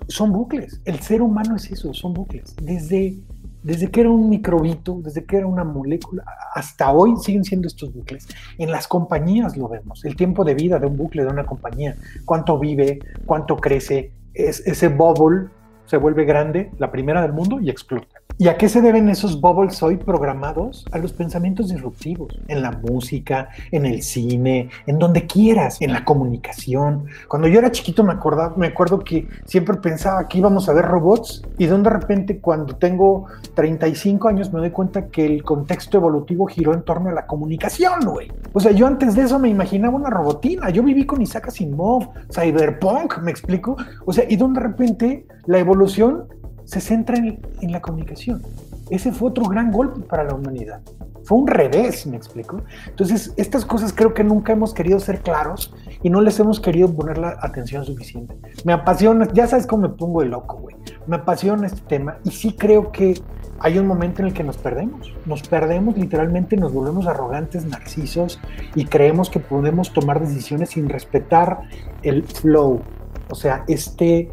son 0.07 0.31
bucles. 0.31 0.80
El 0.85 0.99
ser 0.99 1.22
humano 1.22 1.56
es 1.56 1.72
eso, 1.72 1.93
son 1.93 2.14
bucles. 2.14 2.56
Desde, 2.61 3.18
desde 3.64 3.89
que 3.89 4.02
era 4.02 4.10
un 4.10 4.30
microbito, 4.30 4.99
desde 5.03 5.26
que 5.26 5.38
era 5.38 5.47
una 5.47 5.64
molécula, 5.64 6.23
hasta 6.53 6.91
hoy 6.91 7.15
siguen 7.18 7.43
siendo 7.43 7.68
estos 7.68 7.93
bucles. 7.93 8.27
En 8.57 8.72
las 8.72 8.88
compañías 8.88 9.57
lo 9.57 9.68
vemos, 9.68 10.06
el 10.06 10.15
tiempo 10.15 10.43
de 10.43 10.53
vida 10.53 10.80
de 10.80 10.88
un 10.88 10.97
bucle 10.97 11.23
de 11.23 11.30
una 11.30 11.45
compañía, 11.45 11.95
cuánto 12.26 12.60
vive, 12.60 12.99
cuánto 13.26 13.57
crece, 13.57 14.11
es, 14.34 14.61
ese 14.65 14.88
bubble 14.89 15.49
se 15.85 15.97
vuelve 15.97 16.26
grande, 16.26 16.72
la 16.77 16.91
primera 16.91 17.22
del 17.22 17.34
mundo, 17.34 17.60
y 17.60 17.69
explota. 17.69 18.14
¿Y 18.37 18.49
a 18.49 18.57
qué 18.57 18.67
se 18.67 18.81
deben 18.81 19.07
esos 19.07 19.39
bubbles 19.39 19.81
hoy 19.81 19.95
programados? 19.95 20.85
A 20.91 20.97
los 20.97 21.13
pensamientos 21.13 21.69
disruptivos, 21.69 22.37
en 22.49 22.61
la 22.61 22.71
música, 22.71 23.47
en 23.71 23.85
el 23.85 24.01
cine, 24.01 24.69
en 24.87 24.99
donde 24.99 25.25
quieras, 25.25 25.81
en 25.81 25.93
la 25.93 26.03
comunicación. 26.03 27.05
Cuando 27.29 27.47
yo 27.47 27.59
era 27.59 27.71
chiquito 27.71 28.03
me, 28.03 28.11
acordaba, 28.11 28.53
me 28.57 28.67
acuerdo 28.67 28.99
que 28.99 29.29
siempre 29.45 29.77
pensaba 29.77 30.27
que 30.27 30.39
íbamos 30.39 30.67
a 30.67 30.73
ver 30.73 30.83
robots 30.83 31.43
y 31.57 31.65
de 31.65 31.77
repente 31.89 32.39
cuando 32.39 32.75
tengo 32.75 33.27
35 33.53 34.27
años 34.27 34.51
me 34.51 34.59
doy 34.59 34.71
cuenta 34.71 35.07
que 35.07 35.25
el 35.25 35.41
contexto 35.41 35.97
evolutivo 35.97 36.45
giró 36.45 36.73
en 36.73 36.83
torno 36.83 37.11
a 37.11 37.13
la 37.13 37.27
comunicación, 37.27 38.01
güey. 38.05 38.29
O 38.51 38.59
sea, 38.59 38.73
yo 38.73 38.85
antes 38.85 39.15
de 39.15 39.21
eso 39.21 39.39
me 39.39 39.47
imaginaba 39.47 39.95
una 39.95 40.09
robotina. 40.09 40.69
Yo 40.71 40.83
viví 40.83 41.05
con 41.05 41.21
Isaac 41.21 41.47
Asimov, 41.47 42.09
Cyberpunk, 42.33 43.19
me 43.19 43.31
explico. 43.31 43.77
O 44.05 44.11
sea, 44.11 44.25
y 44.27 44.35
de 44.35 44.59
repente 44.59 45.25
la 45.45 45.59
evolución 45.59 46.25
se 46.65 46.81
centra 46.81 47.17
en, 47.17 47.71
la 47.71 47.81
comunicación. 47.81 48.41
Ese 48.89 49.11
fue 49.11 49.29
otro 49.29 49.45
gran 49.45 49.71
golpe 49.71 50.01
para 50.01 50.23
la 50.23 50.35
humanidad. 50.35 50.81
Fue 51.23 51.39
un 51.39 51.47
revés, 51.47 52.05
me 52.05 52.17
explico. 52.17 52.61
Entonces, 52.87 53.33
estas 53.35 53.65
cosas 53.65 53.91
creo 53.93 54.13
que 54.13 54.23
nunca 54.23 54.53
hemos 54.53 54.73
querido 54.73 54.99
ser 54.99 55.21
claros 55.21 55.73
y 56.03 56.09
no 56.11 56.21
les 56.21 56.39
hemos 56.39 56.59
querido 56.59 56.93
poner 56.93 57.17
la 57.17 57.37
atención 57.41 57.83
suficiente. 57.83 58.35
Me 58.63 58.73
apasiona, 58.73 59.27
ya 59.33 59.47
sabes 59.47 59.65
cómo 59.65 59.87
me 59.87 59.89
pongo 59.89 60.21
de 60.21 60.27
loco, 60.27 60.57
güey. 60.57 60.75
Me 61.07 61.15
apasiona 61.15 61.65
este 61.65 61.81
tema 61.81 62.19
y 62.23 62.29
sí 62.29 62.53
creo 62.53 62.91
que 62.91 63.19
hay 63.59 63.79
un 63.79 63.87
momento 63.87 64.21
en 64.21 64.27
el 64.27 64.33
que 64.33 64.43
nos 64.43 64.57
perdemos. 64.57 65.13
Nos 65.25 65.41
perdemos 65.47 65.97
literalmente, 65.97 66.57
nos 66.57 66.73
volvemos 66.73 67.07
arrogantes, 67.07 67.65
narcisos 67.65 68.39
y 68.75 68.85
creemos 68.85 69.29
que 69.29 69.39
podemos 69.39 69.93
tomar 69.93 70.19
decisiones 70.19 70.71
sin 70.71 70.89
respetar 70.89 71.61
el 72.03 72.23
flow. 72.23 72.81
O 73.29 73.35
sea, 73.35 73.63
este 73.67 74.31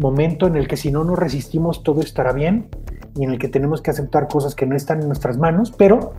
momento 0.00 0.46
en 0.46 0.56
el 0.56 0.66
que 0.66 0.76
si 0.76 0.90
no 0.90 1.04
nos 1.04 1.18
resistimos 1.18 1.82
todo 1.82 2.00
estará 2.00 2.32
bien 2.32 2.68
y 3.16 3.24
en 3.24 3.30
el 3.30 3.38
que 3.38 3.48
tenemos 3.48 3.82
que 3.82 3.90
aceptar 3.90 4.28
cosas 4.28 4.54
que 4.54 4.66
no 4.66 4.74
están 4.74 5.00
en 5.00 5.08
nuestras 5.08 5.36
manos, 5.36 5.72
pero 5.76 6.14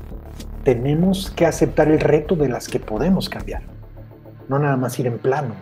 tenemos 0.63 1.31
que 1.31 1.45
aceptar 1.45 1.89
el 1.89 1.99
reto 1.99 2.35
de 2.35 2.47
las 2.47 2.67
que 2.67 2.79
podemos 2.79 3.27
cambiar. 3.27 3.63
No 4.47 4.59
nada 4.59 4.77
más 4.77 4.99
ir 4.99 5.07
en 5.07 5.17
plano. 5.17 5.55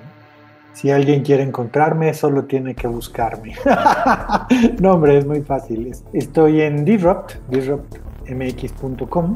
Si 0.73 0.91
alguien 0.91 1.23
quiere 1.23 1.43
encontrarme, 1.43 2.13
solo 2.13 2.43
tiene 2.45 2.75
que 2.75 2.87
buscarme. 2.87 3.55
no, 4.79 4.93
hombre, 4.93 5.17
es 5.17 5.25
muy 5.25 5.41
fácil. 5.41 5.91
Estoy 6.13 6.61
en 6.61 6.85
Disrupt, 6.85 7.35
disruptmx.com, 7.49 9.33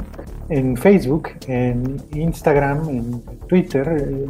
en 0.49 0.77
Facebook, 0.77 1.29
en 1.47 2.01
Instagram, 2.13 2.89
en 2.89 3.21
Twitter. 3.47 3.97
Eh, 3.99 4.27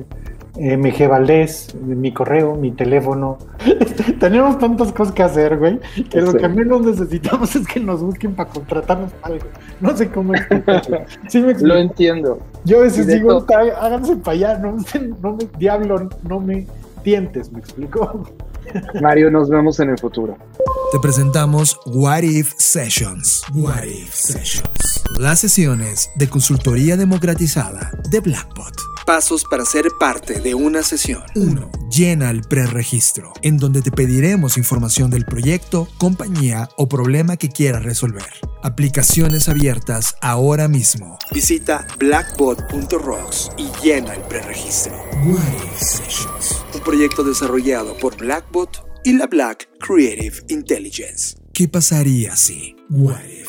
MG 0.56 1.08
Valdés, 1.08 1.74
mi 1.82 2.14
correo, 2.14 2.56
mi 2.56 2.72
teléfono. 2.72 3.38
Tenemos 4.20 4.60
tantas 4.60 4.92
cosas 4.94 5.14
que 5.14 5.24
hacer, 5.24 5.58
güey, 5.58 5.80
que 6.10 6.22
lo 6.22 6.34
que 6.34 6.48
menos 6.48 6.82
necesitamos 6.82 7.56
es 7.56 7.68
que 7.68 7.80
nos 7.80 8.02
busquen 8.02 8.36
para 8.36 8.50
contratarnos 8.50 9.12
algo. 9.24 9.46
No 9.82 9.96
sé 9.98 10.10
cómo 10.10 10.34
¿Sí 11.28 11.42
me 11.42 11.54
lo 11.56 11.78
entiendo. 11.78 12.40
Yo 12.66 12.80
a 12.80 12.84
veces 12.84 13.08
digo, 13.08 13.46
háganse 13.80 14.16
para 14.18 14.32
allá, 14.36 14.58
no, 14.60 14.78
no 15.22 15.36
me, 15.36 15.48
diablo, 15.58 16.10
no 16.24 16.40
me 16.40 16.68
tientes, 17.04 17.52
¿me 17.52 17.60
explico? 17.60 18.24
Mario, 19.02 19.32
nos 19.32 19.50
vemos 19.50 19.80
en 19.80 19.90
el 19.90 19.98
futuro. 19.98 20.38
Te 20.92 21.00
presentamos 21.00 21.80
What 21.88 22.24
If 22.24 22.54
Sessions. 22.58 23.44
What 23.54 23.84
If 23.84 24.14
Sessions. 24.14 25.03
Las 25.12 25.40
sesiones 25.40 26.10
de 26.16 26.28
consultoría 26.28 26.98
democratizada 26.98 27.92
de 28.10 28.20
Blackbot. 28.20 28.74
Pasos 29.06 29.44
para 29.44 29.66
ser 29.66 29.90
parte 30.00 30.40
de 30.40 30.56
una 30.56 30.82
sesión. 30.82 31.24
1. 31.36 31.72
Llena 31.92 32.30
el 32.30 32.42
preregistro, 32.42 33.34
en 33.42 33.58
donde 33.58 33.82
te 33.82 33.92
pediremos 33.92 34.58
información 34.58 35.12
del 35.12 35.26
proyecto, 35.26 35.88
compañía 35.98 36.70
o 36.78 36.88
problema 36.88 37.38
que 37.38 37.50
quieras 37.50 37.84
resolver. 37.84 38.32
Aplicaciones 38.64 39.50
abiertas 39.50 40.16
ahora 40.22 40.68
mismo. 40.68 41.20
Visita 41.32 41.86
blackbot.rocks 42.00 43.52
y 43.58 43.70
llena 43.84 44.16
el 44.16 44.22
preregistro. 44.22 44.94
Sessions. 45.80 46.64
Un 46.74 46.82
proyecto 46.82 47.24
desarrollado 47.24 47.96
por 47.98 48.18
Blackbot 48.18 48.86
y 49.04 49.14
la 49.14 49.28
Black 49.28 49.70
Creative 49.80 50.38
Intelligence. 50.48 51.36
¿Qué 51.54 51.68
pasaría 51.68 52.36
si? 52.36 52.76
What 52.90 53.24
If? 53.26 53.43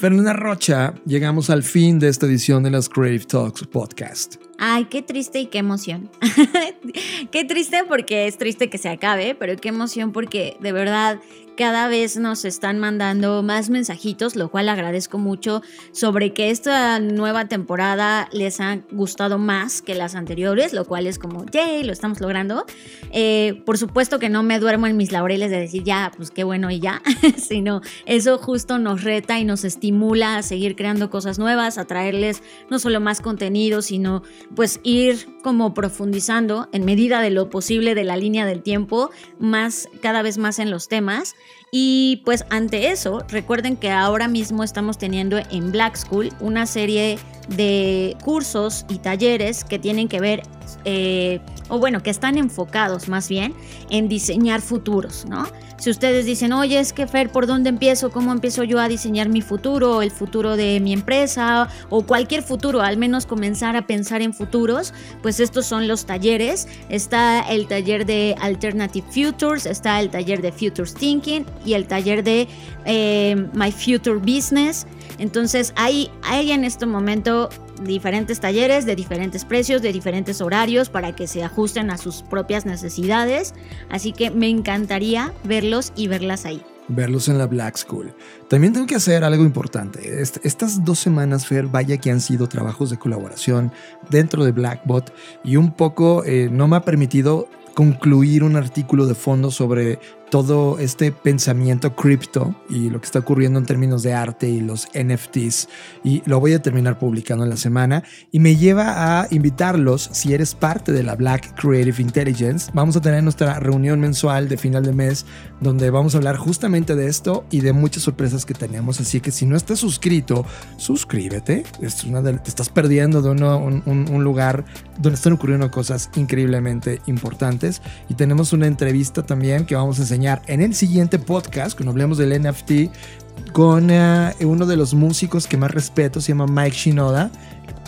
Fernanda 0.00 0.32
Rocha, 0.32 0.94
llegamos 1.04 1.50
al 1.50 1.62
fin 1.62 1.98
de 1.98 2.08
esta 2.08 2.24
edición 2.24 2.62
de 2.62 2.70
las 2.70 2.88
Creative 2.88 3.26
Talks 3.26 3.66
podcast. 3.66 4.36
Ay, 4.58 4.86
qué 4.86 5.02
triste 5.02 5.40
y 5.40 5.46
qué 5.48 5.58
emoción. 5.58 6.10
qué 7.30 7.44
triste 7.44 7.84
porque 7.86 8.26
es 8.26 8.38
triste 8.38 8.70
que 8.70 8.78
se 8.78 8.88
acabe, 8.88 9.34
pero 9.34 9.56
qué 9.56 9.68
emoción 9.68 10.12
porque 10.12 10.56
de 10.60 10.72
verdad 10.72 11.20
cada 11.56 11.88
vez 11.88 12.16
nos 12.16 12.44
están 12.44 12.78
mandando 12.78 13.42
más 13.42 13.70
mensajitos, 13.70 14.36
lo 14.36 14.50
cual 14.50 14.68
agradezco 14.68 15.18
mucho, 15.18 15.62
sobre 15.92 16.32
que 16.32 16.50
esta 16.50 16.98
nueva 17.00 17.48
temporada 17.48 18.28
les 18.32 18.60
ha 18.60 18.78
gustado 18.90 19.38
más 19.38 19.82
que 19.82 19.94
las 19.94 20.14
anteriores, 20.14 20.72
lo 20.72 20.84
cual 20.84 21.06
es 21.06 21.18
como, 21.18 21.46
yay, 21.46 21.82
lo 21.84 21.92
estamos 21.92 22.20
logrando. 22.20 22.64
Eh, 23.12 23.62
por 23.66 23.78
supuesto 23.78 24.18
que 24.18 24.28
no 24.28 24.42
me 24.42 24.58
duermo 24.58 24.86
en 24.86 24.96
mis 24.96 25.12
laureles 25.12 25.50
de 25.50 25.60
decir, 25.60 25.84
ya, 25.84 26.12
pues 26.16 26.30
qué 26.30 26.44
bueno 26.44 26.70
y 26.70 26.80
ya, 26.80 27.02
sino 27.36 27.80
eso 28.06 28.38
justo 28.38 28.78
nos 28.78 29.04
reta 29.04 29.38
y 29.38 29.44
nos 29.44 29.64
estimula 29.64 30.36
a 30.36 30.42
seguir 30.42 30.76
creando 30.76 31.10
cosas 31.10 31.38
nuevas, 31.38 31.78
a 31.78 31.84
traerles 31.84 32.42
no 32.70 32.78
solo 32.78 33.00
más 33.00 33.20
contenido, 33.20 33.82
sino 33.82 34.22
pues 34.54 34.80
ir 34.82 35.28
como 35.42 35.74
profundizando 35.74 36.68
en 36.72 36.84
medida 36.84 37.20
de 37.20 37.30
lo 37.30 37.50
posible 37.50 37.94
de 37.94 38.04
la 38.04 38.16
línea 38.16 38.46
del 38.46 38.62
tiempo, 38.62 39.10
más, 39.38 39.88
cada 40.00 40.22
vez 40.22 40.38
más 40.38 40.58
en 40.58 40.70
los 40.70 40.88
temas. 40.88 41.34
Y 41.72 42.22
pues 42.24 42.44
ante 42.50 42.90
eso, 42.90 43.24
recuerden 43.28 43.76
que 43.76 43.90
ahora 43.90 44.26
mismo 44.26 44.64
estamos 44.64 44.98
teniendo 44.98 45.38
en 45.38 45.70
Black 45.70 45.96
School 45.96 46.30
una 46.40 46.66
serie 46.66 47.18
de 47.48 48.16
cursos 48.24 48.84
y 48.88 48.98
talleres 48.98 49.64
que 49.64 49.78
tienen 49.78 50.08
que 50.08 50.20
ver, 50.20 50.42
eh, 50.84 51.40
o 51.70 51.78
bueno, 51.78 52.02
que 52.02 52.10
están 52.10 52.36
enfocados 52.36 53.08
más 53.08 53.28
bien 53.28 53.54
en 53.88 54.08
diseñar 54.08 54.60
futuros, 54.60 55.24
¿no? 55.26 55.46
Si 55.80 55.88
ustedes 55.88 56.26
dicen, 56.26 56.52
oye, 56.52 56.78
es 56.78 56.92
que 56.92 57.06
Fer, 57.06 57.32
¿por 57.32 57.46
dónde 57.46 57.70
empiezo? 57.70 58.10
¿Cómo 58.10 58.32
empiezo 58.32 58.64
yo 58.64 58.78
a 58.80 58.86
diseñar 58.86 59.30
mi 59.30 59.40
futuro, 59.40 60.02
el 60.02 60.10
futuro 60.10 60.56
de 60.56 60.78
mi 60.78 60.92
empresa 60.92 61.70
o 61.88 62.02
cualquier 62.02 62.42
futuro? 62.42 62.82
Al 62.82 62.98
menos 62.98 63.24
comenzar 63.24 63.76
a 63.76 63.86
pensar 63.86 64.20
en 64.20 64.34
futuros, 64.34 64.92
pues 65.22 65.40
estos 65.40 65.64
son 65.64 65.88
los 65.88 66.04
talleres. 66.04 66.68
Está 66.90 67.40
el 67.40 67.66
taller 67.66 68.04
de 68.04 68.36
Alternative 68.42 69.06
Futures, 69.10 69.64
está 69.64 70.00
el 70.00 70.10
taller 70.10 70.42
de 70.42 70.52
Futures 70.52 70.92
Thinking 70.92 71.46
y 71.64 71.72
el 71.72 71.86
taller 71.86 72.22
de 72.24 72.46
eh, 72.84 73.48
My 73.54 73.72
Future 73.72 74.18
Business. 74.18 74.86
Entonces 75.20 75.74
hay, 75.76 76.10
en 76.32 76.64
este 76.64 76.86
momento 76.86 77.50
diferentes 77.82 78.40
talleres 78.40 78.86
de 78.86 78.96
diferentes 78.96 79.44
precios, 79.44 79.82
de 79.82 79.92
diferentes 79.92 80.40
horarios 80.40 80.88
para 80.88 81.14
que 81.14 81.26
se 81.26 81.44
ajusten 81.44 81.90
a 81.90 81.98
sus 81.98 82.22
propias 82.22 82.64
necesidades. 82.64 83.54
Así 83.90 84.12
que 84.12 84.30
me 84.30 84.48
encantaría 84.48 85.34
verlos 85.44 85.92
y 85.94 86.08
verlas 86.08 86.46
ahí. 86.46 86.62
Verlos 86.88 87.28
en 87.28 87.36
la 87.36 87.46
Black 87.46 87.76
School. 87.76 88.14
También 88.48 88.72
tengo 88.72 88.86
que 88.86 88.94
hacer 88.94 89.22
algo 89.22 89.44
importante. 89.44 90.22
Estas 90.22 90.84
dos 90.86 90.98
semanas, 90.98 91.46
Fer, 91.46 91.66
vaya 91.66 91.98
que 91.98 92.10
han 92.10 92.22
sido 92.22 92.48
trabajos 92.48 92.88
de 92.88 92.98
colaboración 92.98 93.72
dentro 94.08 94.42
de 94.44 94.52
Blackbot 94.52 95.12
y 95.44 95.56
un 95.56 95.74
poco 95.74 96.24
eh, 96.24 96.48
no 96.50 96.66
me 96.66 96.76
ha 96.76 96.80
permitido 96.80 97.46
concluir 97.74 98.42
un 98.42 98.56
artículo 98.56 99.06
de 99.06 99.14
fondo 99.14 99.50
sobre 99.50 99.98
todo 100.30 100.78
este 100.78 101.12
pensamiento 101.12 101.94
cripto 101.94 102.54
y 102.68 102.88
lo 102.88 103.00
que 103.00 103.06
está 103.06 103.18
ocurriendo 103.18 103.58
en 103.58 103.66
términos 103.66 104.02
de 104.02 104.14
arte 104.14 104.48
y 104.48 104.60
los 104.60 104.88
NFTs 104.94 105.68
y 106.04 106.22
lo 106.24 106.40
voy 106.40 106.54
a 106.54 106.62
terminar 106.62 106.98
publicando 106.98 107.44
en 107.44 107.50
la 107.50 107.56
semana 107.56 108.04
y 108.30 108.38
me 108.38 108.56
lleva 108.56 109.20
a 109.20 109.26
invitarlos 109.30 110.08
si 110.12 110.32
eres 110.32 110.54
parte 110.54 110.92
de 110.92 111.02
la 111.02 111.16
Black 111.16 111.60
Creative 111.60 112.00
Intelligence 112.00 112.70
vamos 112.72 112.96
a 112.96 113.00
tener 113.00 113.22
nuestra 113.22 113.58
reunión 113.58 114.00
mensual 114.00 114.48
de 114.48 114.56
final 114.56 114.84
de 114.84 114.92
mes 114.92 115.26
donde 115.60 115.90
vamos 115.90 116.14
a 116.14 116.18
hablar 116.18 116.36
justamente 116.36 116.94
de 116.94 117.08
esto 117.08 117.44
y 117.50 117.60
de 117.60 117.72
muchas 117.72 118.02
sorpresas 118.02 118.46
que 118.46 118.54
tenemos. 118.54 119.00
Así 119.00 119.20
que 119.20 119.30
si 119.30 119.46
no 119.46 119.56
estás 119.56 119.78
suscrito 119.78 120.46
suscríbete. 120.76 121.64
Es 121.80 122.04
una 122.04 122.22
te 122.22 122.48
estás 122.48 122.68
perdiendo 122.68 123.22
de 123.22 123.30
uno, 123.30 123.58
un, 123.58 123.82
un 123.86 124.24
lugar 124.24 124.64
donde 124.98 125.16
están 125.16 125.32
ocurriendo 125.32 125.70
cosas 125.70 126.10
increíblemente 126.16 127.00
importantes. 127.06 127.82
Y 128.08 128.14
tenemos 128.14 128.52
una 128.52 128.66
entrevista 128.66 129.22
también 129.22 129.66
que 129.66 129.74
vamos 129.74 129.98
a 129.98 130.02
enseñar 130.02 130.19
en 130.24 130.60
el 130.60 130.74
siguiente 130.74 131.18
podcast, 131.18 131.76
cuando 131.76 131.92
hablemos 131.92 132.18
del 132.18 132.40
NFT, 132.42 133.52
con 133.52 133.90
eh, 133.90 134.34
uno 134.40 134.66
de 134.66 134.76
los 134.76 134.94
músicos 134.94 135.46
que 135.46 135.56
más 135.56 135.70
respeto, 135.70 136.20
se 136.20 136.28
llama 136.28 136.46
Mike 136.46 136.76
Shinoda. 136.76 137.30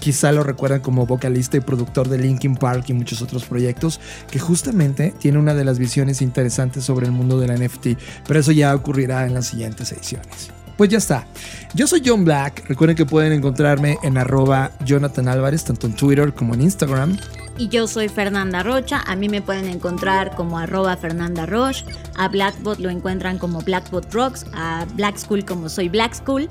Quizá 0.00 0.32
lo 0.32 0.42
recuerdan 0.42 0.80
como 0.80 1.06
vocalista 1.06 1.56
y 1.56 1.60
productor 1.60 2.08
de 2.08 2.18
Linkin 2.18 2.56
Park 2.56 2.86
y 2.88 2.94
muchos 2.94 3.22
otros 3.22 3.44
proyectos, 3.44 4.00
que 4.30 4.38
justamente 4.38 5.14
tiene 5.18 5.38
una 5.38 5.54
de 5.54 5.64
las 5.64 5.78
visiones 5.78 6.22
interesantes 6.22 6.84
sobre 6.84 7.06
el 7.06 7.12
mundo 7.12 7.38
del 7.38 7.62
NFT, 7.62 7.98
pero 8.26 8.40
eso 8.40 8.50
ya 8.50 8.74
ocurrirá 8.74 9.26
en 9.26 9.34
las 9.34 9.46
siguientes 9.46 9.92
ediciones. 9.92 10.50
Pues 10.76 10.90
ya 10.90 10.98
está. 10.98 11.26
Yo 11.74 11.86
soy 11.86 12.02
John 12.04 12.24
Black. 12.24 12.64
Recuerden 12.68 12.96
que 12.96 13.06
pueden 13.06 13.32
encontrarme 13.32 13.98
en 14.02 14.18
arroba 14.18 14.72
Jonathan 14.84 15.28
Álvarez, 15.28 15.64
tanto 15.64 15.86
en 15.86 15.94
Twitter 15.94 16.32
como 16.32 16.54
en 16.54 16.62
Instagram. 16.62 17.16
Y 17.58 17.68
yo 17.68 17.86
soy 17.86 18.08
Fernanda 18.08 18.62
Rocha. 18.62 19.02
A 19.06 19.14
mí 19.14 19.28
me 19.28 19.42
pueden 19.42 19.66
encontrar 19.66 20.34
como 20.34 20.58
arroba 20.58 20.96
Fernanda 20.96 21.46
Roche. 21.46 21.84
A 22.16 22.28
Blackbot 22.28 22.78
lo 22.78 22.90
encuentran 22.90 23.38
como 23.38 23.60
Blackbot 23.60 24.12
Rocks. 24.12 24.46
A 24.54 24.86
Black 24.94 25.18
School 25.18 25.44
como 25.44 25.68
soy 25.68 25.88
Black 25.88 26.14
School. 26.14 26.48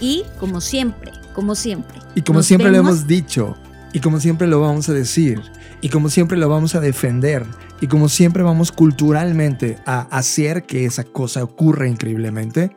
Y 0.00 0.24
como 0.38 0.60
siempre, 0.60 1.12
como 1.34 1.54
siempre. 1.54 1.98
Y 2.14 2.22
como 2.22 2.42
siempre 2.42 2.70
lo 2.70 2.78
hemos 2.78 3.06
dicho. 3.06 3.56
Y 3.92 4.00
como 4.00 4.20
siempre 4.20 4.46
lo 4.46 4.60
vamos 4.60 4.88
a 4.88 4.92
decir. 4.92 5.40
Y 5.80 5.88
como 5.88 6.10
siempre 6.10 6.36
lo 6.36 6.48
vamos 6.48 6.74
a 6.74 6.80
defender. 6.80 7.46
Y 7.80 7.86
como 7.86 8.08
siempre 8.08 8.42
vamos 8.42 8.72
culturalmente 8.72 9.78
a 9.86 10.00
hacer 10.10 10.64
que 10.64 10.84
esa 10.84 11.04
cosa 11.04 11.42
ocurra 11.42 11.88
increíblemente. 11.88 12.76